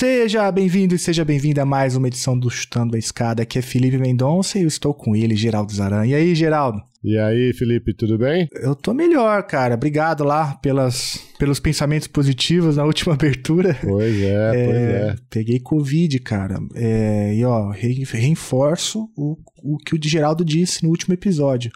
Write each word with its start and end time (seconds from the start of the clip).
Seja 0.00 0.50
bem-vindo 0.50 0.94
e 0.94 0.98
seja 0.98 1.26
bem-vinda 1.26 1.60
a 1.60 1.66
mais 1.66 1.94
uma 1.94 2.08
edição 2.08 2.38
do 2.38 2.48
Chutando 2.48 2.96
a 2.96 2.98
Escada. 2.98 3.42
Aqui 3.42 3.58
é 3.58 3.62
Felipe 3.62 3.98
Mendonça 3.98 4.58
e 4.58 4.62
eu 4.62 4.66
estou 4.66 4.94
com 4.94 5.14
ele, 5.14 5.36
Geraldo 5.36 5.74
Zaran. 5.74 6.06
E 6.06 6.14
aí, 6.14 6.34
Geraldo? 6.34 6.82
E 7.04 7.18
aí, 7.18 7.52
Felipe, 7.52 7.92
tudo 7.92 8.16
bem? 8.16 8.48
Eu 8.50 8.74
tô 8.74 8.94
melhor, 8.94 9.42
cara. 9.42 9.74
Obrigado 9.74 10.24
lá 10.24 10.54
pelas, 10.54 11.18
pelos 11.38 11.60
pensamentos 11.60 12.08
positivos 12.08 12.78
na 12.78 12.84
última 12.86 13.12
abertura. 13.12 13.76
Pois 13.78 14.22
é, 14.22 14.50
é 14.54 14.64
pois 14.64 14.76
é. 14.78 15.16
Peguei 15.28 15.60
Covid, 15.60 16.18
cara. 16.20 16.58
É, 16.74 17.34
e 17.34 17.44
ó, 17.44 17.68
reforço 17.68 19.06
o, 19.14 19.36
o 19.62 19.76
que 19.76 19.94
o 19.94 20.00
Geraldo 20.02 20.46
disse 20.46 20.82
no 20.82 20.88
último 20.88 21.12
episódio. 21.12 21.70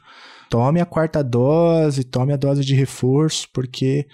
Tome 0.48 0.80
a 0.80 0.86
quarta 0.86 1.22
dose, 1.22 2.02
tome 2.04 2.32
a 2.32 2.38
dose 2.38 2.64
de 2.64 2.74
reforço, 2.74 3.50
porque 3.52 4.06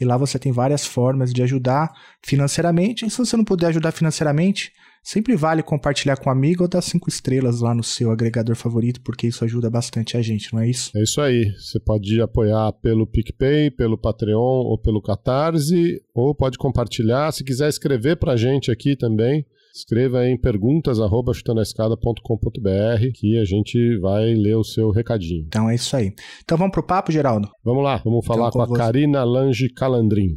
e 0.00 0.04
lá 0.04 0.16
você 0.16 0.38
tem 0.38 0.52
várias 0.52 0.86
formas 0.86 1.32
de 1.32 1.42
ajudar 1.42 1.92
financeiramente. 2.22 3.04
E 3.04 3.10
se 3.10 3.18
você 3.18 3.36
não 3.36 3.44
puder 3.44 3.66
ajudar 3.66 3.90
financeiramente, 3.90 4.70
Sempre 5.02 5.36
vale 5.36 5.62
compartilhar 5.62 6.16
com 6.16 6.28
um 6.28 6.32
amigo 6.32 6.64
ou 6.64 6.68
dar 6.68 6.82
cinco 6.82 7.08
estrelas 7.08 7.60
lá 7.60 7.74
no 7.74 7.82
seu 7.82 8.10
agregador 8.10 8.56
favorito, 8.56 9.00
porque 9.00 9.26
isso 9.26 9.44
ajuda 9.44 9.70
bastante 9.70 10.16
a 10.16 10.22
gente, 10.22 10.52
não 10.52 10.60
é 10.60 10.68
isso? 10.68 10.90
É 10.96 11.02
isso 11.02 11.20
aí. 11.20 11.50
Você 11.58 11.80
pode 11.80 12.20
apoiar 12.20 12.72
pelo 12.74 13.06
PicPay, 13.06 13.70
pelo 13.70 13.96
Patreon 13.96 14.38
ou 14.38 14.78
pelo 14.78 15.00
Catarse, 15.00 16.00
ou 16.14 16.34
pode 16.34 16.58
compartilhar. 16.58 17.32
Se 17.32 17.44
quiser 17.44 17.68
escrever 17.68 18.16
pra 18.16 18.36
gente 18.36 18.70
aqui 18.70 18.96
também, 18.96 19.46
escreva 19.74 20.26
em 20.26 20.36
perguntas@chutandoescada.com.br 20.36 23.12
que 23.14 23.38
a 23.38 23.44
gente 23.44 23.96
vai 23.98 24.34
ler 24.34 24.56
o 24.56 24.64
seu 24.64 24.90
recadinho. 24.90 25.44
Então 25.46 25.70
é 25.70 25.74
isso 25.74 25.96
aí. 25.96 26.12
Então 26.42 26.58
vamos 26.58 26.72
pro 26.72 26.82
papo, 26.82 27.12
Geraldo? 27.12 27.48
Vamos 27.64 27.84
lá, 27.84 28.02
vamos 28.04 28.26
falar 28.26 28.48
então, 28.48 28.52
com, 28.52 28.58
com 28.58 28.64
a 28.64 28.66
você. 28.66 28.78
Karina 28.78 29.24
Lange 29.24 29.70
Calandrin. 29.70 30.36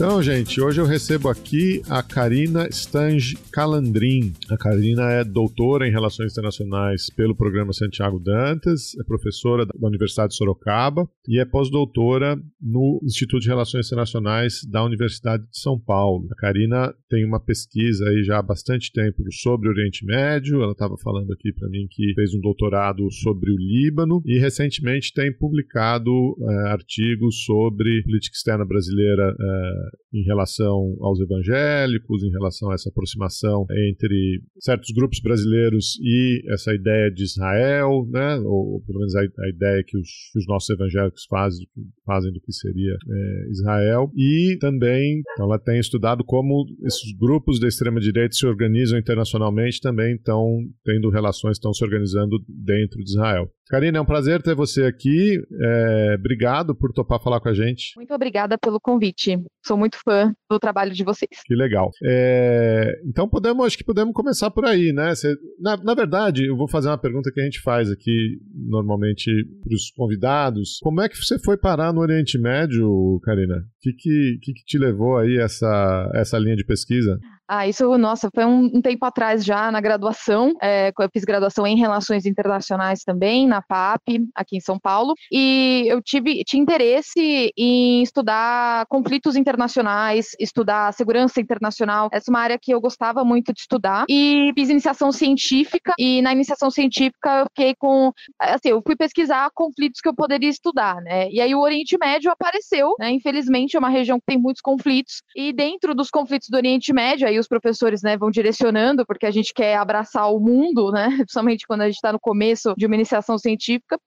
Então, 0.00 0.22
gente, 0.22 0.58
hoje 0.62 0.80
eu 0.80 0.86
recebo 0.86 1.28
aqui 1.28 1.82
a 1.86 2.02
Karina 2.02 2.66
Stange 2.70 3.36
Calandrin. 3.52 4.32
A 4.48 4.56
Karina 4.56 5.10
é 5.10 5.22
doutora 5.22 5.86
em 5.86 5.90
Relações 5.90 6.32
Internacionais 6.32 7.10
pelo 7.10 7.36
Programa 7.36 7.70
Santiago 7.74 8.18
Dantas, 8.18 8.98
é 8.98 9.04
professora 9.04 9.66
da 9.66 9.86
Universidade 9.86 10.30
de 10.30 10.36
Sorocaba 10.36 11.06
e 11.28 11.38
é 11.38 11.44
pós-doutora 11.44 12.34
no 12.58 12.98
Instituto 13.04 13.42
de 13.42 13.48
Relações 13.48 13.88
Internacionais 13.88 14.64
da 14.64 14.82
Universidade 14.82 15.42
de 15.42 15.60
São 15.60 15.78
Paulo. 15.78 16.26
A 16.32 16.34
Karina 16.34 16.94
tem 17.10 17.22
uma 17.26 17.38
pesquisa 17.38 18.08
aí 18.08 18.24
já 18.24 18.38
há 18.38 18.42
bastante 18.42 18.90
tempo 18.94 19.22
sobre 19.30 19.68
o 19.68 19.72
Oriente 19.72 20.06
Médio. 20.06 20.62
Ela 20.62 20.72
estava 20.72 20.96
falando 20.96 21.30
aqui 21.30 21.52
para 21.52 21.68
mim 21.68 21.86
que 21.90 22.14
fez 22.14 22.32
um 22.32 22.40
doutorado 22.40 23.10
sobre 23.12 23.50
o 23.50 23.56
Líbano 23.58 24.22
e 24.24 24.38
recentemente 24.38 25.12
tem 25.12 25.30
publicado 25.30 26.10
é, 26.40 26.70
artigos 26.70 27.44
sobre 27.44 28.02
política 28.02 28.34
externa 28.34 28.64
brasileira 28.64 29.36
é, 29.38 29.89
em 30.12 30.22
relação 30.24 30.96
aos 31.00 31.20
evangélicos, 31.20 32.22
em 32.22 32.30
relação 32.30 32.70
a 32.70 32.74
essa 32.74 32.88
aproximação 32.88 33.64
entre 33.90 34.42
certos 34.58 34.90
grupos 34.90 35.20
brasileiros 35.20 35.98
e 36.02 36.42
essa 36.52 36.74
ideia 36.74 37.10
de 37.10 37.22
Israel, 37.22 38.06
né? 38.10 38.36
ou, 38.40 38.82
pelo 38.86 38.98
menos 38.98 39.14
a, 39.14 39.20
a, 39.20 39.48
ideia 39.48 39.82
que 39.86 39.96
os, 39.96 40.08
que 40.32 40.38
os 40.38 40.46
nossos 40.46 40.70
evangélicos 40.70 41.24
fazem, 41.28 41.66
fazem 42.04 42.32
do 42.32 42.40
que 42.40 42.52
seria 42.52 42.92
é, 42.92 43.50
Israel. 43.50 44.10
E 44.16 44.56
também 44.60 45.20
então, 45.34 45.46
ela 45.46 45.58
tem 45.58 45.78
estudado 45.78 46.24
como 46.24 46.66
esses 46.84 47.16
grupos 47.16 47.60
da 47.60 47.68
extrema-direita 47.68 48.34
se 48.34 48.46
organizam 48.46 48.98
internacionalmente, 48.98 49.80
também 49.80 50.14
estão 50.14 50.44
tendo 50.84 51.10
relações, 51.10 51.56
estão 51.56 51.72
se 51.72 51.84
organizando 51.84 52.36
dentro 52.48 52.98
de 53.02 53.10
Israel. 53.10 53.50
Karina, 53.70 53.98
é 53.98 54.00
um 54.00 54.04
prazer 54.04 54.42
ter 54.42 54.52
você 54.52 54.82
aqui. 54.82 55.40
É, 55.62 56.16
obrigado 56.18 56.74
por 56.74 56.92
topar 56.92 57.22
falar 57.22 57.40
com 57.40 57.48
a 57.48 57.54
gente. 57.54 57.92
Muito 57.94 58.12
obrigada 58.12 58.58
pelo 58.58 58.80
convite. 58.80 59.38
Sou 59.64 59.76
muito 59.76 59.96
fã 60.04 60.34
do 60.50 60.58
trabalho 60.58 60.92
de 60.92 61.04
vocês. 61.04 61.40
Que 61.46 61.54
legal. 61.54 61.88
É, 62.02 63.00
então 63.06 63.28
podemos, 63.28 63.64
acho 63.64 63.78
que 63.78 63.84
podemos 63.84 64.12
começar 64.12 64.50
por 64.50 64.64
aí, 64.64 64.92
né? 64.92 65.14
Você, 65.14 65.36
na, 65.60 65.76
na, 65.76 65.94
verdade, 65.94 66.46
eu 66.46 66.56
vou 66.56 66.66
fazer 66.66 66.88
uma 66.88 66.98
pergunta 66.98 67.30
que 67.32 67.40
a 67.40 67.44
gente 67.44 67.60
faz 67.60 67.88
aqui 67.88 68.40
normalmente 68.52 69.30
para 69.62 69.72
os 69.72 69.88
convidados. 69.92 70.78
Como 70.82 71.00
é 71.00 71.08
que 71.08 71.16
você 71.16 71.38
foi 71.38 71.56
parar 71.56 71.92
no 71.92 72.00
Oriente 72.00 72.40
Médio, 72.40 73.20
Karina? 73.22 73.54
O 73.54 73.62
que, 73.80 73.92
que, 73.92 74.38
que, 74.42 74.52
que 74.52 74.64
te 74.64 74.78
levou 74.78 75.16
aí 75.16 75.38
essa, 75.38 76.10
essa 76.16 76.36
linha 76.40 76.56
de 76.56 76.64
pesquisa? 76.64 77.20
Ah, 77.52 77.66
isso, 77.66 77.98
nossa, 77.98 78.30
foi 78.32 78.44
um, 78.44 78.66
um 78.76 78.80
tempo 78.80 79.04
atrás 79.04 79.44
já 79.44 79.72
na 79.72 79.80
graduação. 79.80 80.54
É, 80.62 80.92
eu 80.96 81.10
fiz 81.12 81.24
graduação 81.24 81.66
em 81.66 81.76
Relações 81.76 82.24
Internacionais 82.24 83.02
também, 83.02 83.44
na 83.44 83.60
PAP, 83.60 84.20
aqui 84.36 84.56
em 84.56 84.60
São 84.60 84.78
Paulo. 84.78 85.14
E 85.32 85.84
eu 85.88 86.00
tive 86.00 86.44
tinha 86.44 86.62
interesse 86.62 87.52
em 87.58 88.04
estudar 88.04 88.86
conflitos 88.86 89.34
internacionais, 89.34 90.28
estudar 90.38 90.92
segurança 90.92 91.40
internacional. 91.40 92.08
Essa 92.12 92.30
é 92.30 92.32
uma 92.32 92.38
área 92.38 92.56
que 92.56 92.72
eu 92.72 92.80
gostava 92.80 93.24
muito 93.24 93.52
de 93.52 93.62
estudar. 93.62 94.04
E 94.08 94.52
fiz 94.54 94.68
iniciação 94.68 95.10
científica. 95.10 95.92
E 95.98 96.22
na 96.22 96.32
iniciação 96.32 96.70
científica 96.70 97.40
eu 97.40 97.46
fiquei 97.46 97.74
com. 97.74 98.12
Assim, 98.38 98.68
eu 98.68 98.80
fui 98.80 98.94
pesquisar 98.94 99.50
conflitos 99.52 100.00
que 100.00 100.08
eu 100.08 100.14
poderia 100.14 100.48
estudar, 100.48 101.02
né? 101.02 101.28
E 101.28 101.40
aí 101.40 101.52
o 101.52 101.60
Oriente 101.60 101.98
Médio 101.98 102.30
apareceu, 102.30 102.94
né? 102.96 103.10
Infelizmente 103.10 103.74
é 103.74 103.80
uma 103.80 103.88
região 103.88 104.20
que 104.20 104.26
tem 104.26 104.38
muitos 104.38 104.62
conflitos. 104.62 105.20
E 105.34 105.52
dentro 105.52 105.96
dos 105.96 106.10
conflitos 106.10 106.48
do 106.48 106.56
Oriente 106.56 106.92
Médio, 106.92 107.26
aí 107.26 107.39
os 107.40 107.48
professores 107.48 108.02
né, 108.02 108.16
vão 108.16 108.30
direcionando, 108.30 109.04
porque 109.06 109.26
a 109.26 109.30
gente 109.30 109.52
quer 109.52 109.76
abraçar 109.76 110.32
o 110.32 110.40
mundo, 110.40 110.90
né? 110.90 111.08
Principalmente 111.26 111.66
quando 111.66 111.82
a 111.82 111.86
gente 111.86 111.96
está 111.96 112.12
no 112.12 112.20
começo 112.20 112.74
de 112.76 112.86
uma 112.86 112.94
iniciação 112.94 113.38
científica. 113.38 113.98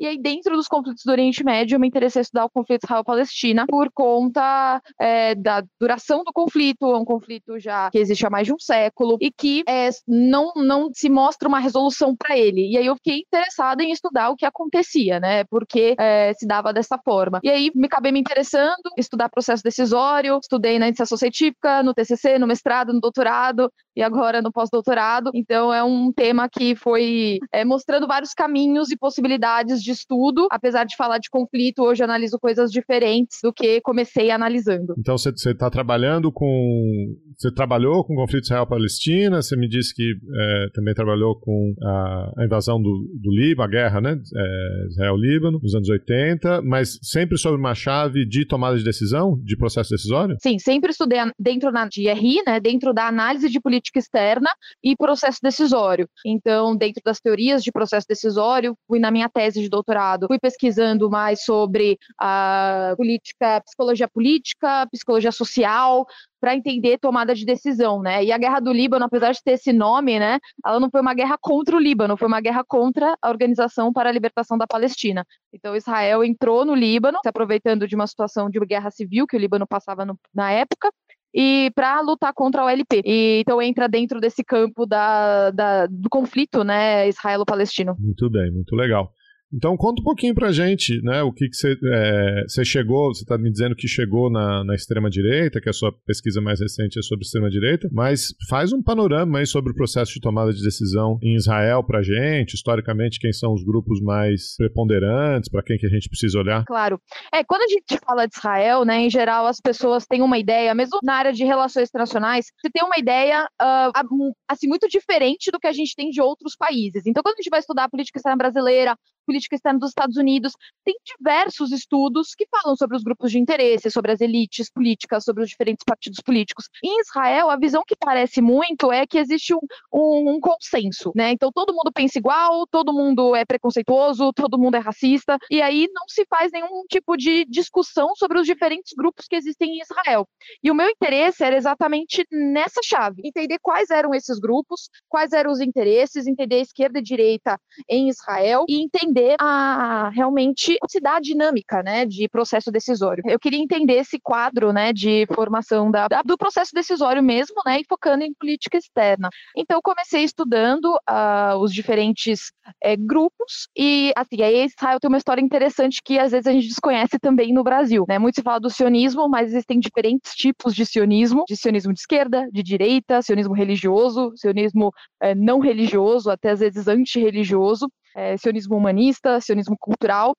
E 0.00 0.06
aí, 0.06 0.18
dentro 0.18 0.56
dos 0.56 0.66
conflitos 0.66 1.04
do 1.04 1.12
Oriente 1.12 1.44
Médio, 1.44 1.76
eu 1.76 1.80
me 1.80 1.86
interessei 1.86 2.22
estudar 2.22 2.44
o 2.44 2.50
conflito 2.50 2.84
Israel-Palestina 2.84 3.66
por 3.68 3.90
conta 3.92 4.82
é, 4.98 5.34
da 5.34 5.62
duração 5.80 6.24
do 6.24 6.32
conflito, 6.32 6.86
é 6.86 6.98
um 6.98 7.04
conflito 7.04 7.58
já 7.58 7.90
que 7.90 7.98
existe 7.98 8.26
há 8.26 8.30
mais 8.30 8.46
de 8.46 8.52
um 8.52 8.58
século 8.58 9.16
e 9.20 9.30
que 9.30 9.62
é, 9.68 9.90
não, 10.08 10.52
não 10.56 10.90
se 10.92 11.08
mostra 11.08 11.48
uma 11.48 11.58
resolução 11.58 12.16
para 12.16 12.36
ele. 12.36 12.70
E 12.70 12.76
aí 12.76 12.86
eu 12.86 12.96
fiquei 12.96 13.18
interessada 13.18 13.82
em 13.82 13.92
estudar 13.92 14.30
o 14.30 14.36
que 14.36 14.46
acontecia, 14.46 15.20
né? 15.20 15.44
Porque 15.44 15.94
é, 15.98 16.32
se 16.34 16.46
dava 16.46 16.72
dessa 16.72 16.98
forma. 16.98 17.40
E 17.42 17.50
aí 17.50 17.70
me 17.74 17.86
acabei 17.86 18.12
me 18.12 18.20
interessando, 18.20 18.82
estudar 18.96 19.28
processo 19.28 19.62
decisório, 19.62 20.38
estudei 20.42 20.78
na 20.78 20.88
iniciação 20.88 21.16
científica, 21.16 21.82
no 21.82 21.94
TCC, 21.94 22.38
no 22.38 22.46
mestrado, 22.46 22.81
no 22.90 23.00
doutorado 23.00 23.70
e 23.94 24.02
agora 24.02 24.40
no 24.40 24.50
pós-doutorado. 24.50 25.30
Então 25.34 25.72
é 25.72 25.84
um 25.84 26.10
tema 26.12 26.48
que 26.48 26.74
foi 26.74 27.38
é, 27.52 27.64
mostrando 27.64 28.06
vários 28.06 28.32
caminhos 28.32 28.90
e 28.90 28.96
possibilidades 28.96 29.82
de 29.82 29.90
estudo. 29.90 30.46
Apesar 30.50 30.84
de 30.84 30.96
falar 30.96 31.18
de 31.18 31.28
conflito, 31.30 31.82
hoje 31.82 32.02
analiso 32.02 32.38
coisas 32.38 32.70
diferentes 32.70 33.38
do 33.42 33.52
que 33.52 33.80
comecei 33.82 34.30
analisando. 34.30 34.94
Então 34.98 35.16
você 35.16 35.30
está 35.30 35.68
trabalhando 35.68 36.32
com. 36.32 37.14
Você 37.36 37.52
trabalhou 37.52 38.04
com 38.04 38.14
o 38.14 38.16
conflito 38.16 38.44
Israel-Palestina, 38.44 39.42
você 39.42 39.56
me 39.56 39.68
disse 39.68 39.94
que 39.94 40.12
é, 40.12 40.66
também 40.74 40.94
trabalhou 40.94 41.38
com 41.38 41.74
a, 41.82 42.32
a 42.38 42.44
invasão 42.44 42.80
do, 42.80 43.08
do 43.20 43.30
Líbano, 43.30 43.62
a 43.62 43.70
guerra, 43.70 44.00
né? 44.00 44.12
É, 44.12 44.86
Israel-Líbano, 44.90 45.58
nos 45.62 45.74
anos 45.74 45.88
80, 45.88 46.62
mas 46.62 46.98
sempre 47.02 47.36
sobre 47.36 47.58
uma 47.58 47.74
chave 47.74 48.26
de 48.26 48.46
tomada 48.46 48.76
de 48.76 48.84
decisão, 48.84 49.38
de 49.42 49.56
processo 49.56 49.90
decisório? 49.90 50.36
Sim, 50.40 50.58
sempre 50.58 50.90
estudei 50.90 51.18
dentro 51.38 51.72
da 51.72 51.82
de 51.86 52.10
RI, 52.12 52.42
né? 52.46 52.60
Dentro 52.60 52.71
da 52.94 53.06
análise 53.06 53.48
de 53.48 53.60
política 53.60 53.98
externa 53.98 54.50
e 54.82 54.96
processo 54.96 55.38
decisório. 55.42 56.08
Então, 56.24 56.76
dentro 56.76 57.02
das 57.04 57.20
teorias 57.20 57.62
de 57.62 57.72
processo 57.72 58.06
decisório, 58.08 58.76
fui 58.86 58.98
na 58.98 59.10
minha 59.10 59.28
tese 59.28 59.60
de 59.60 59.68
doutorado, 59.68 60.26
fui 60.26 60.38
pesquisando 60.38 61.10
mais 61.10 61.44
sobre 61.44 61.98
a 62.20 62.94
política, 62.96 63.60
psicologia 63.60 64.08
política, 64.08 64.86
psicologia 64.90 65.32
social, 65.32 66.06
para 66.42 66.56
entender 66.56 66.98
tomada 66.98 67.36
de 67.36 67.44
decisão, 67.44 68.02
né? 68.02 68.24
E 68.24 68.32
a 68.32 68.36
guerra 68.36 68.58
do 68.58 68.72
Líbano, 68.72 69.04
apesar 69.04 69.30
de 69.30 69.40
ter 69.40 69.52
esse 69.52 69.72
nome, 69.72 70.18
né, 70.18 70.40
ela 70.66 70.80
não 70.80 70.90
foi 70.90 71.00
uma 71.00 71.14
guerra 71.14 71.38
contra 71.40 71.76
o 71.76 71.78
Líbano, 71.78 72.16
foi 72.16 72.26
uma 72.26 72.40
guerra 72.40 72.64
contra 72.66 73.16
a 73.22 73.28
Organização 73.28 73.92
para 73.92 74.08
a 74.08 74.12
Libertação 74.12 74.58
da 74.58 74.66
Palestina. 74.66 75.24
Então 75.52 75.76
Israel 75.76 76.24
entrou 76.24 76.64
no 76.64 76.74
Líbano, 76.74 77.20
se 77.22 77.28
aproveitando 77.28 77.86
de 77.86 77.94
uma 77.94 78.08
situação 78.08 78.50
de 78.50 78.58
guerra 78.66 78.90
civil 78.90 79.24
que 79.24 79.36
o 79.36 79.38
Líbano 79.38 79.68
passava 79.68 80.04
no, 80.04 80.18
na 80.34 80.50
época, 80.50 80.90
e 81.34 81.70
para 81.74 82.00
lutar 82.00 82.32
contra 82.32 82.64
o 82.64 82.68
LP. 82.68 83.02
E, 83.04 83.40
então 83.40 83.60
entra 83.60 83.88
dentro 83.88 84.20
desse 84.20 84.44
campo 84.44 84.86
da, 84.86 85.50
da 85.50 85.86
do 85.86 86.08
conflito, 86.08 86.62
né, 86.64 87.08
israelo-palestino. 87.08 87.96
Muito 87.98 88.28
bem, 88.30 88.50
muito 88.50 88.74
legal. 88.74 89.12
Então 89.52 89.76
conta 89.76 90.00
um 90.00 90.04
pouquinho 90.04 90.34
pra 90.34 90.50
gente, 90.50 91.00
né, 91.02 91.22
o 91.22 91.32
que 91.32 91.48
você 91.52 91.76
é, 91.84 92.64
chegou, 92.64 93.14
você 93.14 93.22
está 93.22 93.36
me 93.36 93.50
dizendo 93.50 93.76
que 93.76 93.86
chegou 93.86 94.30
na, 94.30 94.64
na 94.64 94.74
extrema-direita, 94.74 95.60
que 95.60 95.68
a 95.68 95.72
sua 95.72 95.92
pesquisa 96.06 96.40
mais 96.40 96.60
recente 96.60 96.98
é 96.98 97.02
sobre 97.02 97.24
extrema-direita, 97.24 97.88
mas 97.92 98.34
faz 98.48 98.72
um 98.72 98.82
panorama 98.82 99.38
aí 99.38 99.46
sobre 99.46 99.72
o 99.72 99.74
processo 99.74 100.14
de 100.14 100.20
tomada 100.20 100.52
de 100.52 100.62
decisão 100.62 101.18
em 101.22 101.34
Israel 101.34 101.84
pra 101.84 102.02
gente, 102.02 102.54
historicamente, 102.54 103.20
quem 103.20 103.32
são 103.32 103.52
os 103.52 103.62
grupos 103.62 104.00
mais 104.00 104.56
preponderantes, 104.56 105.50
para 105.50 105.62
quem 105.62 105.76
que 105.76 105.86
a 105.86 105.90
gente 105.90 106.08
precisa 106.08 106.38
olhar? 106.38 106.64
Claro. 106.64 106.98
É, 107.32 107.44
quando 107.44 107.62
a 107.62 107.68
gente 107.68 107.98
fala 108.04 108.26
de 108.26 108.36
Israel, 108.36 108.84
né, 108.84 109.00
em 109.00 109.10
geral 109.10 109.46
as 109.46 109.60
pessoas 109.60 110.06
têm 110.06 110.22
uma 110.22 110.38
ideia, 110.38 110.74
mesmo 110.74 110.98
na 111.02 111.14
área 111.14 111.32
de 111.32 111.44
relações 111.44 111.88
internacionais, 111.88 112.46
você 112.60 112.70
tem 112.70 112.84
uma 112.84 112.98
ideia, 112.98 113.44
uh, 113.60 114.32
assim, 114.48 114.66
muito 114.66 114.88
diferente 114.88 115.50
do 115.50 115.58
que 115.58 115.66
a 115.66 115.72
gente 115.72 115.94
tem 115.94 116.08
de 116.10 116.20
outros 116.20 116.56
países. 116.56 117.06
Então, 117.06 117.22
quando 117.22 117.34
a 117.34 117.42
gente 117.42 117.50
vai 117.50 117.60
estudar 117.60 117.88
política 117.88 118.18
externa 118.18 118.36
brasileira, 118.36 118.96
política 119.26 119.41
externa 119.50 119.78
dos 119.78 119.90
Estados 119.90 120.16
Unidos. 120.16 120.52
Tem 120.84 120.94
diversos 121.04 121.72
estudos 121.72 122.34
que 122.34 122.46
falam 122.46 122.76
sobre 122.76 122.96
os 122.96 123.02
grupos 123.02 123.30
de 123.30 123.38
interesse, 123.38 123.90
sobre 123.90 124.12
as 124.12 124.20
elites 124.20 124.70
políticas, 124.70 125.24
sobre 125.24 125.42
os 125.42 125.48
diferentes 125.48 125.84
partidos 125.84 126.20
políticos. 126.20 126.68
Em 126.82 127.00
Israel, 127.00 127.50
a 127.50 127.56
visão 127.56 127.82
que 127.86 127.96
parece 127.96 128.40
muito 128.40 128.92
é 128.92 129.06
que 129.06 129.18
existe 129.18 129.54
um, 129.54 129.60
um, 129.92 130.34
um 130.34 130.40
consenso, 130.40 131.12
né? 131.14 131.32
Então 131.32 131.50
todo 131.52 131.72
mundo 131.72 131.92
pensa 131.92 132.18
igual, 132.18 132.66
todo 132.66 132.92
mundo 132.92 133.34
é 133.34 133.44
preconceituoso, 133.44 134.32
todo 134.32 134.58
mundo 134.58 134.76
é 134.76 134.78
racista, 134.80 135.36
e 135.50 135.60
aí 135.60 135.88
não 135.92 136.04
se 136.08 136.24
faz 136.28 136.50
nenhum 136.52 136.84
tipo 136.88 137.16
de 137.16 137.44
discussão 137.46 138.14
sobre 138.14 138.38
os 138.38 138.46
diferentes 138.46 138.92
grupos 138.96 139.26
que 139.26 139.36
existem 139.36 139.76
em 139.76 139.80
Israel. 139.80 140.26
E 140.62 140.70
o 140.70 140.74
meu 140.74 140.88
interesse 140.88 141.44
era 141.44 141.56
exatamente 141.56 142.26
nessa 142.30 142.80
chave, 142.84 143.22
entender 143.24 143.58
quais 143.60 143.90
eram 143.90 144.14
esses 144.14 144.38
grupos, 144.38 144.88
quais 145.08 145.32
eram 145.32 145.50
os 145.50 145.60
interesses, 145.60 146.26
entender 146.26 146.56
a 146.56 146.60
esquerda 146.60 146.98
e 146.98 147.02
direita 147.02 147.58
em 147.88 148.08
Israel 148.08 148.64
e 148.68 148.82
entender 148.82 149.31
a 149.40 150.10
realmente 150.10 150.76
se 150.88 151.00
dá 151.00 151.16
a 151.16 151.20
dinâmica, 151.20 151.82
né, 151.82 152.04
de 152.06 152.28
processo 152.28 152.70
decisório. 152.70 153.22
Eu 153.26 153.38
queria 153.38 153.58
entender 153.58 153.94
esse 153.94 154.18
quadro, 154.20 154.72
né, 154.72 154.92
de 154.92 155.26
formação 155.34 155.90
da, 155.90 156.08
do 156.24 156.36
processo 156.36 156.70
decisório 156.74 157.22
mesmo, 157.22 157.56
né, 157.66 157.80
e 157.80 157.84
focando 157.88 158.24
em 158.24 158.34
política 158.34 158.76
externa. 158.76 159.28
Então 159.56 159.80
comecei 159.82 160.22
estudando 160.22 160.86
uh, 161.08 161.56
os 161.58 161.72
diferentes 161.72 162.52
é, 162.82 162.96
grupos 162.96 163.68
e 163.76 164.12
assim 164.16 164.42
aí 164.42 164.64
Israel 164.64 165.00
tem 165.00 165.08
uma 165.08 165.18
história 165.18 165.42
interessante 165.42 166.00
que 166.04 166.18
às 166.18 166.32
vezes 166.32 166.46
a 166.46 166.52
gente 166.52 166.68
desconhece 166.68 167.18
também 167.18 167.52
no 167.52 167.62
Brasil, 167.62 168.04
né? 168.08 168.18
Muito 168.18 168.36
se 168.36 168.42
fala 168.42 168.60
do 168.60 168.70
sionismo, 168.70 169.28
mas 169.28 169.48
existem 169.48 169.78
diferentes 169.78 170.34
tipos 170.34 170.74
de 170.74 170.84
sionismo, 170.84 171.44
de 171.48 171.56
sionismo 171.56 171.92
de 171.92 172.00
esquerda, 172.00 172.48
de 172.52 172.62
direita, 172.62 173.22
sionismo 173.22 173.54
religioso, 173.54 174.32
sionismo 174.36 174.90
é, 175.20 175.34
não 175.34 175.60
religioso, 175.60 176.30
até 176.30 176.50
às 176.50 176.60
vezes 176.60 176.88
antirreligioso 176.88 177.88
é, 178.16 178.36
sionismo 178.36 178.76
humanista, 178.76 179.40
sionismo 179.40 179.76
cultural. 179.78 180.34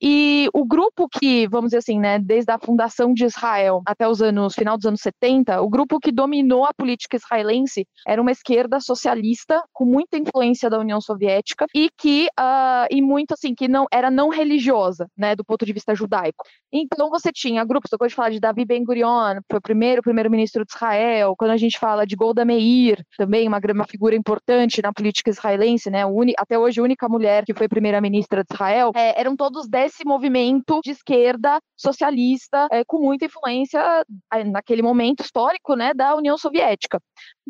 E 0.00 0.48
o 0.52 0.64
grupo 0.64 1.08
que, 1.08 1.46
vamos 1.48 1.68
dizer 1.68 1.78
assim, 1.78 1.98
né, 1.98 2.18
desde 2.18 2.50
a 2.52 2.58
fundação 2.58 3.12
de 3.12 3.24
Israel 3.24 3.82
até 3.86 4.08
os 4.08 4.20
anos, 4.20 4.54
final 4.54 4.76
dos 4.76 4.86
anos 4.86 5.00
70, 5.00 5.60
o 5.60 5.68
grupo 5.68 5.98
que 5.98 6.12
dominou 6.12 6.64
a 6.64 6.74
política 6.74 7.16
israelense 7.16 7.86
era 8.06 8.20
uma 8.20 8.30
esquerda 8.30 8.80
socialista 8.80 9.62
com 9.72 9.84
muita 9.84 10.16
influência 10.16 10.68
da 10.68 10.78
União 10.78 11.00
Soviética 11.00 11.66
e 11.74 11.90
que, 11.98 12.26
uh, 12.38 12.86
e 12.90 13.00
muito 13.02 13.34
assim, 13.34 13.54
que 13.54 13.68
não 13.68 13.86
era 13.92 14.10
não 14.10 14.28
religiosa, 14.28 15.08
né, 15.16 15.34
do 15.34 15.44
ponto 15.44 15.64
de 15.64 15.72
vista 15.72 15.94
judaico. 15.94 16.44
Então 16.72 17.08
você 17.10 17.30
tinha 17.32 17.64
grupos, 17.64 17.90
eu 17.92 17.98
gosto 17.98 18.10
de 18.10 18.16
falar 18.16 18.30
de 18.30 18.40
Davi 18.40 18.64
Ben 18.64 18.84
Gurion, 18.84 19.40
foi 19.50 19.58
o 19.58 19.62
primeiro 19.62 20.02
primeiro-ministro 20.02 20.64
de 20.64 20.72
Israel, 20.74 21.34
quando 21.38 21.52
a 21.52 21.56
gente 21.56 21.78
fala 21.78 22.06
de 22.06 22.16
Golda 22.16 22.44
Meir, 22.44 23.02
também 23.16 23.46
uma, 23.46 23.60
uma 23.72 23.86
figura 23.86 24.14
importante 24.16 24.82
na 24.82 24.92
política 24.92 25.30
israelense, 25.30 25.90
né, 25.90 26.02
até 26.38 26.58
hoje 26.58 26.80
única 26.80 27.08
mulher 27.14 27.44
que 27.44 27.54
foi 27.54 27.68
primeira-ministra 27.68 28.42
de 28.42 28.52
Israel, 28.52 28.90
é, 28.94 29.18
eram 29.20 29.36
todos 29.36 29.68
desse 29.68 30.04
movimento 30.04 30.80
de 30.82 30.90
esquerda 30.90 31.60
socialista, 31.76 32.66
é, 32.70 32.84
com 32.84 32.98
muita 32.98 33.26
influência 33.26 33.80
naquele 34.46 34.82
momento 34.82 35.22
histórico, 35.22 35.74
né, 35.76 35.94
da 35.94 36.16
União 36.16 36.36
Soviética. 36.36 37.00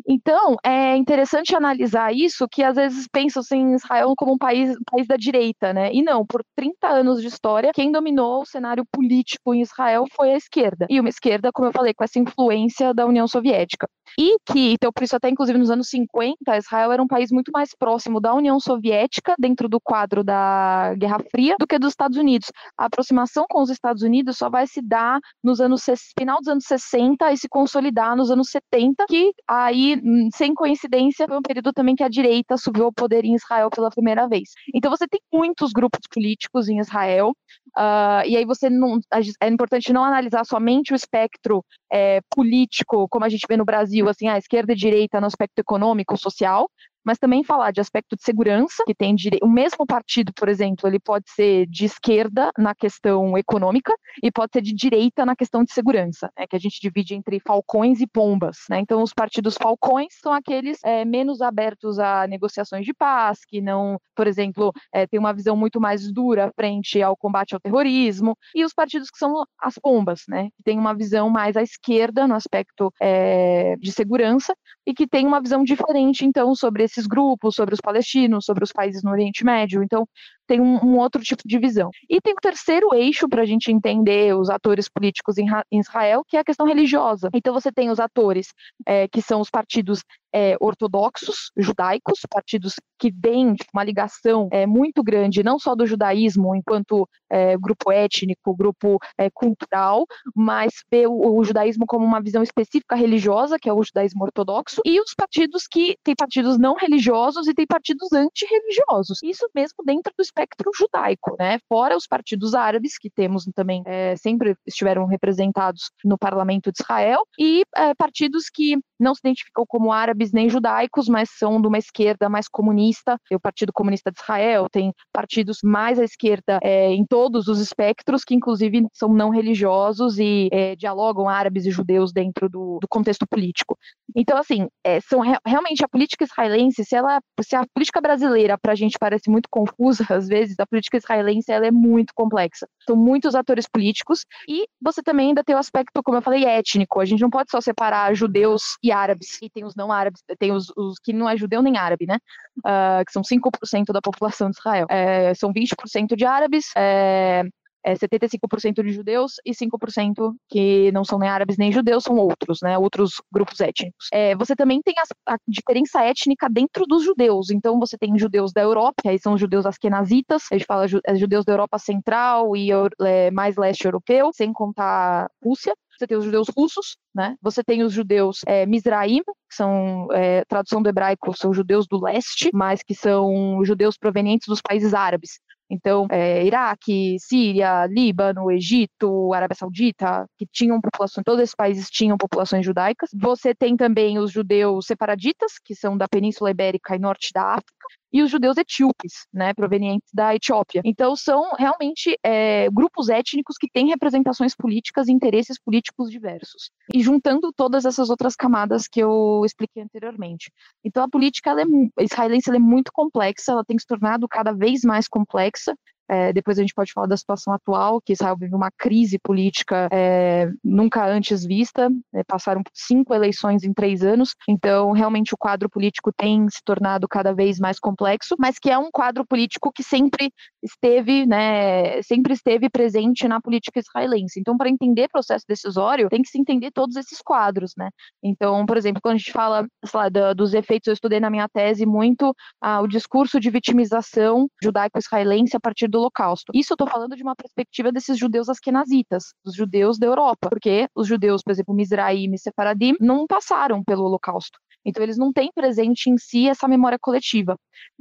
Então, 0.07 0.55
é 0.63 0.95
interessante 0.95 1.55
analisar 1.55 2.13
isso, 2.13 2.47
que 2.51 2.63
às 2.63 2.75
vezes 2.75 3.07
pensam 3.11 3.41
assim, 3.41 3.73
Israel 3.73 4.13
como 4.17 4.33
um 4.33 4.37
país, 4.37 4.75
um 4.75 4.83
país 4.91 5.07
da 5.07 5.15
direita, 5.15 5.73
né? 5.73 5.91
E 5.93 6.03
não, 6.03 6.25
por 6.25 6.43
30 6.55 6.87
anos 6.87 7.21
de 7.21 7.27
história, 7.27 7.71
quem 7.73 7.91
dominou 7.91 8.41
o 8.41 8.45
cenário 8.45 8.85
político 8.91 9.53
em 9.53 9.61
Israel 9.61 10.05
foi 10.15 10.31
a 10.31 10.37
esquerda. 10.37 10.85
E 10.89 10.99
uma 10.99 11.09
esquerda, 11.09 11.51
como 11.53 11.67
eu 11.67 11.71
falei, 11.71 11.93
com 11.93 12.03
essa 12.03 12.19
influência 12.19 12.93
da 12.93 13.05
União 13.05 13.27
Soviética. 13.27 13.87
E 14.19 14.37
que, 14.45 14.73
então, 14.73 14.91
por 14.91 15.03
isso 15.03 15.15
até 15.15 15.29
inclusive 15.29 15.57
nos 15.57 15.71
anos 15.71 15.89
50, 15.89 16.57
Israel 16.57 16.91
era 16.91 17.01
um 17.01 17.07
país 17.07 17.31
muito 17.31 17.51
mais 17.51 17.71
próximo 17.77 18.19
da 18.19 18.33
União 18.33 18.59
Soviética, 18.59 19.33
dentro 19.39 19.67
do 19.67 19.79
quadro 19.79 20.23
da 20.23 20.93
Guerra 20.97 21.19
Fria, 21.31 21.55
do 21.59 21.67
que 21.67 21.79
dos 21.79 21.89
Estados 21.91 22.17
Unidos. 22.17 22.51
A 22.77 22.85
aproximação 22.85 23.45
com 23.49 23.61
os 23.61 23.69
Estados 23.69 24.03
Unidos 24.03 24.37
só 24.37 24.49
vai 24.49 24.67
se 24.67 24.81
dar 24.81 25.19
nos 25.43 25.59
anos 25.59 25.83
final 26.17 26.37
dos 26.39 26.47
anos 26.47 26.65
60 26.65 27.31
e 27.31 27.37
se 27.37 27.47
consolidar 27.49 28.15
nos 28.15 28.31
anos 28.31 28.49
70, 28.49 29.05
que 29.07 29.31
aí 29.47 29.84
Hum, 29.93 30.29
sem 30.33 30.53
coincidência, 30.53 31.27
foi 31.27 31.37
um 31.37 31.41
período 31.41 31.71
também 31.73 31.95
que 31.95 32.03
a 32.03 32.09
direita 32.09 32.57
subiu 32.57 32.85
ao 32.85 32.93
poder 32.93 33.25
em 33.25 33.35
Israel 33.35 33.69
pela 33.69 33.89
primeira 33.89 34.27
vez. 34.27 34.49
Então, 34.73 34.89
você 34.89 35.07
tem 35.07 35.19
muitos 35.31 35.71
grupos 35.71 36.01
políticos 36.09 36.67
em 36.69 36.79
Israel, 36.79 37.31
uh, 37.77 38.25
e 38.25 38.37
aí 38.37 38.45
você 38.45 38.69
não. 38.69 38.99
É 39.41 39.47
importante 39.47 39.93
não 39.93 40.03
analisar 40.03 40.45
somente 40.45 40.93
o 40.93 40.95
espectro 40.95 41.63
é, 41.91 42.21
político, 42.29 43.07
como 43.09 43.25
a 43.25 43.29
gente 43.29 43.45
vê 43.47 43.57
no 43.57 43.65
Brasil, 43.65 44.07
assim, 44.09 44.27
a 44.27 44.37
esquerda 44.37 44.73
e 44.73 44.75
direita 44.75 45.19
no 45.21 45.27
aspecto 45.27 45.59
econômico, 45.59 46.17
social, 46.17 46.69
mas 47.05 47.17
também 47.17 47.43
falar 47.43 47.71
de 47.71 47.79
aspecto 47.79 48.15
de 48.15 48.23
segurança, 48.23 48.83
que 48.85 48.95
tem 48.95 49.13
dire... 49.15 49.39
o 49.41 49.47
mesmo 49.47 49.85
partido, 49.85 50.33
por 50.33 50.49
exemplo, 50.49 50.87
ele 50.87 50.99
pode 50.99 51.29
ser 51.29 51.67
de 51.67 51.85
esquerda 51.85 52.51
na 52.57 52.73
questão 52.73 53.37
econômica 53.37 53.93
e 54.23 54.31
pode 54.31 54.51
ser 54.53 54.61
de 54.61 54.73
direita 54.73 55.25
na 55.25 55.35
questão 55.35 55.63
de 55.63 55.71
segurança, 55.71 56.29
né, 56.37 56.45
que 56.47 56.55
a 56.55 56.59
gente 56.59 56.79
divide 56.81 57.13
entre 57.13 57.39
falcões 57.39 58.01
e 58.01 58.07
pombas. 58.07 58.57
Né? 58.69 58.79
Então, 58.79 59.01
os 59.01 59.13
partidos 59.13 59.55
falcões 59.61 60.13
são 60.21 60.33
aqueles 60.33 60.79
é, 60.83 61.05
menos 61.05 61.41
abertos 61.41 61.99
a 61.99 62.27
negociações 62.27 62.85
de 62.85 62.93
paz, 62.93 63.39
que 63.47 63.61
não, 63.61 63.99
por 64.15 64.27
exemplo, 64.27 64.71
é, 64.93 65.05
tem 65.05 65.19
uma 65.19 65.33
visão 65.33 65.55
muito 65.55 65.79
mais 65.79 66.11
dura 66.11 66.51
frente 66.55 67.01
ao 67.01 67.15
combate 67.15 67.53
ao 67.53 67.59
terrorismo, 67.59 68.35
e 68.55 68.63
os 68.63 68.73
partidos 68.73 69.09
que 69.09 69.17
são 69.17 69.45
as 69.59 69.75
pombas, 69.75 70.21
né, 70.27 70.49
que 70.55 70.63
tem 70.63 70.79
uma 70.79 70.93
visão 70.93 71.29
mais 71.29 71.55
à 71.55 71.61
esquerda 71.61 72.27
no 72.27 72.35
aspecto 72.35 72.91
é, 73.01 73.75
de 73.77 73.91
segurança 73.91 74.55
e 74.87 74.93
que 74.93 75.07
tem 75.07 75.25
uma 75.25 75.41
visão 75.41 75.63
diferente, 75.63 76.25
então, 76.25 76.55
sobre 76.55 76.83
esses 76.95 77.07
grupos, 77.07 77.55
sobre 77.55 77.73
os 77.73 77.81
palestinos, 77.81 78.45
sobre 78.45 78.63
os 78.63 78.71
países 78.71 79.03
no 79.03 79.11
Oriente 79.11 79.43
Médio. 79.43 79.83
Então, 79.83 80.07
tem 80.47 80.59
um, 80.61 80.83
um, 80.83 80.97
outro 80.97 81.21
tipo 81.21 81.41
de 81.45 81.57
visão. 81.59 81.89
E 82.09 82.21
tem 82.21 82.33
o 82.33 82.41
terceiro 82.41 82.93
eixo 82.93 83.27
para 83.27 83.41
a 83.41 83.45
gente 83.45 83.71
entender 83.71 84.35
os 84.35 84.49
atores 84.49 84.87
políticos 84.89 85.37
em, 85.37 85.47
em, 85.71 85.79
Israel, 85.79 86.23
que 86.27 86.37
é 86.37 86.39
a 86.39 86.43
questão 86.43 86.65
religiosa. 86.65 87.29
Então 87.33 87.53
você 87.53 87.71
tem 87.71 87.89
os 87.89 87.99
atores 87.99 88.47
é, 88.85 89.07
que 89.07 89.21
são 89.21 89.41
os 89.41 89.49
partidos 89.49 90.01
é, 90.35 90.57
ortodoxos, 90.59 91.49
judaicos, 91.55 92.19
partidos 92.29 92.75
que 92.99 93.09
têm 93.09 93.53
tipo, 93.55 93.69
uma 93.73 93.85
ligação 93.85 94.49
é, 94.51 94.65
muito 94.65 95.01
grande, 95.01 95.41
não 95.41 95.57
só 95.57 95.73
do 95.73 95.85
judaísmo 95.85 96.53
enquanto 96.53 97.07
é, 97.29 97.57
grupo 97.57 97.89
étnico, 97.89 98.53
grupo 98.53 98.99
é, 99.17 99.29
cultural, 99.29 100.05
mas 100.35 100.73
vê 100.91 101.07
o, 101.07 101.37
o, 101.37 101.43
judaísmo 101.43 101.85
como 101.85 102.05
uma 102.05 102.21
visão 102.21 102.43
específica 102.43 102.95
religiosa, 102.95 103.57
que 103.57 103.69
é 103.69 103.73
o 103.73 103.81
judaísmo 103.81 104.25
ortodoxo, 104.25 104.81
e 104.85 104.99
os 104.99 105.13
partidos 105.15 105.67
que 105.67 105.95
têm 106.03 106.15
partidos 106.15 106.57
não 106.57 106.75
religiosos 106.75 107.47
e 107.47 107.53
têm 107.53 107.65
partidos 107.65 108.11
antirreligiosos. 108.11 109.23
Isso 109.23 109.47
mesmo 109.55 109.83
dentro 109.85 110.13
do 110.17 110.21
espectro 110.35 110.69
judaico, 110.75 111.35
né? 111.39 111.59
Fora 111.69 111.95
os 111.95 112.05
partidos 112.05 112.53
árabes, 112.53 112.97
que 112.97 113.09
temos 113.09 113.45
também, 113.55 113.81
é, 113.85 114.15
sempre 114.17 114.55
estiveram 114.67 115.05
representados 115.05 115.91
no 116.03 116.17
parlamento 116.17 116.71
de 116.71 116.81
Israel, 116.81 117.21
e 117.39 117.63
é, 117.75 117.93
partidos 117.95 118.49
que 118.53 118.77
não 118.99 119.13
se 119.13 119.21
identificam 119.23 119.65
como 119.67 119.91
árabes 119.91 120.31
nem 120.31 120.49
judaicos, 120.49 121.07
mas 121.07 121.29
são 121.31 121.61
de 121.61 121.67
uma 121.67 121.77
esquerda 121.77 122.29
mais 122.29 122.47
comunista. 122.47 123.19
Tem 123.27 123.35
o 123.35 123.39
Partido 123.39 123.73
Comunista 123.73 124.11
de 124.11 124.19
Israel, 124.19 124.67
tem 124.71 124.93
partidos 125.11 125.59
mais 125.63 125.99
à 125.99 126.03
esquerda 126.03 126.59
é, 126.63 126.91
em 126.91 127.05
todos 127.05 127.47
os 127.47 127.59
espectros, 127.59 128.23
que 128.23 128.35
inclusive 128.35 128.85
são 128.93 129.13
não 129.13 129.29
religiosos 129.29 130.17
e 130.19 130.49
é, 130.51 130.75
dialogam 130.75 131.27
árabes 131.29 131.65
e 131.65 131.71
judeus 131.71 132.11
dentro 132.11 132.49
do, 132.49 132.79
do 132.81 132.87
contexto 132.87 133.25
político. 133.27 133.77
Então, 134.15 134.37
assim, 134.37 134.67
é, 134.83 134.99
são 135.01 135.19
realmente 135.45 135.83
a 135.83 135.87
política 135.87 136.23
israelense, 136.23 136.83
se 136.83 136.95
ela, 136.95 137.19
se 137.41 137.55
a 137.55 137.65
política 137.73 138.01
brasileira 138.01 138.57
para 138.57 138.73
a 138.73 138.75
gente 138.75 138.97
parece 138.99 139.29
muito 139.29 139.49
confusa 139.49 140.05
às 140.15 140.27
vezes, 140.27 140.59
a 140.59 140.65
política 140.65 140.97
israelense 140.97 141.51
ela 141.51 141.67
é 141.67 141.71
muito 141.71 142.13
complexa. 142.15 142.67
São 142.87 142.95
muitos 142.95 143.35
atores 143.35 143.67
políticos 143.67 144.25
e 144.47 144.65
você 144.81 145.01
também 145.01 145.29
ainda 145.29 145.43
tem 145.43 145.55
o 145.55 145.59
aspecto, 145.59 146.01
como 146.03 146.17
eu 146.17 146.21
falei, 146.21 146.45
étnico. 146.45 146.99
A 146.99 147.05
gente 147.05 147.21
não 147.21 147.29
pode 147.29 147.51
só 147.51 147.59
separar 147.59 148.13
judeus 148.15 148.77
e 148.85 148.91
árabes, 148.91 149.41
e 149.41 149.49
tem 149.49 149.65
os 149.65 149.75
não 149.75 149.91
árabes, 149.91 150.21
tem 150.37 150.51
os, 150.51 150.71
os 150.77 150.99
que 150.99 151.11
não 151.11 151.27
é 151.27 151.35
judeu 151.35 151.63
nem 151.63 151.75
árabe, 151.75 152.05
né? 152.05 152.17
Uh, 152.59 153.03
que 153.03 153.11
são 153.11 153.23
5% 153.23 153.91
da 153.91 153.99
população 153.99 154.51
de 154.51 154.57
Israel. 154.57 154.85
É, 154.89 155.33
são 155.33 155.51
20% 155.51 156.15
de 156.15 156.23
árabes, 156.23 156.67
é, 156.77 157.41
é 157.83 157.93
75% 157.95 158.83
de 158.83 158.91
judeus 158.91 159.33
e 159.43 159.53
5% 159.55 160.35
que 160.47 160.91
não 160.91 161.03
são 161.03 161.17
nem 161.17 161.29
árabes 161.29 161.57
nem 161.57 161.71
judeus, 161.71 162.03
são 162.03 162.15
outros, 162.15 162.59
né? 162.61 162.77
Outros 162.77 163.13
grupos 163.33 163.59
étnicos. 163.59 164.07
É, 164.13 164.35
você 164.35 164.55
também 164.55 164.79
tem 164.83 164.93
a, 164.99 165.33
a, 165.33 165.37
diferença 165.47 166.03
étnica 166.03 166.47
dentro 166.47 166.85
dos 166.85 167.03
judeus. 167.03 167.49
Então, 167.49 167.79
você 167.79 167.97
tem 167.97 168.19
judeus 168.19 168.53
da 168.53 168.61
Europa, 168.61 169.01
que 169.01 169.09
aí 169.09 169.17
são 169.17 169.33
os 169.33 169.39
judeus 169.39 169.65
askenazitas, 169.65 170.43
a 170.51 170.55
gente 170.55 170.67
fala 170.67 170.85
é, 171.07 171.15
judeus 171.15 171.43
da 171.43 171.53
Europa 171.53 171.79
Central 171.79 172.55
e 172.55 172.69
é, 173.01 173.31
mais 173.31 173.55
leste 173.55 173.85
europeu, 173.85 174.31
sem 174.31 174.53
contar 174.53 175.27
Rússia 175.43 175.73
você 175.97 176.07
tem 176.07 176.17
os 176.17 176.25
judeus 176.25 176.47
russos, 176.55 176.97
né? 177.13 177.35
Você 177.41 177.63
tem 177.63 177.83
os 177.83 177.93
judeus 177.93 178.41
é, 178.45 178.65
Mizraim, 178.65 179.21
que 179.49 179.55
são, 179.55 180.07
é, 180.11 180.43
tradução 180.45 180.81
do 180.81 180.89
hebraico, 180.89 181.35
são 181.37 181.53
judeus 181.53 181.87
do 181.87 182.01
leste, 182.03 182.49
mas 182.53 182.81
que 182.83 182.95
são 182.95 183.63
judeus 183.63 183.97
provenientes 183.97 184.47
dos 184.47 184.61
países 184.61 184.93
árabes. 184.93 185.39
Então, 185.69 186.05
é, 186.11 186.45
Iraque, 186.45 187.17
Síria, 187.19 187.87
Líbano, 187.87 188.51
Egito, 188.51 189.33
Arábia 189.33 189.55
Saudita, 189.55 190.25
que 190.37 190.45
tinham 190.51 190.79
populações, 190.79 191.23
todos 191.25 191.41
esses 191.41 191.55
países 191.55 191.89
tinham 191.89 192.17
populações 192.17 192.65
judaicas. 192.65 193.09
Você 193.13 193.55
tem 193.55 193.75
também 193.75 194.19
os 194.19 194.31
judeus 194.31 194.85
separaditas, 194.85 195.53
que 195.63 195.73
são 195.73 195.97
da 195.97 196.07
Península 196.07 196.51
Ibérica 196.51 196.95
e 196.95 196.99
norte 196.99 197.31
da 197.33 197.53
África 197.53 197.85
e 198.11 198.21
os 198.21 198.31
judeus 198.31 198.57
etíopes, 198.57 199.27
né, 199.33 199.53
provenientes 199.53 200.09
da 200.13 200.33
Etiópia. 200.35 200.81
Então, 200.85 201.15
são 201.15 201.51
realmente 201.57 202.17
é, 202.23 202.69
grupos 202.69 203.09
étnicos 203.09 203.57
que 203.57 203.69
têm 203.71 203.89
representações 203.89 204.55
políticas 204.55 205.07
e 205.07 205.11
interesses 205.11 205.59
políticos 205.59 206.09
diversos. 206.09 206.69
E 206.93 207.01
juntando 207.01 207.51
todas 207.53 207.85
essas 207.85 208.09
outras 208.09 208.35
camadas 208.35 208.87
que 208.87 208.99
eu 208.99 209.41
expliquei 209.45 209.83
anteriormente. 209.83 210.51
Então, 210.83 211.03
a 211.03 211.09
política 211.09 211.51
é, 211.51 212.03
israelense 212.03 212.49
é 212.49 212.59
muito 212.59 212.91
complexa, 212.93 213.51
ela 213.51 213.65
tem 213.65 213.77
se 213.77 213.85
tornado 213.85 214.27
cada 214.27 214.53
vez 214.53 214.81
mais 214.83 215.07
complexa, 215.07 215.75
é, 216.09 216.31
depois 216.33 216.57
a 216.57 216.61
gente 216.61 216.73
pode 216.73 216.91
falar 216.91 217.07
da 217.07 217.17
situação 217.17 217.53
atual, 217.53 218.01
que 218.01 218.13
Israel 218.13 218.37
vive 218.37 218.55
uma 218.55 218.69
crise 218.71 219.17
política 219.19 219.89
é, 219.91 220.49
nunca 220.63 221.05
antes 221.05 221.43
vista. 221.43 221.89
É, 222.13 222.23
passaram 222.23 222.61
cinco 222.73 223.13
eleições 223.13 223.63
em 223.63 223.73
três 223.73 224.03
anos, 224.03 224.35
então 224.47 224.91
realmente 224.91 225.33
o 225.33 225.37
quadro 225.37 225.69
político 225.69 226.11
tem 226.15 226.47
se 226.49 226.61
tornado 226.63 227.07
cada 227.07 227.33
vez 227.33 227.59
mais 227.59 227.79
complexo, 227.79 228.35
mas 228.37 228.59
que 228.59 228.69
é 228.69 228.77
um 228.77 228.89
quadro 228.91 229.25
político 229.25 229.71
que 229.71 229.83
sempre 229.83 230.31
esteve, 230.63 231.25
né, 231.25 232.01
sempre 232.01 232.33
esteve 232.33 232.69
presente 232.69 233.27
na 233.27 233.41
política 233.41 233.79
israelense. 233.79 234.39
Então, 234.39 234.57
para 234.57 234.69
entender 234.69 235.07
processo 235.09 235.45
decisório, 235.47 236.09
tem 236.09 236.21
que 236.21 236.29
se 236.29 236.39
entender 236.39 236.71
todos 236.71 236.95
esses 236.95 237.19
quadros, 237.21 237.73
né? 237.77 237.89
Então, 238.23 238.65
por 238.65 238.77
exemplo, 238.77 239.01
quando 239.01 239.15
a 239.15 239.17
gente 239.17 239.31
fala 239.31 239.65
lá, 239.93 240.09
dos 240.35 240.53
efeitos, 240.53 240.87
eu 240.87 240.93
estudei 240.93 241.19
na 241.19 241.29
minha 241.29 241.47
tese 241.47 241.85
muito 241.85 242.33
ah, 242.61 242.81
o 242.81 242.87
discurso 242.87 243.39
de 243.39 243.49
vitimização 243.49 244.47
judaico-israelense 244.61 245.55
a 245.55 245.59
partir 245.59 245.87
do 245.87 245.94
Holocausto. 245.95 246.51
Isso 246.53 246.73
eu 246.73 246.75
estou 246.75 246.87
falando 246.87 247.15
de 247.15 247.23
uma 247.23 247.35
perspectiva 247.35 247.91
desses 247.91 248.17
judeus 248.17 248.49
askenazitas, 248.49 249.33
dos 249.43 249.55
judeus 249.55 249.97
da 249.97 250.07
Europa, 250.07 250.49
porque 250.49 250.87
os 250.95 251.07
judeus, 251.07 251.41
por 251.43 251.51
exemplo, 251.51 251.73
Mizraim 251.73 252.33
e 252.33 252.37
Separadim, 252.37 252.95
não 252.99 253.25
passaram 253.27 253.83
pelo 253.83 254.05
Holocausto. 254.05 254.59
Então, 254.85 255.03
eles 255.03 255.17
não 255.17 255.33
têm 255.33 255.51
presente 255.53 256.09
em 256.09 256.17
si 256.17 256.47
essa 256.47 256.67
memória 256.67 256.97
coletiva. 256.99 257.57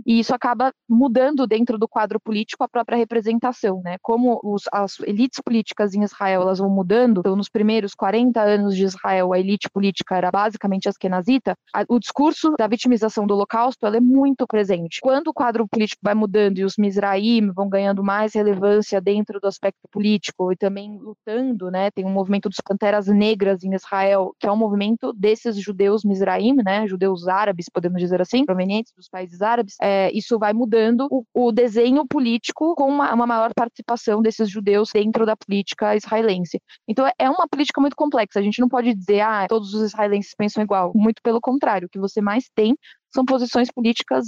E 0.07 0.19
isso 0.19 0.35
acaba 0.35 0.73
mudando 0.89 1.47
dentro 1.47 1.79
do 1.79 1.89
quadro 1.89 2.21
político 2.21 2.65
a 2.65 2.69
própria 2.69 2.97
representação, 2.97 3.81
né? 3.83 3.97
Como 4.03 4.41
os, 4.43 4.65
as 4.73 4.99
elites 5.01 5.41
políticas 5.45 5.95
em 5.95 6.03
Israel 6.03 6.43
elas 6.43 6.59
vão 6.59 6.71
mudando, 6.71 7.21
então, 7.21 7.37
nos 7.37 7.49
primeiros 7.49 7.95
40 7.95 8.41
anos 8.41 8.77
de 8.77 8.85
Israel, 8.85 9.33
a 9.33 9.39
elite 9.39 9.69
política 9.71 10.17
era 10.17 10.31
basicamente 10.31 10.89
askenazita, 10.89 11.57
a, 11.73 11.85
o 11.89 11.99
discurso 11.99 12.55
da 12.59 12.67
vitimização 12.67 13.27
do 13.27 13.35
Holocausto 13.35 13.87
ela 13.87 13.97
é 13.97 14.01
muito 14.01 14.47
presente. 14.47 14.99
Quando 15.01 15.29
o 15.29 15.35
quadro 15.35 15.67
político 15.67 16.01
vai 16.03 16.15
mudando 16.15 16.59
e 16.59 16.65
os 16.65 16.77
Mizraim 16.77 17.51
vão 17.53 17.69
ganhando 17.69 18.03
mais 18.03 18.35
relevância 18.35 19.01
dentro 19.01 19.41
do 19.41 19.47
aspecto 19.47 19.89
político 19.91 20.53
e 20.53 20.57
também 20.57 20.99
lutando, 20.99 21.71
né? 21.71 21.91
Tem 21.91 22.05
um 22.05 22.13
movimento 22.13 22.49
dos 22.49 22.61
Panteras 22.61 23.07
Negras 23.07 23.63
em 23.63 23.75
Israel, 23.75 24.35
que 24.39 24.47
é 24.47 24.53
um 24.53 24.57
movimento 24.57 25.13
desses 25.13 25.57
judeus 25.57 26.05
Mizraim, 26.05 26.57
né? 26.57 26.74
Né, 26.81 26.89
judeus 26.89 27.29
árabes, 27.29 27.67
podemos 27.73 28.01
dizer 28.01 28.21
assim, 28.21 28.45
provenientes 28.45 28.93
dos 28.97 29.09
países 29.09 29.41
árabes, 29.41 29.77
é, 29.81 30.11
isso 30.13 30.39
vai 30.39 30.53
mudando 30.53 31.07
o, 31.11 31.25
o 31.33 31.53
desenho 31.53 32.07
político 32.07 32.75
com 32.75 32.89
uma, 32.89 33.13
uma, 33.13 33.27
maior 33.27 33.53
participação 33.55 34.21
desses 34.21 34.51
judeus 34.51 34.91
dentro 34.93 35.25
da 35.25 35.37
política 35.37 35.97
israelense. 35.97 36.61
Então 36.89 37.09
é 37.19 37.31
uma 37.31 37.47
política 37.49 37.81
muito 37.81 37.97
complexa. 37.97 38.39
A 38.39 38.43
gente 38.43 38.61
não 38.61 38.69
pode 38.69 38.95
dizer, 38.95 39.21
ah, 39.21 39.47
todos 39.49 39.73
os 39.73 39.83
israelenses 39.83 40.35
pensam 40.37 40.63
igual. 40.63 40.93
Muito 40.95 41.23
pelo 41.23 41.41
contrário, 41.41 41.87
o 41.87 41.91
que 41.91 41.99
você 41.99 42.21
mais 42.21 42.51
tem 42.55 42.77
são 43.15 43.25
posições 43.25 43.71
políticas 43.71 44.27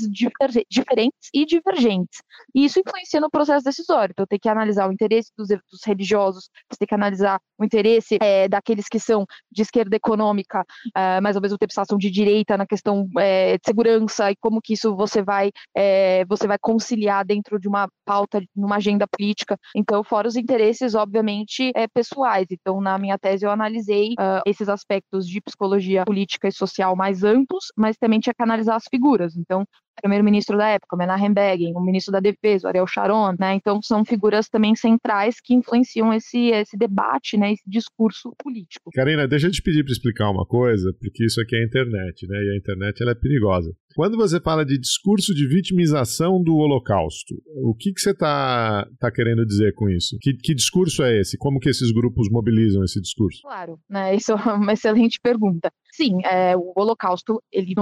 diferentes 0.69 1.29
e 1.35 1.45
divergentes. 1.45 2.21
E 2.55 2.65
isso 2.65 2.79
influencia 2.79 3.21
no 3.21 3.31
processo 3.31 3.65
decisório. 3.65 4.13
Então, 4.13 4.27
tem 4.27 4.39
que 4.39 4.49
analisar 4.49 4.89
o 4.89 4.93
interesse 4.93 5.31
dos, 5.37 5.49
dos 5.49 5.85
religiosos, 5.85 6.49
você 6.71 6.79
tem 6.79 6.89
que 6.89 6.95
analisar 6.95 7.41
o 7.59 7.65
interesse 7.65 8.19
é, 8.21 8.49
daqueles 8.49 8.89
que 8.89 9.01
são 9.01 9.27
de 9.51 9.63
esquerda 9.63 9.97
econômica, 9.97 10.65
é, 10.95 11.21
mas 11.21 11.37
ao 11.37 11.43
mesmo 11.43 11.59
tempo 11.59 11.73
são 11.73 11.99
de 11.99 12.11
direita 12.11 12.57
na 12.57 12.67
questão 12.67 13.09
é, 13.19 13.57
de 13.57 13.63
segurança 13.65 14.31
e 14.31 14.37
como 14.37 14.61
que 14.61 14.75
isso 14.75 14.95
você 14.95 15.23
vai, 15.23 15.51
é, 15.77 16.25
você 16.27 16.47
vai 16.47 16.59
conciliar 16.59 17.25
dentro 17.25 17.59
de 17.59 17.69
uma 17.69 17.89
pauta, 18.05 18.43
numa 18.55 18.77
agenda 18.77 19.07
política. 19.07 19.59
Então, 19.75 20.05
fora 20.05 20.29
os 20.29 20.37
interesses, 20.37 20.95
obviamente, 20.95 21.73
é, 21.75 21.89
pessoais. 21.89 22.47
Então, 22.51 22.81
na 22.81 22.99
minha 22.99 23.19
tese, 23.19 23.45
eu 23.45 23.51
analisei 23.51 24.11
uh, 24.13 24.43
esses 24.47 24.69
aspectos 24.69 25.27
de 25.27 25.41
psicologia 25.41 26.05
política 26.05 26.49
e 26.49 26.53
social 26.53 26.95
mais 26.95 27.25
amplos, 27.25 27.67
mas 27.77 27.97
também 27.97 28.21
tinha 28.21 28.35
que 28.35 28.43
analisar 28.43 28.76
as 28.77 28.85
figuras. 28.91 29.37
Então, 29.37 29.67
primeiro-ministro 30.01 30.57
da 30.57 30.69
época, 30.69 30.97
Menachem 30.97 31.33
Begin, 31.33 31.73
o 31.75 31.85
ministro 31.85 32.13
da 32.13 32.21
Defesa, 32.21 32.69
Ariel 32.69 32.87
Sharon, 32.87 33.35
né? 33.39 33.55
Então 33.55 33.81
são 33.83 34.05
figuras 34.05 34.49
também 34.49 34.75
centrais 34.75 35.41
que 35.41 35.55
influenciam 35.55 36.13
esse, 36.13 36.51
esse 36.51 36.77
debate, 36.77 37.37
né? 37.37 37.53
Esse 37.53 37.63
discurso 37.67 38.33
político. 38.39 38.91
Karina, 38.95 39.27
deixa 39.27 39.47
eu 39.47 39.51
te 39.51 39.63
pedir 39.63 39.85
para 39.85 39.93
explicar 39.93 40.31
uma 40.31 40.47
coisa, 40.47 40.93
porque 41.01 41.25
isso 41.25 41.41
aqui 41.41 41.57
é 41.57 41.61
a 41.61 41.65
internet, 41.65 42.27
né? 42.27 42.37
E 42.37 42.51
a 42.53 42.57
internet 42.57 43.03
ela 43.03 43.13
é 43.13 43.15
perigosa. 43.15 43.73
Quando 43.97 44.19
você 44.19 44.39
fala 44.39 44.63
de 44.63 44.79
discurso 44.79 45.35
de 45.35 45.49
vitimização 45.49 46.43
do 46.43 46.55
Holocausto, 46.55 47.35
o 47.65 47.75
que, 47.75 47.95
que 47.95 48.01
você 48.01 48.11
está 48.11 48.87
tá 49.01 49.11
querendo 49.11 49.47
dizer 49.47 49.73
com 49.75 49.89
isso? 49.89 50.19
Que, 50.21 50.35
que 50.35 50.55
discurso 50.55 51.03
é 51.03 51.19
esse? 51.19 51.39
Como 51.39 51.59
que 51.59 51.71
esses 51.71 51.91
grupos 51.93 52.29
mobilizam 52.31 52.85
esse 52.85 53.01
discurso? 53.01 53.41
Claro, 53.41 53.81
né? 53.89 54.15
Isso 54.15 54.33
é 54.33 54.35
uma 54.35 54.73
excelente 54.75 55.19
pergunta. 55.19 55.73
Sim, 55.91 56.19
é, 56.27 56.55
o 56.55 56.75
Holocausto, 56.77 57.43
ele 57.51 57.73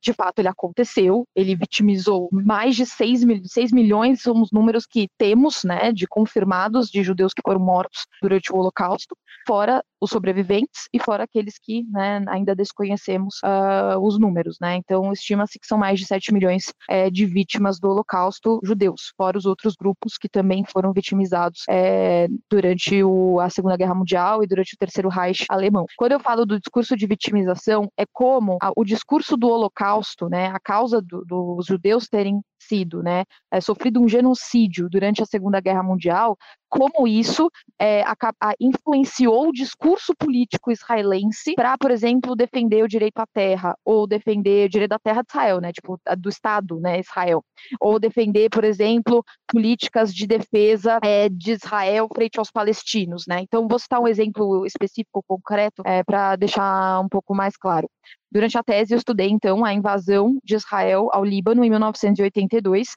de 0.00 0.12
fato 0.12 0.38
ele 0.38 0.46
aconteceu, 0.46 1.24
ele 1.34 1.55
vitimizou 1.56 2.28
mais 2.32 2.76
de 2.76 2.86
6, 2.86 3.24
mil, 3.24 3.42
6 3.44 3.72
milhões, 3.72 4.22
são 4.22 4.40
os 4.40 4.50
números 4.52 4.86
que 4.86 5.08
temos, 5.18 5.64
né, 5.64 5.92
de 5.92 6.06
confirmados 6.06 6.88
de 6.88 7.02
judeus 7.02 7.32
que 7.32 7.42
foram 7.44 7.60
mortos 7.60 8.06
durante 8.22 8.52
o 8.52 8.56
Holocausto, 8.56 9.16
fora 9.46 9.82
os 10.00 10.10
sobreviventes 10.10 10.88
e 10.92 10.98
fora 10.98 11.24
aqueles 11.24 11.58
que 11.58 11.84
né, 11.90 12.22
ainda 12.28 12.54
desconhecemos 12.54 13.36
uh, 13.42 13.98
os 14.00 14.18
números. 14.18 14.58
Né? 14.60 14.76
Então, 14.76 15.12
estima-se 15.12 15.58
que 15.58 15.66
são 15.66 15.78
mais 15.78 15.98
de 15.98 16.06
7 16.06 16.32
milhões 16.34 16.72
é, 16.88 17.10
de 17.10 17.24
vítimas 17.24 17.78
do 17.78 17.88
Holocausto 17.88 18.60
judeus, 18.62 19.12
fora 19.16 19.38
os 19.38 19.46
outros 19.46 19.74
grupos 19.74 20.18
que 20.18 20.28
também 20.28 20.64
foram 20.64 20.92
vitimizados 20.92 21.62
é, 21.68 22.28
durante 22.50 23.02
o, 23.02 23.40
a 23.40 23.48
Segunda 23.48 23.76
Guerra 23.76 23.94
Mundial 23.94 24.42
e 24.42 24.46
durante 24.46 24.74
o 24.74 24.78
Terceiro 24.78 25.08
Reich 25.08 25.46
alemão. 25.48 25.86
Quando 25.96 26.12
eu 26.12 26.20
falo 26.20 26.44
do 26.44 26.58
discurso 26.58 26.96
de 26.96 27.06
vitimização, 27.06 27.90
é 27.96 28.04
como 28.12 28.58
a, 28.60 28.72
o 28.76 28.84
discurso 28.84 29.36
do 29.36 29.48
Holocausto, 29.48 30.28
né, 30.28 30.48
a 30.48 30.60
causa 30.60 31.00
do, 31.00 31.24
dos 31.54 31.66
judeus 31.66 32.08
terem 32.08 32.40
sido, 32.58 33.02
né, 33.02 33.24
é, 33.52 33.60
sofrido 33.60 34.00
um 34.00 34.08
genocídio 34.08 34.88
durante 34.90 35.22
a 35.22 35.26
Segunda 35.26 35.60
Guerra 35.60 35.82
Mundial, 35.82 36.36
como 36.76 37.08
isso 37.08 37.50
é, 37.78 38.02
a, 38.02 38.14
a, 38.40 38.54
influenciou 38.60 39.48
o 39.48 39.52
discurso 39.52 40.14
político 40.14 40.70
israelense 40.70 41.54
para, 41.54 41.76
por 41.78 41.90
exemplo, 41.90 42.36
defender 42.36 42.82
o 42.82 42.88
direito 42.88 43.18
à 43.18 43.26
terra 43.26 43.76
ou 43.84 44.06
defender 44.06 44.66
o 44.66 44.68
direito 44.68 44.92
à 44.92 44.98
terra 44.98 45.22
de 45.22 45.28
Israel, 45.30 45.60
né, 45.60 45.72
tipo 45.72 45.98
do 46.18 46.28
Estado, 46.28 46.78
né, 46.78 47.00
Israel, 47.00 47.42
ou 47.80 47.98
defender, 47.98 48.50
por 48.50 48.64
exemplo, 48.64 49.24
políticas 49.46 50.14
de 50.14 50.26
defesa 50.26 50.98
é, 51.02 51.28
de 51.28 51.52
Israel 51.52 52.08
frente 52.14 52.38
aos 52.38 52.50
palestinos, 52.50 53.24
né. 53.26 53.40
Então, 53.40 53.66
vou 53.66 53.78
citar 53.78 54.00
um 54.00 54.08
exemplo 54.08 54.66
específico, 54.66 55.24
concreto, 55.26 55.82
é, 55.84 56.02
para 56.04 56.36
deixar 56.36 57.00
um 57.00 57.08
pouco 57.08 57.34
mais 57.34 57.56
claro. 57.56 57.88
Durante 58.30 58.58
a 58.58 58.62
tese, 58.62 58.92
eu 58.92 58.98
estudei, 58.98 59.28
então, 59.28 59.64
a 59.64 59.72
invasão 59.72 60.38
de 60.44 60.56
Israel 60.56 61.08
ao 61.12 61.24
Líbano 61.24 61.64
em 61.64 61.70
1982, 61.70 62.88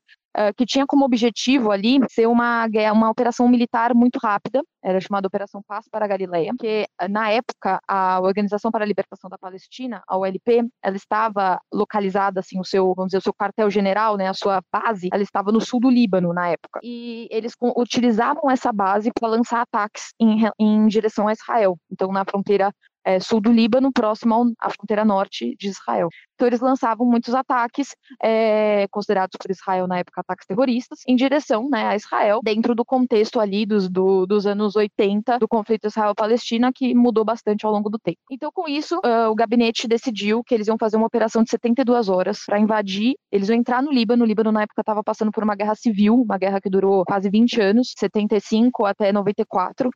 que 0.55 0.65
tinha 0.65 0.86
como 0.86 1.05
objetivo 1.05 1.71
ali 1.71 2.00
ser 2.09 2.27
uma, 2.27 2.65
uma 2.93 3.09
operação 3.09 3.48
militar 3.48 3.93
muito 3.93 4.17
rápida, 4.17 4.62
era 4.83 5.00
chamada 5.01 5.27
Operação 5.27 5.62
Paz 5.67 5.86
para 5.91 6.05
a 6.05 6.07
Galileia, 6.07 6.53
que 6.57 6.86
na 7.09 7.29
época 7.29 7.79
a 7.88 8.19
Organização 8.21 8.71
para 8.71 8.83
a 8.83 8.88
Libertação 8.88 9.29
da 9.29 9.38
Palestina, 9.38 10.01
a 10.07 10.17
OLP, 10.17 10.69
ela 10.83 10.95
estava 10.95 11.59
localizada 11.74 12.39
assim 12.39 12.59
o 12.59 12.63
seu, 12.63 12.93
vamos 12.95 13.09
dizer, 13.09 13.17
o 13.17 13.21
seu 13.21 13.33
quartel-general, 13.33 14.17
né, 14.17 14.27
a 14.27 14.33
sua 14.33 14.62
base, 14.71 15.09
ela 15.12 15.24
estava 15.24 15.51
no 15.51 15.59
sul 15.59 15.79
do 15.79 15.89
Líbano 15.89 16.33
na 16.33 16.50
época. 16.50 16.79
E 16.83 17.27
eles 17.29 17.53
utilizavam 17.75 18.50
essa 18.50 18.71
base 18.71 19.12
para 19.12 19.27
lançar 19.27 19.62
ataques 19.62 20.13
em, 20.19 20.50
em 20.59 20.88
direção 20.88 21.27
a 21.27 21.33
Israel. 21.33 21.77
Então 21.91 22.12
na 22.12 22.24
fronteira 22.24 22.71
é, 23.05 23.19
sul 23.19 23.41
do 23.41 23.51
Líbano, 23.51 23.91
próximo 23.91 24.53
à 24.59 24.69
fronteira 24.69 25.03
norte 25.03 25.55
de 25.57 25.67
Israel. 25.67 26.09
Então, 26.39 26.48
eles 26.48 26.62
lançavam 26.62 27.05
muitos 27.05 27.36
ataques, 27.36 27.93
é, 28.24 28.88
considerados 28.91 29.36
por 29.38 29.51
Israel 29.51 29.89
na 29.89 30.00
época 30.00 30.22
ataques 30.22 30.48
terroristas, 30.48 31.00
em 31.05 31.13
direção 31.13 31.67
né, 31.69 31.86
a 31.86 31.98
Israel, 31.98 32.39
dentro 32.41 32.74
do 32.74 32.86
contexto 32.86 33.41
ali 33.41 33.65
dos, 33.65 33.89
do, 33.89 34.25
dos 34.25 34.48
anos 34.48 34.77
80 34.77 35.38
do 35.38 35.50
conflito 35.50 35.88
Israel-Palestina, 35.88 36.72
que 36.74 36.96
mudou 36.96 37.25
bastante 37.25 37.65
ao 37.65 37.74
longo 37.74 37.89
do 37.89 38.00
tempo. 38.00 38.19
Então, 38.31 38.50
com 38.53 38.69
isso, 38.69 38.96
uh, 39.00 39.29
o 39.29 39.36
gabinete 39.36 39.86
decidiu 39.86 40.41
que 40.41 40.55
eles 40.55 40.69
iam 40.69 40.77
fazer 40.79 40.96
uma 40.96 41.08
operação 41.08 41.43
de 41.43 41.50
72 41.50 42.08
horas 42.08 42.39
para 42.46 42.58
invadir, 42.58 43.15
eles 43.29 43.50
iam 43.50 43.58
entrar 43.58 43.84
no 43.84 43.91
Líbano. 43.91 44.24
O 44.24 44.25
Líbano, 44.27 44.50
na 44.50 44.62
época, 44.62 44.81
estava 44.81 45.03
passando 45.03 45.34
por 45.34 45.43
uma 45.43 45.58
guerra 45.58 45.75
civil, 45.75 46.15
uma 46.15 46.38
guerra 46.38 46.62
que 46.62 46.69
durou 46.69 47.03
quase 47.03 47.29
20 47.29 47.60
anos, 47.60 47.93
75 47.98 48.86
até 48.86 49.12
94. 49.12 49.89
Uh, 49.89 49.91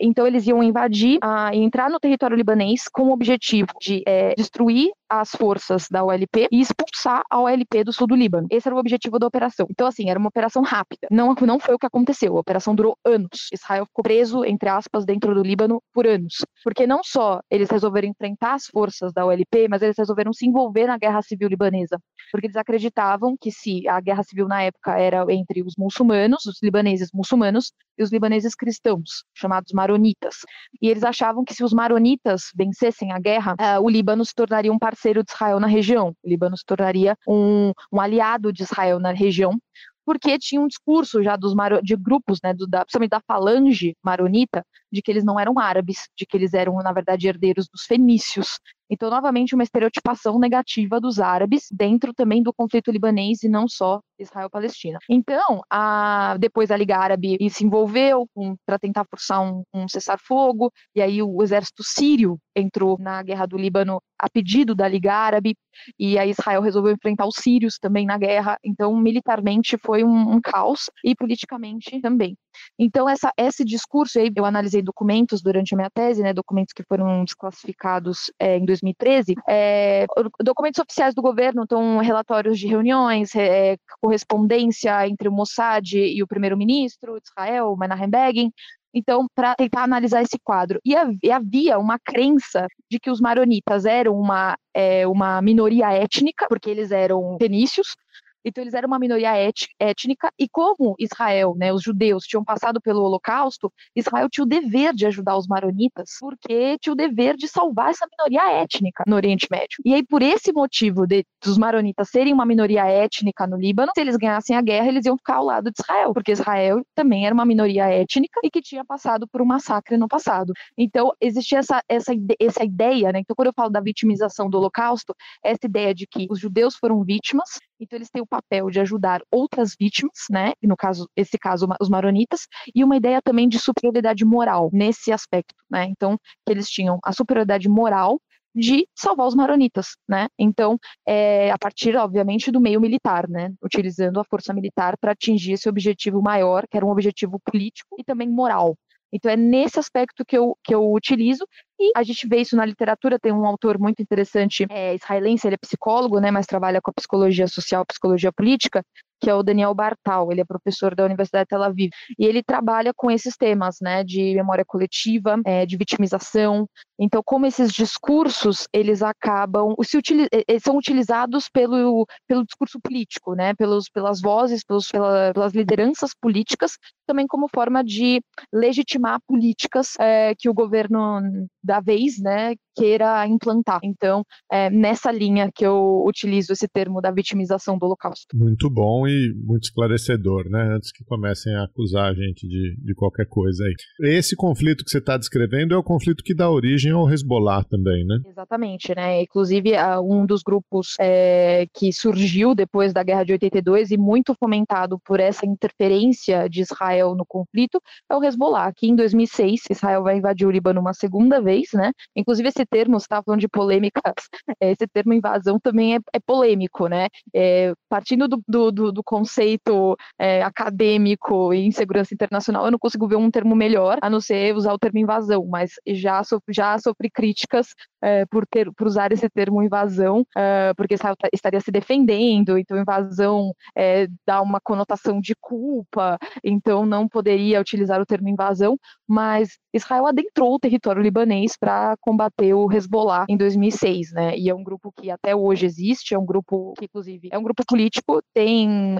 então, 0.00 0.24
eles 0.24 0.46
iam 0.46 0.62
invadir 0.62 1.16
uh, 1.16 1.52
e 1.52 1.58
entrar 1.58 1.90
no 1.90 1.98
território 1.98 2.36
libanês 2.36 2.84
com 2.92 3.08
o 3.08 3.12
objetivo 3.12 3.72
de 3.80 4.04
é, 4.06 4.36
destruir 4.36 4.92
as 5.10 5.30
forças 5.30 5.79
da 5.90 6.04
OLP 6.04 6.48
e 6.50 6.60
expulsar 6.60 7.22
a 7.30 7.40
OLP 7.40 7.84
do 7.84 7.92
sul 7.92 8.06
do 8.06 8.14
Líbano. 8.14 8.46
Esse 8.50 8.68
era 8.68 8.74
o 8.74 8.78
objetivo 8.78 9.18
da 9.18 9.26
operação. 9.26 9.66
Então, 9.70 9.86
assim, 9.86 10.10
era 10.10 10.18
uma 10.18 10.28
operação 10.28 10.62
rápida. 10.62 11.06
Não, 11.10 11.34
não 11.34 11.58
foi 11.58 11.74
o 11.74 11.78
que 11.78 11.86
aconteceu. 11.86 12.36
A 12.36 12.40
operação 12.40 12.74
durou 12.74 12.96
anos. 13.04 13.48
Israel 13.52 13.86
ficou 13.86 14.02
preso, 14.02 14.44
entre 14.44 14.68
aspas, 14.68 15.04
dentro 15.04 15.34
do 15.34 15.42
Líbano 15.42 15.82
por 15.92 16.06
anos. 16.06 16.44
Porque 16.64 16.86
não 16.86 17.02
só 17.02 17.40
eles 17.50 17.70
resolveram 17.70 18.08
enfrentar 18.08 18.54
as 18.54 18.66
forças 18.66 19.12
da 19.12 19.24
OLP, 19.24 19.68
mas 19.68 19.82
eles 19.82 19.96
resolveram 19.96 20.32
se 20.32 20.46
envolver 20.46 20.86
na 20.86 20.98
guerra 20.98 21.22
civil 21.22 21.48
libanesa. 21.48 21.98
Porque 22.32 22.46
eles 22.46 22.56
acreditavam 22.56 23.36
que 23.40 23.50
se 23.50 23.88
a 23.88 24.00
guerra 24.00 24.22
civil 24.22 24.46
na 24.46 24.62
época 24.62 24.98
era 24.98 25.24
entre 25.32 25.62
os 25.62 25.74
muçulmanos, 25.76 26.46
os 26.46 26.62
libaneses 26.62 27.10
muçulmanos, 27.12 27.72
e 28.00 28.02
os 28.02 28.10
libaneses 28.10 28.54
cristãos, 28.54 29.24
chamados 29.34 29.72
maronitas. 29.72 30.36
E 30.80 30.88
eles 30.88 31.04
achavam 31.04 31.44
que 31.44 31.52
se 31.52 31.62
os 31.62 31.72
maronitas 31.72 32.44
vencessem 32.56 33.12
a 33.12 33.18
guerra, 33.18 33.54
uh, 33.54 33.84
o 33.84 33.90
Líbano 33.90 34.24
se 34.24 34.34
tornaria 34.34 34.72
um 34.72 34.78
parceiro 34.78 35.22
de 35.22 35.30
Israel 35.30 35.60
na 35.60 35.66
região. 35.70 36.14
O 36.22 36.28
Líbano 36.28 36.56
se 36.56 36.64
tornaria 36.64 37.16
um, 37.26 37.72
um 37.92 38.00
aliado 38.00 38.52
de 38.52 38.62
Israel 38.62 38.98
na 38.98 39.12
região, 39.12 39.58
porque 40.04 40.38
tinha 40.38 40.60
um 40.60 40.66
discurso 40.66 41.22
já 41.22 41.36
dos 41.36 41.54
de 41.82 41.96
grupos, 41.96 42.38
né, 42.42 42.52
do, 42.52 42.66
da, 42.66 42.84
principalmente 42.84 43.10
da 43.10 43.20
falange 43.20 43.96
maronita, 44.02 44.64
de 44.90 45.02
que 45.02 45.10
eles 45.10 45.24
não 45.24 45.38
eram 45.38 45.58
árabes, 45.58 46.08
de 46.16 46.26
que 46.26 46.36
eles 46.36 46.54
eram, 46.54 46.74
na 46.76 46.92
verdade, 46.92 47.28
herdeiros 47.28 47.68
dos 47.68 47.82
fenícios, 47.82 48.58
então, 48.90 49.08
novamente, 49.08 49.54
uma 49.54 49.62
estereotipação 49.62 50.36
negativa 50.36 51.00
dos 51.00 51.20
árabes 51.20 51.68
dentro 51.70 52.12
também 52.12 52.42
do 52.42 52.52
conflito 52.52 52.90
libanês 52.90 53.44
e 53.44 53.48
não 53.48 53.68
só 53.68 54.00
Israel-Palestina. 54.18 54.98
Então, 55.08 55.62
a, 55.70 56.36
depois 56.40 56.72
a 56.72 56.76
Liga 56.76 56.98
Árabe 56.98 57.38
se 57.50 57.64
envolveu 57.64 58.26
para 58.66 58.80
tentar 58.80 59.06
forçar 59.08 59.40
um, 59.40 59.62
um 59.72 59.86
cessar-fogo, 59.88 60.72
e 60.94 61.00
aí 61.00 61.22
o 61.22 61.40
exército 61.40 61.84
sírio 61.84 62.36
entrou 62.54 62.98
na 62.98 63.22
guerra 63.22 63.46
do 63.46 63.56
Líbano 63.56 64.02
a 64.18 64.28
pedido 64.28 64.74
da 64.74 64.88
Liga 64.88 65.14
Árabe, 65.14 65.56
e 65.98 66.18
aí 66.18 66.30
Israel 66.30 66.60
resolveu 66.60 66.92
enfrentar 66.92 67.26
os 67.26 67.36
sírios 67.36 67.78
também 67.78 68.04
na 68.04 68.18
guerra. 68.18 68.58
Então, 68.62 68.94
militarmente 68.96 69.78
foi 69.78 70.02
um, 70.02 70.34
um 70.34 70.40
caos 70.40 70.90
e 71.04 71.14
politicamente 71.14 72.00
também. 72.00 72.36
Então, 72.78 73.08
essa, 73.08 73.32
esse 73.36 73.64
discurso, 73.64 74.18
aí, 74.18 74.30
eu 74.34 74.44
analisei 74.44 74.79
documentos 74.82 75.42
durante 75.42 75.74
a 75.74 75.76
minha 75.76 75.90
tese, 75.90 76.22
né, 76.22 76.32
documentos 76.32 76.72
que 76.72 76.82
foram 76.82 77.24
desclassificados 77.24 78.30
é, 78.38 78.56
em 78.56 78.64
2013, 78.64 79.34
é, 79.48 80.06
documentos 80.42 80.80
oficiais 80.80 81.14
do 81.14 81.22
governo, 81.22 81.62
então 81.64 81.98
relatórios 81.98 82.58
de 82.58 82.66
reuniões, 82.66 83.34
é, 83.34 83.76
correspondência 84.00 85.06
entre 85.08 85.28
o 85.28 85.32
Mossad 85.32 85.94
e 85.94 86.22
o 86.22 86.26
primeiro-ministro 86.26 87.14
de 87.20 87.28
Israel, 87.28 87.76
Menachem 87.76 88.10
Begin, 88.10 88.52
então, 88.92 89.26
para 89.34 89.54
tentar 89.54 89.84
analisar 89.84 90.22
esse 90.22 90.38
quadro. 90.42 90.80
E 90.84 90.96
havia 91.30 91.78
uma 91.78 91.98
crença 91.98 92.66
de 92.90 92.98
que 92.98 93.10
os 93.10 93.20
maronitas 93.20 93.84
eram 93.84 94.18
uma, 94.18 94.56
é, 94.74 95.06
uma 95.06 95.40
minoria 95.40 95.92
étnica, 95.92 96.46
porque 96.48 96.68
eles 96.68 96.90
eram 96.90 97.36
fenícios, 97.38 97.94
então 98.44 98.62
eles 98.62 98.74
eram 98.74 98.86
uma 98.86 98.98
minoria 98.98 99.32
étnica 99.78 100.32
e 100.38 100.48
como 100.48 100.94
Israel, 100.98 101.54
né, 101.56 101.72
os 101.72 101.82
judeus 101.82 102.24
tinham 102.24 102.44
passado 102.44 102.80
pelo 102.80 103.02
Holocausto, 103.02 103.72
Israel 103.94 104.28
tinha 104.30 104.44
o 104.44 104.48
dever 104.48 104.94
de 104.94 105.06
ajudar 105.06 105.36
os 105.36 105.46
maronitas, 105.46 106.10
porque 106.20 106.78
tinha 106.78 106.92
o 106.92 106.96
dever 106.96 107.36
de 107.36 107.48
salvar 107.48 107.90
essa 107.90 108.06
minoria 108.06 108.62
étnica 108.62 109.04
no 109.06 109.16
Oriente 109.16 109.46
Médio. 109.50 109.78
E 109.84 109.94
aí 109.94 110.04
por 110.04 110.22
esse 110.22 110.52
motivo 110.52 111.06
de, 111.06 111.24
dos 111.42 111.58
maronitas 111.58 112.08
serem 112.10 112.32
uma 112.32 112.46
minoria 112.46 112.86
étnica 112.86 113.46
no 113.46 113.56
Líbano, 113.56 113.92
se 113.94 114.00
eles 114.00 114.16
ganhassem 114.16 114.56
a 114.56 114.62
guerra, 114.62 114.88
eles 114.88 115.06
iam 115.06 115.16
ficar 115.16 115.36
ao 115.36 115.44
lado 115.44 115.70
de 115.70 115.80
Israel, 115.80 116.12
porque 116.12 116.32
Israel 116.32 116.82
também 116.94 117.26
era 117.26 117.34
uma 117.34 117.44
minoria 117.44 117.88
étnica 117.88 118.40
e 118.42 118.50
que 118.50 118.60
tinha 118.60 118.84
passado 118.84 119.26
por 119.28 119.42
um 119.42 119.46
massacre 119.46 119.96
no 119.96 120.08
passado. 120.08 120.52
Então 120.76 121.12
existia 121.20 121.58
essa 121.58 121.82
essa 121.88 122.12
essa 122.40 122.64
ideia, 122.64 123.12
né? 123.12 123.20
Então 123.20 123.34
quando 123.34 123.48
eu 123.48 123.54
falo 123.54 123.70
da 123.70 123.80
vitimização 123.80 124.48
do 124.48 124.58
Holocausto, 124.58 125.14
essa 125.42 125.66
ideia 125.66 125.94
de 125.94 126.06
que 126.06 126.26
os 126.30 126.38
judeus 126.38 126.76
foram 126.76 127.02
vítimas 127.04 127.58
então 127.80 127.96
eles 127.96 128.10
têm 128.10 128.22
o 128.22 128.26
papel 128.26 128.70
de 128.70 128.80
ajudar 128.80 129.22
outras 129.30 129.74
vítimas, 129.78 130.26
né? 130.30 130.52
E 130.62 130.66
no 130.66 130.76
caso, 130.76 131.08
esse 131.16 131.38
caso, 131.38 131.66
os 131.80 131.88
maronitas, 131.88 132.46
e 132.74 132.84
uma 132.84 132.96
ideia 132.96 133.20
também 133.22 133.48
de 133.48 133.58
superioridade 133.58 134.24
moral 134.24 134.70
nesse 134.72 135.10
aspecto, 135.12 135.54
né? 135.70 135.86
Então, 135.86 136.18
que 136.46 136.52
eles 136.52 136.68
tinham 136.68 136.98
a 137.02 137.12
superioridade 137.12 137.68
moral 137.68 138.20
de 138.54 138.86
salvar 138.96 139.26
os 139.26 139.34
maronitas, 139.34 139.96
né? 140.08 140.28
Então, 140.38 140.78
é, 141.06 141.50
a 141.50 141.58
partir, 141.58 141.96
obviamente, 141.96 142.50
do 142.50 142.60
meio 142.60 142.80
militar, 142.80 143.28
né? 143.28 143.52
Utilizando 143.62 144.20
a 144.20 144.24
força 144.24 144.52
militar 144.52 144.96
para 144.98 145.12
atingir 145.12 145.52
esse 145.52 145.68
objetivo 145.68 146.20
maior, 146.20 146.66
que 146.68 146.76
era 146.76 146.84
um 146.84 146.90
objetivo 146.90 147.38
político 147.40 147.96
e 147.98 148.04
também 148.04 148.28
moral. 148.28 148.76
Então, 149.12 149.30
é 149.30 149.36
nesse 149.36 149.78
aspecto 149.78 150.24
que 150.24 150.36
eu, 150.36 150.56
que 150.64 150.74
eu 150.74 150.92
utilizo, 150.92 151.46
E 151.82 151.92
a 151.96 152.02
gente 152.02 152.28
vê 152.28 152.42
isso 152.42 152.54
na 152.54 152.66
literatura, 152.66 153.18
tem 153.18 153.32
um 153.32 153.46
autor 153.46 153.78
muito 153.78 154.02
interessante, 154.02 154.66
é, 154.68 154.94
israelense, 154.94 155.46
ele 155.48 155.54
é 155.54 155.58
psicólogo, 155.58 156.20
né, 156.20 156.30
mas 156.30 156.44
trabalha 156.44 156.78
com 156.82 156.90
a 156.90 156.94
psicologia 156.94 157.48
social, 157.48 157.86
psicologia 157.86 158.30
política, 158.30 158.84
que 159.20 159.28
é 159.28 159.34
o 159.34 159.42
Daniel 159.42 159.74
Bartal, 159.74 160.32
ele 160.32 160.40
é 160.40 160.44
professor 160.44 160.94
da 160.94 161.04
Universidade 161.04 161.44
de 161.44 161.48
Tel 161.48 161.62
Aviv, 161.62 161.90
e 162.18 162.24
ele 162.24 162.42
trabalha 162.42 162.92
com 162.94 163.10
esses 163.10 163.36
temas, 163.36 163.76
né, 163.80 164.02
de 164.02 164.34
memória 164.34 164.64
coletiva, 164.64 165.38
é, 165.44 165.66
de 165.66 165.76
vitimização, 165.76 166.66
então 166.98 167.22
como 167.24 167.46
esses 167.46 167.70
discursos, 167.70 168.66
eles 168.72 169.02
acabam, 169.02 169.74
se 169.82 169.96
utiliz, 169.96 170.28
são 170.62 170.76
utilizados 170.76 171.48
pelo, 171.48 172.06
pelo 172.26 172.44
discurso 172.44 172.80
político, 172.80 173.34
né, 173.34 173.54
pelos, 173.54 173.88
pelas 173.88 174.20
vozes, 174.20 174.64
pelos, 174.64 174.88
pela, 174.88 175.32
pelas 175.32 175.52
lideranças 175.52 176.12
políticas, 176.18 176.78
também 177.06 177.26
como 177.26 177.48
forma 177.48 177.84
de 177.84 178.22
legitimar 178.52 179.20
políticas 179.26 179.94
é, 179.98 180.34
que 180.38 180.48
o 180.48 180.54
governo 180.54 181.20
da 181.70 181.78
vez, 181.78 182.18
né, 182.18 182.56
queira 182.74 183.24
implantar. 183.28 183.78
Então, 183.84 184.24
é 184.50 184.68
nessa 184.70 185.12
linha 185.12 185.50
que 185.54 185.64
eu 185.64 186.02
utilizo 186.04 186.52
esse 186.52 186.66
termo 186.66 187.00
da 187.00 187.12
vitimização 187.12 187.78
do 187.78 187.86
Holocausto. 187.86 188.26
Muito 188.34 188.68
bom 188.68 189.06
e 189.06 189.32
muito 189.36 189.64
esclarecedor, 189.64 190.48
né? 190.48 190.74
Antes 190.74 190.90
que 190.90 191.04
comecem 191.04 191.54
a 191.54 191.64
acusar 191.64 192.10
a 192.10 192.14
gente 192.14 192.48
de, 192.48 192.74
de 192.76 192.94
qualquer 192.94 193.26
coisa 193.28 193.62
aí. 193.64 193.74
Esse 194.16 194.34
conflito 194.34 194.84
que 194.84 194.90
você 194.90 194.98
está 194.98 195.16
descrevendo 195.16 195.74
é 195.74 195.76
o 195.76 195.82
conflito 195.82 196.24
que 196.24 196.34
dá 196.34 196.50
origem 196.50 196.90
ao 196.90 197.08
Hezbollah 197.08 197.62
também, 197.62 198.04
né? 198.04 198.18
Exatamente, 198.26 198.92
né? 198.96 199.22
Inclusive, 199.22 199.74
um 200.02 200.26
dos 200.26 200.42
grupos 200.42 200.96
é, 200.98 201.66
que 201.72 201.92
surgiu 201.92 202.52
depois 202.52 202.92
da 202.92 203.04
Guerra 203.04 203.24
de 203.24 203.32
82 203.32 203.92
e 203.92 203.96
muito 203.96 204.34
fomentado 204.34 204.98
por 205.04 205.20
essa 205.20 205.46
interferência 205.46 206.48
de 206.48 206.62
Israel 206.62 207.14
no 207.14 207.24
conflito 207.24 207.80
é 208.10 208.16
o 208.16 208.24
Hezbollah, 208.24 208.72
que 208.74 208.88
em 208.88 208.96
2006 208.96 209.62
Israel 209.70 210.02
vai 210.02 210.18
invadir 210.18 210.46
o 210.46 210.50
Líbano 210.50 210.80
uma 210.80 210.94
segunda 210.94 211.40
vez, 211.40 211.59
né? 211.74 211.92
Inclusive, 212.14 212.48
esse 212.48 212.64
termo, 212.66 212.98
você 212.98 213.04
estava 213.04 213.22
falando 213.22 213.40
de 213.40 213.48
polêmicas, 213.48 214.14
esse 214.60 214.86
termo 214.86 215.12
invasão 215.12 215.58
também 215.58 215.96
é, 215.96 215.98
é 216.12 216.20
polêmico, 216.20 216.86
né? 216.88 217.08
É, 217.34 217.72
partindo 217.88 218.28
do, 218.28 218.42
do, 218.46 218.92
do 218.92 219.02
conceito 219.02 219.96
é, 220.18 220.42
acadêmico 220.42 221.52
e 221.52 221.66
insegurança 221.66 222.14
internacional, 222.14 222.64
eu 222.64 222.70
não 222.70 222.78
consigo 222.78 223.08
ver 223.08 223.16
um 223.16 223.30
termo 223.30 223.54
melhor, 223.54 223.98
a 224.02 224.10
não 224.10 224.20
ser 224.20 224.54
usar 224.54 224.72
o 224.72 224.78
termo 224.78 224.98
invasão, 224.98 225.46
mas 225.46 225.72
já 225.86 226.22
já 226.48 226.78
sofri 226.78 227.10
críticas 227.10 227.68
é, 228.02 228.24
por, 228.26 228.46
ter, 228.46 228.72
por 228.72 228.86
usar 228.86 229.12
esse 229.12 229.28
termo 229.28 229.62
invasão, 229.62 230.24
é, 230.36 230.72
porque 230.74 230.94
estaria 231.32 231.60
se 231.60 231.70
defendendo, 231.70 232.58
então 232.58 232.78
invasão 232.78 233.52
é, 233.76 234.06
dá 234.26 234.40
uma 234.42 234.60
conotação 234.60 235.20
de 235.20 235.34
culpa, 235.40 236.18
então 236.42 236.86
não 236.86 237.08
poderia 237.08 237.60
utilizar 237.60 238.00
o 238.00 238.06
termo 238.06 238.28
invasão, 238.28 238.78
mas 239.06 239.58
Israel 239.72 240.06
adentrou 240.06 240.54
o 240.54 240.58
território 240.58 241.02
libanês 241.02 241.56
para 241.58 241.96
combater 242.00 242.54
o 242.54 242.70
Hezbollah 242.70 243.24
em 243.28 243.36
2006, 243.36 244.12
né? 244.12 244.36
E 244.36 244.48
é 244.48 244.54
um 244.54 244.62
grupo 244.62 244.92
que 244.92 245.10
até 245.10 245.34
hoje 245.34 245.66
existe, 245.66 246.14
é 246.14 246.18
um 246.18 246.26
grupo 246.26 246.74
que, 246.78 246.86
inclusive, 246.86 247.28
é 247.30 247.38
um 247.38 247.42
grupo 247.42 247.62
político, 247.66 248.20
tem 248.34 248.98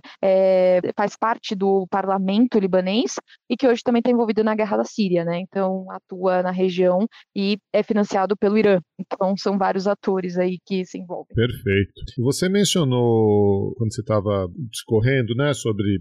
faz 0.97 1.17
parte 1.17 1.55
do 1.55 1.87
parlamento 1.89 2.59
libanês 2.59 3.15
e 3.49 3.57
que 3.57 3.67
hoje 3.67 3.83
também 3.83 4.01
está 4.01 4.11
envolvido 4.11 4.45
na 4.45 4.55
guerra 4.55 4.79
da 4.79 4.85
Síria, 4.85 5.25
né? 5.25 5.41
Então 5.41 5.91
atua 5.91 6.43
na 6.43 6.51
região 6.51 7.07
e 7.35 7.59
é 7.73 7.83
financiado 7.83 8.37
pelo 8.37 8.59
Irã. 8.59 8.81
Então 9.01 9.35
são 9.37 9.57
vários 9.57 9.87
atores 9.87 10.37
aí 10.37 10.59
que 10.65 10.85
se 10.85 10.99
envolvem. 10.99 11.35
Perfeito. 11.35 11.93
Você 12.19 12.49
mencionou 12.49 13.75
quando 13.77 13.93
você 13.95 14.03
estava 14.03 14.47
discorrendo, 14.71 15.35
né, 15.35 15.55
sobre 15.55 15.99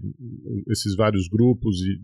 esses 0.68 0.94
vários 0.94 1.28
grupos 1.28 1.76
de, 1.76 1.98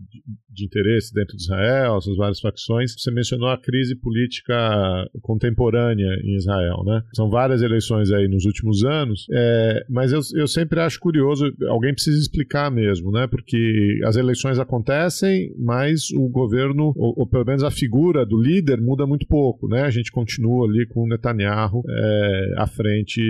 de 0.57 0.65
interesse 0.65 1.13
dentro 1.13 1.37
de 1.37 1.43
Israel, 1.43 1.97
essas 1.97 2.17
várias 2.17 2.39
facções. 2.39 2.95
Você 2.97 3.11
mencionou 3.11 3.49
a 3.49 3.57
crise 3.57 3.95
política 3.95 5.07
contemporânea 5.21 6.09
em 6.23 6.35
Israel, 6.35 6.83
né? 6.83 7.03
São 7.13 7.29
várias 7.29 7.61
eleições 7.61 8.11
aí 8.11 8.27
nos 8.27 8.45
últimos 8.45 8.83
anos, 8.83 9.27
é, 9.31 9.85
mas 9.89 10.11
eu, 10.11 10.21
eu 10.35 10.47
sempre 10.47 10.79
acho 10.79 10.99
curioso, 10.99 11.45
alguém 11.67 11.93
precisa 11.93 12.19
explicar 12.19 12.71
mesmo, 12.71 13.11
né? 13.11 13.27
Porque 13.27 13.99
as 14.03 14.15
eleições 14.15 14.57
acontecem, 14.57 15.53
mas 15.57 16.09
o 16.11 16.27
governo, 16.27 16.91
ou, 16.95 17.13
ou 17.17 17.27
pelo 17.27 17.45
menos 17.45 17.63
a 17.63 17.69
figura 17.69 18.25
do 18.25 18.41
líder, 18.41 18.81
muda 18.81 19.05
muito 19.05 19.27
pouco, 19.27 19.67
né? 19.67 19.83
A 19.83 19.91
gente 19.91 20.11
continua 20.11 20.65
ali 20.67 20.87
com 20.87 21.07
Netanyahu 21.07 21.83
é, 21.87 22.53
à, 22.57 22.65
frente, 22.65 23.21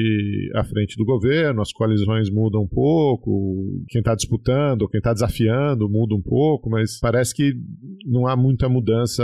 à 0.55 0.63
frente 0.63 0.95
do 0.95 1.03
governo, 1.03 1.61
as 1.61 1.73
coalizões 1.73 2.29
mudam 2.29 2.61
um 2.61 2.67
pouco, 2.67 3.83
quem 3.89 3.99
está 3.99 4.15
disputando, 4.15 4.87
quem 4.87 4.99
está 4.99 5.11
desafiando 5.11 5.89
muda 5.89 6.15
um 6.15 6.21
pouco, 6.21 6.69
mas 6.69 6.99
parece 6.99 7.16
que 7.33 7.53
não 8.05 8.27
há 8.27 8.35
muita 8.35 8.69
mudança 8.69 9.23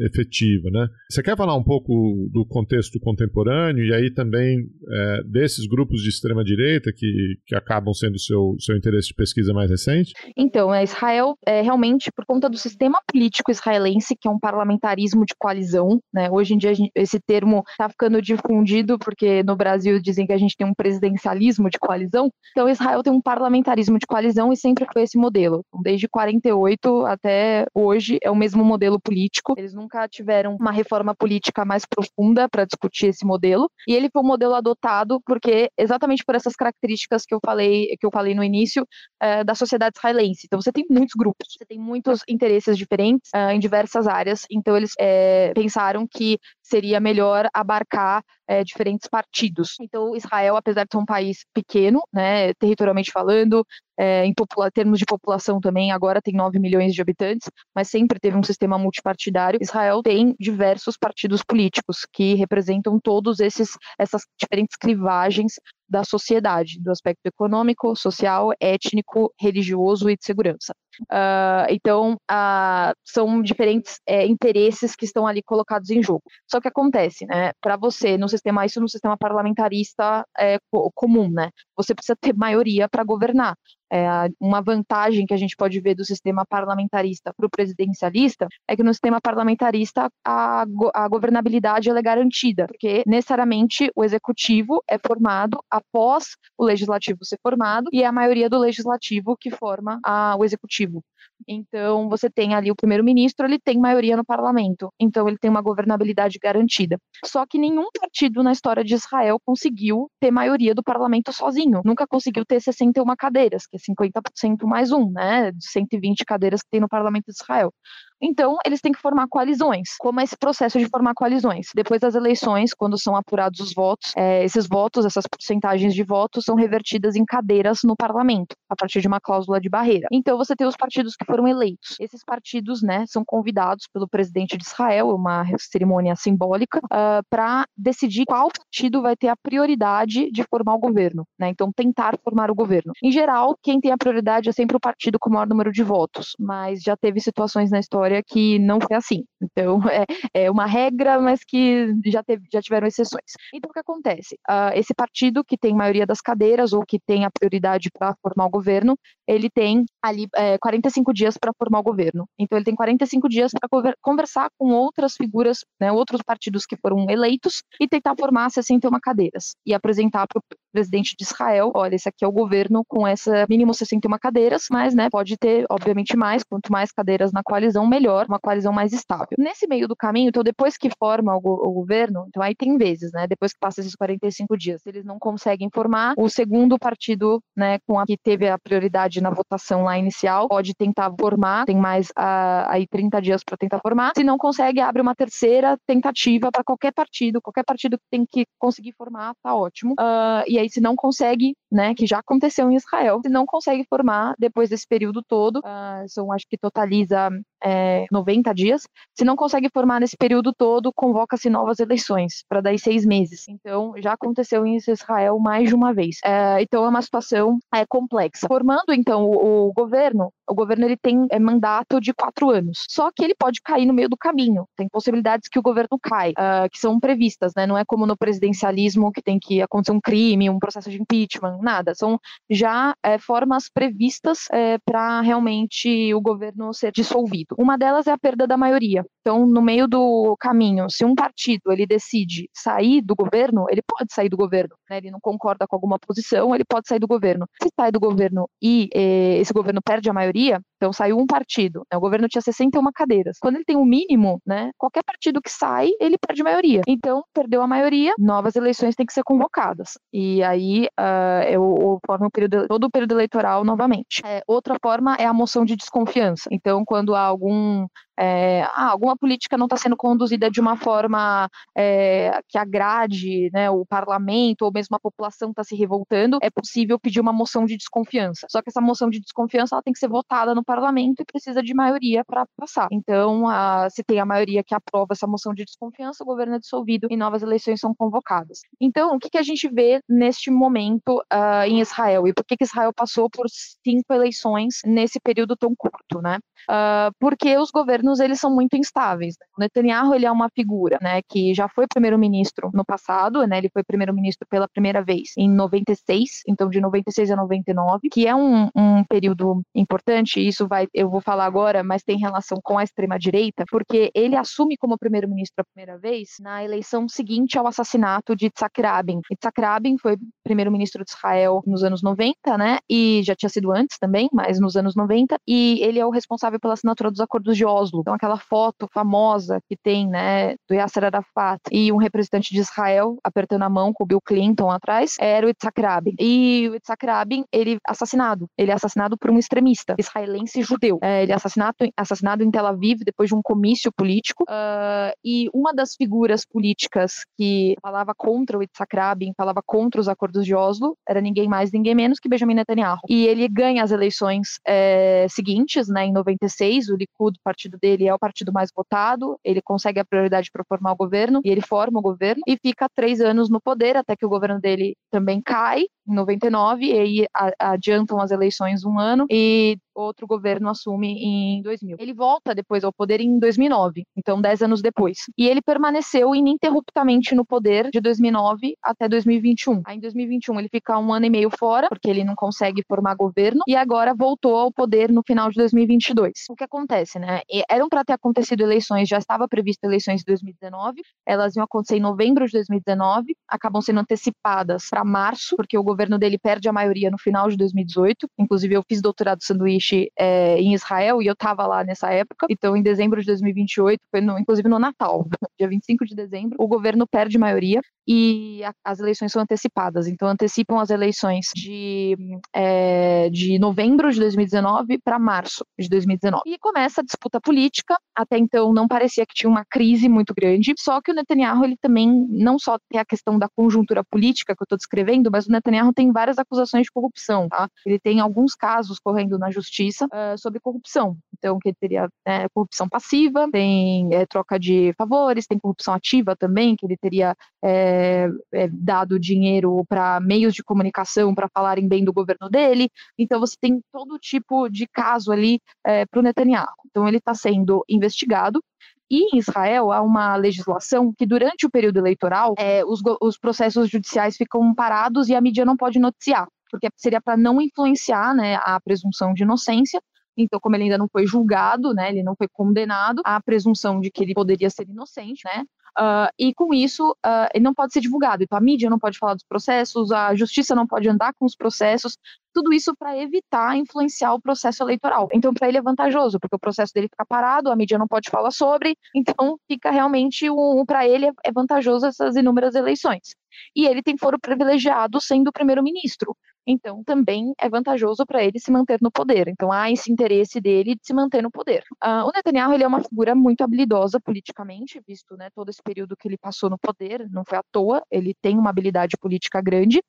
efetiva, 0.00 0.68
né? 0.70 0.86
Você 1.10 1.22
quer 1.22 1.36
falar 1.36 1.56
um 1.56 1.62
pouco 1.62 2.28
do 2.32 2.44
contexto 2.46 2.98
contemporâneo 3.00 3.84
e 3.84 3.94
aí 3.94 4.12
também 4.12 4.58
é, 4.90 5.22
desses 5.24 5.66
grupos 5.66 6.02
de 6.02 6.08
extrema 6.08 6.42
direita 6.42 6.90
que, 6.94 7.34
que 7.46 7.54
acabam 7.54 7.94
sendo 7.94 8.18
seu 8.18 8.54
seu 8.58 8.76
interesse 8.76 9.08
de 9.08 9.14
pesquisa 9.14 9.52
mais 9.52 9.70
recente? 9.70 10.12
Então, 10.36 10.74
é, 10.74 10.82
Israel 10.82 11.36
é 11.46 11.60
realmente 11.60 12.10
por 12.14 12.24
conta 12.26 12.48
do 12.48 12.56
sistema 12.56 12.98
político 13.06 13.50
israelense 13.50 14.16
que 14.18 14.28
é 14.28 14.30
um 14.30 14.38
parlamentarismo 14.38 15.24
de 15.24 15.34
coalizão, 15.38 16.00
né? 16.12 16.30
Hoje 16.30 16.54
em 16.54 16.58
dia 16.58 16.72
esse 16.94 17.20
termo 17.20 17.62
está 17.70 17.88
ficando 17.88 18.20
difundido 18.20 18.98
porque 18.98 19.42
no 19.42 19.56
Brasil 19.56 20.00
dizem 20.00 20.26
que 20.26 20.32
a 20.32 20.38
gente 20.38 20.56
tem 20.56 20.66
um 20.66 20.74
presidencialismo 20.74 21.70
de 21.70 21.78
coalizão. 21.78 22.30
Então, 22.52 22.68
Israel 22.68 23.02
tem 23.02 23.12
um 23.12 23.20
parlamentarismo 23.20 23.98
de 23.98 24.06
coalizão 24.06 24.52
e 24.52 24.56
sempre 24.56 24.86
foi 24.92 25.02
esse 25.02 25.18
modelo. 25.18 25.62
Então, 25.68 25.82
desde 25.82 26.08
48 26.08 27.06
até 27.06 27.25
hoje 27.74 28.18
é 28.22 28.30
o 28.30 28.36
mesmo 28.36 28.64
modelo 28.64 29.00
político. 29.00 29.54
Eles 29.56 29.74
nunca 29.74 30.08
tiveram 30.08 30.56
uma 30.56 30.70
reforma 30.70 31.14
política 31.14 31.64
mais 31.64 31.84
profunda 31.84 32.48
para 32.48 32.64
discutir 32.64 33.06
esse 33.06 33.24
modelo. 33.24 33.70
E 33.86 33.94
ele 33.94 34.10
foi 34.10 34.22
um 34.22 34.26
modelo 34.26 34.54
adotado 34.54 35.20
porque 35.24 35.70
exatamente 35.78 36.24
por 36.24 36.34
essas 36.34 36.54
características 36.54 37.24
que 37.24 37.34
eu 37.34 37.40
falei 37.44 37.96
que 37.98 38.06
eu 38.06 38.10
falei 38.10 38.34
no 38.34 38.42
início 38.42 38.86
é, 39.20 39.44
da 39.44 39.54
sociedade 39.54 39.96
israelense. 39.98 40.42
Então, 40.46 40.60
você 40.60 40.72
tem 40.72 40.84
muitos 40.88 41.14
grupos, 41.16 41.46
você 41.56 41.64
tem 41.64 41.78
muitos 41.78 42.22
interesses 42.28 42.76
diferentes 42.76 43.30
é, 43.34 43.52
em 43.52 43.58
diversas 43.58 44.06
áreas. 44.06 44.44
Então, 44.50 44.76
eles 44.76 44.92
é, 44.98 45.52
pensaram 45.54 46.06
que 46.06 46.38
seria 46.62 47.00
melhor 47.00 47.48
abarcar 47.52 48.22
é, 48.48 48.62
diferentes 48.62 49.08
partidos. 49.08 49.74
Então, 49.80 50.14
Israel, 50.16 50.56
apesar 50.56 50.84
de 50.84 50.90
ser 50.92 50.98
um 50.98 51.04
país 51.04 51.44
pequeno, 51.52 52.02
né, 52.12 52.52
territorialmente 52.54 53.10
falando, 53.10 53.64
é, 53.98 54.24
em 54.24 54.34
termos 54.72 54.98
de 54.98 55.04
população 55.04 55.60
também, 55.60 55.90
agora 55.90 56.20
tem 56.20 56.34
9 56.34 56.58
milhões 56.58 56.94
de 56.94 57.00
habitantes, 57.00 57.48
mas 57.74 57.88
sempre 57.88 58.18
teve 58.20 58.36
um 58.36 58.42
sistema 58.42 58.78
multipartidário. 58.78 59.58
Israel 59.62 60.02
tem 60.02 60.34
diversos 60.38 60.96
partidos 60.96 61.42
políticos 61.42 62.06
que 62.12 62.34
representam 62.34 63.00
todos 63.00 63.40
esses 63.40 63.70
essas 63.98 64.22
diferentes 64.38 64.76
clivagens 64.76 65.54
da 65.88 66.02
sociedade, 66.04 66.80
do 66.80 66.90
aspecto 66.90 67.26
econômico, 67.26 67.94
social, 67.94 68.50
étnico, 68.60 69.32
religioso 69.40 70.10
e 70.10 70.16
de 70.16 70.24
segurança. 70.24 70.74
Uh, 71.02 71.66
então, 71.70 72.14
uh, 72.14 72.94
são 73.04 73.42
diferentes 73.42 74.00
é, 74.06 74.26
interesses 74.26 74.94
que 74.96 75.04
estão 75.04 75.26
ali 75.26 75.42
colocados 75.42 75.90
em 75.90 76.02
jogo. 76.02 76.22
Só 76.50 76.60
que 76.60 76.68
acontece, 76.68 77.26
né? 77.26 77.52
Para 77.60 77.76
você, 77.76 78.16
no 78.16 78.28
sistema, 78.28 78.64
isso 78.64 78.80
no 78.80 78.88
sistema 78.88 79.16
parlamentarista 79.16 80.24
é, 80.38 80.58
comum, 80.94 81.30
né? 81.30 81.50
Você 81.76 81.94
precisa 81.94 82.16
ter 82.20 82.34
maioria 82.34 82.88
para 82.88 83.04
governar. 83.04 83.56
É, 83.92 84.28
uma 84.40 84.60
vantagem 84.60 85.24
que 85.26 85.34
a 85.34 85.36
gente 85.36 85.54
pode 85.56 85.80
ver 85.80 85.94
do 85.94 86.04
sistema 86.04 86.44
parlamentarista 86.44 87.32
para 87.32 87.46
o 87.46 87.50
presidencialista 87.50 88.48
é 88.66 88.74
que 88.74 88.82
no 88.82 88.92
sistema 88.92 89.20
parlamentarista 89.20 90.10
a, 90.24 90.64
a 90.92 91.08
governabilidade 91.08 91.88
é 91.88 92.02
garantida, 92.02 92.66
porque 92.66 93.04
necessariamente 93.06 93.90
o 93.94 94.02
executivo 94.02 94.82
é 94.88 94.98
formado 94.98 95.58
após 95.70 96.36
o 96.58 96.64
legislativo 96.64 97.24
ser 97.24 97.38
formado 97.40 97.88
e 97.92 98.02
é 98.02 98.06
a 98.06 98.12
maioria 98.12 98.50
do 98.50 98.58
legislativo 98.58 99.36
que 99.38 99.50
forma 99.50 100.00
a, 100.04 100.34
o 100.36 100.44
executivo. 100.44 100.85
красиво. 100.86 101.02
Então, 101.48 102.08
você 102.08 102.28
tem 102.30 102.54
ali 102.54 102.70
o 102.70 102.76
primeiro-ministro, 102.76 103.46
ele 103.46 103.58
tem 103.58 103.78
maioria 103.78 104.16
no 104.16 104.24
parlamento, 104.24 104.90
então 105.00 105.28
ele 105.28 105.38
tem 105.38 105.50
uma 105.50 105.62
governabilidade 105.62 106.38
garantida. 106.38 106.98
Só 107.24 107.46
que 107.46 107.58
nenhum 107.58 107.88
partido 107.98 108.42
na 108.42 108.52
história 108.52 108.82
de 108.82 108.94
Israel 108.94 109.38
conseguiu 109.44 110.10
ter 110.20 110.30
maioria 110.30 110.74
do 110.74 110.82
parlamento 110.82 111.32
sozinho, 111.32 111.82
nunca 111.84 112.06
conseguiu 112.06 112.44
ter 112.44 112.60
61 112.60 113.14
cadeiras, 113.16 113.66
que 113.66 113.76
é 113.76 113.80
50% 113.80 114.66
mais 114.66 114.92
um, 114.92 115.10
né, 115.10 115.52
de 115.52 115.70
120 115.70 116.24
cadeiras 116.24 116.62
que 116.62 116.70
tem 116.70 116.80
no 116.80 116.88
parlamento 116.88 117.26
de 117.26 117.32
Israel. 117.32 117.72
Então, 118.20 118.56
eles 118.64 118.80
têm 118.80 118.92
que 118.92 119.00
formar 119.00 119.26
coalizões. 119.28 119.90
Como 119.98 120.20
é 120.20 120.24
esse 120.24 120.36
processo 120.36 120.78
de 120.78 120.88
formar 120.88 121.12
coalizões? 121.14 121.66
Depois 121.74 122.00
das 122.00 122.14
eleições, 122.14 122.72
quando 122.72 122.98
são 122.98 123.14
apurados 123.14 123.60
os 123.60 123.74
votos, 123.74 124.12
é, 124.16 124.42
esses 124.44 124.66
votos, 124.66 125.04
essas 125.04 125.26
porcentagens 125.26 125.94
de 125.94 126.02
votos, 126.02 126.44
são 126.44 126.54
revertidas 126.54 127.14
em 127.14 127.24
cadeiras 127.24 127.80
no 127.84 127.94
parlamento, 127.94 128.56
a 128.70 128.76
partir 128.76 129.00
de 129.00 129.08
uma 129.08 129.20
cláusula 129.20 129.60
de 129.60 129.68
barreira. 129.68 130.08
Então, 130.10 130.38
você 130.38 130.56
tem 130.56 130.66
os 130.66 130.76
partidos 130.76 131.14
que 131.16 131.24
foram 131.24 131.46
eleitos. 131.48 131.96
Esses 132.00 132.22
partidos, 132.24 132.82
né, 132.82 133.04
são 133.06 133.24
convidados 133.24 133.86
pelo 133.92 134.08
presidente 134.08 134.56
de 134.56 134.64
Israel, 134.64 135.08
uma 135.14 135.44
cerimônia 135.58 136.14
simbólica, 136.16 136.78
uh, 136.78 136.88
ah, 136.90 137.22
para 137.28 137.66
decidir 137.76 138.24
qual 138.26 138.48
partido 138.48 139.02
vai 139.02 139.16
ter 139.16 139.28
a 139.28 139.36
prioridade 139.36 140.30
de 140.30 140.42
formar 140.44 140.74
o 140.74 140.78
governo, 140.78 141.24
né? 141.38 141.48
Então, 141.48 141.70
tentar 141.72 142.18
formar 142.22 142.50
o 142.50 142.54
governo. 142.54 142.92
Em 143.02 143.10
geral, 143.10 143.56
quem 143.62 143.80
tem 143.80 143.92
a 143.92 143.98
prioridade 143.98 144.48
é 144.48 144.52
sempre 144.52 144.76
o 144.76 144.80
partido 144.80 145.18
com 145.18 145.30
o 145.30 145.32
maior 145.32 145.46
número 145.46 145.72
de 145.72 145.82
votos, 145.82 146.34
mas 146.38 146.80
já 146.82 146.96
teve 146.96 147.20
situações 147.20 147.70
na 147.70 147.78
história 147.78 148.22
que 148.26 148.58
não 148.58 148.80
foi 148.80 148.96
assim. 148.96 149.24
Então, 149.40 149.80
é, 149.90 150.04
é 150.34 150.50
uma 150.50 150.66
regra, 150.66 151.20
mas 151.20 151.40
que 151.44 151.94
já, 152.06 152.22
teve, 152.22 152.46
já 152.52 152.60
tiveram 152.60 152.86
exceções. 152.86 153.32
Então, 153.54 153.70
o 153.70 153.72
que 153.72 153.80
acontece? 153.80 154.36
Uh, 154.48 154.72
esse 154.74 154.94
partido 154.94 155.44
que 155.44 155.56
tem 155.56 155.74
maioria 155.74 156.06
das 156.06 156.20
cadeiras 156.20 156.72
ou 156.72 156.84
que 156.84 156.98
tem 156.98 157.24
a 157.24 157.30
prioridade 157.30 157.90
para 157.90 158.14
formar 158.22 158.46
o 158.46 158.50
governo, 158.50 158.96
ele 159.26 159.48
tem 159.50 159.84
ali 160.02 160.26
é, 160.34 160.58
45 160.58 161.05
dias 161.12 161.36
para 161.36 161.52
formar 161.58 161.80
o 161.80 161.82
governo. 161.82 162.28
Então, 162.38 162.56
ele 162.58 162.64
tem 162.64 162.74
45 162.74 163.28
dias 163.28 163.52
para 163.52 163.94
conversar 164.00 164.50
com 164.58 164.72
outras 164.72 165.14
figuras, 165.14 165.64
né, 165.80 165.90
outros 165.92 166.20
partidos 166.22 166.66
que 166.66 166.76
foram 166.76 167.08
eleitos 167.08 167.62
e 167.80 167.88
tentar 167.88 168.14
formar 168.18 168.50
61 168.50 168.98
cadeiras 169.00 169.56
e 169.64 169.74
apresentar 169.74 170.26
para 170.26 170.38
o 170.38 170.42
presidente 170.76 171.16
de 171.18 171.24
Israel, 171.24 171.72
olha, 171.74 171.94
esse 171.94 172.06
aqui 172.06 172.22
é 172.22 172.28
o 172.28 172.32
governo 172.32 172.84
com 172.86 173.06
essa 173.06 173.46
mínimo 173.48 173.72
61 173.72 174.18
cadeiras, 174.18 174.66
mas, 174.70 174.94
né, 174.94 175.08
pode 175.10 175.34
ter, 175.38 175.64
obviamente, 175.70 176.14
mais, 176.14 176.42
quanto 176.44 176.70
mais 176.70 176.92
cadeiras 176.92 177.32
na 177.32 177.42
coalizão, 177.42 177.86
melhor, 177.86 178.26
uma 178.28 178.38
coalizão 178.38 178.74
mais 178.74 178.92
estável. 178.92 179.38
Nesse 179.38 179.66
meio 179.66 179.88
do 179.88 179.96
caminho, 179.96 180.28
então, 180.28 180.42
depois 180.42 180.76
que 180.76 180.90
forma 180.98 181.34
o, 181.34 181.40
o 181.42 181.72
governo, 181.72 182.26
então 182.28 182.42
aí 182.42 182.54
tem 182.54 182.76
vezes, 182.76 183.10
né, 183.10 183.26
depois 183.26 183.54
que 183.54 183.58
passa 183.58 183.80
esses 183.80 183.94
45 183.94 184.54
dias, 184.58 184.84
eles 184.84 185.02
não 185.02 185.18
conseguem 185.18 185.70
formar, 185.72 186.12
o 186.18 186.28
segundo 186.28 186.78
partido, 186.78 187.42
né, 187.56 187.78
com 187.86 187.98
a 187.98 188.04
que 188.04 188.18
teve 188.18 188.46
a 188.46 188.58
prioridade 188.58 189.22
na 189.22 189.30
votação 189.30 189.84
lá 189.84 189.98
inicial, 189.98 190.46
pode 190.46 190.74
tentar 190.74 191.10
formar, 191.18 191.64
tem 191.64 191.76
mais 191.76 192.08
uh, 192.10 192.68
aí 192.68 192.86
30 192.86 193.22
dias 193.22 193.42
para 193.42 193.56
tentar 193.56 193.80
formar, 193.80 194.12
se 194.14 194.22
não 194.22 194.36
consegue, 194.36 194.80
abre 194.80 195.00
uma 195.00 195.14
terceira 195.14 195.78
tentativa 195.86 196.50
para 196.52 196.62
qualquer 196.62 196.92
partido, 196.92 197.40
qualquer 197.40 197.64
partido 197.64 197.96
que 197.96 198.04
tem 198.10 198.26
que 198.30 198.44
conseguir 198.58 198.92
formar, 198.92 199.32
tá 199.42 199.54
ótimo. 199.54 199.94
Uh, 199.94 200.44
e 200.46 200.58
aí, 200.58 200.65
se 200.68 200.80
não 200.80 200.96
consegue, 200.96 201.54
né, 201.70 201.94
que 201.94 202.06
já 202.06 202.18
aconteceu 202.18 202.70
em 202.70 202.76
Israel, 202.76 203.20
se 203.24 203.30
não 203.30 203.46
consegue 203.46 203.84
formar 203.88 204.34
depois 204.38 204.70
desse 204.70 204.86
período 204.86 205.22
todo, 205.26 205.58
uh, 205.58 206.08
são 206.08 206.32
acho 206.32 206.46
que 206.48 206.58
totaliza 206.58 207.30
é, 207.62 208.06
90 208.10 208.54
dias, 208.54 208.82
se 209.16 209.24
não 209.24 209.36
consegue 209.36 209.68
formar 209.72 210.00
nesse 210.00 210.16
período 210.16 210.52
todo, 210.52 210.92
convoca-se 210.94 211.50
novas 211.50 211.80
eleições 211.80 212.44
para 212.48 212.60
daí 212.60 212.78
seis 212.78 213.04
meses. 213.04 213.48
Então, 213.48 213.92
já 213.98 214.12
aconteceu 214.12 214.64
em 214.66 214.76
Israel 214.76 215.38
mais 215.38 215.68
de 215.68 215.74
uma 215.74 215.92
vez. 215.92 216.18
É, 216.24 216.62
então, 216.62 216.84
é 216.84 216.88
uma 216.88 217.02
situação 217.02 217.58
é, 217.74 217.84
complexa. 217.86 218.46
Formando, 218.46 218.92
então, 218.92 219.24
o, 219.24 219.68
o 219.68 219.72
governo, 219.72 220.32
o 220.48 220.54
governo 220.54 220.84
ele 220.84 220.96
tem 220.96 221.26
é, 221.30 221.38
mandato 221.38 222.00
de 222.00 222.12
quatro 222.14 222.50
anos. 222.50 222.84
Só 222.88 223.10
que 223.10 223.24
ele 223.24 223.34
pode 223.34 223.60
cair 223.60 223.86
no 223.86 223.94
meio 223.94 224.08
do 224.08 224.16
caminho. 224.16 224.66
Tem 224.76 224.88
possibilidades 224.88 225.48
que 225.48 225.58
o 225.58 225.62
governo 225.62 225.98
cai, 226.00 226.30
uh, 226.30 226.68
que 226.70 226.78
são 226.78 227.00
previstas, 227.00 227.52
né? 227.56 227.66
Não 227.66 227.76
é 227.76 227.84
como 227.84 228.06
no 228.06 228.16
presidencialismo 228.16 229.12
que 229.12 229.22
tem 229.22 229.38
que 229.38 229.60
acontecer 229.60 229.92
um 229.92 230.00
crime, 230.00 230.50
um 230.50 230.55
processo 230.58 230.90
de 230.90 231.00
impeachment, 231.00 231.58
nada. 231.60 231.94
São 231.94 232.18
já 232.50 232.94
é, 233.02 233.18
formas 233.18 233.68
previstas 233.68 234.46
é, 234.50 234.78
para 234.78 235.20
realmente 235.20 236.12
o 236.14 236.20
governo 236.20 236.72
ser 236.72 236.92
dissolvido. 236.92 237.54
Uma 237.58 237.76
delas 237.76 238.06
é 238.06 238.12
a 238.12 238.18
perda 238.18 238.46
da 238.46 238.56
maioria. 238.56 239.04
Então, 239.20 239.44
no 239.44 239.60
meio 239.60 239.88
do 239.88 240.36
caminho, 240.38 240.88
se 240.88 241.04
um 241.04 241.14
partido 241.14 241.72
ele 241.72 241.86
decide 241.86 242.48
sair 242.54 243.00
do 243.00 243.14
governo, 243.14 243.66
ele 243.68 243.82
pode 243.82 244.12
sair 244.12 244.28
do 244.28 244.36
governo. 244.36 244.76
Né? 244.88 244.98
Ele 244.98 245.10
não 245.10 245.18
concorda 245.20 245.66
com 245.66 245.74
alguma 245.74 245.98
posição, 245.98 246.54
ele 246.54 246.64
pode 246.64 246.88
sair 246.88 247.00
do 247.00 247.08
governo. 247.08 247.46
Se 247.60 247.68
sai 247.74 247.90
do 247.90 247.98
governo 247.98 248.48
e 248.62 248.88
eh, 248.94 249.38
esse 249.38 249.52
governo 249.52 249.80
perde 249.82 250.08
a 250.08 250.12
maioria, 250.12 250.60
então 250.76 250.92
saiu 250.92 251.18
um 251.18 251.26
partido, 251.26 251.84
né? 251.90 251.96
o 251.96 252.00
governo 252.00 252.28
tinha 252.28 252.42
61 252.42 252.90
cadeiras. 252.94 253.38
Quando 253.40 253.56
ele 253.56 253.64
tem 253.64 253.76
o 253.76 253.80
um 253.80 253.84
mínimo, 253.84 254.40
né, 254.46 254.70
qualquer 254.78 255.02
partido 255.02 255.40
que 255.40 255.50
sai, 255.50 255.90
ele 256.00 256.16
perde 256.18 256.42
maioria. 256.42 256.82
Então, 256.86 257.22
perdeu 257.32 257.62
a 257.62 257.66
maioria, 257.66 258.14
novas 258.18 258.56
eleições 258.56 258.94
têm 258.94 259.06
que 259.06 259.12
ser 259.12 259.22
convocadas. 259.22 259.98
E 260.12 260.42
aí 260.42 260.86
uh, 260.98 261.42
eu, 261.48 261.98
formo 262.06 262.28
todo 262.68 262.84
o 262.84 262.90
período 262.90 263.12
eleitoral 263.12 263.64
novamente. 263.64 264.22
É, 264.24 264.42
outra 264.46 264.76
forma 264.82 265.14
é 265.16 265.24
a 265.24 265.32
moção 265.32 265.64
de 265.64 265.76
desconfiança. 265.76 266.48
Então, 266.50 266.84
quando 266.84 267.14
há 267.14 267.22
algum 267.22 267.86
é, 268.18 268.62
ah, 268.62 268.90
alguma 268.90 269.16
política 269.16 269.56
não 269.56 269.66
está 269.66 269.76
sendo 269.76 269.96
conduzida 269.96 270.50
de 270.50 270.60
uma 270.60 270.76
forma 270.76 271.48
é, 271.76 272.40
que 272.48 272.58
agrade 272.58 273.50
né, 273.52 273.70
o 273.70 273.84
parlamento 273.84 274.62
ou 274.62 274.72
mesmo 274.72 274.96
a 274.96 275.00
população 275.00 275.50
está 275.50 275.62
se 275.64 275.74
revoltando, 275.74 276.38
é 276.42 276.50
possível 276.50 276.98
pedir 276.98 277.20
uma 277.20 277.32
moção 277.32 277.64
de 277.64 277.76
desconfiança. 277.76 278.46
Só 278.50 278.62
que 278.62 278.70
essa 278.70 278.80
moção 278.80 279.10
de 279.10 279.20
desconfiança 279.20 279.74
ela 279.74 279.82
tem 279.82 279.92
que 279.92 279.98
ser 279.98 280.08
votada 280.08 280.54
no 280.54 280.64
parlamento 280.64 281.20
e 281.20 281.24
precisa 281.24 281.62
de 281.62 281.74
maioria 281.74 282.24
para 282.24 282.46
passar. 282.56 282.88
Então, 282.90 283.48
a, 283.48 283.88
se 283.90 284.02
tem 284.02 284.18
a 284.18 284.24
maioria 284.24 284.62
que 284.64 284.74
aprova 284.74 285.12
essa 285.12 285.26
moção 285.26 285.52
de 285.52 285.64
desconfiança, 285.64 286.22
o 286.22 286.26
governo 286.26 286.54
é 286.54 286.58
dissolvido 286.58 287.08
e 287.10 287.16
novas 287.16 287.42
eleições 287.42 287.80
são 287.80 287.94
convocadas. 287.94 288.60
Então, 288.80 289.14
o 289.14 289.18
que, 289.18 289.30
que 289.30 289.38
a 289.38 289.42
gente 289.42 289.68
vê 289.68 290.00
neste 290.08 290.50
momento 290.50 291.18
uh, 291.32 291.64
em 291.66 291.80
Israel 291.80 292.26
e 292.26 292.32
por 292.32 292.44
que, 292.44 292.56
que 292.56 292.64
Israel 292.64 292.92
passou 292.92 293.28
por 293.30 293.46
cinco 293.48 294.12
eleições 294.12 294.80
nesse 294.84 295.20
período 295.20 295.56
tão 295.56 295.74
curto, 295.76 296.20
né? 296.22 296.38
Uh, 296.68 297.14
porque 297.20 297.56
os 297.58 297.70
governos 297.70 298.05
eles 298.20 298.40
são 298.40 298.54
muito 298.54 298.76
instáveis. 298.76 299.34
Né? 299.40 299.46
O 299.56 299.60
Netanyahu 299.60 300.14
ele 300.14 300.26
é 300.26 300.32
uma 300.32 300.48
figura, 300.48 300.98
né, 301.00 301.20
que 301.28 301.54
já 301.54 301.68
foi 301.68 301.86
primeiro-ministro 301.86 302.70
no 302.72 302.84
passado, 302.84 303.46
né? 303.46 303.58
Ele 303.58 303.70
foi 303.72 303.82
primeiro-ministro 303.82 304.46
pela 304.48 304.68
primeira 304.68 305.02
vez 305.02 305.30
em 305.36 305.48
96, 305.48 306.42
então 306.48 306.68
de 306.68 306.80
96 306.80 307.30
a 307.30 307.36
99, 307.36 308.08
que 308.10 308.26
é 308.26 308.34
um, 308.34 308.68
um 308.74 309.04
período 309.04 309.62
importante. 309.74 310.46
Isso 310.46 310.66
vai, 310.66 310.86
eu 310.92 311.08
vou 311.10 311.20
falar 311.20 311.46
agora, 311.46 311.82
mas 311.82 312.02
tem 312.02 312.18
relação 312.18 312.58
com 312.62 312.78
a 312.78 312.84
extrema 312.84 313.18
direita, 313.18 313.64
porque 313.70 314.10
ele 314.14 314.36
assume 314.36 314.76
como 314.76 314.98
primeiro-ministro 314.98 315.62
a 315.62 315.64
primeira 315.64 315.98
vez 315.98 316.36
na 316.40 316.64
eleição 316.64 317.08
seguinte 317.08 317.58
ao 317.58 317.66
assassinato 317.66 318.34
de 318.36 318.46
Yitzhak 318.46 318.80
Rabin. 318.80 319.20
Yitzhak 319.30 319.60
Rabin 319.60 319.96
foi 319.98 320.16
primeiro-ministro 320.44 321.04
de 321.04 321.10
Israel 321.10 321.62
nos 321.66 321.82
anos 321.82 322.02
90, 322.02 322.58
né? 322.58 322.78
E 322.88 323.22
já 323.24 323.34
tinha 323.34 323.48
sido 323.48 323.72
antes 323.72 323.98
também, 323.98 324.28
mas 324.32 324.60
nos 324.60 324.76
anos 324.76 324.94
90, 324.94 325.36
e 325.46 325.80
ele 325.82 325.98
é 325.98 326.06
o 326.06 326.10
responsável 326.10 326.60
pela 326.60 326.74
assinatura 326.74 327.10
dos 327.10 327.20
acordos 327.20 327.56
de 327.56 327.64
Oslo. 327.64 327.95
Então, 328.00 328.14
aquela 328.14 328.38
foto 328.38 328.88
famosa 328.92 329.60
que 329.68 329.76
tem, 329.76 330.08
né, 330.08 330.54
do 330.68 330.74
Yasser 330.74 331.04
Arafat 331.04 331.60
e 331.70 331.92
um 331.92 331.96
representante 331.96 332.52
de 332.52 332.60
Israel 332.60 333.18
apertando 333.22 333.62
a 333.62 333.70
mão 333.70 333.92
com 333.92 334.04
o 334.04 334.06
Bill 334.06 334.20
Clinton 334.20 334.70
atrás, 334.70 335.16
era 335.18 335.46
o 335.46 335.48
Yitzhak 335.48 335.80
Rabin. 335.80 336.14
E 336.18 336.68
o 336.70 336.74
Yitzhak 336.74 337.06
Rabin, 337.06 337.44
ele 337.52 337.78
assassinado. 337.86 338.46
Ele 338.56 338.70
é 338.70 338.74
assassinado 338.74 339.16
por 339.16 339.30
um 339.30 339.38
extremista 339.38 339.94
israelense 339.98 340.62
judeu. 340.62 340.98
É, 341.02 341.22
ele 341.22 341.32
é 341.32 341.34
assassinado, 341.34 341.76
assassinado 341.96 342.42
em 342.42 342.50
Tel 342.50 342.66
Aviv 342.66 343.00
depois 343.04 343.28
de 343.28 343.34
um 343.34 343.42
comício 343.42 343.90
político. 343.92 344.44
Uh, 344.44 345.12
e 345.24 345.48
uma 345.52 345.72
das 345.72 345.94
figuras 345.94 346.44
políticas 346.44 347.24
que 347.36 347.74
falava 347.82 348.12
contra 348.16 348.58
o 348.58 348.62
Yitzhak 348.62 348.96
Rabin, 348.96 349.32
falava 349.36 349.60
contra 349.64 350.00
os 350.00 350.08
acordos 350.08 350.44
de 350.44 350.54
Oslo, 350.54 350.96
era 351.08 351.20
ninguém 351.20 351.48
mais, 351.48 351.72
ninguém 351.72 351.94
menos 351.94 352.18
que 352.18 352.28
Benjamin 352.28 352.54
Netanyahu. 352.54 353.00
E 353.08 353.26
ele 353.26 353.48
ganha 353.48 353.82
as 353.82 353.90
eleições 353.90 354.58
é, 354.66 355.26
seguintes, 355.28 355.88
né, 355.88 356.06
em 356.06 356.12
96 356.12 356.66
96, 356.66 356.88
o 356.88 356.96
Likud, 356.96 357.38
partido 357.42 357.78
dele, 357.78 357.85
é 358.06 358.14
o 358.14 358.18
partido 358.18 358.52
mais 358.52 358.70
votado, 358.74 359.38
ele 359.44 359.62
consegue 359.62 360.00
a 360.00 360.04
prioridade 360.04 360.50
para 360.50 360.64
formar 360.64 360.92
o 360.92 360.96
governo, 360.96 361.40
e 361.44 361.50
ele 361.50 361.60
forma 361.60 361.98
o 361.98 362.02
governo, 362.02 362.42
e 362.46 362.56
fica 362.56 362.88
três 362.94 363.20
anos 363.20 363.48
no 363.48 363.60
poder, 363.60 363.96
até 363.96 364.16
que 364.16 364.26
o 364.26 364.28
governo 364.28 364.60
dele 364.60 364.96
também 365.10 365.40
cai, 365.40 365.82
em 366.08 366.14
99, 366.14 366.84
e 366.84 366.92
aí 366.98 367.26
adiantam 367.58 368.20
as 368.20 368.30
eleições 368.30 368.84
um 368.84 368.98
ano, 368.98 369.26
e 369.30 369.78
outro 369.96 370.26
governo 370.26 370.68
assume 370.68 371.08
em 371.22 371.62
2000. 371.62 371.96
Ele 371.98 372.12
volta 372.12 372.54
depois 372.54 372.84
ao 372.84 372.92
poder 372.92 373.20
em 373.20 373.38
2009, 373.38 374.04
então 374.16 374.40
10 374.40 374.62
anos 374.62 374.82
depois. 374.82 375.18
E 375.36 375.48
ele 375.48 375.62
permaneceu 375.62 376.34
ininterruptamente 376.34 377.34
no 377.34 377.44
poder 377.44 377.90
de 377.90 378.00
2009 378.00 378.76
até 378.82 379.08
2021. 379.08 379.82
Aí 379.86 379.96
em 379.96 380.00
2021 380.00 380.58
ele 380.60 380.68
fica 380.68 380.98
um 380.98 381.12
ano 381.12 381.26
e 381.26 381.30
meio 381.30 381.50
fora, 381.50 381.88
porque 381.88 382.10
ele 382.10 382.24
não 382.24 382.34
consegue 382.34 382.82
formar 382.86 383.14
governo, 383.14 383.62
e 383.66 383.74
agora 383.74 384.14
voltou 384.14 384.56
ao 384.56 384.72
poder 384.72 385.10
no 385.10 385.22
final 385.26 385.48
de 385.48 385.56
2022. 385.56 386.32
O 386.50 386.54
que 386.54 386.64
acontece, 386.64 387.18
né? 387.18 387.40
Eram 387.68 387.88
para 387.88 388.04
ter 388.04 388.12
acontecido 388.12 388.60
eleições, 388.60 389.08
já 389.08 389.18
estava 389.18 389.48
previsto 389.48 389.84
eleições 389.84 390.20
em 390.20 390.24
2019, 390.26 391.00
elas 391.26 391.56
iam 391.56 391.64
acontecer 391.64 391.96
em 391.96 392.00
novembro 392.00 392.46
de 392.46 392.52
2019, 392.52 393.34
acabam 393.48 393.80
sendo 393.80 394.00
antecipadas 394.00 394.88
para 394.90 395.04
março, 395.04 395.56
porque 395.56 395.78
o 395.78 395.82
governo 395.82 396.18
dele 396.18 396.38
perde 396.38 396.68
a 396.68 396.72
maioria 396.72 397.10
no 397.10 397.18
final 397.18 397.48
de 397.48 397.56
2018. 397.56 398.28
Inclusive 398.38 398.74
eu 398.74 398.82
fiz 398.86 399.00
doutorado 399.00 399.42
sanduíche 399.42 399.85
é, 400.18 400.58
em 400.58 400.74
Israel 400.74 401.22
e 401.22 401.26
eu 401.26 401.32
estava 401.32 401.66
lá 401.66 401.84
nessa 401.84 402.10
época. 402.10 402.46
Então, 402.50 402.76
em 402.76 402.82
dezembro 402.82 403.20
de 403.20 403.26
2028, 403.26 404.00
foi 404.10 404.20
no, 404.20 404.38
inclusive 404.38 404.68
no 404.68 404.78
Natal, 404.78 405.26
dia 405.58 405.68
25 405.68 406.04
de 406.04 406.14
dezembro, 406.14 406.56
o 406.58 406.68
governo 406.68 407.06
perde 407.06 407.38
maioria 407.38 407.80
e 408.06 408.62
a, 408.64 408.72
as 408.84 409.00
eleições 409.00 409.32
são 409.32 409.42
antecipadas. 409.42 410.06
Então, 410.06 410.28
antecipam 410.28 410.78
as 410.78 410.90
eleições 410.90 411.46
de, 411.54 412.16
é, 412.54 413.28
de 413.30 413.58
novembro 413.58 414.10
de 414.12 414.20
2019 414.20 414.98
para 415.04 415.18
março 415.18 415.64
de 415.78 415.88
2019. 415.88 416.42
E 416.46 416.58
começa 416.58 417.00
a 417.00 417.04
disputa 417.04 417.40
política. 417.40 417.96
Até 418.14 418.38
então, 418.38 418.72
não 418.72 418.86
parecia 418.86 419.26
que 419.26 419.34
tinha 419.34 419.50
uma 419.50 419.64
crise 419.64 420.08
muito 420.08 420.34
grande. 420.34 420.74
Só 420.78 421.00
que 421.00 421.10
o 421.10 421.14
Netanyahu, 421.14 421.64
ele 421.64 421.76
também 421.76 422.26
não 422.28 422.58
só 422.58 422.78
tem 422.88 423.00
a 423.00 423.04
questão 423.04 423.38
da 423.38 423.48
conjuntura 423.48 424.04
política 424.04 424.54
que 424.54 424.62
eu 424.62 424.64
estou 424.64 424.78
descrevendo, 424.78 425.30
mas 425.30 425.46
o 425.46 425.52
Netanyahu 425.52 425.92
tem 425.92 426.12
várias 426.12 426.38
acusações 426.38 426.84
de 426.84 426.92
corrupção. 426.92 427.48
Tá? 427.48 427.68
Ele 427.84 427.98
tem 427.98 428.20
alguns 428.20 428.54
casos 428.54 428.98
correndo 428.98 429.38
na 429.38 429.50
justiça 429.50 429.75
justiça 429.76 430.06
uh, 430.06 430.38
sobre 430.38 430.60
corrupção. 430.60 431.16
Então, 431.38 431.58
que 431.58 431.72
teria 431.74 432.08
né, 432.26 432.48
corrupção 432.48 432.88
passiva, 432.88 433.48
tem 433.52 434.12
é, 434.14 434.24
troca 434.24 434.58
de 434.58 434.94
favores, 434.96 435.46
tem 435.46 435.58
corrupção 435.58 435.92
ativa 435.92 436.34
também, 436.34 436.74
que 436.74 436.86
ele 436.86 436.96
teria 436.96 437.36
é, 437.62 438.28
é, 438.52 438.68
dado 438.68 439.18
dinheiro 439.18 439.84
para 439.88 440.18
meios 440.20 440.54
de 440.54 440.62
comunicação 440.62 441.34
para 441.34 441.48
falarem 441.48 441.86
bem 441.86 442.04
do 442.04 442.12
governo 442.12 442.48
dele. 442.48 442.88
Então, 443.18 443.38
você 443.38 443.56
tem 443.60 443.80
todo 443.92 444.18
tipo 444.18 444.68
de 444.68 444.86
caso 444.86 445.30
ali 445.30 445.60
para 445.82 446.20
o 446.20 446.22
Netanyahu. 446.22 446.66
Então, 446.86 447.06
ele 447.06 447.18
está 447.18 447.34
sendo 447.34 447.84
investigado. 447.88 448.62
E 449.10 449.36
em 449.36 449.38
Israel 449.38 449.92
há 449.92 450.02
uma 450.02 450.34
legislação 450.34 451.12
que 451.16 451.24
durante 451.24 451.64
o 451.64 451.70
período 451.70 451.98
eleitoral 451.98 452.54
é, 452.58 452.84
os, 452.84 453.00
os 453.20 453.38
processos 453.38 453.88
judiciais 453.88 454.36
ficam 454.36 454.74
parados 454.74 455.28
e 455.28 455.34
a 455.34 455.40
mídia 455.40 455.64
não 455.64 455.76
pode 455.76 456.00
noticiar, 456.00 456.48
porque 456.76 456.88
seria 456.96 457.20
para 457.20 457.36
não 457.36 457.60
influenciar 457.60 458.34
né, 458.34 458.56
a 458.56 458.78
presunção 458.80 459.32
de 459.32 459.42
inocência. 459.42 460.00
Então, 460.36 460.60
como 460.60 460.76
ele 460.76 460.84
ainda 460.84 460.98
não 460.98 461.08
foi 461.08 461.26
julgado, 461.26 461.94
né, 461.94 462.10
ele 462.10 462.22
não 462.22 462.36
foi 462.36 462.46
condenado, 462.46 463.22
a 463.24 463.42
presunção 463.42 464.00
de 464.00 464.10
que 464.10 464.22
ele 464.22 464.34
poderia 464.34 464.68
ser 464.68 464.86
inocente, 464.88 465.40
né, 465.46 465.64
Uh, 465.98 466.28
e 466.38 466.52
com 466.52 466.74
isso, 466.74 467.10
uh, 467.24 467.48
ele 467.54 467.64
não 467.64 467.72
pode 467.72 467.94
ser 467.94 468.00
divulgado. 468.00 468.42
Então, 468.42 468.58
a 468.58 468.60
mídia 468.60 468.90
não 468.90 468.98
pode 468.98 469.18
falar 469.18 469.32
dos 469.32 469.44
processos, 469.44 470.12
a 470.12 470.34
justiça 470.34 470.74
não 470.74 470.86
pode 470.86 471.08
andar 471.08 471.32
com 471.32 471.46
os 471.46 471.56
processos, 471.56 472.18
tudo 472.52 472.70
isso 472.70 472.94
para 472.94 473.16
evitar 473.16 473.74
influenciar 473.78 474.34
o 474.34 474.40
processo 474.40 474.82
eleitoral. 474.82 475.26
Então, 475.32 475.54
para 475.54 475.68
ele 475.68 475.78
é 475.78 475.82
vantajoso, 475.82 476.38
porque 476.38 476.54
o 476.54 476.58
processo 476.58 476.92
dele 476.92 477.08
fica 477.08 477.24
parado, 477.24 477.70
a 477.70 477.76
mídia 477.76 477.96
não 477.96 478.06
pode 478.06 478.28
falar 478.28 478.50
sobre, 478.50 478.94
então 479.14 479.58
fica 479.66 479.90
realmente, 479.90 480.50
um, 480.50 480.84
para 480.84 481.08
ele 481.08 481.32
é 481.42 481.52
vantajoso 481.52 482.04
essas 482.04 482.36
inúmeras 482.36 482.74
eleições. 482.74 483.34
E 483.74 483.86
ele 483.86 484.02
tem 484.02 484.18
foro 484.18 484.38
privilegiado 484.38 485.18
sendo 485.18 485.50
primeiro-ministro. 485.50 486.36
Então, 486.68 487.04
também 487.04 487.52
é 487.58 487.68
vantajoso 487.68 488.26
para 488.26 488.42
ele 488.42 488.58
se 488.58 488.72
manter 488.72 488.98
no 489.00 489.10
poder. 489.10 489.46
Então, 489.48 489.70
há 489.70 489.90
esse 489.90 490.10
interesse 490.10 490.60
dele 490.60 490.96
de 490.96 491.06
se 491.06 491.14
manter 491.14 491.40
no 491.42 491.50
poder. 491.50 491.84
Uh, 492.04 492.26
o 492.26 492.32
Netanyahu 492.34 492.72
ele 492.72 492.82
é 492.82 492.86
uma 492.86 493.00
figura 493.02 493.36
muito 493.36 493.62
habilidosa 493.62 494.18
politicamente, 494.20 495.00
visto 495.06 495.36
né, 495.36 495.48
todo 495.54 495.68
esse 495.70 495.80
período 495.82 496.16
que 496.16 496.26
ele 496.26 496.36
passou 496.36 496.68
no 496.68 496.76
poder, 496.78 497.28
não 497.30 497.44
foi 497.48 497.58
à 497.58 497.62
toa, 497.70 498.02
ele 498.10 498.34
tem 498.42 498.58
uma 498.58 498.70
habilidade 498.70 499.16
política 499.20 499.60
grande. 499.60 500.02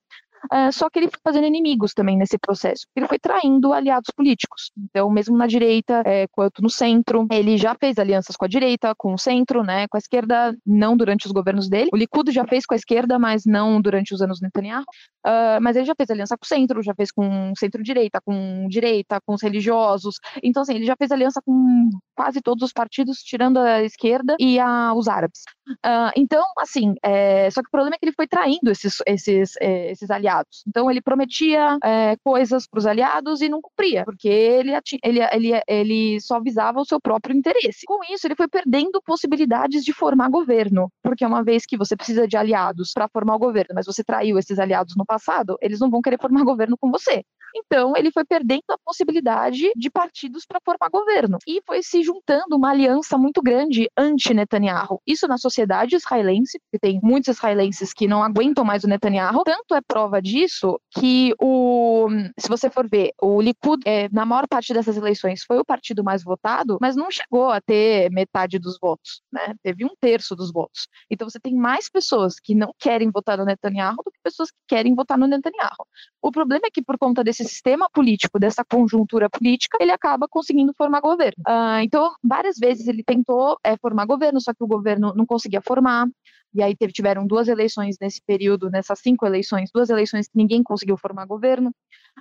Uh, 0.45 0.71
só 0.71 0.89
que 0.89 1.00
ele 1.00 1.10
foi 1.10 1.19
fazendo 1.23 1.47
inimigos 1.47 1.93
também 1.93 2.17
nesse 2.17 2.38
processo. 2.38 2.86
Ele 2.95 3.08
foi 3.08 3.19
traindo 3.19 3.73
aliados 3.73 4.12
políticos. 4.15 4.71
Então, 4.78 5.10
mesmo 5.10 5.38
na 5.38 5.47
direita 5.47 6.02
é, 6.06 6.28
quanto 6.28 6.62
no 6.62 6.69
centro, 6.69 7.28
ele 7.32 7.58
já 7.58 7.76
fez 7.76 7.97
alianças 7.97 8.36
com 8.36 8.45
a 8.45 8.47
direita, 8.47 8.93
com 8.95 9.13
o 9.13 9.17
centro, 9.17 9.63
né, 9.63 9.88
com 9.88 9.97
a 9.97 10.00
esquerda, 10.00 10.56
não 10.65 10.95
durante 10.95 11.26
os 11.26 11.32
governos 11.32 11.69
dele. 11.69 11.89
O 11.93 11.97
Likud 11.97 12.32
já 12.32 12.45
fez 12.45 12.65
com 12.65 12.73
a 12.73 12.78
esquerda, 12.78 13.19
mas 13.19 13.45
não 13.45 13.82
durante 13.82 14.13
os 14.13 14.21
anos 14.21 14.41
Netanyahu. 14.41 14.84
Uh, 15.26 15.60
mas 15.62 15.76
ele 15.76 15.86
já 15.86 15.93
fez 15.95 16.10
aliança 16.10 16.38
com 16.38 16.45
o 16.45 16.47
centro, 16.47 16.82
já 16.82 16.93
fez 16.95 17.12
com 17.12 17.54
centro-direita, 17.58 18.21
com 18.23 18.67
direita, 18.69 19.19
com 19.26 19.34
os 19.34 19.41
religiosos. 19.41 20.15
Então, 20.41 20.62
assim, 20.62 20.76
ele 20.76 20.86
já 20.86 20.95
fez 20.95 21.12
aliança 21.12 21.41
com 21.45 21.89
quase 22.17 22.41
todos 22.41 22.63
os 22.63 22.73
partidos, 22.73 23.19
tirando 23.19 23.60
a 23.60 23.84
esquerda 23.84 24.36
e 24.39 24.60
a, 24.60 24.91
os 24.95 25.08
árabes. 25.08 25.43
Uh, 25.69 26.12
então, 26.15 26.43
assim, 26.58 26.95
é, 27.03 27.49
só 27.51 27.62
que 27.62 27.67
o 27.67 27.71
problema 27.71 27.95
é 27.95 27.99
que 27.99 28.06
ele 28.06 28.15
foi 28.15 28.27
traindo 28.27 28.71
esses, 28.71 28.97
esses, 29.06 29.53
é, 29.62 29.91
esses 29.91 30.10
aliados. 30.10 30.63
Então, 30.67 30.89
ele 30.89 31.01
prometia 31.01 31.77
é, 31.84 32.15
coisas 32.23 32.67
para 32.67 32.80
os 32.80 32.88
aliados 32.88 33.41
e 33.41 33.49
não 33.49 33.62
cumpria, 33.62 34.03
porque 34.03 34.27
ele, 34.27 34.71
ele, 35.03 35.19
ele, 35.32 35.62
ele 35.67 36.21
só 36.21 36.41
visava 36.41 36.80
o 36.80 36.86
seu 36.86 36.99
próprio 36.99 37.36
interesse. 37.36 37.86
Com 37.86 37.99
isso, 38.12 38.25
ele 38.25 38.36
foi 38.36 38.47
perdendo 38.47 39.01
possibilidades 39.06 39.84
de 39.84 39.93
formar 39.93 40.30
governo, 40.30 40.91
porque 41.03 41.25
uma 41.25 41.43
vez 41.43 41.65
que 41.65 41.77
você 41.77 41.95
precisa 41.95 42.27
de 42.27 42.36
aliados 42.36 42.93
para 42.93 43.08
formar 43.08 43.36
o 43.36 43.39
governo, 43.39 43.75
mas 43.75 43.86
você 43.86 44.03
traiu 44.03 44.39
esses 44.39 44.58
aliados 44.58 44.95
no 44.97 45.06
passado, 45.06 45.56
eles 45.62 45.80
não 45.80 45.91
vão 45.91 46.01
querer 46.01 46.19
formar 46.19 46.43
governo 46.43 46.77
com 46.80 46.89
você. 46.89 47.23
Então, 47.56 47.93
ele 47.95 48.12
foi 48.12 48.23
perdendo 48.23 48.63
a 48.69 48.77
possibilidade 48.77 49.71
de 49.75 49.89
partidos 49.89 50.45
para 50.45 50.60
formar 50.63 50.89
governo. 50.89 51.38
E 51.47 51.62
foi 51.65 51.82
se 51.82 52.03
juntando 52.08 52.56
uma 52.56 52.70
aliança 52.70 53.17
muito 53.17 53.41
grande 53.41 53.89
anti-Netanyahu. 53.98 55.02
Isso 55.06 55.28
na 55.28 55.38
sociedade 55.38 55.96
israelense, 55.96 56.58
porque 56.60 56.80
tem 56.80 57.00
muitos 57.04 57.36
israelenses 57.36 57.91
que 57.93 58.08
não 58.08 58.24
aguentam 58.24 58.63
mais 58.63 58.86
o 58.86 58.88
Netanyahu. 58.88 59.43
Tanto 59.43 59.76
é 59.76 59.82
prova 59.82 60.22
disso 60.22 60.80
que 60.98 61.34
o. 61.41 62.08
Se 62.39 62.48
você 62.48 62.70
for 62.70 62.88
ver, 62.89 63.12
o 63.22 63.41
Likud, 63.41 63.82
é, 63.86 64.08
na 64.10 64.26
maior 64.26 64.48
parte 64.48 64.74
dessas 64.74 64.96
eleições, 64.96 65.43
foi 65.43 65.60
o 65.60 65.65
partido 65.65 66.04
mais 66.04 66.24
votado, 66.24 66.78
mas 66.80 66.96
não 66.96 67.12
chegou 67.12 67.50
a 67.50 67.60
ter 67.60 68.10
metade 68.12 68.58
dos 68.58 68.78
votos, 68.80 69.22
né? 69.32 69.54
Teve 69.62 69.84
um 69.84 69.91
terço 70.00 70.36
dos 70.36 70.52
votos. 70.52 70.88
Então 71.12 71.30
você 71.30 71.39
tem 71.39 71.56
mais 71.56 71.89
pessoas 71.89 72.39
que 72.39 72.56
não 72.56 72.74
querem 72.80 73.12
votar 73.12 73.38
no 73.38 73.43
Netanyahu 73.46 73.98
do 73.98 74.12
que 74.12 74.20
pessoas 74.24 74.50
que 74.50 74.58
querem 74.67 74.96
votar 74.96 75.17
no 75.17 75.28
Netanyahu. 75.28 75.86
O 76.22 76.32
problema 76.32 76.67
é 76.67 76.72
que 76.72 76.82
por 76.82 76.98
conta 76.98 77.24
desse 77.24 77.43
sistema 77.43 77.89
político, 77.89 78.39
dessa 78.39 78.63
conjuntura 78.63 79.30
política, 79.30 79.78
ele 79.82 79.91
acaba 79.91 80.28
conseguindo 80.28 80.74
formar 80.74 81.02
governo. 81.02 81.43
Uh, 81.48 81.82
então, 81.82 81.96
várias 82.23 82.57
vezes 82.57 82.88
ele 82.88 83.03
tentou 83.03 83.57
é, 83.63 83.77
formar 83.77 84.05
governo, 84.05 84.41
só 84.41 84.53
que 84.53 84.63
o 84.63 84.67
governo 84.67 85.13
não 85.15 85.25
conseguia 85.25 85.62
formar. 85.62 86.07
E 86.53 86.63
aí 86.63 86.75
teve, 86.75 86.93
tiveram 86.93 87.27
duas 87.27 87.47
eleições 87.47 87.97
nesse 88.01 88.21
período, 88.25 88.69
nessas 88.69 88.99
cinco 88.99 89.25
eleições, 89.25 89.69
duas 89.73 89.89
eleições 89.89 90.27
que 90.27 90.38
ninguém 90.38 90.63
conseguiu 90.63 90.97
formar 90.97 91.25
governo. 91.25 91.71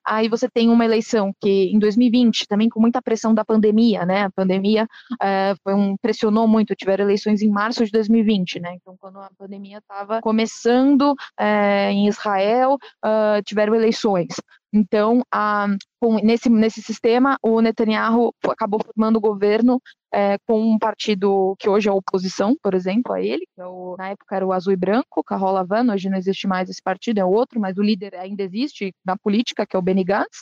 Aí 0.04 0.28
você 0.28 0.48
tem 0.48 0.68
uma 0.68 0.84
eleição 0.84 1.32
que 1.40 1.70
em 1.72 1.78
2020, 1.78 2.46
também 2.46 2.68
com 2.68 2.80
muita 2.80 3.00
pressão 3.00 3.32
da 3.32 3.44
pandemia, 3.44 4.04
né? 4.04 4.24
A 4.24 4.30
pandemia 4.30 4.86
é, 5.22 5.54
foi 5.62 5.74
um, 5.74 5.96
pressionou 5.96 6.46
muito, 6.46 6.74
tiveram 6.74 7.04
eleições 7.04 7.40
em 7.40 7.48
março 7.48 7.84
de 7.84 7.90
2020, 7.90 8.60
né? 8.60 8.74
Então, 8.74 8.94
quando 9.00 9.18
a 9.18 9.30
pandemia 9.38 9.78
estava 9.78 10.20
começando 10.20 11.14
é, 11.38 11.90
em 11.90 12.06
Israel, 12.08 12.74
uh, 12.74 13.42
tiveram 13.44 13.74
eleições. 13.74 14.34
Então, 14.76 15.22
a, 15.32 15.68
com, 15.98 16.16
nesse, 16.16 16.50
nesse 16.50 16.82
sistema, 16.82 17.38
o 17.42 17.62
Netanyahu 17.62 18.34
acabou 18.46 18.78
formando 18.78 19.16
o 19.16 19.20
governo 19.20 19.80
é, 20.16 20.38
com 20.46 20.58
um 20.58 20.78
partido 20.78 21.54
que 21.58 21.68
hoje 21.68 21.90
é 21.90 21.92
oposição, 21.92 22.56
por 22.62 22.72
exemplo, 22.72 23.12
a 23.12 23.20
ele, 23.20 23.46
que 23.54 23.60
é 23.60 23.66
o, 23.66 23.96
na 23.98 24.08
época 24.08 24.34
era 24.34 24.46
o 24.46 24.52
Azul 24.52 24.72
e 24.72 24.76
Branco, 24.76 25.22
Carol 25.22 25.58
Havan, 25.58 25.92
hoje 25.92 26.08
não 26.08 26.16
existe 26.16 26.46
mais 26.46 26.70
esse 26.70 26.82
partido, 26.82 27.18
é 27.18 27.24
outro, 27.24 27.60
mas 27.60 27.76
o 27.76 27.82
líder 27.82 28.14
ainda 28.14 28.42
existe 28.42 28.94
na 29.04 29.14
política, 29.18 29.66
que 29.66 29.76
é 29.76 29.78
o 29.78 29.82
Benny 29.82 30.02
Gantz. 30.02 30.40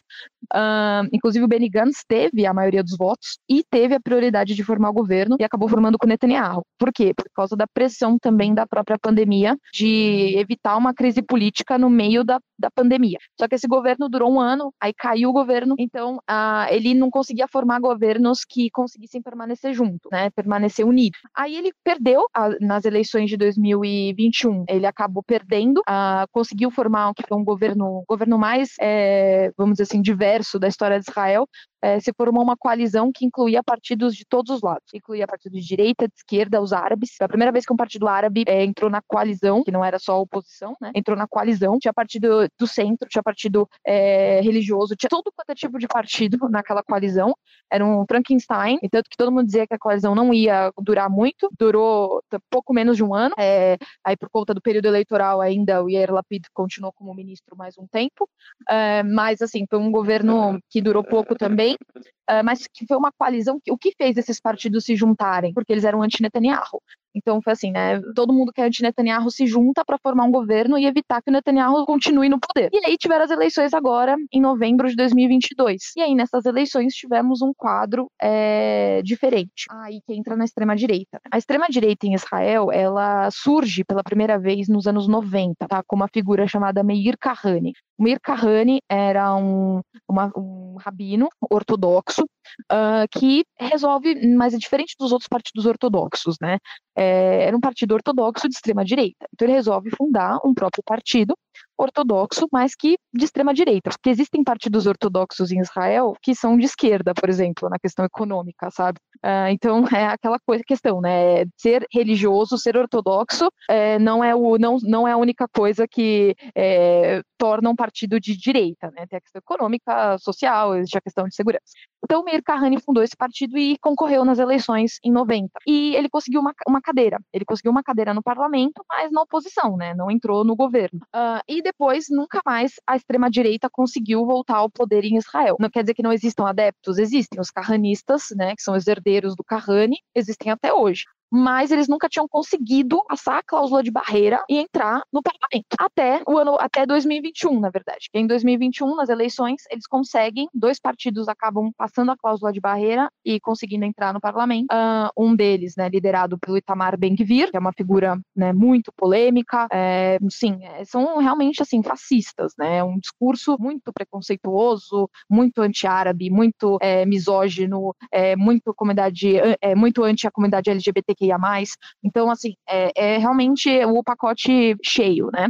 Uh, 0.52 1.10
inclusive, 1.12 1.44
o 1.44 1.48
Benny 1.48 1.68
Gantz 1.68 2.04
teve 2.06 2.46
a 2.46 2.54
maioria 2.54 2.84
dos 2.84 2.96
votos 2.96 3.40
e 3.48 3.64
teve 3.68 3.96
a 3.96 4.00
prioridade 4.00 4.54
de 4.54 4.62
formar 4.62 4.90
o 4.90 4.92
governo 4.92 5.36
e 5.40 5.44
acabou 5.44 5.68
formando 5.68 5.98
com 5.98 6.06
Netanyahu. 6.06 6.62
Por 6.78 6.92
quê? 6.92 7.12
Por 7.12 7.26
causa 7.34 7.56
da 7.56 7.66
pressão 7.66 8.16
também 8.16 8.54
da 8.54 8.68
própria 8.68 8.96
pandemia, 8.96 9.56
de 9.72 10.36
evitar 10.36 10.76
uma 10.76 10.94
crise 10.94 11.20
política 11.20 11.76
no 11.76 11.90
meio 11.90 12.22
da, 12.22 12.38
da 12.56 12.70
pandemia. 12.70 13.18
Só 13.40 13.48
que 13.48 13.56
esse 13.56 13.66
governo 13.66 14.08
durou 14.08 14.32
um 14.32 14.38
ano, 14.38 14.72
aí 14.80 14.92
caiu 14.94 15.30
o 15.30 15.32
governo, 15.32 15.74
então 15.78 16.18
uh, 16.30 16.70
ele 16.70 16.94
não 16.94 17.10
conseguia 17.10 17.48
formar 17.48 17.80
governos 17.80 18.44
que 18.48 18.70
conseguissem 18.70 19.20
permanecer 19.20 19.63
junto, 19.72 20.08
né, 20.10 20.30
permanecer 20.30 20.86
unido. 20.86 21.16
Aí 21.34 21.56
ele 21.56 21.72
perdeu 21.82 22.26
a, 22.34 22.50
nas 22.60 22.84
eleições 22.84 23.30
de 23.30 23.36
2021, 23.36 24.64
ele 24.68 24.86
acabou 24.86 25.22
perdendo, 25.22 25.78
uh, 25.80 26.26
conseguiu 26.32 26.70
formar 26.70 27.12
foi 27.26 27.38
um 27.38 27.44
governo, 27.44 28.04
governo 28.08 28.38
mais, 28.38 28.74
é, 28.80 29.50
vamos 29.56 29.74
dizer 29.74 29.84
assim, 29.84 30.02
diverso 30.02 30.58
da 30.58 30.68
história 30.68 30.98
de 30.98 31.08
Israel, 31.08 31.48
é, 31.84 32.00
se 32.00 32.14
formou 32.16 32.42
uma 32.42 32.56
coalizão 32.56 33.12
que 33.12 33.26
incluía 33.26 33.62
partidos 33.62 34.16
de 34.16 34.24
todos 34.24 34.54
os 34.56 34.62
lados. 34.62 34.94
Incluía 34.94 35.26
partidos 35.26 35.60
de 35.60 35.66
direita, 35.66 36.08
de 36.08 36.14
esquerda, 36.16 36.58
os 36.58 36.72
árabes. 36.72 37.10
Foi 37.18 37.26
a 37.26 37.28
primeira 37.28 37.52
vez 37.52 37.66
que 37.66 37.72
um 37.74 37.76
partido 37.76 38.08
árabe 38.08 38.42
é, 38.46 38.64
entrou 38.64 38.90
na 38.90 39.02
coalizão, 39.06 39.62
que 39.62 39.70
não 39.70 39.84
era 39.84 39.98
só 39.98 40.18
oposição, 40.18 40.74
né? 40.80 40.92
Entrou 40.94 41.14
na 41.14 41.28
coalizão. 41.28 41.78
Tinha 41.78 41.92
partido 41.92 42.48
do 42.58 42.66
centro, 42.66 43.06
tinha 43.06 43.22
partido 43.22 43.68
é, 43.86 44.40
religioso, 44.40 44.96
tinha 44.96 45.10
todo 45.10 45.30
quanto 45.36 45.50
é 45.50 45.54
tipo 45.54 45.78
de 45.78 45.86
partido 45.86 46.38
naquela 46.48 46.82
coalizão. 46.82 47.34
Era 47.70 47.84
um 47.84 48.06
Frankenstein, 48.08 48.78
e 48.82 48.88
tanto 48.88 49.10
que 49.10 49.16
todo 49.16 49.30
mundo 49.30 49.44
dizia 49.44 49.66
que 49.66 49.74
a 49.74 49.78
coalizão 49.78 50.14
não 50.14 50.32
ia 50.32 50.72
durar 50.78 51.10
muito. 51.10 51.50
Durou 51.58 52.22
pouco 52.48 52.72
menos 52.72 52.96
de 52.96 53.04
um 53.04 53.14
ano. 53.14 53.34
É, 53.38 53.76
aí, 54.02 54.16
por 54.16 54.30
conta 54.30 54.54
do 54.54 54.62
período 54.62 54.86
eleitoral, 54.86 55.42
ainda 55.42 55.84
o 55.84 55.90
Yair 55.90 56.10
Lapid 56.10 56.44
continuou 56.54 56.94
como 56.94 57.12
ministro 57.12 57.54
mais 57.54 57.76
um 57.76 57.86
tempo. 57.86 58.26
É, 58.70 59.02
mas, 59.02 59.42
assim, 59.42 59.66
foi 59.68 59.78
um 59.78 59.90
governo 59.90 60.58
que 60.70 60.80
durou 60.80 61.04
pouco 61.04 61.34
também 61.34 61.73
uh, 61.74 62.44
mas 62.44 62.66
que 62.66 62.86
foi 62.86 62.96
uma 62.96 63.12
coalizão. 63.12 63.60
O 63.68 63.78
que 63.78 63.92
fez 63.96 64.16
esses 64.16 64.40
partidos 64.40 64.84
se 64.84 64.96
juntarem? 64.96 65.52
Porque 65.52 65.72
eles 65.72 65.84
eram 65.84 66.02
anti-Netanyahu. 66.02 66.80
Então 67.14 67.40
foi 67.42 67.52
assim, 67.52 67.70
né? 67.70 68.00
Todo 68.14 68.32
mundo 68.32 68.52
que 68.52 68.60
é 68.60 68.64
anti-Netanyahu 68.64 69.30
se 69.30 69.46
junta 69.46 69.84
para 69.84 69.98
formar 69.98 70.24
um 70.24 70.30
governo 70.30 70.76
e 70.78 70.86
evitar 70.86 71.22
que 71.22 71.30
o 71.30 71.32
Netanyahu 71.32 71.86
continue 71.86 72.28
no 72.28 72.38
poder. 72.40 72.70
E 72.72 72.86
aí 72.86 72.96
tiveram 72.96 73.24
as 73.24 73.30
eleições 73.30 73.72
agora, 73.72 74.16
em 74.32 74.40
novembro 74.40 74.88
de 74.88 74.96
2022. 74.96 75.92
E 75.96 76.00
aí 76.00 76.14
nessas 76.14 76.44
eleições 76.44 76.94
tivemos 76.94 77.40
um 77.42 77.52
quadro 77.56 78.08
é, 78.20 79.00
diferente. 79.02 79.66
Aí 79.70 80.00
que 80.06 80.14
entra 80.14 80.36
na 80.36 80.44
extrema-direita. 80.44 81.20
A 81.30 81.38
extrema-direita 81.38 82.06
em 82.06 82.14
Israel, 82.14 82.70
ela 82.72 83.30
surge 83.30 83.84
pela 83.84 84.02
primeira 84.02 84.38
vez 84.38 84.68
nos 84.68 84.86
anos 84.86 85.06
90, 85.06 85.66
tá? 85.68 85.82
Com 85.86 85.96
uma 85.96 86.08
figura 86.08 86.46
chamada 86.46 86.82
Meir 86.82 87.16
Kahane. 87.18 87.72
Meir 87.98 88.18
Kahane 88.20 88.80
era 88.88 89.34
um, 89.36 89.80
uma, 90.08 90.32
um 90.36 90.76
rabino 90.78 91.28
ortodoxo 91.50 92.24
uh, 92.72 93.06
que 93.10 93.44
resolve, 93.58 94.26
mas 94.34 94.54
é 94.54 94.58
diferente 94.58 94.94
dos 94.98 95.12
outros 95.12 95.28
partidos 95.28 95.66
ortodoxos, 95.66 96.36
né? 96.40 96.58
É, 96.96 97.44
era 97.44 97.56
um 97.56 97.60
partido 97.60 97.92
ortodoxo 97.94 98.48
de 98.48 98.54
extrema 98.54 98.84
direita. 98.84 99.26
Então 99.32 99.46
ele 99.46 99.54
resolve 99.54 99.90
fundar 99.96 100.38
um 100.44 100.54
próprio 100.54 100.82
partido 100.84 101.36
ortodoxo, 101.78 102.46
mas 102.52 102.74
que 102.74 102.96
de 103.12 103.24
extrema 103.24 103.52
direita. 103.52 103.90
Porque 103.90 104.10
existem 104.10 104.42
partidos 104.42 104.86
ortodoxos 104.86 105.50
em 105.50 105.60
Israel 105.60 106.14
que 106.22 106.34
são 106.34 106.56
de 106.56 106.64
esquerda, 106.64 107.14
por 107.14 107.28
exemplo, 107.28 107.68
na 107.68 107.78
questão 107.78 108.04
econômica, 108.04 108.70
sabe? 108.70 108.98
Uh, 109.24 109.48
então 109.50 109.84
é 109.94 110.06
aquela 110.06 110.38
coisa, 110.38 110.62
questão, 110.66 111.00
né? 111.00 111.44
Ser 111.56 111.86
religioso, 111.92 112.58
ser 112.58 112.76
ortodoxo, 112.76 113.48
é, 113.68 113.98
não 113.98 114.22
é 114.22 114.34
o 114.34 114.58
não, 114.58 114.76
não 114.82 115.08
é 115.08 115.12
a 115.12 115.16
única 115.16 115.46
coisa 115.48 115.86
que 115.88 116.34
é, 116.54 117.22
torna 117.38 117.70
um 117.70 117.76
partido 117.76 118.20
de 118.20 118.36
direita, 118.36 118.90
né? 118.96 119.06
Tem 119.06 119.18
a 119.18 119.20
questão 119.20 119.40
econômica, 119.40 120.18
social, 120.18 120.76
existe 120.76 120.98
a 120.98 121.00
questão 121.00 121.26
de 121.26 121.34
segurança. 121.34 121.64
Então, 122.04 122.22
Meir 122.22 122.42
Kahane 122.42 122.80
fundou 122.80 123.02
esse 123.02 123.16
partido 123.16 123.56
e 123.56 123.78
concorreu 123.78 124.24
nas 124.24 124.38
eleições 124.38 124.98
em 125.02 125.10
90. 125.10 125.50
E 125.66 125.96
ele 125.96 126.08
conseguiu 126.08 126.40
uma, 126.40 126.52
uma 126.68 126.80
cadeira. 126.80 127.18
Ele 127.32 127.44
conseguiu 127.44 127.72
uma 127.72 127.82
cadeira 127.82 128.12
no 128.12 128.22
parlamento, 128.22 128.84
mas 128.88 129.10
na 129.10 129.22
oposição, 129.22 129.76
né? 129.76 129.94
Não 129.94 130.10
entrou 130.10 130.44
no 130.44 130.54
governo. 130.54 131.00
Uh, 131.14 131.40
e 131.48 131.62
depois, 131.64 132.06
nunca 132.10 132.40
mais 132.46 132.74
a 132.86 132.94
extrema-direita 132.96 133.68
conseguiu 133.70 134.24
voltar 134.24 134.56
ao 134.58 134.70
poder 134.70 135.04
em 135.04 135.16
Israel. 135.16 135.56
Não 135.58 135.70
quer 135.70 135.82
dizer 135.82 135.94
que 135.94 136.02
não 136.02 136.12
existam 136.12 136.46
adeptos, 136.46 136.98
existem 136.98 137.40
os 137.40 137.50
carranistas, 137.50 138.26
né? 138.36 138.54
Que 138.54 138.62
são 138.62 138.76
os 138.76 138.86
herdeiros 138.86 139.34
do 139.34 139.42
Kahane, 139.42 139.96
existem 140.14 140.52
até 140.52 140.72
hoje 140.72 141.04
mas 141.30 141.70
eles 141.70 141.88
nunca 141.88 142.08
tinham 142.08 142.28
conseguido 142.28 143.02
passar 143.08 143.38
a 143.38 143.42
cláusula 143.42 143.82
de 143.82 143.90
barreira 143.90 144.42
e 144.48 144.58
entrar 144.58 145.02
no 145.12 145.22
parlamento. 145.22 145.66
Até 145.78 146.22
o 146.26 146.38
ano, 146.38 146.56
até 146.60 146.86
2021, 146.86 147.58
na 147.58 147.70
verdade. 147.70 148.08
Em 148.14 148.26
2021, 148.26 148.94
nas 148.94 149.08
eleições, 149.08 149.62
eles 149.70 149.86
conseguem, 149.86 150.48
dois 150.54 150.78
partidos 150.78 151.28
acabam 151.28 151.72
passando 151.76 152.12
a 152.12 152.16
cláusula 152.16 152.52
de 152.52 152.60
barreira 152.60 153.10
e 153.24 153.40
conseguindo 153.40 153.84
entrar 153.84 154.12
no 154.12 154.20
parlamento. 154.20 154.66
Uh, 154.72 155.10
um 155.16 155.34
deles, 155.34 155.74
né, 155.76 155.88
liderado 155.88 156.38
pelo 156.38 156.56
Itamar 156.56 156.96
Ben-Gvir, 156.96 157.50
que 157.50 157.56
é 157.56 157.60
uma 157.60 157.72
figura 157.72 158.18
né, 158.34 158.52
muito 158.52 158.92
polêmica. 158.96 159.66
É, 159.72 160.18
sim, 160.30 160.58
é, 160.62 160.84
são 160.84 161.18
realmente 161.18 161.62
assim 161.62 161.82
fascistas, 161.82 162.52
né? 162.58 162.82
Um 162.84 162.98
discurso 162.98 163.56
muito 163.58 163.92
preconceituoso, 163.92 165.10
muito 165.28 165.60
anti-árabe, 165.60 166.30
muito 166.30 166.78
é, 166.80 167.04
misógino, 167.04 167.94
é, 168.10 168.36
muito 168.36 168.72
comunidade, 168.74 169.36
é, 169.60 169.74
muito 169.74 170.04
anti 170.04 170.26
a 170.26 170.30
comunidade 170.30 170.70
LGBTQ 170.70 171.13
mais. 171.38 171.76
Então, 172.02 172.30
assim, 172.30 172.54
é, 172.68 172.92
é, 172.96 173.18
realmente 173.18 173.68
o 173.84 174.02
pacote 174.02 174.76
cheio, 174.82 175.30
né? 175.32 175.48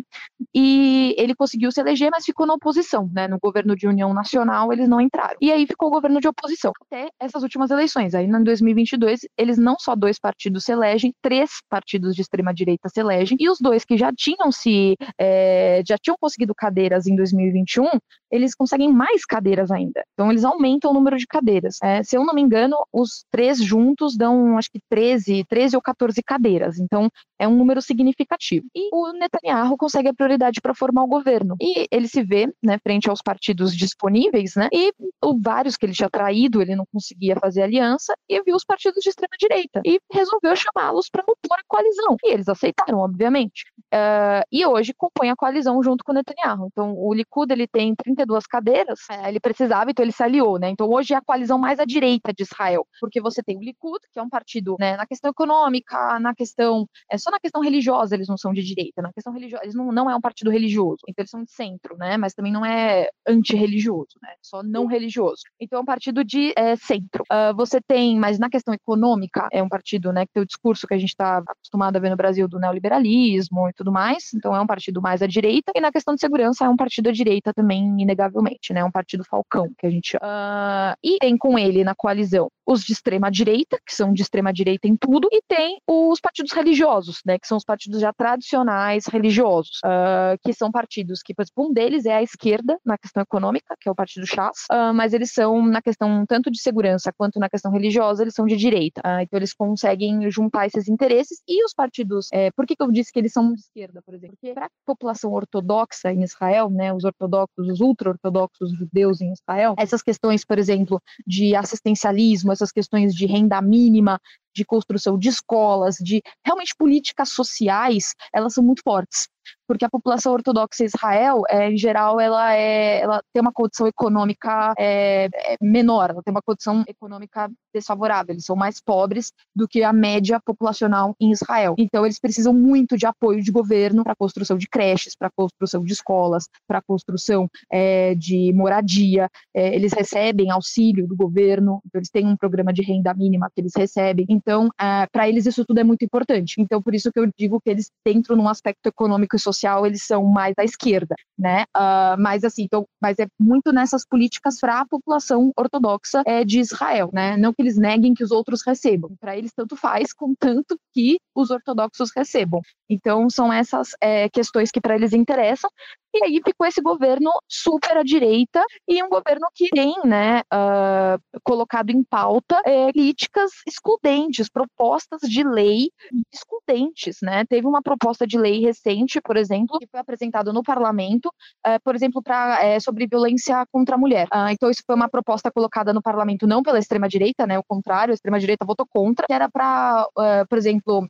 E 0.55 1.15
ele 1.19 1.35
conseguiu 1.35 1.71
se 1.73 1.81
eleger, 1.81 2.11
mas 2.11 2.25
ficou 2.25 2.47
na 2.47 2.55
oposição, 2.55 3.11
né? 3.13 3.29
No 3.29 3.39
governo 3.39 3.75
de 3.77 3.87
união 3.87 4.13
nacional, 4.13 4.73
eles 4.73 4.89
não 4.89 5.01
entraram. 5.01 5.37
E 5.41 5.51
aí 5.53 5.67
ficou 5.67 5.89
o 5.89 5.93
governo 5.93 6.21
de 6.21 6.29
oposição 6.29 6.73
até 6.83 7.09
essas 7.21 7.43
últimas 7.43 7.71
eleições. 7.71 8.15
Aí, 8.15 8.27
em 8.27 8.45
2022, 8.45 9.21
eles 9.37 9.59
não 9.59 9.77
só 9.79 9.95
dois 9.95 10.19
partidos 10.19 10.65
se 10.65 10.73
elegem, 10.73 11.15
três 11.23 11.51
partidos 11.69 12.15
de 12.15 12.23
extrema-direita 12.23 12.89
se 12.89 13.01
elegem, 13.01 13.37
e 13.41 13.49
os 13.49 13.59
dois 13.61 13.85
que 13.85 13.97
já 13.97 14.13
tinham 14.13 14.51
se, 14.53 14.97
é, 15.19 15.83
já 15.87 15.97
tinham 15.99 16.17
conseguido 16.21 16.55
cadeiras 16.55 17.07
em 17.07 17.17
2021, 17.17 17.89
eles 18.31 18.55
conseguem 18.55 18.93
mais 18.93 19.25
cadeiras 19.25 19.71
ainda. 19.71 20.05
Então, 20.13 20.31
eles 20.31 20.45
aumentam 20.45 20.91
o 20.91 20.95
número 20.95 21.17
de 21.17 21.27
cadeiras. 21.27 21.77
É, 21.83 22.03
se 22.03 22.17
eu 22.17 22.25
não 22.25 22.35
me 22.35 22.43
engano, 22.43 22.77
os 22.93 23.25
três 23.31 23.59
juntos 23.59 24.17
dão, 24.17 24.59
acho 24.59 24.71
que 24.71 24.81
13, 24.89 25.45
13 25.55 25.77
ou 25.77 25.83
14 25.83 26.21
cadeiras. 26.21 26.81
Então, 26.81 27.09
é 27.39 27.47
um 27.47 27.55
número 27.55 27.81
significativo. 27.81 28.67
E 28.75 28.89
o 28.93 29.13
Netanyahu 29.13 29.77
consegue 29.77 30.09
a 30.09 30.15
prioridade 30.15 30.61
para 30.61 30.75
formar 30.75 31.05
o 31.05 31.07
governo. 31.07 31.55
E 31.61 31.87
ele 31.93 32.09
se 32.09 32.25
vê, 32.25 32.53
né, 32.61 32.77
frente 32.83 33.09
aos 33.09 33.23
partidos 33.23 33.77
disponíveis, 33.77 34.57
né, 34.57 34.69
e 34.73 34.93
o, 35.23 35.39
vários 35.41 35.77
que 35.77 35.87
ele 35.87 35.93
tinha 35.93 36.11
traído, 36.11 36.61
ele 36.61 36.75
não 36.75 36.85
conseguia 36.93 37.37
fazer 37.37 37.63
aliança, 37.63 38.15
e 38.29 38.43
viu 38.43 38.57
os 38.57 38.65
partidos 38.65 39.01
de 39.01 39.11
extrema-direita. 39.11 39.81
E 39.87 40.01
resolveu 40.13 40.57
chamá-los 40.57 41.09
para 41.09 41.23
compor 41.23 41.57
a 41.57 41.63
coalizão. 41.69 42.17
E 42.25 42.33
eles 42.33 42.49
aceitaram, 42.49 42.99
obviamente. 42.99 43.65
Uh, 43.95 44.43
e 44.51 44.67
hoje 44.67 44.93
compõe 44.93 45.31
a 45.31 45.37
coalizão 45.37 45.81
junto 45.85 46.03
com 46.03 46.11
o 46.11 46.15
Netanyahu. 46.17 46.67
Então, 46.67 46.95
o 46.97 47.15
Likud, 47.15 47.53
ele 47.53 47.69
tem 47.69 47.95
32 47.95 48.45
cadeiras, 48.45 48.99
é, 49.09 49.29
ele 49.29 49.39
precisava, 49.39 49.93
então 49.93 50.05
ele 50.05 50.11
se 50.11 50.23
aliou, 50.23 50.59
né? 50.59 50.69
Então, 50.69 50.91
hoje 50.91 51.15
é 51.15 51.17
a 51.17 51.23
coalizão 51.23 51.59
mais 51.59 51.79
à 51.79 51.85
direita 51.85 52.33
de 52.33 52.43
Israel, 52.43 52.85
porque 53.01 53.21
você 53.21 53.41
tem 53.41 53.57
o 53.57 53.61
Likud, 53.61 54.01
que 54.13 54.19
é 54.19 54.23
um 54.23 54.29
partido, 54.29 54.75
né, 54.81 54.97
na 54.97 55.07
questão 55.07 55.31
econômica, 55.31 55.44
na 55.47 56.35
questão, 56.35 56.87
é 57.11 57.19
só 57.19 57.31
na 57.31 57.41
questão 57.41 57.63
religiosa 57.63 58.15
eles 58.15 58.29
não 58.29 58.37
são 58.37 58.53
de 58.53 58.63
direita, 58.63 59.03
na 59.03 59.13
questão 59.13 59.33
religiosa, 59.33 59.65
eles 59.65 59.75
não, 59.75 59.93
não 59.93 60.11
é 60.11 60.17
um 60.17 60.21
partido 60.21 60.51
religioso, 60.51 60.99
então 61.09 61.23
eles 61.23 61.31
são 61.31 61.43
de 61.43 61.51
centro, 61.51 61.97
né, 61.97 62.17
mas 62.17 62.35
também 62.35 62.53
não 62.53 62.65
é 62.65 63.09
antirreligioso, 63.27 64.19
né, 64.23 64.31
só 64.43 64.63
não 64.63 64.87
religioso. 64.87 65.43
Então 65.61 65.79
é 65.79 65.83
um 65.83 65.85
partido 65.85 66.25
de 66.25 66.53
é, 66.57 66.77
centro. 66.77 67.25
Uh, 67.25 67.55
você 67.57 67.81
tem, 67.81 68.19
mas 68.19 68.39
na 68.39 68.49
questão 68.49 68.75
econômica, 68.75 69.49
é 69.53 69.63
um 69.63 69.69
partido, 69.69 70.13
né, 70.13 70.27
que 70.27 70.33
tem 70.33 70.43
o 70.43 70.47
discurso 70.47 70.87
que 70.87 70.95
a 70.95 70.99
gente 70.99 71.11
está 71.11 71.39
acostumado 71.39 71.97
a 71.97 72.01
ver 72.01 72.11
no 72.11 72.17
Brasil 72.17 72.49
do 72.49 72.59
neoliberalismo 72.59 73.69
e 73.69 73.73
tudo 73.73 73.93
mais, 73.93 74.33
então 74.35 74.55
é 74.55 74.61
um 74.61 74.67
partido 74.67 75.01
mais 75.01 75.23
à 75.23 75.27
direita, 75.27 75.73
e 75.75 75.81
na 75.81 75.93
questão 75.93 76.15
de 76.15 76.21
segurança 76.21 76.65
é 76.65 76.69
um 76.69 76.77
partido 76.77 77.09
à 77.09 77.13
direita 77.13 77.53
também, 77.53 78.01
inegavelmente, 78.01 78.73
né, 78.73 78.85
um 78.85 78.91
partido 78.91 79.25
falcão, 79.25 79.71
que 79.79 79.87
a 79.87 79.91
gente 79.91 80.17
uh, 80.17 80.97
e 81.03 81.19
tem 81.19 81.37
com 81.37 81.59
ele 81.59 81.85
na 81.85 81.95
coalizão 81.95 82.49
os 82.67 82.83
de 82.83 82.93
extrema 82.93 83.31
direita, 83.31 83.79
que 83.87 83.95
são 83.95 84.13
de 84.13 84.23
extrema 84.23 84.53
direita 84.53 84.89
em 84.89 84.97
tudo, 84.97 85.29
e 85.35 85.43
tem 85.49 85.81
os 85.89 86.21
partidos 86.21 86.53
religiosos, 86.53 87.21
né, 87.27 87.41
que 87.41 87.49
são 87.49 87.59
os 87.59 87.65
partidos 87.65 88.01
já 88.01 88.13
tradicionais 88.13 89.07
religiosos, 89.07 89.81
uh, 89.85 90.39
que 90.45 90.53
são 90.53 90.71
partidos 90.71 91.23
que, 91.25 91.35
por 91.35 91.43
exemplo, 91.43 91.69
um 91.69 91.73
deles 91.73 92.07
é 92.07 92.15
a 92.15 92.23
esquerda 92.23 92.79
na 92.85 92.97
questão 92.97 93.21
econômica, 93.21 93.75
que 93.81 93.89
é 93.89 93.93
o 93.93 93.97
partido 93.97 94.25
Chas, 94.27 94.59
uh, 94.71 94.95
mas 94.95 95.13
eles 95.13 95.33
são 95.33 95.67
na 95.67 95.83
questão 95.83 96.25
tanto 96.25 96.53
de 96.53 96.61
segurança 96.61 97.13
quanto 97.19 97.41
na 97.41 97.51
questão 97.51 97.73
religiosa, 97.73 98.23
eles 98.23 98.35
são 98.35 98.47
de 98.47 98.57
direita. 98.57 99.01
Uh, 99.05 99.23
então 99.23 99.37
eles 99.37 99.53
conseguem 99.53 100.31
juntar 100.31 100.67
esses 100.67 100.89
interesses 100.89 101.43
e 101.49 101.65
os 101.65 101.75
partidos. 101.75 102.29
É, 102.33 102.53
por 102.53 102.65
que, 102.65 102.77
que 102.77 102.83
eu 102.85 102.93
disse 102.93 103.11
que 103.11 103.19
eles 103.19 103.33
são 103.33 103.53
de 103.53 103.61
esquerda, 103.61 104.01
por 104.03 104.15
exemplo? 104.15 104.37
Porque 104.41 104.55
para 104.55 104.67
a 104.67 104.71
população 104.87 105.33
ortodoxa 105.33 106.13
em 106.13 106.23
Israel, 106.23 106.71
né, 106.71 106.95
os 106.95 107.03
ortodoxos, 107.03 107.69
os 107.69 107.81
ultra-ortodoxos 107.81 108.71
judeus 108.73 109.21
em 109.21 109.33
Israel, 109.33 109.75
essas 109.79 110.01
questões, 110.01 110.45
por 110.45 110.61
exemplo, 110.61 111.03
de 111.27 111.57
assistencialismo, 111.57 112.53
essas 112.53 112.71
questões 112.71 113.13
de 113.13 113.27
renda 113.27 113.61
mínima, 113.61 114.21
de 114.55 114.65
construção 114.65 115.19
de 115.19 115.29
escolas, 115.29 115.97
de 115.97 116.23
realmente 116.45 116.75
políticas 116.77 117.31
sociais, 117.31 118.15
elas 118.33 118.55
são 118.55 118.65
muito 118.65 118.83
fortes 118.83 119.29
porque 119.67 119.85
a 119.85 119.91
população 119.91 120.33
ortodoxa 120.33 120.83
em 120.83 120.87
Israel, 120.87 121.43
é, 121.49 121.71
em 121.71 121.77
geral, 121.77 122.21
ela, 122.21 122.55
é, 122.55 123.01
ela 123.01 123.23
tem 123.33 123.41
uma 123.41 123.53
condição 123.53 123.87
econômica 123.87 124.73
é, 124.79 125.29
menor, 125.61 126.11
ela 126.11 126.23
tem 126.23 126.33
uma 126.33 126.43
condição 126.43 126.85
econômica 126.87 127.51
desfavorável, 127.73 128.33
eles 128.33 128.45
são 128.45 128.57
mais 128.57 128.81
pobres 128.81 129.33
do 129.55 129.67
que 129.67 129.83
a 129.83 129.93
média 129.93 130.41
populacional 130.45 131.15
em 131.21 131.33
Israel. 131.33 131.75
Então, 131.79 132.05
eles 132.05 132.21
precisam 132.21 132.53
muito 132.53 132.97
de 132.97 133.07
apoio 133.07 133.43
de 133.43 133.51
governo 133.51 134.05
para 134.05 134.13
a 134.13 134.17
construção 134.17 134.57
de 134.57 134.69
creches, 134.69 135.15
para 135.17 135.29
a 135.29 135.31
construção 135.35 135.83
de 135.83 135.93
escolas, 135.93 136.49
para 136.67 136.79
a 136.79 136.83
construção 136.83 137.49
é, 137.71 138.15
de 138.15 138.53
moradia. 138.53 139.29
É, 139.55 139.75
eles 139.75 139.93
recebem 139.93 140.51
auxílio 140.51 141.07
do 141.07 141.17
governo, 141.17 141.81
então 141.87 141.99
eles 141.99 142.11
têm 142.11 142.27
um 142.27 142.37
programa 142.37 142.73
de 142.73 142.83
renda 142.83 143.13
mínima 143.15 143.51
que 143.55 143.61
eles 143.61 143.73
recebem. 143.77 144.27
Então, 144.29 144.69
é, 144.81 145.07
para 145.11 145.29
eles, 145.29 145.47
isso 145.47 145.65
tudo 145.65 145.81
é 145.81 145.85
muito 145.85 146.05
importante. 146.05 146.61
Então, 146.61 146.81
por 146.81 146.95
isso 146.95 147.11
que 147.13 147.19
eu 147.19 147.29
digo 147.37 147.61
que 147.61 147.71
eles, 147.71 147.91
dentro 148.07 148.37
num 148.37 148.49
aspecto 148.49 148.87
econômico 148.87 149.34
e 149.37 149.39
social, 149.39 149.65
social 149.65 149.87
eles 149.87 150.03
são 150.03 150.25
mais 150.25 150.55
à 150.59 150.65
esquerda, 150.65 151.15
né? 151.39 151.65
Uh, 151.77 152.17
mas 152.19 152.45
assim, 152.45 152.65
então, 152.65 152.87
mas 153.01 153.19
é 153.19 153.27
muito 153.39 153.73
nessas 153.73 154.07
políticas 154.07 154.61
para 154.61 154.81
a 154.81 154.87
população 154.87 155.53
ortodoxa 155.57 156.23
é, 156.27 156.45
de 156.45 156.61
Israel, 156.61 157.11
né? 157.13 157.37
Não 157.37 157.53
que 157.53 157.63
eles 157.63 157.77
neguem 157.77 158.15
que 158.15 158.25
os 158.25 158.31
outros 158.31 158.63
recebam, 158.67 159.15
para 159.21 159.37
eles 159.37 159.53
tanto 159.55 159.77
faz, 159.77 160.13
contanto 160.13 160.79
que 160.93 161.19
os 161.35 161.51
ortodoxos 161.51 162.11
recebam. 162.15 162.61
Então 162.89 163.29
são 163.31 163.53
essas 163.53 163.91
é, 164.01 164.29
questões 164.29 164.71
que 164.71 164.81
para 164.81 164.95
eles 164.95 165.13
interessam. 165.13 165.71
E 166.15 166.25
aí 166.25 166.41
ficou 166.45 166.65
esse 166.65 166.81
governo 166.81 167.33
super 167.49 167.97
à 167.97 168.05
direita 168.05 168.65
e 168.87 169.03
um 169.03 169.09
governo 169.09 169.49
que 169.53 169.69
tem, 169.71 169.97
né, 170.05 170.43
uh, 170.43 171.21
colocado 171.43 171.91
em 171.91 172.05
pauta 172.05 172.61
é, 172.65 172.93
críticas 172.93 173.51
excludentes, 173.67 174.49
propostas 174.49 175.23
de 175.23 175.43
lei 175.43 175.91
excludentes, 176.33 177.17
né? 177.21 177.45
Teve 177.47 177.67
uma 177.67 177.83
proposta 177.83 178.25
de 178.25 178.39
lei 178.39 178.61
recente, 178.61 179.21
por 179.21 179.37
exemplo, 179.37 179.77
que 179.81 179.89
foi 179.89 179.99
apresentada 179.99 180.53
no 180.53 180.63
parlamento, 180.63 181.27
uh, 181.67 181.83
por 181.83 181.97
exemplo, 181.97 182.23
pra, 182.23 182.65
é, 182.65 182.79
sobre 182.79 183.09
violência 183.09 183.67
contra 183.73 183.97
a 183.97 183.99
mulher. 183.99 184.29
Uh, 184.33 184.51
então 184.51 184.71
isso 184.71 184.83
foi 184.87 184.95
uma 184.95 185.09
proposta 185.09 185.51
colocada 185.51 185.93
no 185.93 186.01
parlamento 186.01 186.47
não 186.47 186.63
pela 186.63 186.79
extrema 186.79 187.09
direita, 187.09 187.45
né? 187.45 187.59
O 187.59 187.65
contrário, 187.65 188.13
a 188.13 188.15
extrema 188.15 188.39
direita 188.39 188.65
votou 188.65 188.87
contra, 188.87 189.27
que 189.27 189.33
era 189.33 189.51
para, 189.51 190.07
por 190.49 190.59
exemplo, 190.59 191.09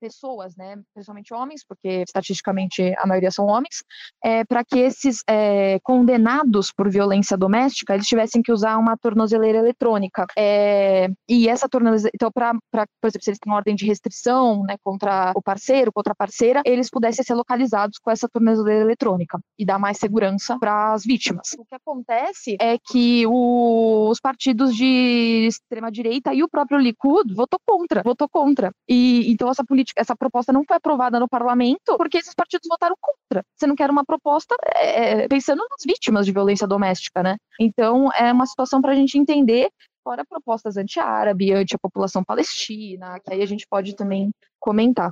pessoas, 0.00 0.56
né? 0.56 0.76
Principalmente 0.92 1.32
homens, 1.32 1.64
porque 1.64 2.02
estatisticamente 2.02 2.94
a 2.98 3.06
maioria 3.06 3.30
são 3.30 3.46
homens 3.46 3.59
homens, 3.60 3.84
é, 4.24 4.44
para 4.44 4.64
que 4.64 4.78
esses 4.78 5.22
é, 5.28 5.78
condenados 5.82 6.72
por 6.72 6.90
violência 6.90 7.36
doméstica 7.36 7.94
eles 7.94 8.06
tivessem 8.06 8.42
que 8.42 8.52
usar 8.52 8.76
uma 8.78 8.96
tornozeleira 8.96 9.58
eletrônica. 9.58 10.26
É, 10.36 11.08
e 11.28 11.48
essa 11.48 11.68
tornozeleira, 11.68 12.10
então, 12.14 12.30
para, 12.32 12.54
por 13.00 13.08
exemplo, 13.08 13.24
se 13.24 13.30
eles 13.30 13.38
têm 13.38 13.52
ordem 13.52 13.74
de 13.74 13.86
restrição 13.86 14.62
né, 14.64 14.76
contra 14.82 15.32
o 15.34 15.42
parceiro, 15.42 15.92
contra 15.92 16.12
a 16.12 16.16
parceira, 16.16 16.62
eles 16.64 16.90
pudessem 16.90 17.24
ser 17.24 17.34
localizados 17.34 17.98
com 17.98 18.10
essa 18.10 18.28
tornozeleira 18.28 18.82
eletrônica 18.82 19.38
e 19.58 19.64
dar 19.64 19.78
mais 19.78 19.98
segurança 19.98 20.58
para 20.58 20.92
as 20.92 21.04
vítimas. 21.04 21.52
O 21.58 21.64
que 21.64 21.74
acontece 21.74 22.56
é 22.60 22.78
que 22.78 23.26
o, 23.26 24.08
os 24.10 24.20
partidos 24.20 24.74
de 24.74 25.46
extrema 25.48 25.90
direita 25.90 26.32
e 26.32 26.42
o 26.42 26.48
próprio 26.48 26.78
Likud 26.78 27.34
votou 27.34 27.60
contra, 27.66 28.02
votou 28.02 28.28
contra. 28.28 28.72
E 28.88 29.30
então 29.30 29.50
essa 29.50 29.64
política, 29.64 30.00
essa 30.00 30.16
proposta 30.16 30.52
não 30.52 30.64
foi 30.64 30.76
aprovada 30.76 31.18
no 31.20 31.28
parlamento 31.28 31.96
porque 31.96 32.18
esses 32.18 32.34
partidos 32.34 32.68
votaram 32.68 32.96
contra. 33.00 33.44
Você 33.56 33.66
não 33.66 33.76
quer 33.76 33.90
uma 33.90 34.04
proposta 34.04 34.56
é, 34.74 35.28
pensando 35.28 35.58
nas 35.58 35.84
vítimas 35.86 36.26
de 36.26 36.32
violência 36.32 36.66
doméstica, 36.66 37.22
né? 37.22 37.36
Então, 37.58 38.10
é 38.12 38.32
uma 38.32 38.46
situação 38.46 38.80
para 38.80 38.92
a 38.92 38.94
gente 38.94 39.18
entender 39.18 39.68
fora 40.02 40.24
propostas 40.24 40.76
anti-árabe, 40.76 41.52
anti 41.52 41.74
a 41.74 41.78
população 41.78 42.24
palestina, 42.24 43.20
que 43.20 43.32
aí 43.32 43.42
a 43.42 43.46
gente 43.46 43.66
pode 43.68 43.94
também 43.94 44.30
comentar 44.58 45.10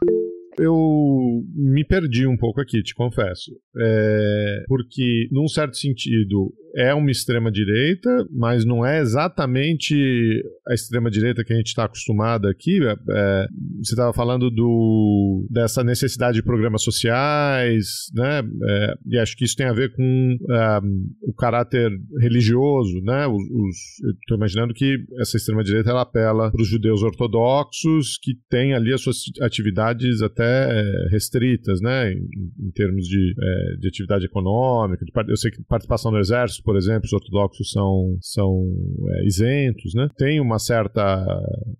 eu 0.59 1.43
me 1.55 1.85
perdi 1.85 2.27
um 2.27 2.37
pouco 2.37 2.61
aqui, 2.61 2.83
te 2.83 2.95
confesso. 2.95 3.53
É, 3.77 4.65
porque, 4.67 5.29
num 5.31 5.49
certo 5.49 5.77
sentido, 5.77 6.53
é 6.77 6.93
uma 6.95 7.11
extrema-direita, 7.11 8.27
mas 8.31 8.65
não 8.65 8.85
é 8.85 9.01
exatamente 9.01 9.95
a 10.67 10.75
extrema-direita 10.75 11.45
que 11.45 11.53
a 11.53 11.57
gente 11.57 11.69
está 11.69 11.85
acostumado 11.85 12.47
aqui. 12.49 12.79
É, 12.85 12.93
é 12.93 13.47
você 13.79 13.95
estava 13.95 14.13
falando 14.13 14.51
do, 14.51 15.47
dessa 15.51 15.83
necessidade 15.83 16.37
de 16.37 16.43
programas 16.43 16.83
sociais, 16.83 18.11
né? 18.15 18.41
É, 18.41 18.95
e 19.07 19.19
acho 19.19 19.37
que 19.37 19.45
isso 19.45 19.57
tem 19.57 19.67
a 19.67 19.73
ver 19.73 19.93
com 19.93 20.37
é, 20.51 20.81
o 21.23 21.33
caráter 21.33 21.91
religioso, 22.21 23.01
né? 23.03 23.25
Estou 24.21 24.37
imaginando 24.37 24.75
que 24.75 24.97
essa 25.21 25.37
extrema-direita 25.37 25.91
ela 25.91 26.03
apela 26.03 26.51
para 26.51 26.63
os 26.63 26.69
judeus 26.69 27.03
ortodoxos 27.03 28.19
que 28.23 28.33
têm 28.51 28.75
ali 28.75 28.93
as 28.93 29.01
suas 29.01 29.19
atividades 29.41 30.23
até 30.23 30.48
é, 30.49 31.09
restritas, 31.11 31.81
né? 31.81 32.13
Em, 32.13 32.67
em 32.67 32.71
termos 32.73 33.07
de, 33.07 33.35
é, 33.39 33.77
de 33.79 33.89
atividade 33.89 34.27
econômica, 34.27 35.05
de, 35.05 35.13
eu 35.31 35.37
sei 35.37 35.51
que 35.51 35.63
participação 35.65 36.11
no 36.11 36.19
exército, 36.19 36.63
por 36.65 36.77
exemplo, 36.77 37.05
os 37.05 37.13
ortodoxos 37.13 37.71
são, 37.71 38.17
são 38.21 38.65
é, 39.11 39.27
isentos, 39.27 39.95
né? 39.95 40.09
Tem 40.17 40.41
uma 40.41 40.59
certa, 40.59 41.25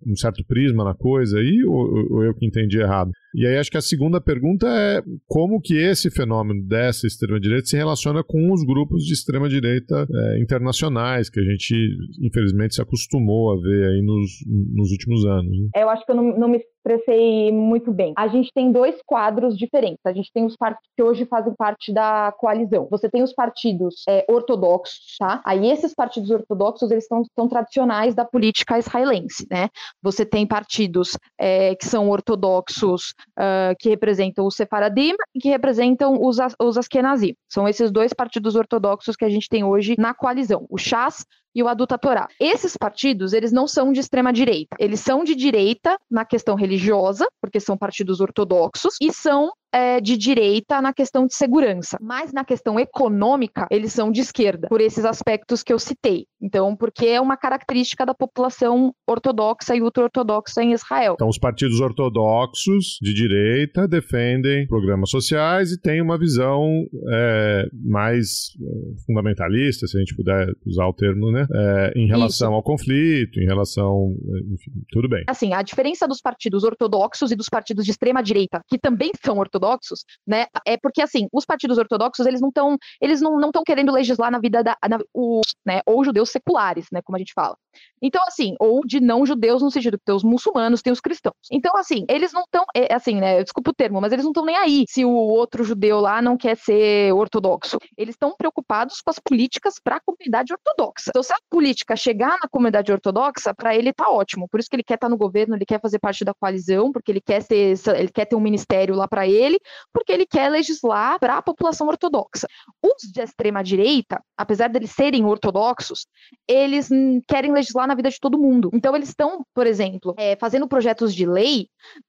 um 0.05 0.15
certo 0.15 0.43
prisma 0.45 0.83
na 0.83 0.93
coisa 0.93 1.39
aí, 1.39 1.63
ou, 1.65 2.07
ou 2.11 2.23
eu 2.23 2.33
que 2.33 2.45
entendi 2.45 2.79
errado? 2.79 3.11
E 3.35 3.45
aí 3.45 3.57
acho 3.57 3.69
que 3.69 3.77
a 3.77 3.81
segunda 3.81 4.19
pergunta 4.19 4.67
é 4.67 5.01
como 5.27 5.61
que 5.61 5.75
esse 5.75 6.09
fenômeno 6.09 6.63
dessa 6.65 7.05
extrema-direita 7.05 7.67
se 7.67 7.77
relaciona 7.77 8.23
com 8.23 8.51
os 8.51 8.63
grupos 8.63 9.03
de 9.03 9.13
extrema-direita 9.13 10.07
é, 10.11 10.41
internacionais 10.41 11.29
que 11.29 11.39
a 11.39 11.43
gente, 11.43 11.75
infelizmente, 12.21 12.75
se 12.75 12.81
acostumou 12.81 13.51
a 13.51 13.61
ver 13.61 13.87
aí 13.87 14.01
nos, 14.01 14.31
nos 14.47 14.91
últimos 14.91 15.25
anos. 15.25 15.57
Né? 15.57 15.69
Eu 15.75 15.89
acho 15.89 16.05
que 16.05 16.11
eu 16.11 16.15
não, 16.15 16.37
não 16.37 16.47
me 16.47 16.57
expressei 16.57 17.51
muito 17.51 17.91
bem. 17.91 18.13
A 18.17 18.27
gente 18.27 18.51
tem 18.53 18.71
dois 18.71 18.99
quadros 19.05 19.57
diferentes. 19.57 19.99
A 20.05 20.13
gente 20.13 20.31
tem 20.33 20.45
os 20.45 20.55
partidos 20.55 20.89
que 20.95 21.03
hoje 21.03 21.25
fazem 21.25 21.53
parte 21.55 21.93
da 21.93 22.33
coalizão. 22.37 22.87
Você 22.89 23.09
tem 23.09 23.21
os 23.21 23.33
partidos 23.33 24.03
é, 24.07 24.25
ortodoxos, 24.29 25.17
tá? 25.19 25.41
Aí 25.45 25.69
esses 25.69 25.93
partidos 25.93 26.31
ortodoxos, 26.31 26.89
eles 26.89 27.05
são, 27.05 27.23
são 27.37 27.47
tradicionais 27.47 28.15
da 28.15 28.25
política 28.25 28.79
israelense, 28.79 29.45
né? 29.51 29.69
Você 30.01 30.25
tem 30.25 30.47
partidos 30.47 31.17
é, 31.39 31.75
que 31.75 31.85
são 31.85 32.09
ortodoxos, 32.09 33.13
uh, 33.37 33.75
que 33.79 33.89
representam 33.89 34.45
os 34.45 34.55
Sefaradim 34.55 35.13
e 35.33 35.39
que 35.39 35.49
representam 35.49 36.19
os, 36.21 36.37
os 36.59 36.77
Askenazim. 36.77 37.35
São 37.47 37.67
esses 37.67 37.91
dois 37.91 38.13
partidos 38.13 38.55
ortodoxos 38.55 39.15
que 39.15 39.25
a 39.25 39.29
gente 39.29 39.49
tem 39.49 39.63
hoje 39.63 39.95
na 39.97 40.13
coalizão. 40.13 40.65
O 40.69 40.77
Shas 40.77 41.25
e 41.53 41.63
o 41.63 41.67
Aduta 41.67 41.97
Torá. 41.97 42.27
Esses 42.39 42.77
partidos, 42.77 43.33
eles 43.33 43.51
não 43.51 43.67
são 43.67 43.91
de 43.91 43.99
extrema 43.99 44.31
direita. 44.31 44.75
Eles 44.79 44.99
são 44.99 45.23
de 45.23 45.35
direita 45.35 45.97
na 46.09 46.23
questão 46.23 46.55
religiosa, 46.55 47.27
porque 47.41 47.59
são 47.59 47.77
partidos 47.77 48.21
ortodoxos, 48.21 48.95
e 49.01 49.11
são 49.11 49.51
é, 49.73 49.99
de 50.01 50.17
direita 50.17 50.81
na 50.81 50.93
questão 50.93 51.25
de 51.25 51.35
segurança, 51.35 51.97
mas 52.01 52.33
na 52.33 52.43
questão 52.43 52.79
econômica 52.79 53.67
eles 53.69 53.93
são 53.93 54.11
de 54.11 54.21
esquerda, 54.21 54.67
por 54.67 54.81
esses 54.81 55.05
aspectos 55.05 55.63
que 55.63 55.71
eu 55.71 55.79
citei. 55.79 56.25
Então, 56.41 56.75
porque 56.75 57.05
é 57.05 57.21
uma 57.21 57.37
característica 57.37 58.05
da 58.05 58.13
população 58.13 58.93
ortodoxa 59.07 59.75
e 59.75 59.81
ultra-ortodoxa 59.81 60.63
em 60.63 60.73
Israel. 60.73 61.13
Então, 61.13 61.27
os 61.27 61.37
partidos 61.37 61.79
ortodoxos 61.79 62.97
de 63.01 63.13
direita 63.13 63.87
defendem 63.87 64.67
programas 64.67 65.09
sociais 65.09 65.71
e 65.71 65.79
têm 65.79 66.01
uma 66.01 66.17
visão 66.17 66.63
é, 67.11 67.65
mais 67.73 68.51
é, 68.61 69.05
fundamentalista, 69.05 69.85
se 69.85 69.97
a 69.97 69.99
gente 69.99 70.15
puder 70.15 70.47
usar 70.65 70.87
o 70.87 70.93
termo, 70.93 71.31
né, 71.31 71.45
é, 71.53 71.93
em 71.95 72.07
relação 72.07 72.49
Isso. 72.49 72.55
ao 72.55 72.63
conflito, 72.63 73.39
em 73.39 73.45
relação, 73.45 74.15
enfim, 74.53 74.71
tudo 74.91 75.09
bem. 75.09 75.23
Assim, 75.27 75.53
a 75.53 75.61
diferença 75.61 76.07
dos 76.07 76.21
partidos 76.21 76.63
ortodoxos 76.63 77.31
e 77.31 77.35
dos 77.35 77.49
partidos 77.49 77.85
de 77.85 77.91
extrema 77.91 78.23
direita, 78.23 78.61
que 78.67 78.77
também 78.77 79.11
são 79.21 79.37
ortodoxos 79.37 79.58
ortodoxos, 79.59 80.05
né? 80.25 80.47
É 80.65 80.77
porque 80.77 81.01
assim, 81.01 81.27
os 81.31 81.45
partidos 81.45 81.77
ortodoxos, 81.77 82.25
eles 82.25 82.41
não 82.41 82.49
estão, 82.49 82.77
eles 83.01 83.21
não 83.21 83.39
estão 83.39 83.63
querendo 83.63 83.91
legislar 83.91 84.31
na 84.31 84.39
vida 84.39 84.63
da 84.63 84.77
na, 84.87 84.99
os, 85.13 85.55
né, 85.65 85.81
ou 85.85 86.03
judeus 86.03 86.29
seculares, 86.29 86.87
né, 86.91 87.01
como 87.01 87.17
a 87.17 87.19
gente 87.19 87.33
fala. 87.33 87.55
Então, 88.01 88.23
assim, 88.25 88.55
ou 88.59 88.81
de 88.85 88.99
não 88.99 89.25
judeus 89.25 89.61
no 89.61 89.69
sentido 89.69 89.97
que 89.97 90.05
tem 90.05 90.15
os 90.15 90.23
muçulmanos, 90.23 90.81
tem 90.81 90.91
os 90.91 91.01
cristãos. 91.01 91.35
Então, 91.51 91.75
assim, 91.75 92.05
eles 92.09 92.31
não 92.31 92.43
estão, 92.43 92.63
é, 92.75 92.93
assim, 92.93 93.15
né, 93.15 93.43
desculpa 93.43 93.71
o 93.71 93.73
termo, 93.73 93.99
mas 93.99 94.13
eles 94.13 94.23
não 94.23 94.31
estão 94.31 94.45
nem 94.45 94.55
aí 94.55 94.85
se 94.87 95.03
o 95.03 95.11
outro 95.11 95.63
judeu 95.63 95.99
lá 95.99 96.21
não 96.21 96.37
quer 96.37 96.55
ser 96.55 97.13
ortodoxo. 97.13 97.77
Eles 97.97 98.15
estão 98.15 98.33
preocupados 98.37 99.01
com 99.01 99.09
as 99.09 99.19
políticas 99.19 99.75
para 99.83 99.97
a 99.97 99.99
comunidade 99.99 100.53
ortodoxa. 100.53 101.09
Então, 101.09 101.23
se 101.23 101.33
a 101.33 101.37
política 101.49 101.95
chegar 101.95 102.37
na 102.41 102.49
comunidade 102.49 102.91
ortodoxa, 102.91 103.53
para 103.53 103.75
ele 103.75 103.91
tá 103.91 104.09
ótimo. 104.09 104.47
Por 104.47 104.59
isso 104.59 104.69
que 104.69 104.77
ele 104.77 104.83
quer 104.83 104.95
estar 104.95 105.07
tá 105.07 105.11
no 105.11 105.17
governo, 105.17 105.55
ele 105.55 105.65
quer 105.65 105.81
fazer 105.81 105.99
parte 105.99 106.23
da 106.23 106.33
coalizão, 106.33 106.91
porque 106.91 107.11
ele 107.11 107.21
quer 107.21 107.41
ser, 107.41 107.75
ele 107.95 108.09
quer 108.09 108.25
ter 108.25 108.35
um 108.35 108.39
ministério 108.39 108.95
lá 108.95 109.07
para 109.07 109.27
ele, 109.27 109.48
porque 109.93 110.11
ele 110.11 110.25
quer 110.25 110.49
legislar 110.49 111.19
para 111.19 111.37
a 111.37 111.41
população 111.41 111.87
ortodoxa. 111.87 112.47
Os 112.83 113.09
de 113.11 113.21
extrema 113.21 113.63
direita, 113.63 114.21
apesar 114.37 114.67
deles 114.67 114.91
serem 114.91 115.25
ortodoxos, 115.25 116.05
eles 116.47 116.89
querem 117.27 117.53
legislar 117.53 117.87
na 117.87 117.95
vida 117.95 118.09
de 118.09 118.19
todo 118.19 118.37
mundo. 118.37 118.69
Então, 118.73 118.95
eles 118.95 119.09
estão, 119.09 119.45
por 119.53 119.65
exemplo, 119.65 120.13
é, 120.17 120.35
fazendo 120.35 120.67
projetos 120.67 121.13
de 121.13 121.25
lei 121.25 121.67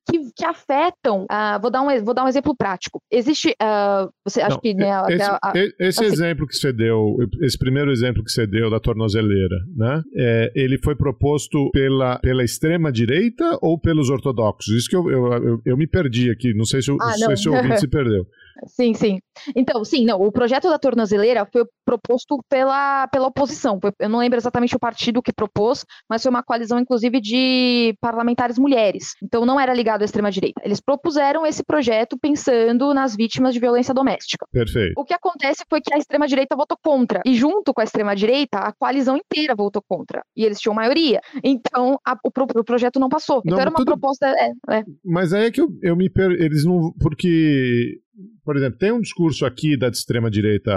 que, 0.09 0.33
que 0.35 0.45
afetam. 0.45 1.25
Uh, 1.25 1.61
vou, 1.61 1.71
dar 1.71 1.83
um, 1.83 2.05
vou 2.05 2.15
dar 2.15 2.25
um 2.25 2.29
exemplo 2.29 2.55
prático. 2.57 3.01
Existe. 3.11 3.51
Uh, 3.63 4.11
você 4.25 4.41
acha 4.41 4.59
que. 4.61 4.75
Né, 4.75 4.91
esse, 5.11 5.23
a, 5.23 5.39
a, 5.43 5.53
esse 5.57 6.05
assim, 6.05 6.05
exemplo 6.05 6.47
que 6.47 6.55
você 6.55 6.73
deu, 6.73 7.17
esse 7.43 7.59
primeiro 7.59 7.91
exemplo 7.91 8.25
que 8.25 8.31
você 8.31 8.47
deu 8.47 8.71
da 8.71 8.81
tornozeleira, 8.81 9.57
né? 9.77 10.03
É, 10.17 10.53
ele 10.55 10.79
foi 10.79 10.95
proposto 10.95 11.71
pela, 11.73 12.19
pela 12.19 12.45
extrema-direita 12.45 13.59
ou 13.61 13.79
pelos 13.79 14.11
ortodoxos? 14.11 14.75
Isso 14.75 14.89
que 14.89 14.97
eu, 14.97 15.11
eu, 15.11 15.33
eu, 15.33 15.63
eu 15.65 15.77
me 15.77 15.87
perdi 15.87 16.31
aqui. 16.31 16.55
Não 16.55 16.65
sei 16.65 16.83
se, 16.83 16.91
ah, 16.91 16.95
não. 17.19 17.30
Se 17.37 17.49
o 17.49 17.55
ouvinte 17.55 17.79
se 17.79 17.89
perdeu. 17.89 18.27
Sim, 18.67 18.95
sim. 18.95 19.19
Então, 19.55 19.85
sim, 19.85 20.05
não, 20.05 20.21
o 20.21 20.33
projeto 20.33 20.69
da 20.69 20.79
tornozeleira 20.79 21.47
foi 21.51 21.65
proposto 21.85 22.39
pela, 22.49 23.07
pela 23.09 23.29
oposição. 23.29 23.79
Eu 23.99 24.09
não 24.09 24.19
lembro 24.19 24.39
exatamente 24.39 24.77
o 24.77 24.79
partido 24.79 25.23
que 25.23 25.33
propôs, 25.33 25.85
mas 26.09 26.23
foi 26.23 26.31
uma 26.31 26.43
coalizão, 26.43 26.79
inclusive, 26.79 27.21
de 27.21 27.95
parlamentares 28.01 28.59
mulheres. 28.59 29.15
Então, 29.23 29.45
não 29.45 29.59
era 29.59 29.75
ligado 29.75 30.03
à 30.03 30.05
extrema-direita. 30.05 30.61
Eles 30.65 30.81
propuseram 30.81 31.47
esse 31.47 31.65
projeto 31.65 32.19
pensando 32.19 32.93
nas 32.95 33.17
vítimas 33.17 33.55
de 33.55 33.61
violência 33.61 33.95
doméstica. 33.95 34.47
Perfeito. 34.53 34.95
O 34.97 35.05
que 35.05 35.15
acontece 35.15 35.65
foi 35.69 35.81
que 35.81 35.93
a 35.93 35.99
extrema-direita 35.99 36.57
votou 36.57 36.79
contra. 36.83 37.21
E, 37.25 37.35
junto 37.35 37.73
com 37.73 37.81
a 37.81 37.85
extrema-direita, 37.85 38.59
a 38.59 38.73
coalizão 38.73 39.17
inteira 39.17 39.55
votou 39.55 39.83
contra. 39.87 40.23
E 40.37 40.45
eles 40.45 40.61
tinham 40.61 40.75
maioria. 40.75 41.21
Então, 41.43 41.99
a, 42.05 42.17
o, 42.25 42.31
pro, 42.31 42.45
o, 42.45 42.65
projeto 42.65 43.01
não 43.01 43.09
passou. 43.09 43.37
Não, 43.45 43.53
então, 43.53 43.61
era 43.61 43.71
uma 43.71 43.79
tudo... 43.79 43.93
proposta. 43.93 44.27
É, 44.27 44.51
é. 44.71 44.85
Mas 45.05 45.33
aí 45.33 45.47
é 45.47 45.51
que 45.51 45.61
eu, 45.61 45.69
eu 45.83 45.97
me. 45.97 46.09
Per... 46.11 46.31
Eles 46.33 46.65
não. 46.65 46.93
Porque 47.01 48.01
por 48.45 48.57
exemplo, 48.57 48.79
tem 48.79 48.93
um 48.93 49.01
discurso 49.01 49.47
aqui 49.47 49.77
da 49.77 49.89
extrema-direita 49.89 50.73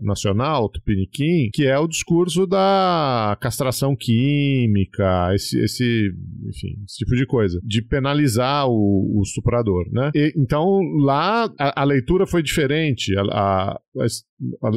nacional, 0.00 0.68
Tupiniquim, 0.68 1.50
que 1.52 1.66
é 1.66 1.78
o 1.78 1.88
discurso 1.88 2.46
da 2.46 3.36
castração 3.40 3.96
química, 3.96 5.34
esse, 5.34 5.58
esse, 5.60 6.10
enfim, 6.48 6.82
esse 6.84 6.98
tipo 6.98 7.14
de 7.14 7.26
coisa, 7.26 7.60
de 7.64 7.82
penalizar 7.82 8.66
o, 8.68 9.20
o 9.20 9.22
né? 9.92 10.10
E, 10.14 10.32
então, 10.36 10.80
lá 11.00 11.50
a, 11.58 11.82
a, 11.82 11.84
leitura 11.84 12.26
foi 12.26 12.42
diferente, 12.42 13.14
a, 13.18 13.22
a, 13.22 13.76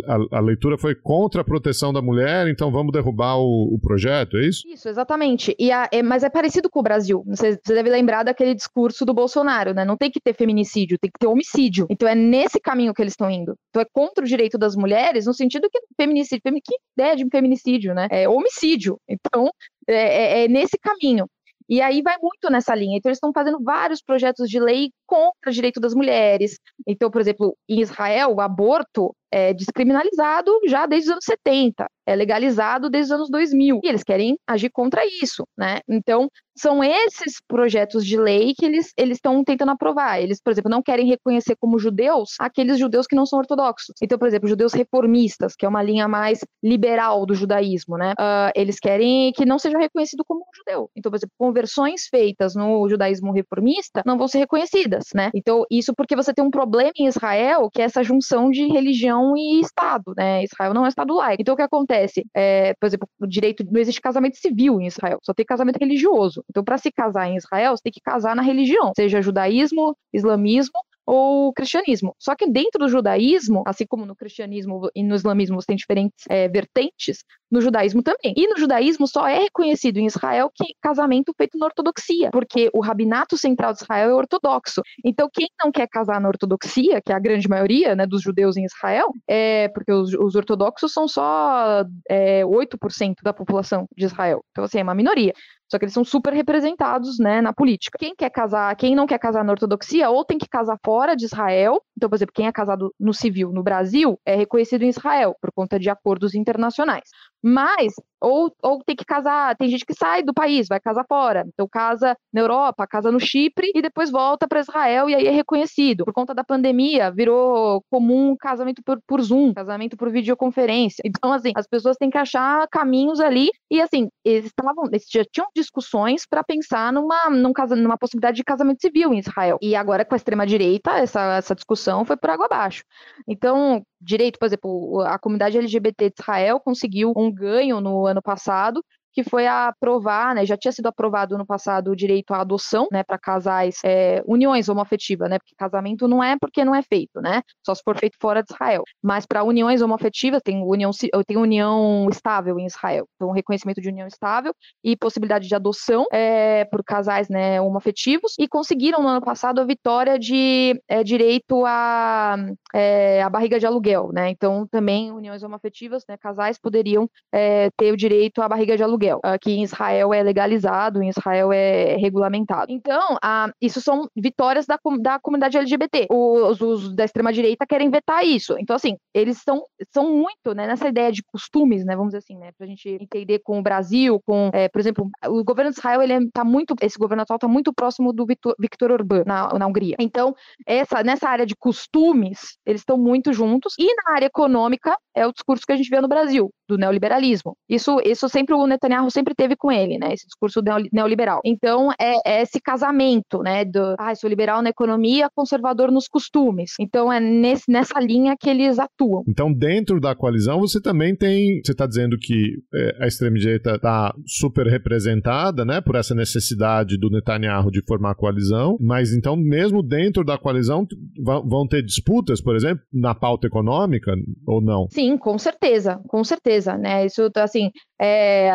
a, 0.07 0.38
a, 0.38 0.39
leitura 0.39 0.78
foi 0.78 0.95
contra 0.95 1.41
a 1.41 1.45
proteção 1.45 1.93
da 1.93 2.01
mulher, 2.01 2.47
então 2.47 2.72
vamos 2.72 2.91
derrubar 2.91 3.38
o, 3.38 3.76
o 3.76 3.80
projeto, 3.80 4.38
é 4.38 4.47
isso? 4.47 4.67
Isso, 4.67 4.89
exatamente. 4.89 5.55
E 5.59 5.72
é, 5.72 6.01
mas 6.03 6.24
é 6.24 6.30
parecido 6.30 6.69
com 6.69 6.80
o 6.80 6.84
Brasil. 6.84 7.24
Você, 7.28 7.59
você 7.63 7.74
deve 7.74 7.89
lembrar 7.89 8.24
daquele 8.24 8.55
discurso 8.55 9.05
do 9.05 9.13
Bolsonaro, 9.13 9.74
né? 9.74 9.86
Não 9.86 9.97
tem 9.97 10.09
que 10.09 10.19
ter 10.19 10.34
feminicídio, 10.34 10.97
tem 10.99 11.11
que 11.11 11.19
ter 11.19 11.28
homicídio. 11.28 11.86
Então 11.89 12.07
é 12.12 12.16
nesse 12.16 12.59
caminho 12.59 12.93
que 12.93 13.01
eles 13.01 13.14
estão 13.14 13.30
indo. 13.30 13.55
Então 13.70 13.82
é 13.82 13.86
contra 13.91 14.24
o 14.24 14.28
direito 14.28 14.57
das 14.57 14.76
mulheres, 14.76 15.26
no 15.26 15.34
sentido 15.34 15.70
que 15.70 15.80
feminicídio, 15.95 16.41
que 16.64 16.76
ideia 16.97 17.16
de 17.16 17.26
feminicídio, 17.30 17.93
né? 17.93 18.07
É 18.12 18.28
homicídio. 18.28 18.97
Então 19.07 19.49
é, 19.88 19.95
é, 19.95 20.43
é 20.43 20.47
nesse 20.47 20.78
caminho. 20.78 21.26
E 21.70 21.82
aí 21.82 22.01
vai 22.01 22.18
muito 22.22 22.49
nessa 22.51 22.76
linha. 22.76 22.97
Então, 22.97 23.09
eles 23.09 23.16
estão 23.16 23.32
fazendo 23.34 23.57
vários 23.64 24.01
projetos 24.01 24.49
de 24.49 24.59
lei 24.59 24.89
contra 25.07 25.49
o 25.49 25.53
direito 25.53 25.80
das 25.80 25.93
mulheres. 25.93 26.57
Então, 26.86 27.09
por 27.09 27.22
exemplo, 27.22 27.55
em 27.70 27.80
Israel, 27.80 28.36
o 28.36 28.41
aborto 28.41 29.16
é 29.32 29.53
descriminalizado 29.53 30.51
já 30.67 30.86
desde 30.86 31.09
os 31.09 31.13
anos 31.13 31.25
70 31.25 31.88
é 32.05 32.15
legalizado 32.15 32.89
desde 32.89 33.13
os 33.13 33.17
anos 33.17 33.29
2000 33.29 33.79
e 33.84 33.88
eles 33.88 34.03
querem 34.03 34.38
agir 34.47 34.69
contra 34.69 35.01
isso, 35.05 35.45
né? 35.57 35.79
Então, 35.88 36.29
são 36.57 36.84
esses 36.84 37.36
projetos 37.47 38.05
de 38.05 38.17
lei 38.17 38.53
que 38.53 38.65
eles 38.65 38.93
estão 38.97 39.43
tentando 39.43 39.71
aprovar. 39.71 40.21
Eles, 40.21 40.39
por 40.43 40.51
exemplo, 40.51 40.69
não 40.69 40.82
querem 40.84 41.07
reconhecer 41.07 41.55
como 41.59 41.79
judeus 41.79 42.36
aqueles 42.39 42.77
judeus 42.77 43.07
que 43.07 43.15
não 43.15 43.25
são 43.25 43.39
ortodoxos. 43.39 43.95
Então, 44.01 44.17
por 44.17 44.27
exemplo, 44.27 44.49
judeus 44.49 44.73
reformistas, 44.73 45.55
que 45.55 45.65
é 45.65 45.69
uma 45.69 45.82
linha 45.82 46.07
mais 46.07 46.39
liberal 46.61 47.25
do 47.25 47.34
judaísmo, 47.34 47.97
né? 47.97 48.11
Uh, 48.13 48.51
eles 48.53 48.79
querem 48.79 49.32
que 49.32 49.45
não 49.45 49.57
seja 49.57 49.77
reconhecido 49.77 50.23
como 50.25 50.41
um 50.41 50.55
judeu. 50.55 50.89
Então, 50.95 51.09
por 51.09 51.17
exemplo, 51.17 51.34
conversões 51.38 52.07
feitas 52.07 52.53
no 52.53 52.88
judaísmo 52.89 53.32
reformista 53.32 54.03
não 54.05 54.17
vão 54.17 54.27
ser 54.27 54.39
reconhecidas, 54.39 55.05
né? 55.15 55.32
Então, 55.34 55.63
isso 55.71 55.93
porque 55.95 56.15
você 56.15 56.34
tem 56.34 56.43
um 56.43 56.51
problema 56.51 56.91
em 56.97 57.07
Israel, 57.07 57.69
que 57.71 57.82
é 57.82 57.86
essa 57.86 58.03
junção 58.03 58.51
de 58.51 58.67
religião 58.67 59.20
e 59.36 59.61
Estado, 59.61 60.13
né? 60.15 60.43
Israel 60.43 60.74
não 60.74 60.86
é 60.86 60.89
Estado 60.89 61.15
laico. 61.15 61.41
Então, 61.41 61.53
o 61.53 61.57
que 61.57 61.63
acontece? 61.63 62.26
É, 62.34 62.74
por 62.80 62.88
exemplo, 62.88 63.07
o 63.19 63.28
direito 63.28 63.63
não 63.69 63.80
existe 63.80 64.01
casamento 64.01 64.38
civil 64.38 64.80
em 64.80 64.88
Israel, 64.88 65.19
só 65.24 65.34
tem 65.34 65.45
casamento 65.45 65.78
religioso. 65.78 66.43
Então, 66.49 66.63
para 66.63 66.78
se 66.78 66.91
casar 66.91 67.28
em 67.28 67.38
Israel, 67.38 67.76
você 67.76 67.84
tem 67.84 67.91
que 67.91 68.01
casar 68.01 68.36
na 68.36 68.41
religião, 68.41 68.91
seja 68.95 69.22
judaísmo, 69.22 69.95
islamismo 70.13 70.80
ou 71.06 71.54
cristianismo. 71.54 72.16
Só 72.20 72.36
que 72.36 72.49
dentro 72.49 72.80
do 72.80 72.89
judaísmo, 72.89 73.64
assim 73.66 73.86
como 73.86 74.06
no 74.06 74.16
cristianismo 74.16 74.89
e 74.95 75.04
no 75.04 75.16
islamismo 75.16 75.60
você 75.60 75.68
tem 75.68 75.76
diferentes 75.76 76.26
é, 76.30 76.47
vertentes, 76.47 77.24
no 77.52 77.60
judaísmo 77.60 78.02
também. 78.02 78.34
E 78.36 78.47
no 78.47 78.58
judaísmo 78.58 79.06
só 79.08 79.28
é 79.28 79.39
reconhecido 79.39 79.97
em 79.97 80.06
Israel 80.06 80.49
que 80.54 80.74
casamento 80.82 81.34
feito 81.36 81.58
na 81.58 81.66
ortodoxia, 81.66 82.32
porque 82.32 82.70
o 82.74 82.80
rabinato 82.80 83.38
central 83.38 83.74
de 83.74 83.84
Israel 83.84 84.10
é 84.10 84.14
ortodoxo. 84.14 84.82
Então, 85.04 85.30
quem 85.32 85.49
não 85.62 85.72
quer 85.72 85.88
casar 85.88 86.22
na 86.22 86.30
ortodoxia, 86.30 87.02
que 87.02 87.12
é 87.12 87.16
a 87.16 87.20
grande 87.20 87.49
maioria 87.49 87.95
né, 87.95 88.06
dos 88.06 88.22
judeus 88.22 88.56
em 88.56 88.64
Israel, 88.64 89.12
é 89.28 89.68
porque 89.70 89.91
os, 89.91 90.14
os 90.14 90.36
ortodoxos 90.36 90.93
são 90.93 91.08
só 91.08 91.84
é, 92.10 92.43
8% 92.43 93.16
da 93.24 93.34
população 93.34 93.86
de 93.97 94.06
Israel. 94.06 94.43
Então, 94.52 94.64
assim, 94.64 94.80
é 94.80 94.84
uma 94.84 94.95
minoria. 94.95 95.34
Só 95.72 95.80
que 95.80 95.86
eles 95.86 95.93
são 95.93 96.03
super 96.03 96.34
representados, 96.34 97.17
né, 97.17 97.39
na 97.39 97.53
política. 97.53 97.97
Quem 97.97 98.13
quer 98.13 98.30
casar, 98.30 98.76
quem 98.76 98.93
não 98.93 99.07
quer 99.07 99.17
casar 99.17 99.41
na 99.45 99.53
ortodoxia, 99.53 100.09
ou 100.09 100.26
tem 100.26 100.38
que 100.38 100.49
casar 100.49 100.78
fora 100.84 101.15
de 101.15 101.24
Israel. 101.24 101.82
Então, 101.95 102.09
por 102.09 102.17
exemplo, 102.17 102.34
quem 102.36 102.45
é 102.45 102.51
casado 102.51 102.93
no 102.99 103.13
civil 103.13 103.53
no 103.53 103.63
Brasil 103.63 104.19
é 104.26 104.36
reconhecido 104.36 104.82
em 104.82 104.89
Israel 104.89 105.34
por 105.39 105.49
conta 105.53 105.80
de 105.80 105.89
acordos 105.89 106.36
internacionais. 106.36 107.09
Mas 107.44 107.94
ou, 108.22 108.54
ou 108.62 108.84
tem 108.84 108.96
que 108.96 109.04
casar, 109.04 109.56
tem 109.56 109.68
gente 109.68 109.86
que 109.86 109.96
sai 109.96 110.22
do 110.22 110.34
país, 110.34 110.68
vai 110.68 110.80
casar 110.80 111.04
fora. 111.08 111.44
Então 111.48 111.68
casa 111.68 112.16
na 112.32 112.42
Europa, 112.42 112.86
casa 112.88 113.12
no 113.12 113.20
Chipre 113.20 113.72
e 113.74 113.82
depois 113.82 114.12
volta 114.12 114.48
para 114.48 114.60
Israel 114.60 115.10
e 115.10 115.16
aí 115.16 115.26
é 115.26 115.32
reconhecido. 115.32 116.06
Por 116.06 116.14
conta 116.14 116.34
da 116.34 116.44
pandemia, 116.44 117.12
virou 117.12 117.84
comum 117.89 118.36
casamento 118.39 118.84
por, 118.84 119.00
por 119.08 119.22
Zoom, 119.22 119.54
casamento 119.54 119.98
por 119.98 120.12
videoconferência. 120.12 121.02
Então, 121.04 121.34
assim, 121.34 121.52
as 121.56 121.66
pessoas 121.68 121.98
têm 121.98 122.12
que 122.12 122.18
achar 122.18 122.68
caminhos 122.70 123.20
ali 123.20 123.50
e, 123.70 123.82
assim, 123.82 124.08
eles 124.24 124.52
eles 124.92 125.06
já 125.12 125.24
tinham 125.32 125.48
discussões 125.56 126.26
para 126.30 126.44
pensar 126.44 126.94
numa, 126.94 127.30
num 127.30 127.54
numa 127.78 127.98
possibilidade 127.98 128.38
de 128.38 128.44
casamento 128.44 128.82
civil 128.82 129.14
em 129.14 129.20
Israel. 129.20 129.58
E 129.62 129.76
agora, 129.76 130.06
com 130.06 130.14
a 130.14 130.18
extrema-direita, 130.18 130.92
essa, 130.92 131.38
essa 131.38 131.56
discussão 131.56 132.06
foi 132.06 132.18
por 132.18 132.30
água 132.30 132.46
abaixo. 132.46 132.84
Então, 133.28 133.84
direito, 134.02 134.39
por 134.39 134.45
exemplo, 134.47 135.02
a 135.02 135.20
comunidade 135.20 135.58
LGBT 135.58 136.10
de 136.10 136.16
Israel 136.20 136.60
conseguiu 136.60 137.14
um 137.16 137.32
ganho 137.32 137.80
no 137.80 138.08
ano 138.08 138.22
passado 138.22 138.84
que 139.14 139.24
foi 139.24 139.47
aprovar, 139.47 140.36
né, 140.36 140.45
já 140.45 140.57
tinha 140.57 140.72
sido 140.72 140.88
aprovado 140.88 141.38
no 141.38 141.45
passado 141.45 141.91
o 141.91 141.95
direito 141.95 142.34
à 142.34 142.41
adoção, 142.41 142.88
né, 142.91 143.03
para 143.03 143.18
casais, 143.18 143.80
é, 143.84 144.24
uniões 144.26 144.70
homoafetivas, 144.70 145.30
né, 145.30 145.38
porque 145.38 145.53
casamento 145.57 146.07
não 146.07 146.24
é 146.24 146.38
porque 146.39 146.64
não 146.64 146.74
é 146.74 146.82
feito, 146.82 147.22
né, 147.22 147.41
só 147.66 147.76
se 147.76 147.82
for 147.84 147.97
feito 147.97 148.18
fora 148.20 148.41
de 148.41 148.53
Israel. 148.53 148.84
Mas 149.01 149.26
para 149.26 149.43
uniões 149.43 149.82
homoafetivas 149.82 150.41
tem 150.41 150.64
união, 150.64 150.91
tem 151.28 151.38
união 151.38 152.07
estável 152.09 152.57
em 152.59 152.66
Israel, 152.66 153.05
então 153.16 153.32
reconhecimento 153.32 153.82
de 153.82 153.89
união 153.89 154.07
estável 154.07 154.53
e 154.84 154.95
possibilidade 154.95 155.47
de 155.47 155.55
adoção 155.55 156.05
é, 156.12 156.66
por 156.66 156.84
casais, 156.84 157.30
né, 157.30 157.59
homoafetivos. 157.62 158.34
E 158.39 158.47
conseguiram 158.47 159.01
no 159.01 159.07
ano 159.07 159.22
passado 159.22 159.59
a 159.59 159.66
vitória 159.66 160.18
de 160.18 160.82
é, 160.88 161.03
direito 161.03 161.66
à 161.66 162.36
é, 162.74 163.22
a 163.22 163.30
barriga 163.30 163.59
de 163.59 163.66
aluguel, 163.66 164.12
né, 164.14 164.30
então 164.30 164.66
também 164.68 165.12
uniões 165.12 165.43
homoafetivas, 165.43 166.03
né, 166.07 166.16
casais 166.18 166.57
poderiam 166.57 167.09
é, 167.32 167.70
ter 167.78 167.91
o 167.91 167.97
direito 167.97 168.41
à 168.41 168.47
barriga 168.47 168.78
de 168.78 168.84
aluguel 168.84 169.01
aluguel, 169.02 169.22
que 169.41 169.52
em 169.52 169.64
Israel 169.64 170.14
é 170.14 170.22
legalizado, 170.22 171.02
em 171.02 171.10
Israel 171.10 171.52
é 171.52 171.95
regulamentado. 171.95 172.72
Então, 172.72 173.18
isso 173.62 173.82
são 173.82 174.08
vitórias 174.16 174.66
da, 174.66 174.78
da 174.99 175.20
comunidade 175.20 175.58
LGBT. 175.58 176.08
Os, 176.10 176.62
os 176.62 176.95
da 176.95 177.06
extrema-direita 177.06 177.66
querem 177.66 177.89
vetar 177.89 178.26
isso. 178.26 178.56
Então, 178.60 178.76
assim, 178.76 178.95
eles 179.14 179.38
são, 179.41 179.64
são 179.91 180.12
muito 180.12 180.54
né, 180.56 180.68
nessa 180.68 180.88
ideia 180.88 181.12
de 181.12 181.24
costumes, 181.24 181.84
né, 181.86 181.95
vamos 181.95 182.10
dizer 182.10 182.20
assim, 182.20 182.38
né, 182.38 182.52
pra 182.58 182.68
gente 182.68 182.89
entender 182.89 183.39
com 183.39 183.60
o 183.60 183.62
Brasil, 183.62 184.22
com, 184.26 184.49
é, 184.54 184.70
por 184.70 184.80
exemplo, 184.80 185.10
o 185.28 185.43
governo 185.43 185.72
de 185.72 185.78
Israel, 185.78 186.02
ele 186.02 186.14
é, 186.14 186.20
tá 186.34 186.43
muito, 186.43 186.76
esse 186.82 186.97
governo 186.97 187.24
atual 187.24 187.38
está 187.38 187.47
muito 187.47 187.74
próximo 187.74 188.14
do 188.14 188.26
Victor, 188.26 188.56
Victor 188.60 188.91
Orbán, 188.91 189.24
na, 189.26 189.47
na 189.58 189.68
Hungria. 189.68 189.95
Então, 189.99 190.36
essa, 190.66 191.04
nessa 191.04 191.30
área 191.30 191.45
de 191.45 191.56
costumes, 191.56 192.58
eles 192.66 192.82
estão 192.82 192.97
muito 192.97 193.34
juntos. 193.34 193.74
E 193.80 193.93
na 194.04 194.16
área 194.16 194.26
econômica, 194.26 194.95
é 195.16 195.26
o 195.26 195.32
discurso 195.32 195.66
que 195.66 195.74
a 195.74 195.76
gente 195.76 195.89
vê 195.89 195.99
no 195.99 196.08
Brasil, 196.08 196.52
do 196.68 196.78
neoliberalismo. 196.78 197.56
Isso, 197.70 197.99
isso 198.06 198.30
sempre 198.30 198.56
o 198.56 198.68
Netanyahu 198.68 198.91
sempre 199.10 199.34
teve 199.36 199.56
com 199.56 199.72
ele, 199.72 199.98
né? 199.98 200.14
Esse 200.14 200.26
discurso 200.26 200.62
neoliberal. 200.92 201.42
Então, 201.46 201.89
é, 202.00 202.39
é 202.39 202.42
esse 202.42 202.60
casamento, 202.60 203.39
né? 203.39 203.66
Do, 203.66 203.96
ah, 203.98 204.14
sou 204.16 204.30
liberal 204.30 204.62
na 204.62 204.70
economia, 204.70 205.30
conservador 205.36 205.92
nos 205.92 206.08
costumes. 206.08 206.74
Então, 206.80 207.12
é 207.12 207.20
nesse, 207.20 207.72
nessa 207.72 208.00
linha 208.00 208.36
que 208.39 208.50
eles 208.50 208.80
atuam. 208.80 209.24
Então, 209.28 209.52
dentro 209.52 210.00
da 210.00 210.16
coalizão, 210.16 210.60
você 210.60 210.82
também 210.82 211.16
tem. 211.16 211.62
Você 211.64 211.72
está 211.72 211.86
dizendo 211.86 212.18
que 212.18 212.58
é, 212.74 213.04
a 213.04 213.08
extrema-direita 213.08 213.76
está 213.76 214.14
super 214.26 214.68
representada, 214.68 215.66
né? 215.66 215.82
Por 215.82 215.96
essa 215.96 216.16
necessidade 216.16 216.98
do 216.98 217.10
Netanyahu 217.10 217.72
de 217.72 217.84
formar 217.88 218.12
a 218.12 218.16
coalizão. 218.16 218.78
Mas 218.80 219.14
então, 219.14 219.36
mesmo 219.36 219.82
dentro 219.82 220.24
da 220.24 220.38
coalizão, 220.38 220.86
vão 221.24 221.68
ter 221.68 221.84
disputas, 221.84 222.42
por 222.42 222.56
exemplo, 222.56 222.84
na 222.92 223.14
pauta 223.14 223.48
econômica 223.48 224.14
ou 224.48 224.62
não? 224.62 224.88
Sim, 224.89 225.18
com 225.18 225.38
certeza, 225.38 226.00
com 226.08 226.24
certeza, 226.24 226.78
né? 226.78 227.06
Isso, 227.06 227.30
assim, 227.36 227.70
é, 228.02 228.52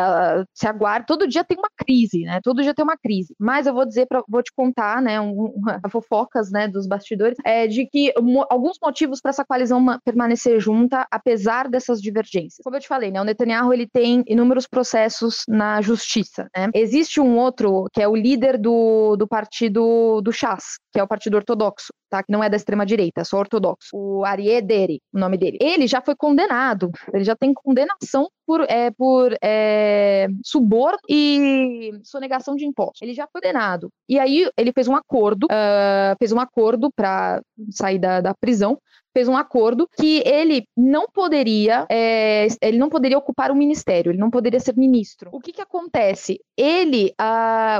se 0.53 0.67
aguarda, 0.67 1.05
todo 1.05 1.27
dia 1.27 1.43
tem 1.43 1.57
uma 1.57 1.69
crise, 1.77 2.23
né? 2.23 2.41
Todo 2.43 2.61
dia 2.61 2.73
tem 2.73 2.83
uma 2.83 2.97
crise. 2.97 3.33
Mas 3.39 3.65
eu 3.65 3.73
vou 3.73 3.85
dizer, 3.85 4.05
pra, 4.05 4.21
vou 4.27 4.43
te 4.43 4.51
contar, 4.53 5.01
né, 5.01 5.21
um, 5.21 5.53
fofocas, 5.89 6.51
né, 6.51 6.67
dos 6.67 6.85
bastidores, 6.85 7.37
é 7.45 7.65
de 7.65 7.85
que 7.85 8.13
alguns 8.49 8.77
motivos 8.81 9.21
para 9.21 9.29
essa 9.29 9.45
coalizão 9.45 9.85
permanecer 10.03 10.59
junta, 10.59 11.07
apesar 11.09 11.69
dessas 11.69 12.01
divergências. 12.01 12.59
Como 12.61 12.75
eu 12.75 12.81
te 12.81 12.87
falei, 12.87 13.09
né, 13.09 13.21
o 13.21 13.23
Netanyahu 13.23 13.73
ele 13.73 13.87
tem 13.87 14.23
inúmeros 14.27 14.67
processos 14.67 15.43
na 15.47 15.81
justiça, 15.81 16.49
né? 16.55 16.69
Existe 16.73 17.21
um 17.21 17.37
outro 17.37 17.85
que 17.93 18.01
é 18.01 18.07
o 18.07 18.15
líder 18.15 18.57
do, 18.57 19.15
do 19.15 19.27
partido 19.27 20.19
do 20.21 20.31
Chas, 20.33 20.77
que 20.91 20.99
é 20.99 21.03
o 21.03 21.07
partido 21.07 21.35
ortodoxo, 21.35 21.93
tá? 22.09 22.21
Que 22.21 22.31
não 22.31 22.43
é 22.43 22.49
da 22.49 22.57
extrema 22.57 22.85
direita, 22.85 23.21
é 23.21 23.23
só 23.23 23.37
ortodoxo. 23.37 23.89
O 23.93 24.25
Arié 24.25 24.61
Deri, 24.61 24.99
o 25.13 25.19
nome 25.19 25.37
dele. 25.37 25.57
Ele 25.61 25.87
já 25.87 26.01
foi 26.01 26.15
condenado, 26.15 26.91
ele 27.13 27.23
já 27.23 27.35
tem 27.35 27.53
condenação 27.53 28.27
por, 28.47 28.61
é, 28.61 28.89
por 28.91 29.35
é, 29.43 30.27
suborno 30.41 30.99
e 31.09 31.91
sonegação 32.03 32.55
de 32.55 32.65
impostos. 32.65 33.01
Ele 33.01 33.13
já 33.13 33.27
foi 33.29 33.41
condenado. 33.41 33.89
E 34.07 34.17
aí 34.17 34.49
ele 34.57 34.71
fez 34.71 34.87
um 34.87 34.95
acordo, 34.95 35.45
uh, 35.45 36.15
fez 36.17 36.31
um 36.31 36.39
acordo 36.39 36.89
para 36.95 37.41
sair 37.69 37.99
da, 37.99 38.21
da 38.21 38.33
prisão, 38.33 38.79
fez 39.13 39.27
um 39.27 39.35
acordo 39.35 39.89
que 39.97 40.21
ele 40.25 40.63
não 40.77 41.07
poderia, 41.11 41.85
é, 41.89 42.47
ele 42.61 42.77
não 42.77 42.87
poderia 42.87 43.17
ocupar 43.17 43.51
o 43.51 43.55
ministério, 43.55 44.11
ele 44.11 44.19
não 44.19 44.29
poderia 44.29 44.59
ser 44.59 44.77
ministro. 44.77 45.29
O 45.33 45.39
que 45.39 45.51
que 45.51 45.61
acontece? 45.61 46.39
Ele, 46.55 47.11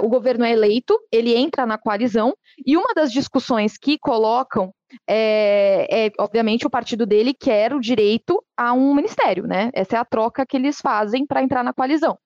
o 0.02 0.10
governo 0.10 0.44
é 0.44 0.52
eleito, 0.52 1.00
ele 1.12 1.36
entra 1.36 1.66
na 1.66 1.78
coalizão 1.78 2.34
e 2.66 2.76
uma 2.76 2.94
das 2.96 3.12
discussões 3.12 3.78
que 3.78 3.98
colocam 4.00 4.74
é, 5.08 6.08
é, 6.08 6.12
obviamente 6.20 6.66
o 6.66 6.70
partido 6.70 7.06
dele 7.06 7.34
quer 7.34 7.74
o 7.74 7.80
direito 7.80 8.44
a 8.56 8.74
um 8.74 8.94
ministério, 8.94 9.46
né? 9.46 9.70
Essa 9.74 9.98
é 9.98 10.00
a 10.00 10.06
troca 10.06 10.46
que 10.46 10.58
eles 10.58 10.80
fazem 10.80 11.26
para 11.26 11.44
entrar 11.44 11.64
na 11.64 11.74
coalizão. 11.74 12.18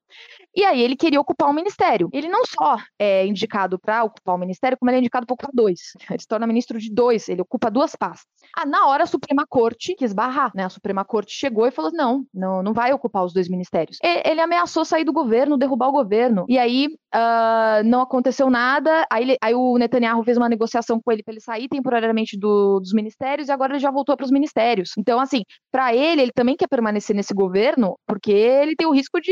E 0.56 0.64
aí 0.64 0.82
ele 0.82 0.96
queria 0.96 1.20
ocupar 1.20 1.48
o 1.48 1.52
um 1.52 1.56
ministério. 1.56 2.10
Ele 2.12 2.28
não 2.28 2.44
só 2.46 2.78
é 3.00 3.26
indicado 3.26 3.80
para 3.80 4.04
ocupar 4.04 4.36
o 4.36 4.38
um 4.38 4.42
ministério, 4.42 4.78
como 4.78 4.90
ele 4.90 4.98
é 4.98 5.00
indicado 5.00 5.26
para 5.26 5.34
ocupar 5.34 5.52
dois. 5.54 5.80
Ele 6.10 6.20
se 6.20 6.28
torna 6.28 6.48
ministro 6.48 6.80
de 6.80 6.92
dois, 6.94 7.30
ele 7.30 7.42
ocupa 7.42 7.70
duas 7.70 7.96
pastas. 7.96 8.28
Ah, 8.56 8.66
na 8.66 8.88
hora 8.88 9.04
a 9.04 9.08
Suprema 9.08 9.46
Corte 9.48 9.96
quis 9.96 10.14
barrar, 10.14 10.52
né? 10.54 10.66
A 10.66 10.70
Suprema 10.70 11.06
Corte 11.06 11.34
chegou 11.34 11.66
e 11.68 11.72
falou: 11.72 11.92
não, 11.92 12.26
não, 12.34 12.62
não 12.62 12.74
vai 12.74 12.94
ocupar 12.94 13.24
os 13.24 13.34
dois 13.34 13.48
ministérios. 13.48 13.98
Ele 14.04 14.42
ameaçou 14.42 14.84
sair 14.84 15.04
do 15.04 15.14
governo, 15.14 15.58
derrubar 15.58 15.90
o 15.90 15.92
governo. 15.92 16.46
E 16.50 16.58
aí 16.58 16.88
uh, 17.14 17.84
não 17.86 18.02
aconteceu 18.02 18.50
nada. 18.50 19.06
Aí, 19.12 19.24
ele, 19.24 19.38
aí, 19.42 19.54
o 19.54 19.78
Netanyahu 19.78 20.24
fez 20.24 20.38
uma 20.38 20.50
negociação 20.50 21.00
com 21.02 21.12
ele 21.12 21.24
para 21.24 21.34
ele 21.34 21.42
sair 21.42 21.68
temporariamente 21.68 22.38
do, 22.38 22.80
dos 22.80 22.94
ministérios 22.94 23.48
e 23.48 23.52
agora 23.52 23.74
ele 23.74 23.80
já 23.80 23.92
voltou 23.92 24.16
para 24.16 24.26
os 24.26 24.32
ministérios. 24.32 24.92
Então, 24.98 25.20
assim, 25.20 25.44
para 25.72 25.96
ele, 25.96 26.22
ele 26.22 26.32
também 26.34 26.56
quer 26.56 26.68
permanecer 26.68 27.16
nesse 27.16 27.34
governo 27.34 27.98
porque 28.08 28.32
ele 28.32 28.76
tem 28.76 28.88
o 28.88 28.94
risco 28.94 29.20
de 29.22 29.32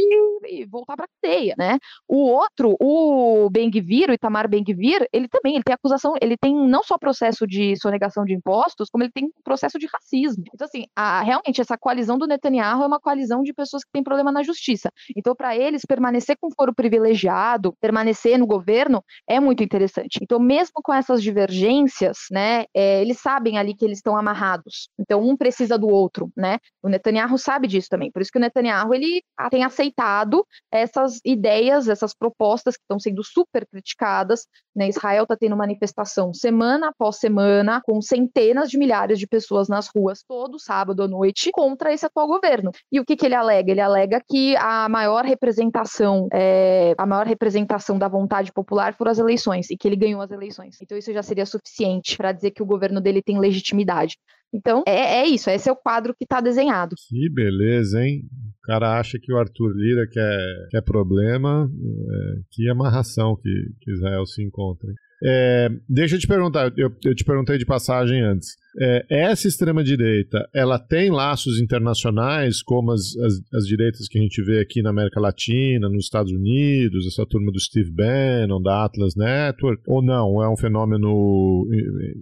voltar 0.69 0.95
para 0.95 1.07
cadeia, 1.21 1.55
né? 1.57 1.77
O 2.07 2.17
outro, 2.29 2.75
o 2.79 3.49
Ben-Gvir, 3.49 4.09
o 4.09 4.13
Itamar 4.13 4.49
Ben-Gvir, 4.49 5.07
ele 5.11 5.27
também, 5.27 5.55
ele 5.55 5.63
tem 5.63 5.73
acusação, 5.73 6.15
ele 6.21 6.37
tem 6.37 6.55
não 6.55 6.83
só 6.83 6.97
processo 6.97 7.45
de 7.47 7.75
sonegação 7.77 8.25
de 8.25 8.33
impostos, 8.33 8.89
como 8.89 9.03
ele 9.03 9.11
tem 9.11 9.29
processo 9.43 9.77
de 9.77 9.87
racismo. 9.87 10.43
Então, 10.53 10.65
assim, 10.65 10.85
a, 10.95 11.21
realmente, 11.21 11.61
essa 11.61 11.77
coalizão 11.77 12.17
do 12.17 12.27
Netanyahu 12.27 12.83
é 12.83 12.87
uma 12.87 12.99
coalizão 12.99 13.43
de 13.43 13.53
pessoas 13.53 13.83
que 13.83 13.91
têm 13.91 14.03
problema 14.03 14.31
na 14.31 14.43
justiça. 14.43 14.89
Então, 15.15 15.35
para 15.35 15.55
eles, 15.55 15.83
permanecer 15.87 16.37
com 16.39 16.49
foro 16.51 16.73
privilegiado, 16.73 17.73
permanecer 17.79 18.37
no 18.37 18.47
governo, 18.47 19.03
é 19.27 19.39
muito 19.39 19.63
interessante. 19.63 20.19
Então, 20.21 20.39
mesmo 20.39 20.81
com 20.83 20.93
essas 20.93 21.21
divergências, 21.21 22.17
né, 22.31 22.65
é, 22.73 23.01
eles 23.01 23.19
sabem 23.19 23.57
ali 23.57 23.75
que 23.75 23.85
eles 23.85 23.99
estão 23.99 24.17
amarrados. 24.17 24.89
Então, 24.99 25.21
um 25.21 25.35
precisa 25.35 25.77
do 25.77 25.87
outro, 25.87 26.31
né? 26.35 26.57
O 26.81 26.89
Netanyahu 26.89 27.37
sabe 27.37 27.67
disso 27.67 27.87
também. 27.89 28.11
Por 28.11 28.21
isso 28.21 28.31
que 28.31 28.37
o 28.37 28.41
Netanyahu, 28.41 28.93
ele 28.93 29.21
tem 29.49 29.63
aceitado 29.63 30.45
essas 30.71 31.19
ideias, 31.25 31.87
essas 31.87 32.13
propostas 32.13 32.75
que 32.75 32.83
estão 32.83 32.99
sendo 32.99 33.23
super 33.23 33.67
criticadas. 33.67 34.47
Né? 34.75 34.89
Israel 34.89 35.23
está 35.23 35.35
tendo 35.35 35.57
manifestação 35.57 36.33
semana 36.33 36.89
após 36.89 37.17
semana, 37.17 37.81
com 37.83 38.01
centenas 38.01 38.69
de 38.69 38.77
milhares 38.77 39.19
de 39.19 39.27
pessoas 39.27 39.67
nas 39.67 39.89
ruas 39.93 40.23
todo 40.27 40.59
sábado 40.59 41.03
à 41.03 41.07
noite 41.07 41.49
contra 41.53 41.93
esse 41.93 42.05
atual 42.05 42.27
governo. 42.27 42.71
E 42.91 42.99
o 42.99 43.05
que, 43.05 43.15
que 43.15 43.25
ele 43.25 43.35
alega? 43.35 43.71
Ele 43.71 43.81
alega 43.81 44.21
que 44.27 44.55
a 44.57 44.87
maior 44.89 45.25
representação, 45.25 46.27
é, 46.33 46.93
a 46.97 47.05
maior 47.05 47.25
representação 47.25 47.97
da 47.97 48.07
vontade 48.07 48.51
popular 48.51 48.93
foram 48.93 49.11
as 49.11 49.19
eleições 49.19 49.69
e 49.69 49.77
que 49.77 49.87
ele 49.87 49.95
ganhou 49.95 50.21
as 50.21 50.31
eleições. 50.31 50.77
Então 50.81 50.97
isso 50.97 51.11
já 51.13 51.23
seria 51.23 51.45
suficiente 51.45 52.17
para 52.17 52.31
dizer 52.31 52.51
que 52.51 52.63
o 52.63 52.65
governo 52.65 53.01
dele 53.01 53.21
tem 53.21 53.39
legitimidade. 53.39 54.17
Então, 54.53 54.83
é, 54.87 55.21
é 55.21 55.27
isso, 55.27 55.49
esse 55.49 55.69
é 55.69 55.71
o 55.71 55.75
quadro 55.75 56.13
que 56.13 56.23
está 56.23 56.41
desenhado. 56.41 56.95
Que 57.07 57.29
beleza, 57.29 58.03
hein? 58.03 58.23
O 58.63 58.67
cara 58.67 58.99
acha 58.99 59.17
que 59.21 59.31
o 59.31 59.37
Arthur 59.37 59.73
Lira 59.75 60.07
quer, 60.07 60.67
quer 60.71 60.81
problema, 60.81 61.69
é, 61.69 62.41
que 62.51 62.69
amarração 62.69 63.35
que, 63.35 63.49
que 63.81 63.91
Israel 63.91 64.25
se 64.25 64.43
encontra. 64.43 64.89
É, 65.23 65.69
deixa 65.87 66.15
eu 66.15 66.19
te 66.19 66.27
perguntar, 66.27 66.71
eu, 66.77 66.89
eu 67.03 67.15
te 67.15 67.25
perguntei 67.25 67.57
de 67.57 67.65
passagem 67.65 68.21
antes. 68.21 68.55
É, 68.77 69.05
essa 69.09 69.47
extrema-direita, 69.47 70.47
ela 70.53 70.77
tem 70.77 71.09
laços 71.09 71.59
internacionais, 71.59 72.61
como 72.61 72.91
as, 72.91 73.15
as, 73.17 73.33
as, 73.53 73.65
direitas 73.65 74.07
que 74.07 74.19
a 74.19 74.21
gente 74.21 74.43
vê 74.43 74.59
aqui 74.59 74.81
na 74.81 74.91
América 74.91 75.19
Latina, 75.19 75.89
nos 75.89 76.05
Estados 76.05 76.31
Unidos, 76.31 77.07
essa 77.07 77.25
turma 77.25 77.51
do 77.51 77.59
Steve 77.59 77.91
Bannon, 77.91 78.61
da 78.61 78.85
Atlas 78.85 79.15
Network, 79.15 79.81
ou 79.87 80.03
não? 80.03 80.43
É 80.43 80.49
um 80.49 80.57
fenômeno 80.57 81.67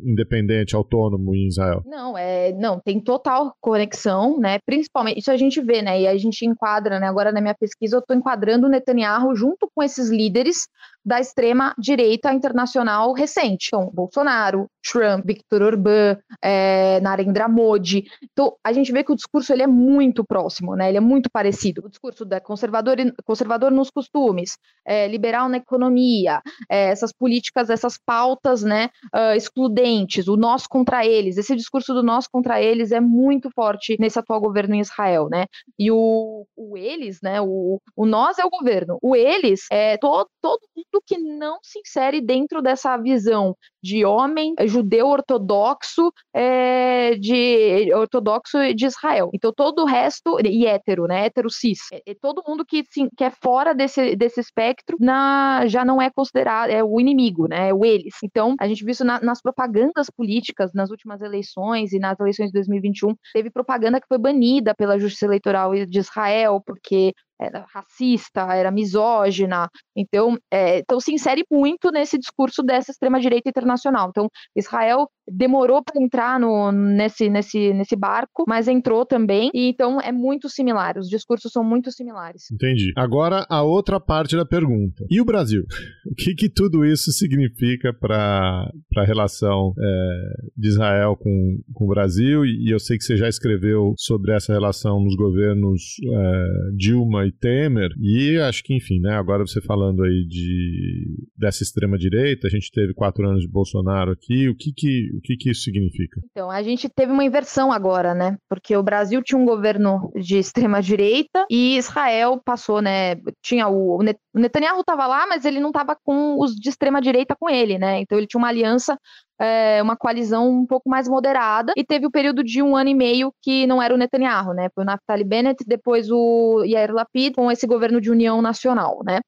independente, 0.06 0.76
autônomo 0.76 1.36
em 1.36 1.48
Israel? 1.48 1.82
Não, 1.86 2.18
é, 2.18 2.54
não 2.54 2.80
tem 2.80 3.00
total 3.00 3.54
conexão, 3.60 4.40
né? 4.40 4.60
Principalmente, 4.66 5.20
isso 5.20 5.32
a 5.32 5.38
gente 5.38 5.62
vê, 5.62 5.82
né? 5.82 6.02
E 6.02 6.08
a 6.08 6.18
gente 6.18 6.46
enquadra, 6.46 7.00
né? 7.00 7.08
Agora 7.08 7.32
na 7.32 7.42
minha 7.42 7.56
pesquisa 7.56 7.98
eu 7.98 8.00
estou 8.00 8.16
enquadrando 8.16 8.68
o 8.68 8.70
Netanyahu 8.70 9.36
junto 9.36 9.70
com 9.74 9.84
esses 9.84 10.10
líderes 10.10 10.68
da 11.06 11.22
extrema 11.22 11.74
direita 11.80 12.34
internacional 12.34 13.14
recente. 13.14 13.68
Então, 13.68 13.90
Bolsonaro, 13.94 14.68
Trump, 14.84 15.26
Victor 15.26 15.62
Orbán, 15.62 16.18
é, 16.42 17.00
Narendra 17.02 17.48
Modi. 17.48 18.06
Então, 18.32 18.56
a 18.64 18.72
gente 18.72 18.92
vê 18.92 19.04
que 19.04 19.12
o 19.12 19.16
discurso 19.16 19.52
ele 19.54 19.64
é 19.64 19.68
muito 19.68 20.24
próximo, 20.24 20.76
né? 20.76 20.90
Ele 20.90 20.98
é 20.98 21.02
muito 21.02 21.30
parecido. 21.30 21.86
O 21.86 21.90
discurso 21.90 22.26
da 22.26 22.40
conservador, 22.40 22.98
conservador 23.26 23.72
nos 23.72 23.90
costumes, 23.90 24.58
é, 24.86 25.08
liberal 25.08 25.50
na 25.50 25.58
economia, 25.58 26.42
é, 26.70 26.90
essas 26.90 27.12
políticas, 27.12 27.70
essas 27.70 27.98
pautas, 27.98 28.64
né, 28.64 28.90
uh, 29.14 29.36
excludentes, 29.36 30.28
o 30.28 30.38
nós 30.38 30.68
contra 30.68 31.06
eles. 31.06 31.38
Esse 31.38 31.56
discurso 31.56 31.94
do 31.94 32.04
nós 32.04 32.28
contra 32.28 32.62
eles 32.62 32.92
é 32.92 33.00
muito 33.00 33.50
forte 33.52 33.98
nesse 34.00 34.20
atual 34.20 34.40
governo 34.40 34.76
em 34.76 34.80
Israel, 34.80 35.28
né? 35.30 35.46
E 35.78 35.92
o, 35.92 36.46
o 36.56 36.78
eles, 36.78 37.20
né? 37.22 37.42
O, 37.42 37.80
o 37.96 38.06
nós 38.06 38.38
é 38.38 38.46
o 38.46 38.50
governo. 38.50 38.98
O 39.02 39.16
eles 39.16 39.66
é 39.72 39.98
todo, 39.98 40.30
todo 40.42 40.62
mundo 40.76 41.04
que 41.06 41.18
não 41.18 41.60
se 41.62 41.80
insere 41.80 42.22
dentro 42.22 42.62
dessa 42.62 42.96
visão 42.98 43.56
de 43.82 44.06
homem 44.06 44.54
judeu 44.66 45.08
ortodoxo 45.08 46.12
é, 46.34 47.16
de 47.16 47.94
ortodoxo 47.94 48.58
de 48.74 48.86
Israel. 48.86 49.30
Então 49.34 49.52
todo 49.54 49.84
o 49.84 49.86
resto 49.86 50.38
e 50.46 50.66
hétero, 50.66 51.06
né, 51.06 51.26
hétero 51.26 51.50
cis, 51.50 51.80
é, 51.92 52.12
é 52.12 52.16
todo 52.20 52.44
mundo 52.48 52.66
que, 52.66 52.84
sim, 52.90 53.08
que 53.16 53.24
é 53.24 53.32
fora 53.32 53.74
desse, 53.74 54.16
desse 54.16 54.40
espectro 54.40 54.98
na, 55.00 55.66
já 55.68 55.84
não 55.84 56.02
é 56.02 56.10
considerado 56.10 56.70
é 56.70 56.84
o 56.84 57.00
inimigo, 57.00 57.48
né, 57.48 57.70
é 57.70 57.74
o 57.74 57.86
eles. 57.86 58.16
Então 58.24 58.56
a 58.60 58.68
gente 58.68 58.84
viu 58.84 58.92
isso 58.92 59.06
na, 59.06 59.20
nas 59.22 59.42
propagandas 59.42 60.10
políticas 60.10 60.72
nas 60.74 60.90
últimas 60.90 61.22
eleições 61.22 61.94
e 61.94 62.00
nas 62.00 62.20
eleições 62.20 62.48
de 62.48 62.54
2021 62.54 63.16
teve 63.34 63.50
propaganda 63.50 64.00
que 64.00 64.08
foi 64.08 64.18
banida 64.18 64.74
pela 64.76 65.00
Justiça 65.00 65.26
Eleitoral 65.26 65.74
de 65.74 66.00
Israel 66.00 66.62
porque 66.66 67.14
era 67.40 67.66
racista, 67.74 68.42
era 68.54 68.72
misógina, 68.72 69.70
então, 69.96 70.38
é, 70.52 70.80
então 70.80 71.00
se 71.00 71.14
insere 71.14 71.44
muito 71.52 71.92
nesse 71.92 72.18
discurso 72.18 72.64
dessa 72.64 72.92
extrema-direita 72.92 73.50
internacional. 73.50 74.10
Então, 74.10 74.28
Israel 74.56 75.08
demorou 75.30 75.84
para 75.84 76.02
entrar 76.02 76.40
no, 76.40 76.72
nesse, 76.72 77.30
nesse, 77.30 77.74
nesse 77.74 77.96
barco, 77.96 78.46
mas 78.48 78.68
entrou 78.68 79.06
também, 79.06 79.52
e 79.54 79.70
então 79.70 80.00
é 80.00 80.12
muito 80.12 80.50
similar, 80.50 80.98
os 80.98 81.08
discursos 81.08 81.52
são 81.52 81.64
muito 81.64 81.92
similares. 81.92 82.44
Entendi. 82.52 82.92
Agora, 82.96 83.46
a 83.50 83.62
outra 83.62 84.00
parte 84.00 84.36
da 84.36 84.46
pergunta. 84.46 85.06
E 85.10 85.20
o 85.22 85.26
Brasil? 85.26 85.64
O 86.10 86.16
que, 86.16 86.34
que 86.34 86.50
tudo 86.50 86.86
isso 86.86 87.12
significa 87.12 87.94
para 87.94 88.70
a 88.98 89.04
relação 89.04 89.74
é, 89.78 90.50
de 90.56 90.68
Israel 90.68 91.16
com, 91.16 91.60
com 91.74 91.86
o 91.86 91.90
Brasil? 91.90 92.46
E, 92.46 92.68
e, 92.68 92.72
eu 92.72 92.80
sei 92.80 92.98
que 92.98 93.04
você 93.04 93.18
já 93.18 93.28
escreveu 93.28 93.94
sobre 93.98 94.34
essa 94.34 94.54
relação 94.54 95.04
nos 95.04 95.16
governos 95.16 95.82
é, 96.04 96.76
Dilma 96.76 97.27
e 97.28 97.32
Temer, 97.32 97.92
e 98.00 98.38
acho 98.40 98.64
que, 98.64 98.76
enfim, 98.76 99.00
né, 99.00 99.14
agora 99.16 99.46
você 99.46 99.62
falando 99.62 100.04
aí 100.04 100.26
de, 100.28 101.28
dessa 101.38 101.64
extrema-direita, 101.64 102.48
a 102.48 102.50
gente 102.50 102.72
teve 102.72 102.94
quatro 102.94 103.28
anos 103.28 103.42
de 103.42 103.48
Bolsonaro 103.50 104.12
aqui, 104.12 104.50
o 104.50 104.56
que 104.56 104.72
que, 104.74 105.10
o 105.16 105.22
que 105.22 105.36
que 105.36 105.52
isso 105.52 105.64
significa? 105.64 106.22
Então, 106.32 106.50
a 106.50 106.62
gente 106.64 106.90
teve 106.90 107.12
uma 107.12 107.24
inversão 107.24 107.72
agora, 107.72 108.14
né, 108.14 108.38
porque 108.50 108.76
o 108.76 108.84
Brasil 108.84 109.22
tinha 109.22 109.40
um 109.40 109.46
governo 109.46 110.12
de 110.16 110.38
extrema-direita 110.38 111.46
e 111.50 111.78
Israel 111.78 112.42
passou, 112.44 112.82
né, 112.82 113.16
tinha 113.42 113.68
o, 113.68 114.02
o 114.38 114.42
Netanyahu 114.42 114.80
estava 114.80 115.08
lá, 115.08 115.26
mas 115.28 115.46
ele 115.46 115.60
não 115.60 115.70
estava 115.70 115.96
com 115.96 116.40
os 116.40 116.56
de 116.56 116.70
extrema-direita 116.70 117.36
com 117.38 117.50
ele, 117.50 117.78
né, 117.78 118.00
então 118.00 118.18
ele 118.18 118.28
tinha 118.28 118.40
uma 118.40 118.50
aliança 118.50 118.98
é, 119.40 119.82
uma 119.82 119.96
coalizão 119.96 120.50
um 120.50 120.66
pouco 120.66 120.90
mais 120.90 121.08
moderada 121.08 121.74
e 121.76 121.84
teve 121.84 122.06
o 122.06 122.12
período 122.12 122.44
de 122.44 122.62
um 122.62 122.76
ano 122.76 122.90
e 122.90 122.96
meio 122.96 123.32
que 123.42 123.68
não 123.68 123.82
era 123.82 123.94
o 123.94 123.98
Netanyahu, 123.98 124.54
né? 124.54 124.70
Foi 124.74 124.84
o 124.84 124.86
Naftali 124.86 125.24
Bennett, 125.24 125.64
depois 125.66 126.10
o 126.10 126.64
Yair 126.64 126.92
Lapid 126.92 127.36
com 127.36 127.52
esse 127.52 127.68
governo 127.68 128.02
de 128.02 128.10
união 128.10 128.42
nacional, 128.42 129.02
né? 129.06 129.20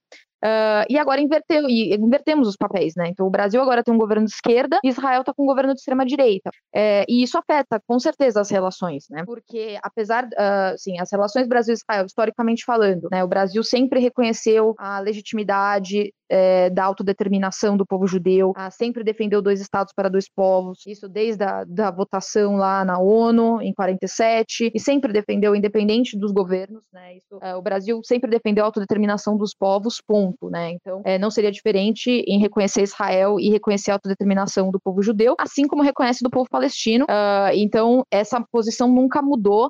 Uh, 0.44 0.86
e 0.90 0.98
agora 0.98 1.20
inverteu, 1.20 1.70
e 1.70 1.94
invertemos 1.96 2.48
os 2.48 2.56
papéis, 2.56 2.96
né? 2.96 3.10
Então 3.10 3.28
o 3.28 3.30
Brasil 3.30 3.62
agora 3.62 3.84
tem 3.84 3.94
um 3.94 3.98
governo 3.98 4.26
de 4.26 4.32
esquerda 4.32 4.80
e 4.84 4.90
Israel 4.90 5.22
está 5.22 5.34
com 5.34 5.44
um 5.44 5.48
governo 5.48 5.74
de 5.74 5.80
extrema 5.80 6.06
direita. 6.06 6.50
É, 6.74 7.06
e 7.10 7.24
isso 7.24 7.38
afeta 7.38 7.82
com 7.86 8.00
certeza 8.00 8.40
as 8.40 8.50
relações, 8.50 9.06
né? 9.10 9.24
Porque 9.26 9.78
apesar, 9.84 10.26
uh, 10.26 10.78
sim, 10.78 11.00
as 11.00 11.12
relações 11.12 11.48
Brasil-Israel, 11.48 12.06
historicamente 12.06 12.64
falando, 12.64 13.10
né? 13.12 13.24
O 13.24 13.28
Brasil 13.28 13.64
sempre 13.64 14.00
reconheceu 14.00 14.74
a 14.78 15.00
legitimidade 15.00 16.14
é, 16.30 16.70
da 16.70 16.84
autodeterminação 16.84 17.76
do 17.76 17.86
povo 17.86 18.08
judeu, 18.08 18.54
ah, 18.56 18.70
sempre 18.70 19.04
defendeu 19.04 19.42
dois 19.42 19.60
estados 19.60 19.94
para 19.94 20.10
dois 20.10 20.30
povos, 20.30 20.86
isso 20.86 21.08
desde 21.10 21.44
a 21.44 21.64
da 21.64 21.92
votação 21.92 22.56
lá 22.56 22.86
na 22.86 23.00
ONU, 23.00 23.62
em 23.62 23.74
47, 23.74 24.72
e 24.74 24.80
sempre 24.80 25.12
defendeu, 25.12 25.56
independente 25.56 26.18
dos 26.18 26.32
governos, 26.32 26.84
né, 26.94 27.18
isso, 27.18 27.40
é, 27.42 27.56
o 27.56 27.62
Brasil 27.62 28.00
sempre 28.04 28.30
defendeu 28.30 28.64
a 28.64 28.68
autodeterminação 28.68 29.38
dos 29.38 29.54
povos, 29.54 30.02
ponto, 30.06 30.50
né, 30.50 30.72
então 30.72 31.02
é, 31.04 31.18
não 31.18 31.32
seria 31.32 31.52
diferente 31.52 32.24
em 32.28 32.40
reconhecer 32.40 32.84
Israel 32.84 33.40
e 33.40 33.50
reconhecer 33.50 33.92
a 33.92 33.96
autodeterminação 33.96 34.72
do 34.72 34.80
povo 34.80 35.02
judeu, 35.02 35.36
assim 35.40 35.68
como 35.68 35.84
reconhece 35.84 36.24
do 36.24 36.30
povo 36.30 36.50
palestino, 36.50 37.06
uh, 37.06 37.54
então 37.54 38.04
essa 38.12 38.44
posição 38.52 38.88
nunca 38.88 39.22
mudou, 39.22 39.70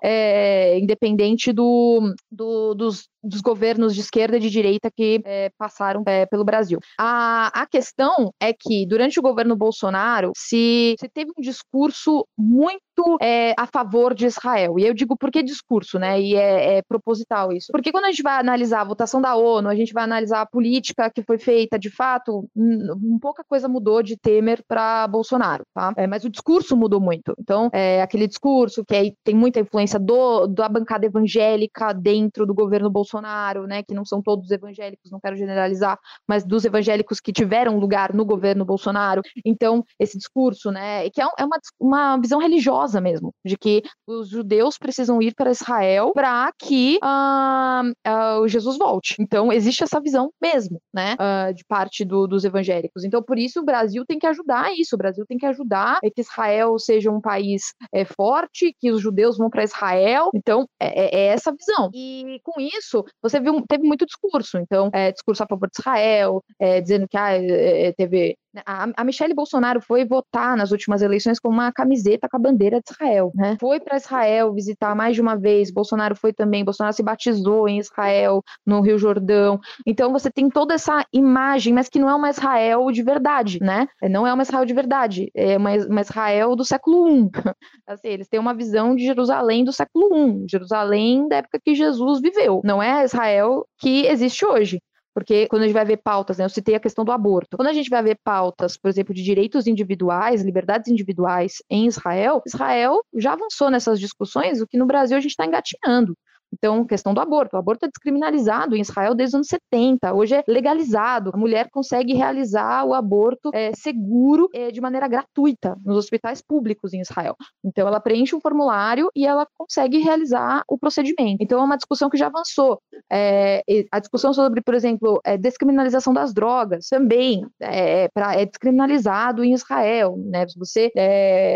independente 0.76 1.52
do, 1.52 2.14
do, 2.32 2.74
dos, 2.74 3.08
dos 3.24 3.42
governos 3.42 3.94
de 3.94 4.02
esquerda 4.02 4.38
e 4.38 4.40
de 4.40 4.50
direita 4.50 4.90
que 4.92 5.22
é, 5.26 5.50
passaram 5.58 6.04
é, 6.06 6.26
pelo 6.26 6.44
Brasil. 6.44 6.80
A, 6.98 7.48
a 7.62 7.66
questão 7.66 8.34
é 8.40 8.54
que, 8.54 8.86
durante 8.86 9.20
o 9.20 9.24
governo 9.24 9.56
Bolsonaro, 9.56 10.32
se, 10.36 10.96
se 11.00 11.10
teve 11.10 11.32
um 11.38 11.42
discurso 11.42 12.26
muito 12.38 12.82
é, 13.22 13.54
a 13.58 13.66
favor 13.66 14.14
de 14.14 14.26
Israel. 14.26 14.78
E 14.80 14.86
eu 14.86 14.94
digo 14.94 15.18
por 15.18 15.32
que 15.32 15.44
discurso, 15.44 16.00
né? 16.00 16.20
E 16.20 16.36
é, 16.36 16.78
é, 16.78 16.82
proposital 16.82 17.52
isso. 17.52 17.72
Porque 17.72 17.92
quando 17.92 18.06
a 18.06 18.10
gente 18.10 18.24
vai 18.24 18.40
analisar 18.40 18.82
a 18.82 18.86
votação 18.86 19.22
da 19.22 19.36
ONU, 19.36 19.70
a 19.70 19.76
gente 19.76 19.94
vai 19.94 20.04
analisar 20.04 20.42
a 20.42 20.46
política 20.46 21.10
que 21.10 21.24
foi 21.24 21.38
feita, 21.38 21.78
de 21.78 21.90
fato, 21.90 22.48
um, 22.56 23.18
pouca 23.20 23.44
coisa 23.44 23.68
mudou 23.68 24.02
de 24.02 24.18
Temer 24.18 24.64
para 24.68 25.08
Bolsonaro, 25.08 25.64
tá? 25.74 25.94
É, 25.98 26.08
mas 26.08 26.24
o 26.24 26.30
discurso 26.30 26.76
mudou 26.76 27.00
muito. 27.00 27.34
Então, 27.40 27.70
é 27.74 28.02
aquele 28.02 28.28
discurso 28.28 28.84
que 28.86 29.14
tem 29.24 29.36
muita 29.36 29.60
influência 29.60 30.00
do, 30.00 30.48
da 30.48 30.68
bancada 30.68 31.06
evangélica 31.06 31.94
dentro 31.94 32.46
do 32.46 32.54
governo 32.54 32.90
Bolsonaro, 32.90 33.66
né? 33.66 33.84
Que 33.84 33.94
não 33.94 34.06
são 34.06 34.22
todos 34.22 34.50
evangélicos, 34.52 35.12
não 35.12 35.20
quero 35.20 35.36
generalizar, 35.36 35.98
mas 36.28 36.44
dos 36.44 36.66
evangélicos 36.66 37.20
que 37.20 37.32
tiveram 37.32 37.80
lugar 37.80 38.14
no 38.14 38.26
governo 38.26 38.66
Bolsonaro. 38.66 39.22
Então, 39.46 39.84
esse 40.00 40.18
discurso, 40.18 40.72
né? 40.72 41.10
Que 41.10 41.22
é, 41.22 41.28
é 41.40 41.46
uma, 41.46 41.58
uma 41.80 42.18
visão 42.18 42.40
religiosa 42.40 42.89
mesmo, 43.00 43.34
de 43.46 43.58
que 43.58 43.82
os 44.08 44.30
judeus 44.30 44.78
precisam 44.78 45.22
ir 45.22 45.34
para 45.36 45.52
Israel 45.52 46.12
para 46.14 46.52
que 46.58 47.00
uh, 47.04 48.42
uh, 48.44 48.48
Jesus 48.48 48.78
volte. 48.78 49.16
Então, 49.20 49.52
existe 49.52 49.84
essa 49.84 50.00
visão 50.00 50.32
mesmo, 50.42 50.82
né, 50.94 51.16
uh, 51.16 51.54
de 51.54 51.64
parte 51.66 52.04
do, 52.06 52.28
dos 52.28 52.44
evangélicos. 52.44 53.04
Então, 53.04 53.22
por 53.22 53.38
isso, 53.38 53.60
o 53.60 53.66
Brasil 53.66 54.06
tem 54.06 54.18
que 54.18 54.28
ajudar 54.28 54.74
isso. 54.74 54.96
O 54.96 54.98
Brasil 54.98 55.26
tem 55.28 55.38
que 55.38 55.46
ajudar 55.46 56.00
que 56.02 56.22
Israel 56.22 56.78
seja 56.80 57.12
um 57.12 57.22
país 57.22 57.74
é, 57.94 58.06
forte, 58.06 58.76
que 58.80 58.92
os 58.92 59.02
judeus 59.02 59.38
vão 59.38 59.50
para 59.50 59.64
Israel. 59.64 60.30
Então, 60.34 60.68
é, 60.80 60.88
é, 60.88 61.16
é, 61.16 61.26
essa 61.28 61.52
visão. 61.52 61.90
E 61.94 62.40
com 62.44 62.60
isso, 62.60 63.04
você 63.22 63.40
viu, 63.40 63.64
teve 63.68 63.84
muito 63.84 64.06
discurso. 64.06 64.58
Então, 64.58 64.90
é, 64.94 65.12
discurso 65.12 65.44
a 65.44 65.48
favor 65.48 65.70
de 65.70 65.80
Israel, 65.80 66.44
é, 66.60 66.82
dizendo 66.82 67.08
que 67.08 67.18
ah, 67.18 67.34
é, 67.34 67.94
teve 67.94 68.38
a, 68.66 68.88
a 68.98 69.04
Michelle 69.04 69.34
Bolsonaro 69.34 69.82
foi 69.82 70.06
votar 70.06 70.58
nas 70.58 70.72
últimas 70.72 71.02
eleições 71.02 71.40
com 71.40 71.50
uma 71.50 71.72
camiseta 71.72 72.28
com 72.30 72.38
a 72.38 72.40
bandeira 72.40 72.80
de 72.80 72.92
Israel, 72.92 73.32
né? 73.36 73.58
Foi 73.60 73.80
para 73.80 73.98
Israel 73.98 74.54
visitar 74.54 74.96
mais 74.96 75.16
de 75.16 75.22
uma 75.22 75.36
vez. 75.36 75.72
Bolsonaro 75.72 76.16
foi 76.16 76.34
também. 76.34 76.64
Bolsonaro 76.64 76.96
se 76.96 77.04
batizou 77.04 77.68
em 77.68 77.80
Israel, 77.80 78.44
no 78.66 78.82
Rio 78.82 78.98
Jordão. 78.98 79.60
Então 79.86 80.12
você 80.12 80.32
tem 80.32 80.50
toda 80.50 80.74
essa 80.74 81.06
imagem, 81.14 81.74
mas 81.74 81.90
que 81.90 82.00
não 82.00 82.10
é 82.10 82.16
uma 82.16 82.30
Israel 82.30 82.92
de 82.92 83.04
verdade, 83.04 83.60
né? 83.62 83.88
Não 84.10 84.26
é 84.26 84.34
uma 84.34 84.44
Israel 84.44 84.66
de 84.66 84.74
verdade. 84.74 85.32
É 85.36 85.58
uma, 85.58 85.76
uma 85.76 86.02
Israel 86.02 86.56
do 86.56 86.66
século 86.66 87.10
I. 87.10 87.30
Assim, 87.88 88.08
eles 88.08 88.28
têm 88.28 88.40
uma 88.40 88.54
visão 88.54 88.96
de 88.96 89.06
Jerusalém 89.06 89.64
do 89.64 89.72
século 89.72 90.10
I, 90.16 90.46
Jerusalém 90.50 91.28
da 91.28 91.38
época 91.38 91.60
que 91.64 91.76
Jesus 91.76 92.20
viveu. 92.22 92.62
Não 92.64 92.82
é 92.82 92.92
a 92.94 93.04
Israel 93.04 93.66
que 93.78 94.06
existe 94.08 94.46
hoje. 94.46 94.80
Porque 95.20 95.48
quando 95.50 95.64
a 95.64 95.66
gente 95.66 95.74
vai 95.74 95.84
ver 95.84 95.98
pautas, 95.98 96.38
né, 96.38 96.46
eu 96.46 96.50
citei 96.50 96.76
a 96.76 96.80
questão 96.80 97.04
do 97.04 97.12
aborto. 97.12 97.58
Quando 97.58 97.68
a 97.68 97.74
gente 97.74 97.90
vai 97.90 98.02
ver 98.02 98.18
pautas, 98.24 98.78
por 98.78 98.88
exemplo, 98.88 99.14
de 99.14 99.22
direitos 99.22 99.68
individuais, 99.68 100.42
liberdades 100.42 100.90
individuais 100.90 101.62
em 101.70 101.88
Israel, 101.88 102.42
Israel 102.48 103.02
já 103.14 103.34
avançou 103.34 103.70
nessas 103.70 104.00
discussões, 104.00 104.62
o 104.62 104.68
que 104.68 104.78
no 104.78 104.86
Brasil 104.86 105.18
a 105.18 105.20
gente 105.20 105.32
está 105.32 105.46
engatinhando. 105.46 106.16
Então, 106.54 106.86
questão 106.86 107.14
do 107.14 107.22
aborto. 107.22 107.56
O 107.56 107.60
aborto 107.60 107.86
é 107.86 107.88
descriminalizado 107.88 108.76
em 108.76 108.82
Israel 108.82 109.14
desde 109.14 109.32
os 109.32 109.36
anos 109.36 109.48
70. 109.48 110.14
Hoje 110.14 110.36
é 110.36 110.44
legalizado. 110.48 111.32
A 111.34 111.38
mulher 111.38 111.70
consegue 111.72 112.14
realizar 112.14 112.86
o 112.86 112.94
aborto 112.94 113.52
é, 113.54 113.72
seguro 113.74 114.50
é, 114.54 114.72
de 114.72 114.82
maneira 114.82 115.08
gratuita 115.08 115.78
nos 115.86 115.98
hospitais 115.98 116.42
públicos 116.42 116.94
em 116.94 117.02
Israel. 117.02 117.36
Então, 117.64 117.88
ela 117.88 118.00
preenche 118.00 118.36
um 118.36 118.42
formulário 118.42 119.10
e 119.16 119.26
ela 119.26 119.48
consegue 119.58 120.00
realizar 120.00 120.64
o 120.68 120.78
procedimento. 120.78 121.38
Então, 121.40 121.60
é 121.60 121.64
uma 121.64 121.78
discussão 121.78 122.10
que 122.10 122.18
já 122.18 122.28
avançou. 122.28 122.82
É, 123.12 123.64
a 123.92 124.00
discussão 124.00 124.34
sobre, 124.34 124.62
por 124.62 124.74
exemplo, 124.74 125.22
é, 125.24 125.38
descriminalização 125.38 126.14
das 126.14 126.34
drogas 126.34 126.88
também 126.88 127.46
é, 127.60 128.04
é 128.04 128.08
pra, 128.10 128.36
é 128.36 128.46
descriminalizado 128.46 129.44
em 129.44 129.54
Israel. 129.54 130.18
Né? 130.18 130.48
Se 130.48 130.58
você 130.58 130.92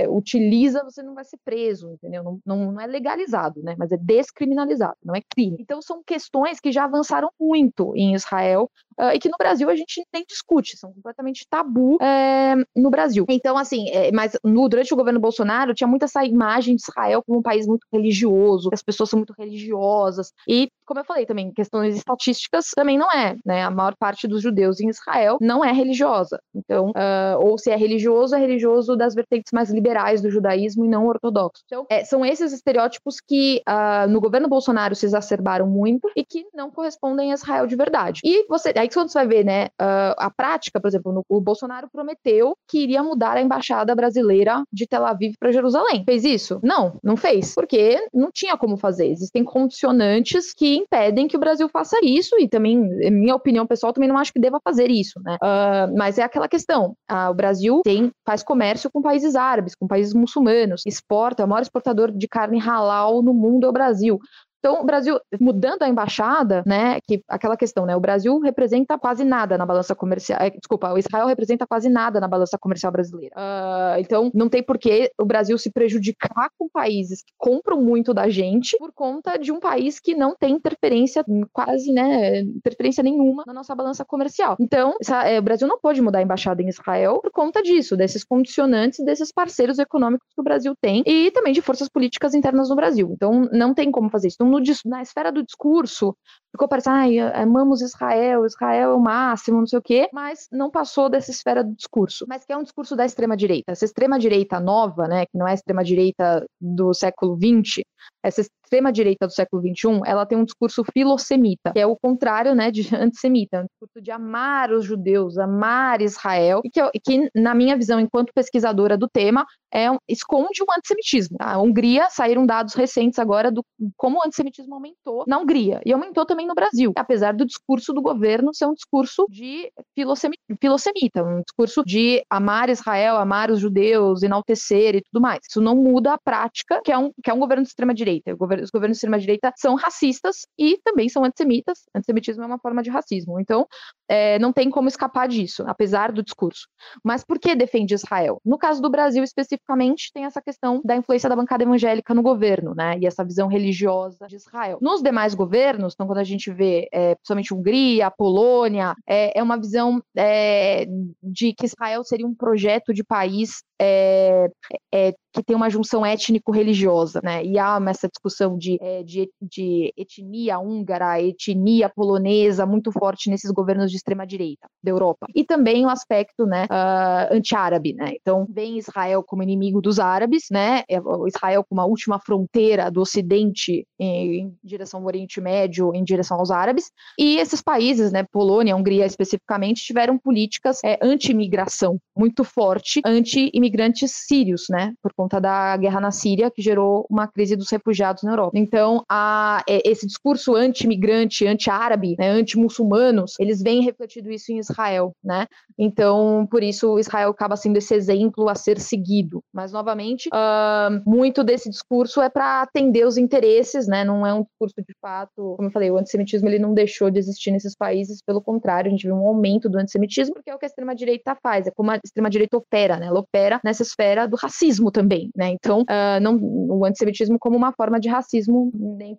utiliza, 0.09 0.83
você 0.83 1.01
não 1.01 1.15
vai 1.15 1.23
ser 1.23 1.37
preso, 1.43 1.89
entendeu? 1.91 2.23
Não, 2.23 2.39
não, 2.45 2.71
não 2.73 2.81
é 2.81 2.87
legalizado, 2.87 3.61
né? 3.63 3.75
mas 3.77 3.91
é 3.91 3.97
descriminalizado 3.97 4.82
não 5.03 5.15
é 5.15 5.21
crime. 5.21 5.57
Então 5.59 5.81
são 5.81 6.01
questões 6.03 6.59
que 6.59 6.71
já 6.71 6.85
avançaram 6.85 7.29
muito 7.39 7.93
em 7.95 8.13
Israel 8.15 8.69
uh, 8.99 9.11
e 9.13 9.19
que 9.19 9.29
no 9.29 9.37
Brasil 9.37 9.69
a 9.69 9.75
gente 9.75 10.05
nem 10.13 10.25
discute, 10.27 10.77
são 10.77 10.91
completamente 10.93 11.47
tabu 11.49 11.97
é, 12.01 12.55
no 12.75 12.89
Brasil. 12.89 13.25
Então, 13.29 13.57
assim, 13.57 13.89
é, 13.89 14.11
mas 14.11 14.37
no, 14.43 14.67
durante 14.67 14.93
o 14.93 14.97
governo 14.97 15.19
Bolsonaro 15.19 15.73
tinha 15.73 15.87
muito 15.87 16.03
essa 16.05 16.23
imagem 16.25 16.75
de 16.75 16.81
Israel 16.81 17.23
como 17.25 17.39
um 17.39 17.43
país 17.43 17.67
muito 17.67 17.85
religioso, 17.91 18.69
as 18.73 18.83
pessoas 18.83 19.09
são 19.09 19.17
muito 19.17 19.33
religiosas. 19.37 20.31
E, 20.47 20.69
como 20.85 20.99
eu 20.99 21.05
falei 21.05 21.25
também, 21.25 21.51
questões 21.51 21.95
estatísticas 21.95 22.69
também 22.75 22.97
não 22.97 23.11
é, 23.11 23.35
né? 23.45 23.63
A 23.63 23.71
maior 23.71 23.95
parte 23.97 24.27
dos 24.27 24.41
judeus 24.41 24.79
em 24.79 24.89
Israel 24.89 25.37
não 25.41 25.63
é 25.63 25.71
religiosa. 25.71 26.39
Então, 26.55 26.89
uh, 26.89 27.39
ou 27.39 27.57
se 27.57 27.69
é 27.71 27.75
religioso, 27.75 28.35
é 28.35 28.39
religioso 28.39 28.95
das 28.95 29.13
vertentes 29.13 29.51
mais 29.51 29.69
liberais 29.69 30.21
do 30.21 30.29
judaísmo 30.29 30.85
e 30.85 30.89
não 30.89 31.07
ortodoxo. 31.07 31.63
Então, 31.65 31.85
é, 31.89 32.03
são 32.03 32.25
esses 32.25 32.51
estereótipos 32.53 33.17
que 33.25 33.61
uh, 33.67 34.09
no 34.09 34.19
governo 34.19 34.47
Bolsonaro 34.47 34.95
se 34.95 35.05
exacerbaram 35.05 35.67
muito 35.67 36.09
e 36.15 36.23
que 36.23 36.45
não 36.53 36.71
correspondem 36.71 37.31
a 37.31 37.35
Israel 37.35 37.67
de 37.67 37.75
verdade. 37.75 38.21
E 38.23 38.45
você, 38.47 38.73
aí 38.75 38.89
quando 38.89 39.09
você 39.09 39.19
vai 39.19 39.27
ver, 39.27 39.45
né, 39.45 39.65
uh, 39.81 40.15
a 40.17 40.29
prática, 40.29 40.79
por 40.79 40.87
exemplo, 40.87 41.11
no, 41.11 41.23
o 41.29 41.41
Bolsonaro 41.41 41.87
prometeu 41.91 42.55
que 42.67 42.79
iria 42.79 43.03
mudar 43.03 43.37
a 43.37 43.41
embaixada 43.41 43.95
brasileira 43.95 44.63
de 44.71 44.87
Tel 44.87 45.05
Aviv 45.05 45.33
para 45.39 45.51
Jerusalém. 45.51 46.03
Fez 46.05 46.23
isso? 46.23 46.59
Não, 46.63 46.99
não 47.03 47.17
fez, 47.17 47.53
porque 47.53 48.07
não 48.13 48.29
tinha 48.31 48.57
como 48.57 48.77
fazer. 48.77 49.07
Existem 49.07 49.43
condicionantes 49.43 50.53
que 50.53 50.72
impedem 50.75 51.27
que 51.27 51.37
o 51.37 51.39
Brasil 51.39 51.67
faça 51.69 51.97
isso 52.03 52.37
e 52.39 52.47
também, 52.47 52.77
minha 53.11 53.35
opinião 53.35 53.65
pessoal, 53.65 53.93
também 53.93 54.09
não 54.09 54.17
acho 54.17 54.33
que 54.33 54.39
deva 54.39 54.59
fazer 54.63 54.89
isso, 54.89 55.19
né? 55.23 55.37
Uh, 55.41 55.97
mas 55.97 56.17
é 56.17 56.23
aquela 56.23 56.47
questão. 56.47 56.95
Uh, 57.11 57.29
o 57.31 57.33
Brasil 57.33 57.81
tem 57.83 58.11
faz 58.25 58.43
comércio 58.43 58.89
com 58.91 59.01
países 59.01 59.35
árabes, 59.35 59.75
com 59.75 59.87
países 59.87 60.13
muçulmanos, 60.13 60.83
exporta, 60.85 61.43
é 61.43 61.45
o 61.45 61.49
maior 61.49 61.61
exportador 61.61 62.11
de 62.11 62.27
carne 62.27 62.59
halal 62.59 63.21
no 63.21 63.33
mundo 63.33 63.65
é 63.65 63.69
o 63.69 63.73
Brasil. 63.73 64.19
Então, 64.63 64.79
o 64.79 64.85
Brasil, 64.85 65.19
mudando 65.41 65.83
a 65.83 65.89
embaixada, 65.89 66.63
né, 66.65 67.01
que 67.05 67.21
aquela 67.27 67.57
questão, 67.57 67.85
né, 67.85 67.97
o 67.97 67.99
Brasil 67.99 68.39
representa 68.39 68.97
quase 68.97 69.25
nada 69.25 69.57
na 69.57 69.65
balança 69.65 69.93
comercial, 69.93 70.39
é, 70.41 70.51
desculpa, 70.51 70.93
o 70.93 70.97
Israel 70.97 71.27
representa 71.27 71.67
quase 71.67 71.89
nada 71.89 72.21
na 72.21 72.29
balança 72.29 72.57
comercial 72.57 72.89
brasileira. 72.89 73.35
Uh, 73.35 73.99
então, 73.99 74.31
não 74.33 74.47
tem 74.47 74.63
por 74.63 74.77
que 74.77 75.11
o 75.19 75.25
Brasil 75.25 75.57
se 75.57 75.69
prejudicar 75.69 76.49
com 76.57 76.69
países 76.69 77.21
que 77.21 77.33
compram 77.37 77.81
muito 77.81 78.13
da 78.13 78.29
gente 78.29 78.77
por 78.77 78.93
conta 78.93 79.37
de 79.37 79.51
um 79.51 79.59
país 79.59 79.99
que 79.99 80.15
não 80.15 80.33
tem 80.33 80.55
interferência, 80.55 81.25
quase, 81.51 81.91
né, 81.91 82.39
interferência 82.39 83.03
nenhuma 83.03 83.43
na 83.45 83.53
nossa 83.53 83.75
balança 83.75 84.05
comercial. 84.05 84.55
Então, 84.61 84.95
essa, 85.01 85.23
é, 85.23 85.39
o 85.39 85.43
Brasil 85.43 85.67
não 85.67 85.77
pode 85.77 86.01
mudar 86.01 86.19
a 86.19 86.23
embaixada 86.23 86.61
em 86.61 86.69
Israel 86.69 87.19
por 87.21 87.31
conta 87.31 87.61
disso, 87.61 87.97
desses 87.97 88.23
condicionantes, 88.23 89.03
desses 89.03 89.29
parceiros 89.29 89.77
econômicos 89.77 90.25
que 90.33 90.39
o 90.39 90.43
Brasil 90.43 90.73
tem 90.79 91.03
e 91.05 91.31
também 91.31 91.51
de 91.51 91.61
forças 91.61 91.89
políticas 91.89 92.33
internas 92.33 92.69
no 92.69 92.77
Brasil. 92.77 93.11
Então, 93.11 93.49
não 93.51 93.73
tem 93.73 93.91
como 93.91 94.09
fazer 94.09 94.29
isso. 94.29 94.37
No, 94.59 94.89
na 94.89 95.01
esfera 95.01 95.31
do 95.31 95.43
discurso, 95.43 96.15
ficou 96.51 96.67
parecendo, 96.67 96.95
ai, 96.95 97.19
amamos 97.19 97.81
Israel, 97.81 98.45
Israel 98.45 98.91
é 98.91 98.95
o 98.95 98.99
máximo, 98.99 99.59
não 99.59 99.67
sei 99.67 99.79
o 99.79 99.81
quê, 99.81 100.09
mas 100.13 100.47
não 100.51 100.69
passou 100.69 101.09
dessa 101.09 101.31
esfera 101.31 101.63
do 101.63 101.75
discurso, 101.75 102.25
mas 102.27 102.45
que 102.45 102.53
é 102.53 102.57
um 102.57 102.63
discurso 102.63 102.95
da 102.95 103.05
extrema-direita. 103.05 103.71
Essa 103.71 103.85
extrema-direita 103.85 104.59
nova, 104.59 105.07
né, 105.07 105.25
que 105.25 105.37
não 105.37 105.47
é 105.47 105.51
a 105.51 105.55
extrema-direita 105.55 106.45
do 106.59 106.93
século 106.93 107.37
XX, 107.37 107.83
essa 108.23 108.41
extrema-direita 108.41 109.27
do 109.27 109.33
século 109.33 109.61
XXI, 109.61 110.01
ela 110.05 110.25
tem 110.25 110.37
um 110.37 110.45
discurso 110.45 110.83
filosemita, 110.93 111.71
que 111.73 111.79
é 111.79 111.85
o 111.85 111.95
contrário, 111.95 112.55
né, 112.55 112.71
de 112.71 112.81
antissemita, 112.95 113.57
é 113.57 113.61
um 113.61 113.65
discurso 113.65 114.01
de 114.01 114.11
amar 114.11 114.71
os 114.71 114.85
judeus, 114.85 115.37
amar 115.37 116.01
Israel, 116.01 116.61
e 116.63 116.69
que, 116.69 116.81
que 117.03 117.29
na 117.35 117.53
minha 117.53 117.77
visão, 117.77 117.99
enquanto 117.99 118.33
pesquisadora 118.33 118.97
do 118.97 119.07
tema, 119.07 119.45
é, 119.73 119.87
esconde 120.07 120.61
um 120.61 120.71
antissemitismo. 120.77 121.37
A 121.39 121.59
Hungria, 121.59 122.07
saíram 122.09 122.45
dados 122.45 122.73
recentes 122.73 123.19
agora 123.19 123.51
do 123.51 123.63
como 123.97 124.19
o 124.19 124.25
antissemitismo 124.25 124.75
aumentou 124.75 125.23
na 125.27 125.39
Hungria, 125.39 125.81
e 125.85 125.91
aumentou 125.91 126.25
também 126.25 126.47
no 126.47 126.53
Brasil, 126.53 126.93
apesar 126.95 127.33
do 127.33 127.45
discurso 127.45 127.91
do 127.91 128.01
governo 128.01 128.53
ser 128.53 128.65
um 128.65 128.73
discurso 128.73 129.25
de 129.29 129.71
filosemita, 129.93 131.23
um 131.23 131.41
discurso 131.41 131.83
de 131.83 132.23
amar 132.29 132.69
Israel, 132.69 133.17
amar 133.17 133.49
os 133.51 133.59
judeus, 133.59 134.23
enaltecer 134.23 134.95
e 134.95 135.01
tudo 135.01 135.21
mais. 135.21 135.39
Isso 135.49 135.61
não 135.61 135.75
muda 135.75 136.13
a 136.13 136.17
prática, 136.17 136.81
que 136.83 136.91
é 136.91 136.97
um, 136.97 137.11
que 137.23 137.29
é 137.29 137.33
um 137.33 137.39
governo 137.39 137.63
de 137.63 137.69
extrema-direita. 137.69 138.12
Os 138.27 138.69
governos 138.69 138.97
de 138.97 138.97
extrema-direita 138.97 139.53
são 139.55 139.75
racistas 139.75 140.41
e 140.57 140.77
também 140.83 141.09
são 141.09 141.23
antissemitas. 141.23 141.79
Antissemitismo 141.95 142.43
é 142.43 142.45
uma 142.45 142.59
forma 142.59 142.83
de 142.83 142.89
racismo. 142.89 143.39
Então, 143.39 143.67
é, 144.07 144.37
não 144.39 144.51
tem 144.51 144.69
como 144.69 144.87
escapar 144.87 145.27
disso, 145.27 145.63
apesar 145.67 146.11
do 146.11 146.23
discurso. 146.23 146.67
Mas 147.03 147.23
por 147.23 147.39
que 147.39 147.55
defende 147.55 147.93
Israel? 147.93 148.39
No 148.45 148.57
caso 148.57 148.81
do 148.81 148.89
Brasil, 148.89 149.23
especificamente, 149.23 150.11
tem 150.13 150.25
essa 150.25 150.41
questão 150.41 150.81
da 150.83 150.95
influência 150.95 151.29
da 151.29 151.35
bancada 151.35 151.63
evangélica 151.63 152.13
no 152.13 152.21
governo, 152.21 152.73
né? 152.75 152.97
E 152.99 153.07
essa 153.07 153.23
visão 153.23 153.47
religiosa 153.47 154.27
de 154.27 154.35
Israel. 154.35 154.77
Nos 154.81 155.01
demais 155.01 155.33
governos, 155.33 155.93
então, 155.93 156.07
quando 156.07 156.19
a 156.19 156.23
gente 156.23 156.51
vê, 156.51 156.87
é, 156.91 157.15
principalmente 157.15 157.53
Hungria, 157.53 158.11
Polônia, 158.11 158.95
é, 159.07 159.39
é 159.39 159.43
uma 159.43 159.57
visão 159.57 160.01
é, 160.15 160.85
de 161.21 161.53
que 161.53 161.65
Israel 161.65 162.03
seria 162.03 162.27
um 162.27 162.35
projeto 162.35 162.93
de 162.93 163.03
país 163.03 163.63
é, 163.83 164.49
é, 164.93 165.13
que 165.33 165.43
tem 165.43 165.55
uma 165.55 165.69
junção 165.69 166.05
étnico-religiosa, 166.05 167.19
né? 167.23 167.43
E 167.43 167.57
há 167.59 167.79
essa 167.89 168.07
discussão 168.07 168.57
de, 168.57 168.77
é, 168.81 169.03
de, 169.03 169.29
de, 169.41 169.91
etnia 169.97 170.59
húngara, 170.59 171.21
etnia 171.21 171.89
polonesa 171.89 172.65
muito 172.65 172.91
forte 172.91 173.29
nesses 173.29 173.51
governos 173.51 173.91
de 173.91 173.97
extrema 173.97 174.25
direita 174.25 174.67
da 174.81 174.91
Europa. 174.91 175.27
E 175.35 175.43
também 175.43 175.85
o 175.85 175.89
aspecto, 175.89 176.45
né, 176.45 176.65
uh, 176.65 177.35
anti-árabe, 177.35 177.93
né? 177.93 178.13
Então 178.21 178.45
vem 178.49 178.77
Israel 178.77 179.23
como 179.23 179.43
inimigo 179.43 179.81
dos 179.81 179.99
árabes, 179.99 180.45
né? 180.49 180.83
É, 180.89 180.99
Israel 181.27 181.65
como 181.67 181.81
a 181.81 181.85
última 181.85 182.19
fronteira 182.19 182.89
do 182.89 183.01
Ocidente 183.01 183.85
em, 183.99 184.39
em 184.39 184.57
direção 184.63 185.01
ao 185.01 185.07
Oriente 185.07 185.41
Médio, 185.41 185.93
em 185.93 186.03
direção 186.03 186.37
aos 186.39 186.51
árabes. 186.51 186.91
E 187.19 187.37
esses 187.37 187.61
países, 187.61 188.11
né, 188.11 188.23
Polônia, 188.31 188.75
Hungria 188.75 189.05
especificamente, 189.05 189.83
tiveram 189.83 190.17
políticas 190.17 190.79
é, 190.85 190.97
anti-imigração 191.01 191.97
muito 192.15 192.43
forte, 192.43 193.01
anti-imigração 193.05 193.72
imigrantes 193.73 194.11
sírios, 194.11 194.65
né, 194.69 194.93
por 195.01 195.11
conta 195.13 195.41
da 195.41 195.75
guerra 195.77 195.99
na 195.99 196.11
Síria, 196.11 196.51
que 196.51 196.61
gerou 196.61 197.05
uma 197.09 197.27
crise 197.27 197.55
dos 197.55 197.69
refugiados 197.71 198.21
na 198.23 198.31
Europa. 198.31 198.51
Então, 198.57 199.03
a, 199.09 199.63
é, 199.67 199.81
esse 199.89 200.05
discurso 200.05 200.55
anti-imigrante, 200.55 201.47
anti-árabe, 201.47 202.15
né, 202.19 202.29
anti-muçulmanos, 202.29 203.33
eles 203.39 203.61
vêm 203.61 203.81
refletindo 203.81 204.31
isso 204.31 204.51
em 204.51 204.59
Israel, 204.59 205.13
né? 205.23 205.47
Então, 205.77 206.47
por 206.49 206.61
isso, 206.61 206.99
Israel 206.99 207.31
acaba 207.31 207.55
sendo 207.55 207.77
esse 207.77 207.95
exemplo 207.95 208.47
a 208.47 208.55
ser 208.55 208.79
seguido. 208.79 209.43
Mas, 209.51 209.71
novamente, 209.71 210.29
uh, 210.29 211.09
muito 211.09 211.43
desse 211.43 211.69
discurso 211.69 212.21
é 212.21 212.29
para 212.29 212.61
atender 212.61 213.05
os 213.07 213.17
interesses, 213.17 213.87
né? 213.87 214.03
Não 214.03 214.25
é 214.25 214.33
um 214.33 214.43
discurso 214.43 214.75
de 214.77 214.93
fato, 215.01 215.55
como 215.55 215.67
eu 215.67 215.71
falei, 215.71 215.89
o 215.89 215.97
antissemitismo 215.97 216.47
ele 216.47 216.59
não 216.59 216.73
deixou 216.73 217.09
de 217.09 217.17
existir 217.17 217.51
nesses 217.51 217.75
países, 217.75 218.21
pelo 218.21 218.41
contrário, 218.41 218.87
a 218.89 218.91
gente 218.91 219.07
viu 219.07 219.15
um 219.15 219.27
aumento 219.27 219.67
do 219.67 219.79
antissemitismo, 219.79 220.35
porque 220.35 220.49
é 220.49 220.55
o 220.55 220.59
que 220.59 220.65
a 220.65 220.67
extrema-direita 220.67 221.35
faz, 221.41 221.65
é 221.65 221.71
como 221.71 221.91
a 221.91 221.99
extrema-direita 222.03 222.57
opera, 222.57 222.97
né? 222.97 223.07
Ela 223.07 223.19
opera 223.19 223.52
nessa 223.63 223.83
esfera 223.83 224.27
do 224.27 224.35
racismo 224.35 224.91
também, 224.91 225.29
né? 225.35 225.49
Então, 225.49 225.81
uh, 225.81 226.19
não, 226.21 226.37
o 226.37 226.85
antissemitismo 226.85 227.39
como 227.39 227.57
uma 227.57 227.71
forma 227.71 227.99
de 227.99 228.09
racismo 228.09 228.71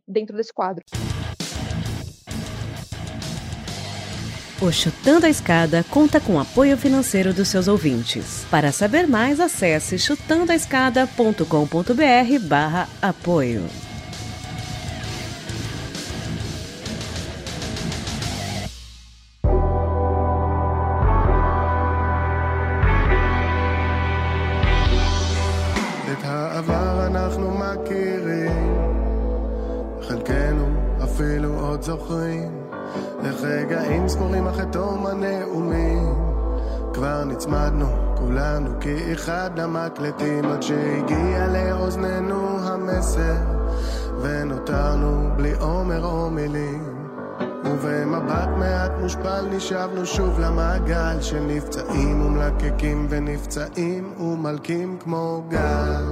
dentro 0.07 0.37
desse 0.37 0.53
quadro. 0.53 0.85
O 4.62 4.70
Chutando 4.72 5.26
a 5.26 5.28
Escada 5.28 5.85
conta 5.91 6.20
com 6.20 6.41
apoio 6.41 6.78
financeiro 6.78 7.35
dos 7.35 7.49
seus 7.49 7.68
ouvintes. 7.68 8.47
Para 8.51 8.72
saber 8.72 9.07
mais, 9.07 9.39
acesse 9.41 9.99
chutandoaescada.com.br 9.99 12.49
barra 12.49 12.89
apoio. 13.03 13.62
זוכרים? 31.83 32.64
לרגעים 33.22 34.09
זכורים 34.09 34.47
אחרי 34.47 34.64
תום 34.72 35.07
הנאומים. 35.07 36.14
כבר 36.95 37.25
נצמדנו 37.25 37.87
כולנו 38.14 38.70
כאחד 38.81 39.51
למקלטים 39.57 40.45
עד 40.45 40.62
שהגיע 40.62 41.47
לאוזנינו 41.47 42.59
המסר 42.61 43.37
ונותרנו 44.22 45.31
בלי 45.37 45.55
עומר 45.55 46.05
או 46.05 46.31
מילים. 46.31 46.95
ובמבט 47.64 48.49
מעט 48.59 48.91
מושפל 49.01 49.47
נשאבנו 49.51 50.07
שוב 50.07 50.41
למעגל 50.41 51.20
של 51.20 51.41
נפצעים 51.41 52.27
ומלקקים 52.27 53.07
ונפצעים 53.11 54.20
ומלקים 54.20 54.99
כמו 55.01 55.45
גל 55.49 56.05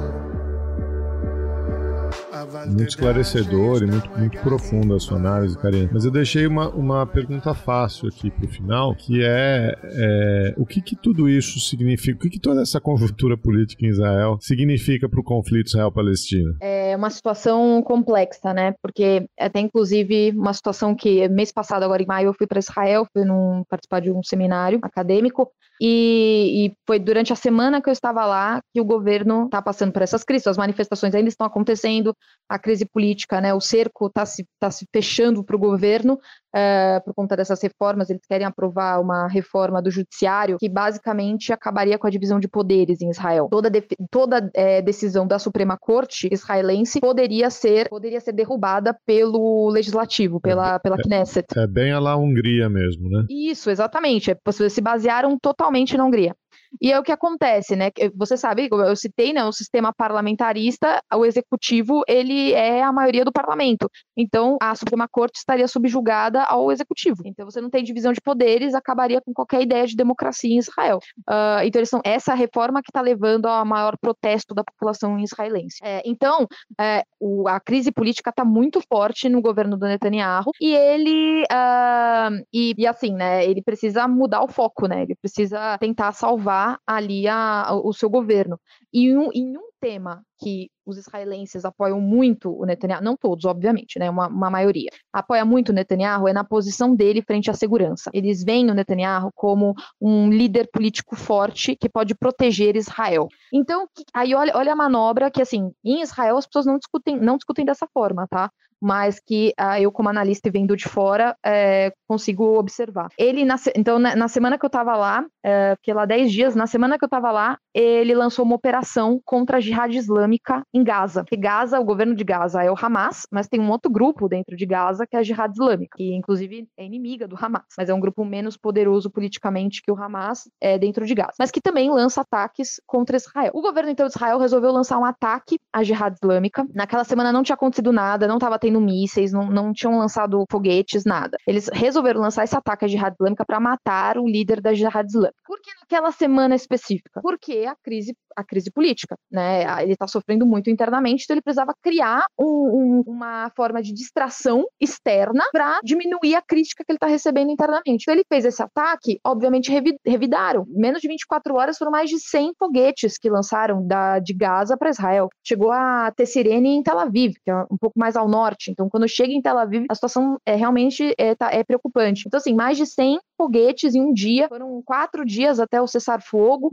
muito 2.66 2.88
esclarecedor 2.88 3.82
e 3.82 3.86
muito, 3.86 4.10
muito 4.18 4.38
profundo 4.40 4.94
a 4.94 5.00
sua 5.00 5.18
análise, 5.18 5.58
Karina. 5.58 5.90
Mas 5.92 6.04
eu 6.04 6.10
deixei 6.10 6.46
uma, 6.46 6.68
uma 6.70 7.06
pergunta 7.06 7.52
fácil 7.54 8.08
aqui 8.08 8.30
para 8.30 8.46
o 8.46 8.48
final, 8.48 8.94
que 8.94 9.22
é, 9.22 9.74
é, 9.82 10.54
o 10.56 10.64
que, 10.64 10.80
que 10.80 10.96
tudo 10.96 11.28
isso 11.28 11.60
significa, 11.60 12.16
o 12.16 12.20
que, 12.20 12.30
que 12.30 12.40
toda 12.40 12.62
essa 12.62 12.80
conjuntura 12.80 13.36
política 13.36 13.84
em 13.84 13.90
Israel 13.90 14.38
significa 14.40 15.08
para 15.08 15.20
o 15.20 15.24
conflito 15.24 15.68
Israel-Palestina? 15.68 16.56
É 16.60 16.96
uma 16.96 17.10
situação 17.10 17.82
complexa, 17.82 18.52
né? 18.54 18.74
Porque 18.82 19.26
até 19.38 19.60
inclusive 19.60 20.30
uma 20.30 20.54
situação 20.54 20.94
que 20.94 21.28
mês 21.28 21.52
passado, 21.52 21.82
agora 21.82 22.02
em 22.02 22.06
maio, 22.06 22.28
eu 22.28 22.34
fui 22.34 22.46
para 22.46 22.58
Israel, 22.58 23.06
fui 23.12 23.24
num, 23.24 23.62
participar 23.68 24.00
de 24.00 24.10
um 24.10 24.22
seminário 24.22 24.78
acadêmico 24.82 25.50
e, 25.84 26.66
e, 26.66 26.76
foi 26.86 27.00
durante 27.00 27.32
a 27.32 27.36
semana 27.36 27.82
que 27.82 27.88
eu 27.88 27.92
estava 27.92 28.24
lá 28.24 28.62
que 28.72 28.80
o 28.80 28.84
governo 28.84 29.46
está 29.46 29.60
passando 29.60 29.90
por 29.90 30.00
essas 30.00 30.22
crises. 30.22 30.46
As 30.46 30.56
manifestações 30.56 31.12
ainda 31.12 31.28
estão 31.28 31.44
acontecendo, 31.44 32.14
a 32.52 32.58
crise 32.58 32.84
política, 32.84 33.40
né, 33.40 33.54
o 33.54 33.60
cerco 33.60 34.08
está 34.08 34.26
se, 34.26 34.46
tá 34.60 34.70
se 34.70 34.86
fechando 34.92 35.42
para 35.42 35.56
o 35.56 35.58
governo 35.58 36.14
uh, 36.14 37.02
por 37.02 37.14
conta 37.14 37.34
dessas 37.34 37.62
reformas. 37.62 38.10
Eles 38.10 38.26
querem 38.28 38.46
aprovar 38.46 39.00
uma 39.00 39.26
reforma 39.26 39.80
do 39.80 39.90
judiciário 39.90 40.58
que 40.58 40.68
basicamente 40.68 41.50
acabaria 41.50 41.98
com 41.98 42.06
a 42.06 42.10
divisão 42.10 42.38
de 42.38 42.48
poderes 42.48 43.00
em 43.00 43.08
Israel. 43.08 43.48
Toda, 43.50 43.70
toda 44.10 44.50
é, 44.54 44.82
decisão 44.82 45.26
da 45.26 45.38
Suprema 45.38 45.78
Corte 45.78 46.28
israelense 46.30 47.00
poderia 47.00 47.48
ser, 47.48 47.88
poderia 47.88 48.20
ser 48.20 48.32
derrubada 48.32 48.94
pelo 49.06 49.70
legislativo, 49.70 50.38
pela, 50.38 50.78
pela 50.78 50.96
é, 50.96 51.02
Knesset. 51.02 51.46
É 51.56 51.66
bem 51.66 51.92
a 51.92 51.98
lá 51.98 52.16
Hungria 52.16 52.68
mesmo, 52.68 53.08
né? 53.08 53.24
Isso, 53.30 53.70
exatamente. 53.70 54.30
É, 54.30 54.36
se 54.68 54.80
basearam 54.82 55.38
totalmente 55.40 55.96
na 55.96 56.04
Hungria. 56.04 56.36
E 56.80 56.92
é 56.92 56.98
o 56.98 57.02
que 57.02 57.12
acontece, 57.12 57.76
né? 57.76 57.90
Você 58.14 58.36
sabe, 58.36 58.68
eu 58.70 58.96
citei, 58.96 59.32
né? 59.32 59.44
O 59.44 59.52
sistema 59.52 59.92
parlamentarista, 59.92 61.02
o 61.14 61.24
executivo, 61.24 62.02
ele 62.08 62.52
é 62.52 62.82
a 62.82 62.92
maioria 62.92 63.24
do 63.24 63.32
parlamento. 63.32 63.90
Então, 64.16 64.56
a 64.60 64.74
Suprema 64.74 65.08
Corte 65.08 65.38
estaria 65.38 65.68
subjugada 65.68 66.42
ao 66.44 66.70
executivo. 66.72 67.22
Então, 67.24 67.44
você 67.44 67.60
não 67.60 67.70
tem 67.70 67.84
divisão 67.84 68.12
de 68.12 68.20
poderes, 68.20 68.74
acabaria 68.74 69.20
com 69.20 69.32
qualquer 69.32 69.62
ideia 69.62 69.86
de 69.86 69.96
democracia 69.96 70.54
em 70.54 70.58
Israel. 70.58 70.98
Uh, 71.28 71.62
então, 71.64 71.84
são, 71.84 72.00
essa 72.04 72.34
reforma 72.34 72.82
que 72.82 72.90
está 72.90 73.00
levando 73.00 73.46
ao 73.46 73.64
maior 73.64 73.96
protesto 73.98 74.54
da 74.54 74.64
população 74.64 75.18
israelense. 75.18 75.78
É, 75.82 76.02
então, 76.04 76.46
é, 76.80 77.04
o, 77.20 77.48
a 77.48 77.60
crise 77.60 77.90
política 77.92 78.30
está 78.30 78.44
muito 78.44 78.80
forte 78.88 79.28
no 79.28 79.42
governo 79.42 79.76
do 79.76 79.86
Netanyahu 79.86 80.50
e 80.60 80.74
ele, 80.74 81.42
uh, 81.44 82.44
e, 82.52 82.74
e 82.76 82.86
assim, 82.86 83.12
né? 83.12 83.44
Ele 83.44 83.62
precisa 83.62 84.06
mudar 84.08 84.42
o 84.42 84.48
foco, 84.48 84.86
né? 84.86 85.02
Ele 85.02 85.14
precisa 85.14 85.76
tentar 85.78 86.12
salvar 86.12 86.61
ali 86.86 87.28
a, 87.28 87.68
o 87.72 87.92
seu 87.92 88.08
governo. 88.08 88.58
E 88.92 89.16
um, 89.16 89.30
em 89.32 89.56
um 89.56 89.70
tema 89.80 90.22
que 90.40 90.70
os 90.86 90.96
israelenses 90.96 91.64
apoiam 91.64 92.00
muito 92.00 92.50
o 92.50 92.64
Netanyahu, 92.64 93.02
não 93.02 93.16
todos, 93.16 93.44
obviamente, 93.44 93.98
né, 93.98 94.08
uma, 94.10 94.28
uma 94.28 94.50
maioria, 94.50 94.90
apoia 95.12 95.44
muito 95.44 95.70
o 95.70 95.72
Netanyahu 95.72 96.28
é 96.28 96.32
na 96.32 96.44
posição 96.44 96.94
dele 96.94 97.22
frente 97.22 97.50
à 97.50 97.54
segurança. 97.54 98.10
Eles 98.12 98.44
veem 98.44 98.70
o 98.70 98.74
Netanyahu 98.74 99.30
como 99.34 99.74
um 100.00 100.30
líder 100.30 100.68
político 100.72 101.16
forte 101.16 101.76
que 101.76 101.88
pode 101.88 102.14
proteger 102.14 102.76
Israel. 102.76 103.28
Então, 103.52 103.86
aí 104.14 104.34
olha, 104.34 104.56
olha 104.56 104.72
a 104.72 104.76
manobra 104.76 105.30
que, 105.30 105.42
assim, 105.42 105.72
em 105.84 106.02
Israel 106.02 106.36
as 106.36 106.46
pessoas 106.46 106.66
não 106.66 106.78
discutem, 106.78 107.18
não 107.18 107.36
discutem 107.36 107.64
dessa 107.64 107.86
forma, 107.92 108.26
tá? 108.28 108.50
Mas 108.82 109.20
que 109.20 109.54
ah, 109.56 109.80
eu, 109.80 109.92
como 109.92 110.08
analista 110.08 110.48
e 110.48 110.50
vendo 110.50 110.76
de 110.76 110.88
fora, 110.88 111.36
é, 111.46 111.92
consigo 112.08 112.58
observar. 112.58 113.08
Ele, 113.16 113.44
na, 113.44 113.54
então, 113.76 113.96
na, 113.96 114.16
na, 114.16 114.26
semana 114.26 114.58
que 114.58 114.64
eu 114.64 114.68
estava 114.68 114.96
lá, 114.96 115.24
é, 115.40 115.76
porque 115.76 115.92
lá 115.92 116.04
10 116.04 116.32
dias, 116.32 116.56
na 116.56 116.66
semana 116.66 116.98
que 116.98 117.04
eu 117.04 117.06
estava 117.06 117.30
lá, 117.30 117.58
ele 117.74 118.14
lançou 118.14 118.44
uma 118.44 118.54
operação 118.54 119.20
contra 119.24 119.58
a 119.58 119.60
jihad 119.60 119.94
islâmica 119.94 120.62
em 120.72 120.82
Gaza. 120.82 121.22
Porque 121.22 121.36
Gaza, 121.36 121.80
o 121.80 121.84
governo 121.84 122.14
de 122.14 122.24
Gaza 122.24 122.62
é 122.62 122.70
o 122.70 122.76
Hamas, 122.80 123.26
mas 123.30 123.48
tem 123.48 123.60
um 123.60 123.70
outro 123.70 123.90
grupo 123.90 124.28
dentro 124.28 124.56
de 124.56 124.66
Gaza 124.66 125.06
que 125.06 125.16
é 125.16 125.20
a 125.20 125.22
jihad 125.22 125.52
islâmica, 125.52 125.96
que 125.96 126.14
inclusive 126.14 126.68
é 126.76 126.84
inimiga 126.84 127.26
do 127.26 127.36
Hamas, 127.36 127.62
mas 127.76 127.88
é 127.88 127.94
um 127.94 128.00
grupo 128.00 128.24
menos 128.24 128.56
poderoso 128.56 129.10
politicamente 129.10 129.82
que 129.82 129.90
o 129.90 129.96
Hamas 129.96 130.48
é 130.60 130.78
dentro 130.78 131.06
de 131.06 131.14
Gaza, 131.14 131.34
mas 131.38 131.50
que 131.50 131.60
também 131.60 131.90
lança 131.90 132.20
ataques 132.20 132.80
contra 132.86 133.16
Israel. 133.16 133.52
O 133.54 133.62
governo 133.62 133.90
então 133.90 134.06
de 134.06 134.12
Israel 134.12 134.38
resolveu 134.38 134.72
lançar 134.72 134.98
um 134.98 135.04
ataque 135.04 135.58
à 135.72 135.82
jihad 135.82 136.14
islâmica. 136.14 136.66
Naquela 136.74 137.04
semana 137.04 137.32
não 137.32 137.42
tinha 137.42 137.54
acontecido 137.54 137.92
nada, 137.92 138.26
não 138.26 138.36
estava 138.36 138.58
tendo 138.58 138.80
mísseis, 138.80 139.32
não, 139.32 139.48
não 139.48 139.72
tinham 139.72 139.98
lançado 139.98 140.44
foguetes, 140.50 141.04
nada. 141.04 141.36
Eles 141.46 141.68
resolveram 141.72 142.20
lançar 142.20 142.44
esse 142.44 142.56
ataque 142.56 142.84
à 142.84 142.88
Jihad 142.88 143.14
Islâmica 143.14 143.44
para 143.44 143.60
matar 143.60 144.18
o 144.18 144.26
líder 144.26 144.60
da 144.60 144.74
Jihad 144.74 145.06
Islâmica. 145.06 145.42
Por 145.46 145.60
que 145.60 145.70
naquela 145.80 146.10
semana 146.12 146.54
específica? 146.54 147.20
Porque 147.22 147.61
a 147.66 147.76
crise 147.76 148.14
a 148.34 148.42
crise 148.42 148.70
política, 148.70 149.14
né? 149.30 149.82
Ele 149.82 149.92
está 149.92 150.06
sofrendo 150.06 150.46
muito 150.46 150.70
internamente, 150.70 151.24
então 151.24 151.34
ele 151.34 151.42
precisava 151.42 151.74
criar 151.82 152.24
um, 152.40 152.46
um, 152.46 153.02
uma 153.06 153.50
forma 153.54 153.82
de 153.82 153.92
distração 153.92 154.64
externa 154.80 155.44
para 155.52 155.80
diminuir 155.84 156.34
a 156.34 156.40
crítica 156.40 156.82
que 156.82 156.90
ele 156.90 156.96
está 156.96 157.06
recebendo 157.06 157.50
internamente. 157.50 158.04
Então 158.04 158.14
ele 158.14 158.24
fez 158.26 158.46
esse 158.46 158.62
ataque, 158.62 159.20
obviamente 159.22 159.70
revidaram. 160.06 160.64
Menos 160.68 161.02
de 161.02 161.08
24 161.08 161.54
horas 161.54 161.76
foram 161.76 161.92
mais 161.92 162.08
de 162.08 162.18
100 162.18 162.54
foguetes 162.58 163.18
que 163.18 163.28
lançaram 163.28 163.86
da, 163.86 164.18
de 164.18 164.32
Gaza 164.32 164.78
para 164.78 164.88
Israel. 164.88 165.28
Chegou 165.46 165.70
a 165.70 166.10
ter 166.16 166.24
sirene 166.24 166.70
em 166.70 166.82
Tel 166.82 166.98
Aviv, 166.98 167.34
que 167.44 167.50
é 167.50 167.56
um 167.70 167.76
pouco 167.78 167.98
mais 167.98 168.16
ao 168.16 168.26
norte 168.26 168.62
norte. 168.62 168.70
Então, 168.70 168.88
quando 168.88 169.08
chega 169.08 169.32
em 169.32 169.40
Tel 169.40 169.58
Aviv, 169.58 169.86
a 169.88 169.94
situação 169.94 170.38
é 170.46 170.54
realmente 170.54 171.14
é, 171.18 171.34
tá, 171.34 171.50
é 171.52 171.64
preocupante. 171.64 172.24
Então, 172.26 172.38
assim, 172.38 172.54
mais 172.54 172.76
de 172.76 172.86
100 172.86 173.18
foguetes 173.42 173.94
em 173.94 174.00
um 174.00 174.12
dia. 174.12 174.48
Foram 174.48 174.80
quatro 174.84 175.24
dias 175.24 175.58
até 175.58 175.80
o 175.82 175.86
cessar-fogo 175.86 176.72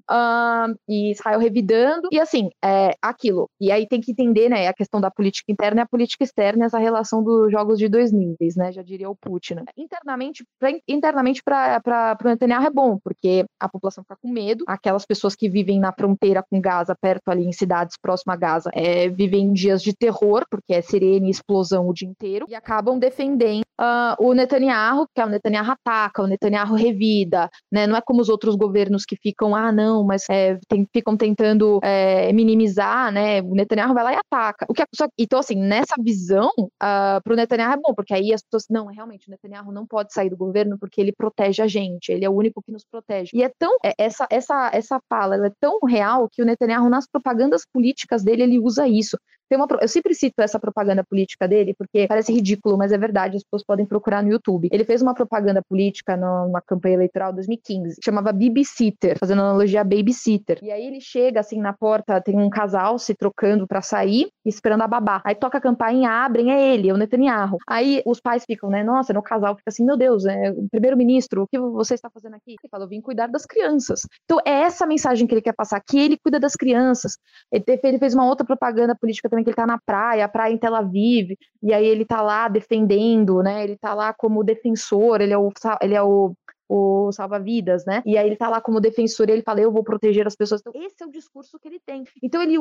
e 0.88 1.12
Israel 1.12 1.40
revidando. 1.40 2.08
E 2.12 2.20
assim, 2.20 2.50
é 2.64 2.94
aquilo. 3.02 3.50
E 3.60 3.72
aí 3.72 3.88
tem 3.88 4.00
que 4.00 4.12
entender, 4.12 4.50
né, 4.50 4.68
a 4.68 4.74
questão 4.74 5.02
da 5.02 5.10
política 5.10 5.52
interna 5.52 5.82
e 5.82 5.84
a 5.84 5.88
política 5.88 6.24
externa, 6.24 6.66
essa 6.66 6.78
relação 6.78 7.24
dos 7.24 7.52
jogos 7.52 7.80
de 7.80 7.90
dois 7.90 8.12
níveis, 8.12 8.56
né, 8.56 8.72
já 8.72 8.84
diria 8.84 9.10
o 9.10 9.16
Putin. 9.16 9.56
Né? 9.56 9.64
Internamente, 9.76 10.46
pra, 10.60 10.70
internamente 10.88 11.42
para 11.44 12.18
o 12.24 12.28
Netanyahu 12.28 12.66
é 12.66 12.70
bom, 12.70 13.00
porque 13.04 13.46
a 13.60 13.68
população 13.68 14.04
fica 14.04 14.18
com 14.22 14.30
medo. 14.30 14.64
Aquelas 14.68 15.06
pessoas 15.06 15.36
que 15.36 15.50
vivem 15.50 15.80
na 15.80 15.92
fronteira 15.92 16.44
com 16.48 16.62
Gaza, 16.62 16.96
perto 17.00 17.30
ali 17.30 17.46
em 17.46 17.52
cidades 17.52 17.98
próximas 18.00 18.36
a 18.36 18.40
Gaza, 18.40 18.70
é, 18.74 19.10
vivem 19.10 19.52
dias 19.54 19.82
de 19.82 19.94
terror, 19.94 20.46
porque 20.50 20.74
é 20.74 20.82
sirene 20.82 21.28
e 21.28 21.32
explosão 21.32 21.88
o 21.88 21.94
dia 21.94 22.08
inteiro, 22.08 22.46
e 22.48 22.54
acabam 22.54 23.00
defendendo 23.00 23.64
uh, 23.80 24.16
o 24.20 24.34
Netanyahu, 24.34 25.08
que 25.14 25.22
é 25.22 25.26
o 25.26 25.30
Netanyahu 25.30 25.72
ataca, 25.72 26.24
o 26.24 26.28
Netanyahu 26.28 26.59
Netanyahu 26.60 26.76
revida, 26.76 27.50
né? 27.72 27.88
Não 27.88 27.96
é 27.96 28.02
como 28.02 28.22
os 28.22 28.30
outros 28.30 28.56
governos 28.56 29.06
que 29.06 29.16
ficam, 29.16 29.56
ah, 29.56 29.72
não, 29.72 30.04
mas 30.04 30.26
é, 30.30 30.60
tem, 30.68 30.88
ficam 30.92 31.16
tentando 31.16 31.80
é, 31.84 32.32
minimizar, 32.34 33.12
né? 33.12 33.42
O 33.42 33.56
Netanyahu 33.56 33.94
vai 33.94 34.04
lá 34.04 34.14
e 34.14 34.16
ataca. 34.18 34.66
O 34.70 34.74
que 34.74 34.82
é, 34.82 34.86
só, 34.94 35.08
então, 35.18 35.40
assim, 35.40 35.56
nessa 35.56 35.96
visão, 36.00 36.52
uh, 36.58 36.70
ah, 36.80 37.22
para 37.24 37.34
o 37.34 37.36
Netanyahu 37.36 37.74
é 37.74 37.78
bom, 37.78 37.94
porque 37.94 38.14
aí 38.14 38.34
as 38.34 38.42
pessoas, 38.42 38.66
não, 38.70 38.88
realmente, 38.88 39.28
o 39.28 39.32
Netanyahu 39.32 39.72
não 39.72 39.86
pode 39.86 40.14
sair 40.14 40.30
do 40.30 40.38
governo 40.38 40.78
porque 40.80 41.00
ele 41.00 41.12
protege 41.12 41.62
a 41.62 41.68
gente, 41.68 42.12
ele 42.12 42.26
é 42.26 42.30
o 42.30 42.34
único 42.34 42.62
que 42.62 42.72
nos 42.72 42.84
protege. 42.84 43.32
E 43.34 43.44
é 43.44 43.52
tão, 43.58 43.78
é, 43.84 43.94
essa, 43.98 44.28
essa, 44.30 44.70
essa 44.74 45.02
fala, 45.10 45.36
ela 45.36 45.48
é 45.48 45.54
tão 45.60 45.80
real 45.88 46.30
que 46.30 46.42
o 46.42 46.46
Netanyahu, 46.46 46.90
nas 46.90 47.08
propagandas 47.08 47.64
políticas 47.72 48.24
dele, 48.24 48.44
ele 48.44 48.60
usa 48.60 48.88
isso. 48.88 49.18
Uma, 49.52 49.68
eu 49.82 49.88
sempre 49.88 50.14
cito 50.14 50.42
essa 50.42 50.60
propaganda 50.60 51.04
política 51.04 51.48
dele, 51.48 51.74
porque 51.78 52.08
parece 52.08 52.34
ridículo, 52.34 52.78
mas 52.78 52.92
é 52.92 52.98
verdade, 52.98 53.38
as 53.38 53.44
pessoas 53.44 53.64
podem 53.64 53.86
procurar 53.86 54.24
no 54.24 54.30
YouTube. 54.30 54.70
Ele 54.72 54.84
fez 54.84 55.02
uma 55.02 55.14
propaganda 55.14 55.62
política 55.68 56.16
numa 56.16 56.62
campanha 56.62 56.96
eleitoral 56.96 57.34
2015, 57.34 57.96
que 57.96 58.06
chamava 58.06 58.32
Babysitter, 58.32 59.18
fazendo 59.18 59.42
analogia 59.42 59.82
a 59.82 59.84
babysitter. 59.84 60.60
E 60.62 60.72
aí 60.72 60.86
ele 60.86 61.02
chega 61.02 61.40
assim 61.40 61.60
na 61.60 61.74
porta, 61.74 62.22
tem 62.22 62.38
um 62.38 62.50
casal 62.50 62.98
se 63.00 63.14
trocando 63.14 63.68
para 63.68 63.82
sair, 63.82 64.30
esperando 64.46 64.82
a 64.82 64.88
babá. 64.88 65.22
Aí 65.26 65.36
toca 65.36 65.58
a 65.58 65.62
campainha, 65.62 66.10
abrem, 66.10 66.52
é 66.52 66.74
ele, 66.74 66.90
é 66.90 66.94
o 66.94 66.98
Netanyahu. 66.98 67.58
Aí 67.68 68.02
os 68.06 68.20
pais 68.20 68.44
ficam, 68.46 68.70
né, 68.70 68.84
nossa, 68.84 69.14
no 69.14 69.22
casal 69.22 69.56
fica 69.56 69.70
assim, 69.70 69.86
meu 69.86 69.98
Deus, 69.98 70.26
é, 70.26 70.52
o 70.52 70.68
primeiro-ministro, 70.70 71.44
o 71.44 71.48
que 71.48 71.60
você 71.60 71.96
está 71.96 72.10
fazendo 72.10 72.36
aqui? 72.36 72.52
Ele 72.52 72.70
fala, 72.70 72.86
eu 72.86 72.90
vim 72.90 73.02
cuidar 73.02 73.28
das 73.28 73.46
crianças. 73.46 74.02
Então 74.26 74.40
é 74.46 74.62
essa 74.62 74.86
mensagem 74.86 75.26
que 75.28 75.34
ele 75.34 75.42
quer 75.42 75.54
passar, 75.54 75.82
que 75.82 76.00
ele 76.00 76.18
cuida 76.18 76.40
das 76.40 76.56
crianças. 76.56 77.18
Ele 77.52 78.00
fez 78.00 78.14
uma 78.14 78.26
outra 78.26 78.46
propaganda 78.46 78.96
política 78.96 79.30
também 79.30 79.39
que 79.44 79.50
ele 79.50 79.56
tá 79.56 79.66
na 79.66 79.80
praia, 79.80 80.26
a 80.26 80.30
praia 80.30 80.54
em 80.54 80.58
Tel 80.58 80.76
Aviv, 80.76 81.36
e 81.62 81.74
aí 81.74 81.86
ele 81.86 82.06
tá 82.06 82.22
lá 82.22 82.48
defendendo, 82.48 83.42
né? 83.42 83.64
Ele 83.64 83.78
tá 83.78 83.94
lá 83.94 84.14
como 84.14 84.44
defensor, 84.44 85.22
ele 85.22 85.34
é 85.34 85.38
o, 85.38 85.52
ele 85.82 85.96
é 85.96 86.02
o 86.02 86.34
o 86.70 87.12
salva-vidas, 87.12 87.84
né? 87.86 88.04
E 88.06 88.16
aí 88.16 88.28
ele 88.28 88.36
tá 88.36 88.48
lá 88.48 88.62
como 88.62 88.80
defensor 88.80 89.28
e 89.28 89.32
ele 89.32 89.42
fala, 89.42 89.60
eu 89.60 89.72
vou 89.72 89.84
proteger 89.84 90.28
as 90.28 90.36
pessoas. 90.36 90.62
Então, 90.62 90.80
esse 90.80 91.02
é 91.02 91.06
o 91.06 91.12
discurso 91.12 91.58
que 91.60 91.68
ele 91.68 91.82
tem. 91.84 92.04
Então, 92.22 92.42
ele 92.44 92.56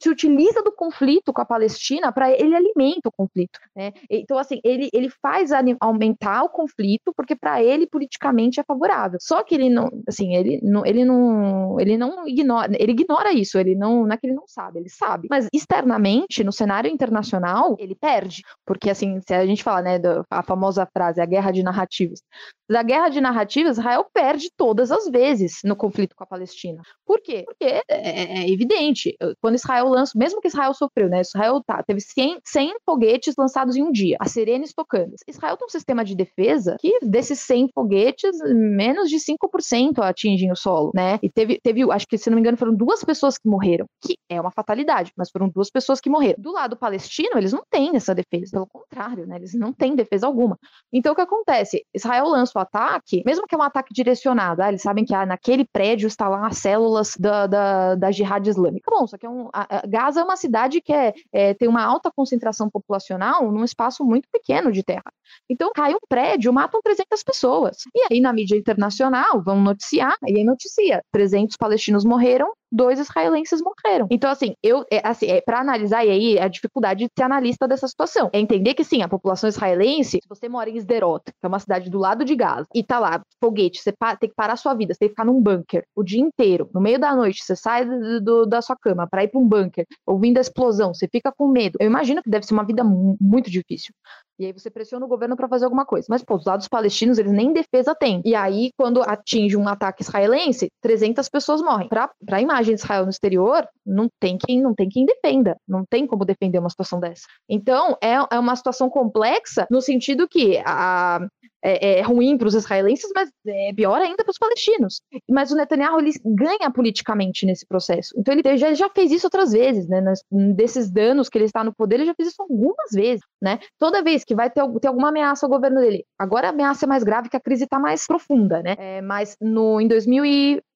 se 0.00 0.08
utiliza 0.08 0.62
do 0.62 0.70
conflito 0.70 1.32
com 1.32 1.40
a 1.42 1.44
Palestina 1.44 2.12
para 2.12 2.30
ele 2.30 2.54
alimenta 2.54 3.08
o 3.08 3.12
conflito, 3.12 3.58
né? 3.74 3.92
Então, 4.08 4.38
assim, 4.38 4.60
ele, 4.62 4.88
ele 4.92 5.10
faz 5.20 5.50
aumentar 5.80 6.44
o 6.44 6.48
conflito 6.48 7.12
porque 7.16 7.34
para 7.34 7.60
ele 7.62 7.86
politicamente 7.86 8.60
é 8.60 8.64
favorável. 8.64 9.18
Só 9.20 9.42
que 9.42 9.56
ele 9.56 9.68
não, 9.68 9.90
assim, 10.06 10.36
ele 10.36 10.60
não, 10.62 10.86
ele 10.86 11.04
não, 11.04 11.80
ele 11.80 11.96
não 11.96 12.28
ignora, 12.28 12.70
ele 12.78 12.92
ignora 12.92 13.32
isso, 13.32 13.58
ele 13.58 13.74
não, 13.74 14.06
não 14.06 14.12
é 14.12 14.16
que 14.16 14.26
ele 14.26 14.36
não 14.36 14.46
sabe, 14.46 14.78
ele 14.78 14.88
sabe. 14.88 15.26
Mas 15.28 15.48
externamente, 15.52 16.44
no 16.44 16.52
cenário 16.52 16.88
internacional, 16.88 17.74
ele 17.78 17.96
perde, 17.96 18.42
porque 18.64 18.88
assim, 18.88 19.20
se 19.26 19.34
a 19.34 19.44
gente 19.44 19.64
fala, 19.64 19.82
né, 19.82 19.98
da, 19.98 20.22
a 20.30 20.44
famosa 20.44 20.86
frase, 20.86 21.20
a 21.20 21.26
guerra 21.26 21.50
de 21.50 21.62
narrativas. 21.62 22.22
Da 22.70 22.82
guerra 22.82 23.08
de 23.08 23.20
narrativas 23.20 23.47
Israel 23.56 24.06
perde 24.12 24.50
todas 24.56 24.90
as 24.90 25.08
vezes 25.08 25.58
no 25.64 25.76
conflito 25.76 26.14
com 26.14 26.24
a 26.24 26.26
Palestina. 26.26 26.82
Por 27.06 27.20
quê? 27.20 27.44
Porque 27.46 27.64
é, 27.64 27.82
é, 27.88 28.42
é 28.42 28.50
evidente, 28.50 29.16
quando 29.40 29.54
Israel 29.54 29.88
lança, 29.88 30.12
mesmo 30.16 30.40
que 30.40 30.48
Israel 30.48 30.74
sofreu, 30.74 31.08
né? 31.08 31.20
Israel 31.20 31.62
tá, 31.64 31.82
teve 31.82 32.00
100, 32.00 32.40
100 32.44 32.74
foguetes 32.84 33.34
lançados 33.36 33.76
em 33.76 33.82
um 33.82 33.90
dia, 33.90 34.16
as 34.20 34.32
sirenes 34.32 34.72
tocando. 34.72 35.14
Israel 35.26 35.56
tem 35.56 35.66
um 35.66 35.70
sistema 35.70 36.04
de 36.04 36.14
defesa 36.14 36.76
que 36.80 36.98
desses 37.02 37.40
100 37.40 37.70
foguetes, 37.74 38.36
menos 38.54 39.08
de 39.08 39.16
5% 39.16 39.98
atingem 40.02 40.50
o 40.52 40.56
solo, 40.56 40.90
né? 40.94 41.18
E 41.22 41.30
teve, 41.30 41.58
teve, 41.62 41.90
acho 41.90 42.06
que 42.06 42.18
se 42.18 42.30
não 42.30 42.36
me 42.36 42.40
engano, 42.40 42.56
foram 42.56 42.74
duas 42.74 43.04
pessoas 43.04 43.38
que 43.38 43.48
morreram, 43.48 43.86
que 44.02 44.16
é 44.28 44.40
uma 44.40 44.50
fatalidade, 44.50 45.12
mas 45.16 45.30
foram 45.30 45.48
duas 45.48 45.70
pessoas 45.70 46.00
que 46.00 46.10
morreram. 46.10 46.36
Do 46.38 46.52
lado 46.52 46.76
palestino, 46.76 47.36
eles 47.36 47.52
não 47.52 47.62
têm 47.70 47.96
essa 47.96 48.14
defesa, 48.14 48.52
pelo 48.52 48.66
contrário, 48.66 49.26
né? 49.26 49.36
Eles 49.36 49.54
não 49.54 49.72
têm 49.72 49.94
defesa 49.94 50.26
alguma. 50.26 50.58
Então 50.92 51.12
o 51.12 51.16
que 51.16 51.22
acontece? 51.22 51.84
Israel 51.94 52.28
lança 52.28 52.58
o 52.58 52.62
ataque, 52.62 53.22
mesmo 53.24 53.37
mesmo 53.38 53.46
que 53.46 53.54
é 53.54 53.58
um 53.58 53.62
ataque 53.62 53.94
direcionado, 53.94 54.62
ah, 54.62 54.68
eles 54.68 54.82
sabem 54.82 55.04
que 55.04 55.14
ah, 55.14 55.24
naquele 55.24 55.64
prédio 55.64 56.06
está 56.06 56.28
lá 56.28 56.46
as 56.46 56.58
células 56.58 57.16
da, 57.18 57.46
da, 57.46 57.94
da 57.94 58.10
jihad 58.10 58.46
islâmica. 58.48 58.90
Bom, 58.90 59.06
só 59.06 59.16
que 59.16 59.26
é 59.26 59.30
um, 59.30 59.48
a, 59.52 59.78
a 59.78 59.86
Gaza 59.86 60.20
é 60.20 60.24
uma 60.24 60.36
cidade 60.36 60.80
que 60.80 60.92
é, 60.92 61.14
é, 61.32 61.54
tem 61.54 61.68
uma 61.68 61.82
alta 61.82 62.10
concentração 62.14 62.68
populacional 62.68 63.50
num 63.50 63.64
espaço 63.64 64.04
muito 64.04 64.28
pequeno 64.32 64.72
de 64.72 64.82
terra. 64.82 65.12
Então, 65.48 65.70
cai 65.74 65.94
um 65.94 65.98
prédio, 66.08 66.52
matam 66.52 66.80
300 66.82 67.22
pessoas. 67.22 67.76
E 67.94 68.06
aí, 68.10 68.20
na 68.20 68.32
mídia 68.32 68.56
internacional, 68.56 69.42
vão 69.42 69.60
noticiar, 69.60 70.16
e 70.26 70.38
aí 70.38 70.44
noticia: 70.44 71.02
300 71.12 71.56
palestinos 71.56 72.04
morreram, 72.04 72.52
dois 72.70 72.98
israelenses 72.98 73.60
morreram. 73.60 74.06
Então, 74.10 74.30
assim, 74.30 74.54
eu, 74.62 74.84
é, 74.90 75.00
assim, 75.06 75.26
é, 75.26 75.40
para 75.40 75.60
analisar, 75.60 76.04
e 76.04 76.10
aí 76.10 76.38
a 76.38 76.48
dificuldade 76.48 77.04
de 77.04 77.10
ser 77.16 77.24
analista 77.24 77.66
dessa 77.66 77.88
situação, 77.88 78.30
é 78.32 78.38
entender 78.38 78.74
que 78.74 78.84
sim, 78.84 79.02
a 79.02 79.08
população 79.08 79.48
israelense, 79.48 80.18
se 80.22 80.28
você 80.28 80.48
mora 80.48 80.70
em 80.70 80.76
Sderot, 80.76 81.24
que 81.24 81.32
é 81.42 81.48
uma 81.48 81.58
cidade 81.58 81.90
do 81.90 81.98
lado 81.98 82.24
de 82.24 82.34
Gaza, 82.36 82.66
e 82.74 82.82
tá 82.82 82.98
lá, 82.98 83.22
foguete, 83.42 83.80
você 83.80 83.92
tem 84.20 84.28
que 84.28 84.34
parar 84.34 84.56
sua 84.56 84.74
vida, 84.74 84.94
você 84.94 85.00
tem 85.00 85.08
que 85.08 85.12
ficar 85.12 85.24
num 85.24 85.40
bunker 85.40 85.84
o 85.94 86.02
dia 86.02 86.20
inteiro, 86.20 86.68
no 86.74 86.80
meio 86.80 86.98
da 86.98 87.14
noite, 87.14 87.42
você 87.42 87.56
sai 87.56 87.84
do, 87.84 88.20
do, 88.20 88.46
da 88.46 88.60
sua 88.62 88.76
cama 88.76 89.06
para 89.06 89.24
ir 89.24 89.28
para 89.28 89.40
um 89.40 89.48
bunker, 89.48 89.86
ouvindo 90.06 90.38
a 90.38 90.40
explosão, 90.40 90.94
você 90.94 91.08
fica 91.08 91.32
com 91.32 91.48
medo. 91.48 91.76
Eu 91.80 91.86
imagino 91.86 92.22
que 92.22 92.30
deve 92.30 92.46
ser 92.46 92.54
uma 92.54 92.64
vida 92.64 92.84
muito 92.84 93.50
difícil. 93.50 93.94
E 94.38 94.46
aí 94.46 94.52
você 94.52 94.70
pressiona 94.70 95.04
o 95.04 95.08
governo 95.08 95.36
para 95.36 95.48
fazer 95.48 95.64
alguma 95.64 95.84
coisa. 95.84 96.06
Mas, 96.08 96.22
pô, 96.22 96.36
os 96.36 96.44
lados 96.44 96.68
palestinos, 96.68 97.18
eles 97.18 97.32
nem 97.32 97.52
defesa 97.52 97.94
têm. 97.94 98.22
E 98.24 98.34
aí, 98.34 98.70
quando 98.76 99.02
atinge 99.02 99.56
um 99.56 99.66
ataque 99.66 100.02
israelense, 100.02 100.70
300 100.80 101.28
pessoas 101.28 101.60
morrem. 101.60 101.88
Para 101.88 102.10
a 102.30 102.40
imagem 102.40 102.74
de 102.74 102.80
Israel 102.80 103.04
no 103.04 103.10
exterior, 103.10 103.66
não 103.84 104.08
tem 104.20 104.38
quem 104.38 104.62
não 104.62 104.74
tem 104.74 104.88
quem 104.88 105.04
defenda. 105.04 105.56
Não 105.66 105.84
tem 105.84 106.06
como 106.06 106.24
defender 106.24 106.58
uma 106.58 106.70
situação 106.70 107.00
dessa. 107.00 107.26
Então, 107.48 107.96
é, 108.00 108.14
é 108.30 108.38
uma 108.38 108.54
situação 108.54 108.88
complexa 108.88 109.66
no 109.70 109.80
sentido 109.80 110.28
que 110.28 110.62
a, 110.64 111.26
é, 111.62 111.98
é 111.98 112.02
ruim 112.02 112.36
para 112.36 112.48
os 112.48 112.54
israelenses, 112.54 113.10
mas 113.14 113.30
é 113.46 113.72
pior 113.74 114.00
ainda 114.00 114.22
para 114.22 114.30
os 114.30 114.38
palestinos. 114.38 115.00
Mas 115.28 115.50
o 115.50 115.56
Netanyahu 115.56 116.00
ele 116.00 116.12
ganha 116.24 116.70
politicamente 116.70 117.44
nesse 117.46 117.66
processo. 117.66 118.14
Então 118.16 118.34
ele 118.34 118.56
já, 118.56 118.74
já 118.74 118.88
fez 118.88 119.10
isso 119.10 119.26
outras 119.26 119.52
vezes, 119.52 119.88
né? 119.88 120.00
Nas, 120.00 120.22
desses 120.54 120.90
danos 120.90 121.28
que 121.28 121.38
ele 121.38 121.44
está 121.44 121.64
no 121.64 121.74
poder, 121.74 121.96
ele 121.96 122.06
já 122.06 122.14
fez 122.14 122.28
isso 122.28 122.42
algumas 122.42 122.90
vezes, 122.92 123.24
né? 123.42 123.58
Toda 123.78 124.02
vez 124.02 124.24
que 124.24 124.34
vai 124.34 124.50
ter, 124.50 124.62
ter 124.80 124.88
alguma 124.88 125.08
ameaça 125.08 125.46
ao 125.46 125.50
governo 125.50 125.80
dele. 125.80 126.04
Agora 126.18 126.48
a 126.48 126.50
ameaça 126.50 126.84
é 126.84 126.88
mais 126.88 127.04
grave, 127.04 127.28
que 127.28 127.36
a 127.36 127.40
crise 127.40 127.64
está 127.64 127.78
mais 127.78 128.06
profunda, 128.06 128.62
né? 128.62 128.74
É, 128.78 129.02
mas 129.02 129.36
no, 129.40 129.80
em 129.80 129.88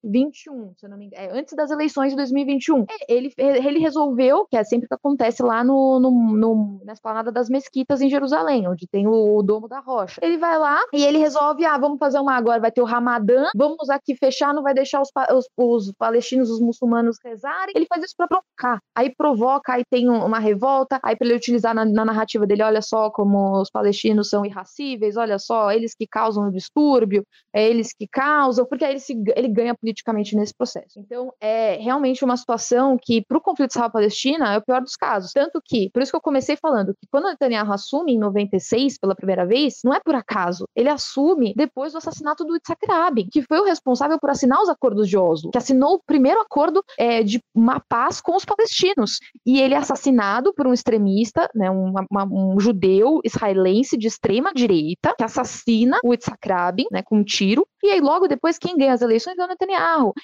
2021, 0.02 0.74
se 0.76 0.86
eu 0.86 0.90
não 0.90 0.98
me 0.98 1.06
engano, 1.06 1.22
é, 1.22 1.38
antes 1.38 1.54
das 1.54 1.70
eleições 1.70 2.10
de 2.10 2.16
2021, 2.16 2.86
ele, 3.08 3.32
ele 3.36 3.78
resolveu, 3.78 4.46
que 4.50 4.56
é 4.56 4.64
sempre 4.64 4.88
que 4.88 4.94
acontece 4.94 5.42
lá 5.42 5.62
no, 5.62 6.00
no, 6.00 6.10
no, 6.10 6.80
na 6.84 6.92
esplanada 6.92 7.30
das 7.30 7.48
mesquitas 7.48 8.00
em 8.00 8.10
Jerusalém, 8.10 8.68
onde 8.68 8.86
tem 8.86 9.06
o, 9.06 9.36
o 9.36 9.42
Domo 9.42 9.68
da 9.68 9.80
Rocha. 9.80 10.20
Ele 10.22 10.36
vai 10.36 10.58
lá 10.58 10.80
e 10.92 11.04
ele 11.04 11.18
resolve, 11.18 11.64
ah, 11.64 11.78
vamos 11.78 11.98
fazer 11.98 12.18
uma 12.18 12.34
agora, 12.34 12.60
vai 12.60 12.72
ter 12.72 12.82
o 12.82 12.86
Ramadã, 12.86 13.46
vamos 13.54 13.88
aqui 13.90 14.16
fechar, 14.16 14.52
não 14.52 14.62
vai 14.62 14.74
deixar 14.74 15.00
os, 15.00 15.10
os, 15.30 15.46
os 15.56 15.92
palestinos, 15.92 16.50
os 16.50 16.60
muçulmanos 16.60 17.16
rezarem. 17.24 17.72
Ele 17.76 17.86
faz 17.86 18.04
isso 18.04 18.14
para 18.16 18.28
provocar. 18.28 18.80
Aí 18.94 19.14
provoca, 19.14 19.74
aí 19.74 19.84
tem 19.88 20.08
uma 20.08 20.38
revolta, 20.38 20.98
aí 21.02 21.16
para 21.16 21.26
ele 21.26 21.36
utilizar 21.36 21.74
na, 21.74 21.84
na, 21.84 22.04
narrativa 22.04 22.46
dele, 22.46 22.62
olha 22.62 22.82
só 22.82 23.10
como 23.10 23.60
os 23.60 23.70
palestinos 23.70 24.28
são 24.28 24.44
irracíveis, 24.44 25.16
olha 25.16 25.38
só, 25.38 25.70
eles 25.72 25.94
que 25.94 26.06
causam 26.06 26.48
o 26.48 26.52
distúrbio, 26.52 27.24
é 27.52 27.68
eles 27.68 27.92
que 27.92 28.06
causam, 28.06 28.66
porque 28.66 28.84
aí 28.84 28.92
ele, 28.92 29.00
se, 29.00 29.14
ele 29.36 29.48
ganha 29.48 29.74
politicamente 29.92 30.34
nesse 30.34 30.54
processo. 30.54 30.98
Então, 30.98 31.32
é 31.40 31.76
realmente 31.76 32.24
uma 32.24 32.36
situação 32.36 32.96
que, 33.00 33.22
para 33.22 33.38
o 33.38 33.40
conflito 33.40 33.70
Israel-Palestina, 33.70 34.54
é 34.54 34.58
o 34.58 34.62
pior 34.62 34.80
dos 34.80 34.96
casos. 34.96 35.32
Tanto 35.32 35.60
que, 35.62 35.90
por 35.90 36.02
isso 36.02 36.10
que 36.10 36.16
eu 36.16 36.20
comecei 36.20 36.56
falando 36.56 36.94
que 36.94 37.06
quando 37.10 37.28
Netanyahu 37.28 37.72
assume 37.72 38.14
em 38.14 38.18
96 38.18 38.98
pela 38.98 39.14
primeira 39.14 39.46
vez, 39.46 39.80
não 39.84 39.94
é 39.94 40.00
por 40.00 40.14
acaso 40.14 40.66
ele 40.74 40.88
assume 40.88 41.52
depois 41.54 41.92
do 41.92 41.98
assassinato 41.98 42.44
do 42.44 42.54
Yitzhak 42.54 42.86
Rabin, 42.86 43.28
que 43.30 43.42
foi 43.42 43.60
o 43.60 43.64
responsável 43.64 44.18
por 44.18 44.30
assinar 44.30 44.60
os 44.60 44.68
acordos 44.68 45.08
de 45.08 45.16
Oslo, 45.16 45.50
que 45.50 45.58
assinou 45.58 45.94
o 45.94 46.02
primeiro 46.04 46.40
acordo 46.40 46.82
é, 46.98 47.22
de 47.22 47.42
uma 47.54 47.80
paz 47.80 48.20
com 48.20 48.34
os 48.34 48.44
palestinos. 48.44 49.18
E 49.44 49.60
ele 49.60 49.74
é 49.74 49.76
assassinado 49.76 50.52
por 50.54 50.66
um 50.66 50.72
extremista, 50.72 51.48
né, 51.54 51.70
um, 51.70 51.92
uma, 52.10 52.24
um 52.24 52.58
judeu 52.58 53.20
israelense 53.24 53.96
de 53.96 54.06
extrema 54.06 54.52
direita, 54.54 55.14
que 55.16 55.24
assassina 55.24 55.98
o 56.04 56.12
Yitzhak 56.12 56.48
Rabin 56.48 56.86
né, 56.90 57.02
com 57.02 57.18
um 57.18 57.24
tiro. 57.24 57.66
E 57.82 57.90
aí, 57.90 58.00
logo 58.00 58.28
depois, 58.28 58.58
quem 58.58 58.76
ganha 58.76 58.94
as 58.94 59.02
eleições 59.02 59.36
é 59.38 59.44
o 59.44 59.48
Netanyahu. 59.48 59.81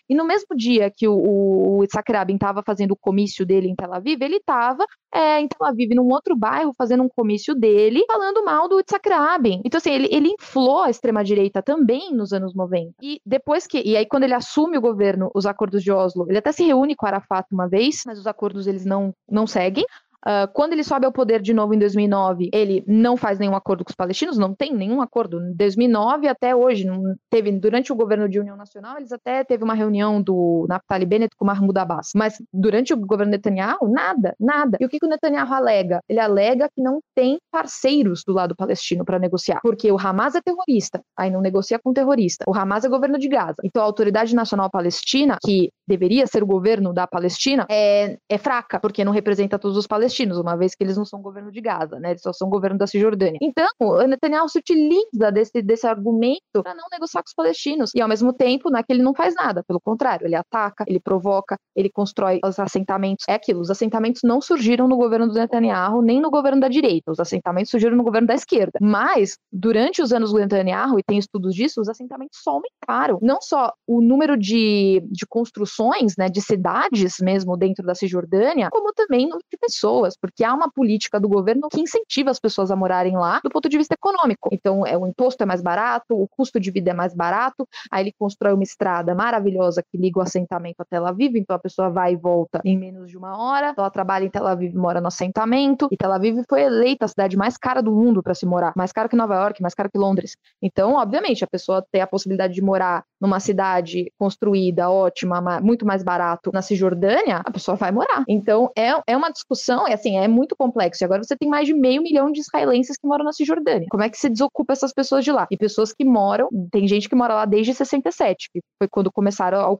E 0.08 0.14
no 0.14 0.24
mesmo 0.24 0.56
dia 0.56 0.90
que 0.94 1.08
o, 1.08 1.14
o 1.14 1.84
Rabin 2.08 2.34
estava 2.34 2.62
fazendo 2.64 2.92
o 2.92 2.96
comício 2.96 3.44
dele 3.44 3.68
em 3.68 3.74
Tel 3.74 3.92
Aviv, 3.92 4.22
ele 4.22 4.36
estava 4.36 4.84
é, 5.12 5.40
em 5.40 5.48
Tel 5.48 5.66
Aviv, 5.66 5.94
num 5.94 6.08
outro 6.08 6.36
bairro, 6.36 6.74
fazendo 6.76 7.02
um 7.02 7.08
comício 7.08 7.54
dele, 7.54 8.04
falando 8.06 8.44
mal 8.44 8.68
do 8.68 8.78
Yitzhak 8.78 9.08
Rabin. 9.08 9.62
Então, 9.64 9.78
assim, 9.78 9.90
ele, 9.90 10.08
ele 10.10 10.28
inflou 10.28 10.82
a 10.82 10.90
extrema-direita 10.90 11.62
também 11.62 12.12
nos 12.14 12.32
anos 12.32 12.54
90. 12.54 12.92
E 13.02 13.20
depois 13.24 13.66
que. 13.66 13.82
E 13.84 13.96
aí, 13.96 14.06
quando 14.06 14.24
ele 14.24 14.34
assume 14.34 14.78
o 14.78 14.82
governo, 14.82 15.30
os 15.34 15.46
acordos 15.46 15.82
de 15.82 15.90
Oslo, 15.90 16.26
ele 16.28 16.38
até 16.38 16.52
se 16.52 16.64
reúne 16.64 16.94
com 16.94 17.06
Arafat 17.06 17.46
uma 17.52 17.68
vez, 17.68 18.02
mas 18.06 18.18
os 18.18 18.26
acordos 18.26 18.66
eles 18.66 18.84
não, 18.84 19.14
não 19.28 19.46
seguem. 19.46 19.84
Uh, 20.26 20.50
quando 20.52 20.72
ele 20.72 20.82
sobe 20.82 21.06
ao 21.06 21.12
poder 21.12 21.40
de 21.40 21.54
novo 21.54 21.74
em 21.74 21.78
2009, 21.78 22.50
ele 22.52 22.84
não 22.86 23.16
faz 23.16 23.38
nenhum 23.38 23.54
acordo 23.54 23.84
com 23.84 23.90
os 23.90 23.96
palestinos, 23.96 24.36
não 24.36 24.54
tem 24.54 24.74
nenhum 24.74 25.00
acordo. 25.00 25.40
Em 25.40 25.54
2009 25.54 26.28
até 26.28 26.54
hoje, 26.54 26.84
não 26.84 27.14
teve 27.30 27.52
durante 27.52 27.92
o 27.92 27.96
governo 27.96 28.28
de 28.28 28.40
União 28.40 28.56
Nacional, 28.56 28.96
eles 28.96 29.12
até 29.12 29.44
teve 29.44 29.62
uma 29.62 29.74
reunião 29.74 30.20
do 30.20 30.66
Naftali 30.68 31.06
Bennett 31.06 31.34
com 31.36 31.44
Mahmoud 31.44 31.78
Abbas, 31.78 32.10
mas 32.14 32.42
durante 32.52 32.92
o 32.92 32.96
governo 32.96 33.30
Netanyahu, 33.30 33.88
nada, 33.88 34.34
nada. 34.38 34.76
E 34.80 34.84
o 34.84 34.88
que, 34.88 34.98
que 34.98 35.06
o 35.06 35.08
Netanyahu 35.08 35.52
alega? 35.52 36.00
Ele 36.08 36.20
alega 36.20 36.68
que 36.74 36.82
não 36.82 37.00
tem 37.14 37.38
parceiros 37.50 38.22
do 38.26 38.32
lado 38.32 38.56
palestino 38.56 39.04
para 39.04 39.18
negociar, 39.18 39.60
porque 39.62 39.90
o 39.90 39.98
Hamas 39.98 40.34
é 40.34 40.40
terrorista, 40.40 41.00
aí 41.16 41.30
não 41.30 41.40
negocia 41.40 41.78
com 41.78 41.92
terrorista. 41.92 42.44
O 42.48 42.54
Hamas 42.54 42.84
é 42.84 42.88
governo 42.88 43.18
de 43.18 43.28
Gaza. 43.28 43.56
Então 43.62 43.82
a 43.82 43.86
Autoridade 43.86 44.34
Nacional 44.34 44.70
Palestina, 44.70 45.38
que 45.44 45.70
deveria 45.86 46.26
ser 46.26 46.42
o 46.42 46.46
governo 46.46 46.92
da 46.92 47.06
Palestina, 47.06 47.66
é, 47.70 48.18
é 48.28 48.38
fraca, 48.38 48.80
porque 48.80 49.04
não 49.04 49.12
representa 49.12 49.58
todos 49.58 49.76
os 49.76 49.86
palestinos, 49.86 50.07
uma 50.38 50.56
vez 50.56 50.74
que 50.74 50.82
eles 50.82 50.96
não 50.96 51.04
são 51.04 51.20
governo 51.20 51.50
de 51.50 51.60
Gaza, 51.60 51.98
né? 51.98 52.10
Eles 52.10 52.22
só 52.22 52.32
são 52.32 52.48
governo 52.48 52.78
da 52.78 52.86
Cisjordânia. 52.86 53.38
Então, 53.40 53.68
o 53.80 54.02
Netanyahu 54.06 54.48
se 54.48 54.58
utiliza 54.58 55.30
desse, 55.32 55.62
desse 55.62 55.86
argumento 55.86 56.62
para 56.62 56.74
não 56.74 56.84
negociar 56.90 57.22
com 57.22 57.28
os 57.28 57.34
palestinos. 57.34 57.90
E 57.94 58.00
ao 58.00 58.08
mesmo 58.08 58.32
tempo, 58.32 58.70
não 58.70 58.78
é 58.78 58.82
que 58.82 58.92
ele 58.92 59.02
não 59.02 59.14
faz 59.14 59.34
nada, 59.34 59.62
pelo 59.64 59.80
contrário, 59.80 60.26
ele 60.26 60.34
ataca, 60.34 60.84
ele 60.86 61.00
provoca, 61.00 61.56
ele 61.74 61.90
constrói 61.90 62.40
os 62.44 62.58
assentamentos. 62.58 63.24
É 63.28 63.34
aquilo, 63.34 63.60
os 63.60 63.70
assentamentos 63.70 64.22
não 64.24 64.40
surgiram 64.40 64.88
no 64.88 64.96
governo 64.96 65.28
do 65.28 65.34
Netanyahu, 65.34 66.02
nem 66.02 66.20
no 66.20 66.30
governo 66.30 66.60
da 66.60 66.68
direita. 66.68 67.10
Os 67.10 67.20
assentamentos 67.20 67.70
surgiram 67.70 67.96
no 67.96 68.04
governo 68.04 68.28
da 68.28 68.34
esquerda. 68.34 68.78
Mas, 68.80 69.36
durante 69.52 70.02
os 70.02 70.12
anos 70.12 70.32
do 70.32 70.38
Netanyahu, 70.38 70.98
e 70.98 71.02
tem 71.02 71.18
estudos 71.18 71.54
disso, 71.54 71.80
os 71.80 71.88
assentamentos 71.88 72.38
só 72.42 72.52
aumentaram. 72.52 73.18
Não 73.22 73.40
só 73.40 73.72
o 73.86 74.00
número 74.00 74.36
de, 74.36 75.02
de 75.10 75.26
construções, 75.26 76.14
né, 76.16 76.28
de 76.28 76.40
cidades 76.40 77.16
mesmo 77.20 77.56
dentro 77.56 77.84
da 77.84 77.94
Cisjordânia, 77.94 78.68
como 78.70 78.92
também 78.92 79.24
número 79.24 79.44
de 79.50 79.58
pessoas, 79.58 79.97
porque 80.20 80.44
há 80.44 80.54
uma 80.54 80.70
política 80.70 81.18
do 81.18 81.28
governo 81.28 81.68
que 81.68 81.80
incentiva 81.80 82.30
as 82.30 82.38
pessoas 82.38 82.70
a 82.70 82.76
morarem 82.76 83.16
lá 83.16 83.40
do 83.42 83.50
ponto 83.50 83.68
de 83.68 83.78
vista 83.78 83.94
econômico. 83.94 84.48
Então, 84.52 84.86
é, 84.86 84.96
o 84.96 85.06
imposto 85.06 85.42
é 85.42 85.46
mais 85.46 85.62
barato, 85.62 86.20
o 86.20 86.28
custo 86.28 86.60
de 86.60 86.70
vida 86.70 86.90
é 86.90 86.94
mais 86.94 87.14
barato, 87.14 87.66
aí 87.90 88.04
ele 88.04 88.14
constrói 88.18 88.52
uma 88.52 88.62
estrada 88.62 89.14
maravilhosa 89.14 89.82
que 89.82 89.98
liga 89.98 90.18
o 90.18 90.22
assentamento 90.22 90.80
a 90.80 90.84
Tel 90.84 91.06
Aviv, 91.06 91.36
então 91.36 91.56
a 91.56 91.58
pessoa 91.58 91.90
vai 91.90 92.12
e 92.12 92.16
volta 92.16 92.60
em 92.64 92.78
menos 92.78 93.10
de 93.10 93.16
uma 93.16 93.36
hora, 93.38 93.70
então 93.70 93.82
ela 93.82 93.90
trabalha 93.90 94.24
em 94.24 94.30
Tel 94.30 94.46
Aviv 94.46 94.74
mora 94.76 95.00
no 95.00 95.08
assentamento, 95.08 95.88
e 95.90 95.96
Tel 95.96 96.12
Aviv 96.12 96.42
foi 96.48 96.62
eleita 96.62 97.04
a 97.04 97.08
cidade 97.08 97.36
mais 97.36 97.56
cara 97.56 97.82
do 97.82 97.92
mundo 97.92 98.22
para 98.22 98.34
se 98.34 98.46
morar, 98.46 98.72
mais 98.76 98.92
cara 98.92 99.08
que 99.08 99.16
Nova 99.16 99.34
York, 99.34 99.60
mais 99.60 99.74
cara 99.74 99.88
que 99.88 99.98
Londres. 99.98 100.36
Então, 100.62 100.94
obviamente, 100.94 101.44
a 101.44 101.46
pessoa 101.46 101.84
tem 101.90 102.00
a 102.00 102.06
possibilidade 102.06 102.54
de 102.54 102.62
morar 102.62 103.04
numa 103.20 103.40
cidade 103.40 104.12
construída, 104.18 104.90
ótima, 104.90 105.60
muito 105.60 105.84
mais 105.84 106.02
barato 106.02 106.50
na 106.52 106.62
Cisjordânia, 106.62 107.42
a 107.44 107.50
pessoa 107.50 107.76
vai 107.76 107.90
morar. 107.90 108.24
Então, 108.28 108.70
é, 108.76 108.90
é 109.06 109.16
uma 109.16 109.30
discussão, 109.30 109.86
é 109.86 109.94
assim, 109.94 110.16
é 110.16 110.28
muito 110.28 110.56
complexo. 110.56 111.02
E 111.02 111.04
agora 111.04 111.22
você 111.22 111.36
tem 111.36 111.48
mais 111.48 111.66
de 111.66 111.74
meio 111.74 112.02
milhão 112.02 112.30
de 112.30 112.40
israelenses 112.40 112.96
que 112.96 113.06
moram 113.06 113.24
na 113.24 113.32
Cisjordânia. 113.32 113.88
Como 113.90 114.02
é 114.02 114.08
que 114.08 114.16
você 114.16 114.28
desocupa 114.28 114.72
essas 114.72 114.92
pessoas 114.92 115.24
de 115.24 115.32
lá? 115.32 115.46
E 115.50 115.56
pessoas 115.56 115.92
que 115.92 116.04
moram, 116.04 116.48
tem 116.70 116.86
gente 116.86 117.08
que 117.08 117.14
mora 117.14 117.34
lá 117.34 117.44
desde 117.44 117.74
67, 117.74 118.50
que 118.52 118.60
foi 118.78 118.88
quando 118.88 119.10
começaram, 119.10 119.72
a, 119.72 119.76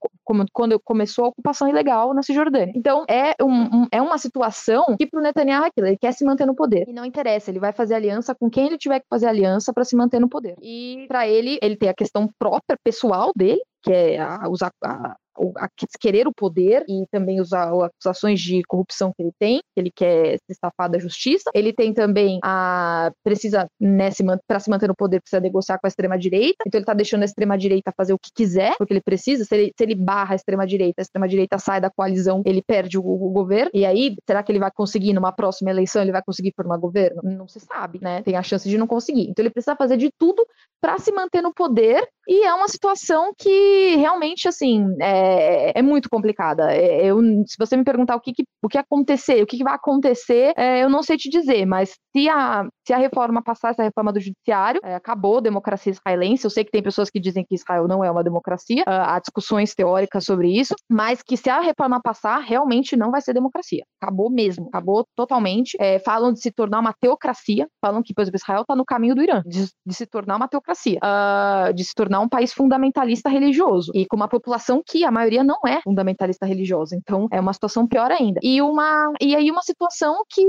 quando 0.52 0.80
começou 0.80 1.26
a 1.26 1.28
ocupação 1.28 1.68
ilegal 1.68 2.12
na 2.14 2.22
Cisjordânia. 2.22 2.72
Então, 2.74 3.04
é, 3.08 3.34
um, 3.40 3.82
um, 3.82 3.86
é 3.92 4.02
uma 4.02 4.18
situação 4.18 4.96
que 4.96 5.06
pro 5.06 5.22
Netanyahu 5.22 5.64
é 5.64 5.68
aquilo, 5.68 5.86
ele 5.86 5.96
quer 5.96 6.12
se 6.12 6.24
manter 6.24 6.46
no 6.46 6.54
poder. 6.54 6.84
E 6.88 6.92
não 6.92 7.04
interessa, 7.04 7.50
ele 7.50 7.60
vai 7.60 7.72
fazer 7.72 7.94
aliança 7.94 8.34
com 8.34 8.50
quem 8.50 8.66
ele 8.66 8.78
tiver 8.78 9.00
que 9.00 9.06
fazer 9.08 9.26
aliança 9.26 9.72
para 9.72 9.84
se 9.84 9.96
manter 9.96 10.20
no 10.20 10.28
poder. 10.28 10.54
E 10.60 11.06
para 11.08 11.26
ele, 11.28 11.58
ele 11.62 11.76
tem 11.76 11.88
a 11.88 11.94
questão 11.94 12.28
própria, 12.38 12.76
pessoal 12.82 13.27
dele, 13.36 13.60
que 13.88 13.92
é 13.92 14.48
usar 14.48 14.70
a, 14.84 15.16
a 15.56 15.68
querer 16.00 16.26
o 16.26 16.32
poder 16.32 16.84
e 16.88 17.06
também 17.10 17.40
as 17.40 17.52
acusações 17.52 18.40
de 18.40 18.62
corrupção 18.64 19.12
que 19.16 19.22
ele 19.22 19.32
tem, 19.38 19.58
que 19.58 19.80
ele 19.80 19.90
quer 19.90 20.38
se 20.38 20.52
estafar 20.52 20.90
da 20.90 20.98
justiça. 20.98 21.50
Ele 21.54 21.72
tem 21.72 21.92
também 21.94 22.38
a 22.42 23.10
precisa 23.22 23.68
né, 23.80 24.10
para 24.46 24.60
se 24.60 24.70
manter 24.70 24.88
no 24.88 24.96
poder 24.96 25.20
precisa 25.20 25.40
negociar 25.40 25.78
com 25.78 25.86
a 25.86 25.88
extrema 25.88 26.18
direita. 26.18 26.64
Então 26.66 26.78
ele 26.78 26.82
está 26.82 26.94
deixando 26.94 27.22
a 27.22 27.24
extrema 27.24 27.56
direita 27.56 27.92
fazer 27.96 28.12
o 28.12 28.18
que 28.18 28.30
quiser, 28.34 28.74
porque 28.76 28.92
ele 28.92 29.00
precisa. 29.00 29.44
Se 29.44 29.54
ele, 29.54 29.72
se 29.76 29.84
ele 29.84 29.94
barra 29.94 30.32
a 30.32 30.36
extrema 30.36 30.66
direita, 30.66 31.00
a 31.00 31.02
extrema 31.02 31.28
direita 31.28 31.58
sai 31.58 31.80
da 31.80 31.90
coalizão, 31.90 32.42
ele 32.44 32.62
perde 32.62 32.98
o, 32.98 33.02
o, 33.02 33.30
governo. 33.30 33.70
E 33.72 33.84
aí 33.84 34.16
será 34.26 34.42
que 34.42 34.50
ele 34.52 34.58
vai 34.58 34.70
conseguir 34.70 35.12
numa 35.12 35.32
próxima 35.32 35.70
eleição 35.70 36.02
ele 36.02 36.12
vai 36.12 36.22
conseguir 36.22 36.52
formar 36.54 36.78
governo? 36.78 37.20
Não 37.22 37.46
se 37.46 37.60
sabe, 37.60 37.98
né? 38.02 38.22
Tem 38.22 38.36
a 38.36 38.42
chance 38.42 38.68
de 38.68 38.76
não 38.76 38.86
conseguir. 38.86 39.28
Então 39.30 39.42
ele 39.42 39.50
precisa 39.50 39.76
fazer 39.76 39.96
de 39.96 40.10
tudo 40.18 40.44
para 40.80 40.98
se 40.98 41.12
manter 41.12 41.42
no 41.42 41.52
poder 41.52 42.06
e 42.26 42.44
é 42.44 42.52
uma 42.52 42.68
situação 42.68 43.32
que 43.36 43.48
realmente, 43.96 44.48
assim, 44.48 44.86
é, 45.00 45.78
é 45.78 45.82
muito 45.82 46.08
complicada. 46.08 46.72
É, 46.72 47.06
eu, 47.06 47.20
se 47.46 47.56
você 47.58 47.76
me 47.76 47.84
perguntar 47.84 48.16
o 48.16 48.20
que, 48.20 48.32
que 48.32 48.44
o 48.62 48.68
que 48.68 48.78
acontecer, 48.78 49.42
o 49.42 49.46
que, 49.46 49.56
que 49.56 49.64
vai 49.64 49.74
acontecer, 49.74 50.52
é, 50.56 50.82
eu 50.82 50.90
não 50.90 51.02
sei 51.02 51.16
te 51.16 51.28
dizer, 51.28 51.64
mas 51.66 51.94
se 52.14 52.28
a, 52.28 52.66
se 52.86 52.92
a 52.92 52.98
reforma 52.98 53.42
passar, 53.42 53.70
essa 53.70 53.82
reforma 53.82 54.12
do 54.12 54.20
judiciário, 54.20 54.80
é, 54.84 54.94
acabou 54.94 55.38
a 55.38 55.42
democracia 55.42 55.92
israelense. 55.92 56.44
Eu 56.44 56.50
sei 56.50 56.64
que 56.64 56.70
tem 56.70 56.82
pessoas 56.82 57.10
que 57.10 57.20
dizem 57.20 57.44
que 57.44 57.54
Israel 57.54 57.86
não 57.86 58.02
é 58.02 58.10
uma 58.10 58.24
democracia, 58.24 58.82
uh, 58.82 58.90
há 58.90 59.18
discussões 59.18 59.74
teóricas 59.74 60.24
sobre 60.24 60.50
isso, 60.50 60.74
mas 60.90 61.22
que 61.22 61.36
se 61.36 61.48
a 61.48 61.60
reforma 61.60 62.00
passar, 62.02 62.38
realmente 62.40 62.96
não 62.96 63.10
vai 63.10 63.20
ser 63.20 63.32
democracia. 63.32 63.84
Acabou 64.00 64.30
mesmo, 64.30 64.66
acabou 64.68 65.06
totalmente. 65.14 65.76
É, 65.80 65.98
falam 65.98 66.32
de 66.32 66.40
se 66.40 66.50
tornar 66.50 66.80
uma 66.80 66.92
teocracia, 66.92 67.68
falam 67.80 68.02
que, 68.02 68.12
por 68.12 68.22
exemplo, 68.22 68.38
Israel 68.42 68.62
está 68.62 68.74
no 68.74 68.84
caminho 68.84 69.14
do 69.14 69.22
Irã, 69.22 69.42
de, 69.46 69.66
de, 69.86 69.94
se 69.94 70.06
tornar 70.06 70.36
uma 70.36 70.48
teocracia, 70.48 70.98
uh, 70.98 71.72
de 71.72 71.84
se 71.84 71.94
tornar 71.94 72.20
um 72.20 72.28
país 72.28 72.52
fundamentalista 72.52 73.28
religioso 73.28 73.57
e 73.94 74.06
com 74.06 74.16
uma 74.16 74.28
população 74.28 74.82
que 74.84 75.04
a 75.04 75.10
maioria 75.10 75.44
não 75.44 75.60
é 75.66 75.80
fundamentalista 75.82 76.46
religiosa. 76.46 76.96
Então 76.96 77.26
é 77.30 77.40
uma 77.40 77.52
situação 77.52 77.86
pior 77.86 78.10
ainda. 78.10 78.40
E 78.42 78.60
uma 78.62 79.12
e 79.20 79.34
aí 79.34 79.50
uma 79.50 79.62
situação 79.62 80.22
que 80.28 80.42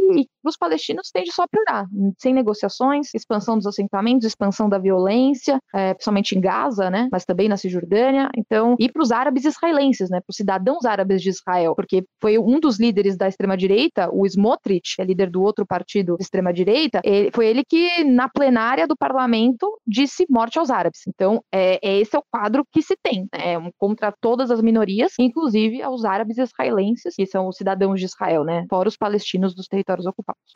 os 0.43 0.57
palestinos 0.57 1.09
tende 1.11 1.31
só 1.31 1.43
a 1.43 1.47
piorar, 1.47 1.85
sem 2.17 2.33
negociações, 2.33 3.13
expansão 3.13 3.57
dos 3.57 3.65
assentamentos, 3.65 4.25
expansão 4.25 4.69
da 4.69 4.77
violência, 4.77 5.59
é, 5.73 5.93
principalmente 5.93 6.37
em 6.37 6.41
Gaza, 6.41 6.89
né? 6.89 7.07
Mas 7.11 7.25
também 7.25 7.49
na 7.49 7.57
Cisjordânia. 7.57 8.29
Então 8.35 8.75
e 8.79 8.91
para 8.91 9.01
os 9.01 9.11
árabes 9.11 9.45
israelenses, 9.45 10.09
né? 10.09 10.19
Para 10.19 10.31
os 10.31 10.35
cidadãos 10.35 10.85
árabes 10.85 11.21
de 11.21 11.29
Israel, 11.29 11.75
porque 11.75 12.03
foi 12.21 12.37
um 12.37 12.59
dos 12.59 12.79
líderes 12.79 13.17
da 13.17 13.27
extrema 13.27 13.55
direita, 13.55 14.09
o 14.11 14.25
Smotrich, 14.25 14.95
que 14.95 15.01
é 15.01 15.05
líder 15.05 15.29
do 15.29 15.41
outro 15.41 15.65
partido 15.65 16.15
de 16.17 16.23
extrema 16.23 16.53
direita, 16.53 17.01
foi 17.33 17.47
ele 17.47 17.63
que 17.63 18.03
na 18.03 18.29
plenária 18.29 18.87
do 18.87 18.95
parlamento 18.95 19.79
disse 19.85 20.25
morte 20.29 20.59
aos 20.59 20.69
árabes. 20.69 21.01
Então 21.07 21.41
é, 21.51 21.79
é, 21.83 21.99
esse 21.99 22.15
é 22.15 22.19
o 22.19 22.23
quadro 22.31 22.63
que 22.71 22.81
se 22.81 22.95
tem, 23.02 23.28
né? 23.32 23.54
É 23.54 23.70
contra 23.78 24.12
todas 24.12 24.50
as 24.50 24.60
minorias, 24.60 25.12
inclusive 25.18 25.82
aos 25.82 26.04
árabes 26.04 26.38
israelenses, 26.38 27.14
que 27.14 27.26
são 27.26 27.48
os 27.48 27.56
cidadãos 27.56 28.00
de 28.00 28.06
Israel, 28.06 28.44
né? 28.44 28.64
Fora 28.68 28.88
os 28.88 28.96
palestinos 28.96 29.54
dos 29.54 29.68
territórios 29.68 30.06
ocupados. 30.06 30.52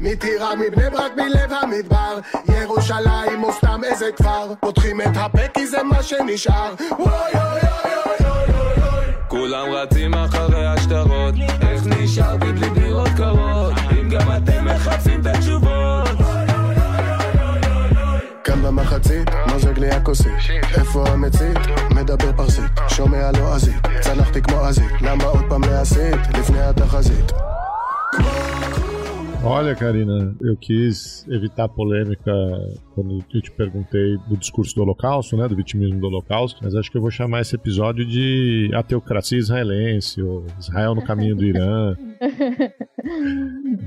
מטירה, 0.00 0.56
מבני 0.56 0.90
ברק, 0.90 1.12
מלב 1.16 1.52
המדבר 1.52 2.18
ירושלים 2.48 3.44
או 3.44 3.52
סתם 3.52 3.80
איזה 3.84 4.12
כפר 4.12 4.54
פותחים 4.60 5.00
את 5.00 5.16
הפה 5.16 5.48
כי 5.54 5.66
זה 5.66 5.82
מה 5.82 6.02
שנשאר 6.02 6.74
וואי 6.98 7.32
אוי 7.34 7.42
אוי 7.42 7.94
אוי 8.04 8.26
אוי 8.30 8.82
אוי 8.82 9.14
כולם 9.28 9.70
רצים 9.70 10.14
אחרי 10.14 10.66
השטרות 10.66 11.34
נשארתי 11.86 12.52
בלי 12.52 12.70
דירות 12.70 13.08
קרות 13.16 13.72
אם 13.72 13.75
גם 13.75 13.75
אתם 14.36 14.64
מחפשים 14.64 15.20
את 15.20 15.26
התשובות 15.26 16.08
כאן 18.44 18.62
במחצית, 18.62 19.28
מוזג 19.52 19.78
לי 19.78 19.90
הכוסית 19.90 20.32
איפה 20.78 21.08
המצית? 21.08 21.58
מדבר 21.94 22.32
פרסית 22.36 22.70
שומע 22.88 23.30
לועזית 23.38 23.86
צנחתי 24.00 24.42
כמו 24.42 24.56
עזית 24.56 25.02
למה 25.02 25.24
עוד 25.24 25.44
פעם 25.48 25.60
להסית? 25.64 26.20
לפני 26.38 26.60
התחזית 26.60 27.32
Olha, 29.44 29.74
Karina, 29.74 30.36
eu 30.40 30.56
quis 30.56 31.26
evitar 31.28 31.68
polêmica 31.68 32.32
quando 32.94 33.18
eu 33.34 33.42
te 33.42 33.50
perguntei 33.50 34.16
do 34.28 34.36
discurso 34.36 34.72
do 34.72 34.82
Holocausto, 34.82 35.36
né, 35.36 35.48
do 35.48 35.56
vitimismo 35.56 35.98
do 35.98 36.06
Holocausto, 36.06 36.60
mas 36.62 36.76
acho 36.76 36.88
que 36.88 36.96
eu 36.96 37.02
vou 37.02 37.10
chamar 37.10 37.40
esse 37.40 37.56
episódio 37.56 38.06
de 38.06 38.70
a 38.72 38.84
teocracia 38.84 39.36
israelense, 39.36 40.22
ou 40.22 40.46
Israel 40.60 40.94
no 40.94 41.02
caminho 41.02 41.34
do 41.34 41.44
Irã. 41.44 41.96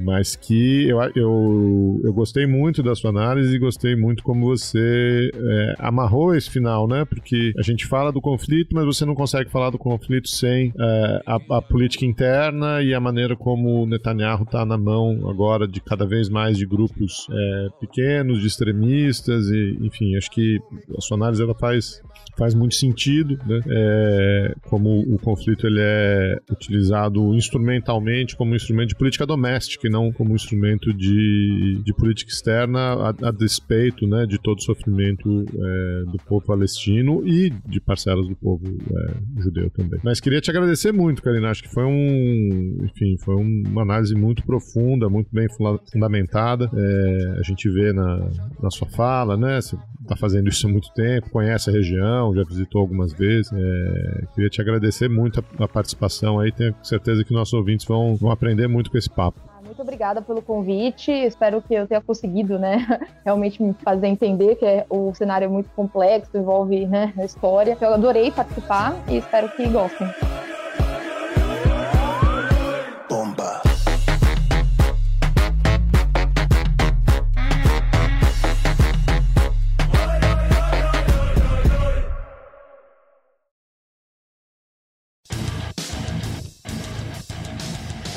mas 0.05 0.37
que 0.37 0.89
eu, 0.89 1.01
eu, 1.17 2.01
eu 2.05 2.13
gostei 2.13 2.47
muito 2.47 2.83
da 2.83 2.95
sua 2.95 3.11
análise 3.11 3.55
e 3.55 3.59
gostei 3.59 3.97
muito 3.97 4.23
como 4.23 4.47
você 4.47 5.31
é, 5.35 5.75
amarrou 5.79 6.35
esse 6.35 6.49
final, 6.49 6.87
né? 6.87 7.05
Porque 7.05 7.53
a 7.59 7.63
gente 7.63 7.87
fala 7.87 8.13
do 8.13 8.21
conflito, 8.21 8.75
mas 8.75 8.85
você 8.85 9.05
não 9.05 9.15
consegue 9.15 9.51
falar 9.51 9.71
do 9.71 9.79
conflito 9.79 10.29
sem 10.29 10.73
é, 10.79 11.23
a, 11.27 11.57
a, 11.57 11.63
política 11.63 12.05
interna 12.05 12.83
e 12.83 12.95
a 12.95 13.01
maneira 13.01 13.37
como 13.37 13.83
o 13.83 13.87
Netanyahu 13.87 14.45
está 14.45 14.65
na 14.65 14.79
mão 14.79 15.29
agora 15.29 15.67
de 15.67 15.81
cada 15.81 16.07
vez 16.07 16.29
mais 16.29 16.57
de 16.57 16.67
grupos 16.67 17.27
é, 17.31 17.69
pequenos, 17.81 18.41
de 18.41 18.47
extremistas, 18.47 19.49
e 19.49 19.79
enfim, 19.81 20.17
acho 20.17 20.31
que 20.31 20.61
a 20.97 21.01
sua 21.01 21.17
análise 21.17 21.43
ela 21.43 21.55
faz 21.55 22.01
faz 22.37 22.55
muito 22.55 22.75
sentido, 22.75 23.39
né? 23.47 23.61
É, 23.69 24.55
como 24.69 25.01
o 25.01 25.19
conflito 25.19 25.67
ele 25.67 25.81
é 25.81 26.39
utilizado 26.51 27.35
instrumentalmente 27.35 28.35
como 28.35 28.53
um 28.53 28.57
instrumento 28.57 28.89
de 28.91 28.97
política 29.01 29.25
doméstica 29.25 29.89
e 29.89 29.91
não 29.91 30.13
como 30.13 30.35
instrumento 30.35 30.93
de, 30.93 31.81
de 31.83 31.95
política 31.95 32.31
externa 32.31 32.93
a, 32.93 33.29
a 33.29 33.31
despeito 33.31 34.07
né, 34.07 34.27
de 34.27 34.39
todo 34.39 34.59
o 34.59 34.63
sofrimento 34.63 35.47
é, 35.49 36.05
do 36.05 36.19
povo 36.29 36.45
palestino 36.45 37.27
e 37.27 37.49
de 37.49 37.81
parcelas 37.81 38.29
do 38.29 38.37
povo 38.37 38.63
é, 38.67 39.43
judeu 39.43 39.71
também. 39.71 39.99
Mas 40.05 40.21
queria 40.21 40.39
te 40.39 40.51
agradecer 40.51 40.93
muito, 40.93 41.23
Karina. 41.23 41.49
Acho 41.49 41.63
que 41.63 41.73
foi 41.73 41.85
um, 41.85 42.77
enfim, 42.85 43.17
foi 43.25 43.37
uma 43.37 43.81
análise 43.81 44.15
muito 44.15 44.45
profunda, 44.45 45.09
muito 45.09 45.31
bem 45.33 45.47
fundamentada. 45.91 46.71
É, 46.71 47.39
a 47.39 47.43
gente 47.43 47.71
vê 47.71 47.95
na, 47.95 48.31
na 48.63 48.71
sua 48.71 48.89
fala, 48.91 49.35
né? 49.35 49.63
Você 49.63 49.79
está 50.11 50.17
fazendo 50.17 50.49
isso 50.49 50.67
há 50.67 50.71
muito 50.71 50.93
tempo, 50.93 51.31
conhece 51.31 51.71
a 51.71 51.73
região, 51.73 52.35
já 52.35 52.43
visitou 52.43 52.81
algumas 52.81 53.13
vezes. 53.13 53.53
É, 53.53 54.25
queria 54.35 54.51
te 54.51 54.61
agradecer 54.61 55.09
muito 55.09 55.41
a, 55.41 55.65
a 55.65 55.69
participação 55.69 56.41
aí. 56.41 56.51
Tenho 56.51 56.75
certeza 56.83 57.25
que 57.25 57.33
nossos 57.33 57.55
ouvintes 57.55 57.87
vão, 57.87 58.17
vão 58.17 58.31
aprender 58.31 58.67
muito 58.67 58.91
com 58.91 58.99
esse 58.99 59.09
papo. 59.09 59.41
Muito 59.65 59.83
obrigada 59.83 60.21
pelo 60.21 60.43
convite. 60.43 61.13
Espero 61.13 61.63
que 61.63 61.73
eu 61.73 61.87
tenha 61.87 62.01
conseguido, 62.01 62.59
né, 62.59 62.85
realmente 63.25 63.63
me 63.63 63.73
fazer 63.85 64.09
entender 64.09 64.57
que 64.57 64.65
é, 64.65 64.85
o 64.91 65.15
cenário 65.15 65.45
é 65.45 65.49
muito 65.49 65.71
complexo, 65.71 66.37
envolve, 66.37 66.87
né, 66.87 67.13
a 67.17 67.25
história. 67.25 67.79
Eu 67.81 67.95
adorei 67.95 68.33
participar 68.33 68.97
e 69.09 69.19
espero 69.19 69.49
que 69.51 69.67
gostem. 69.69 70.09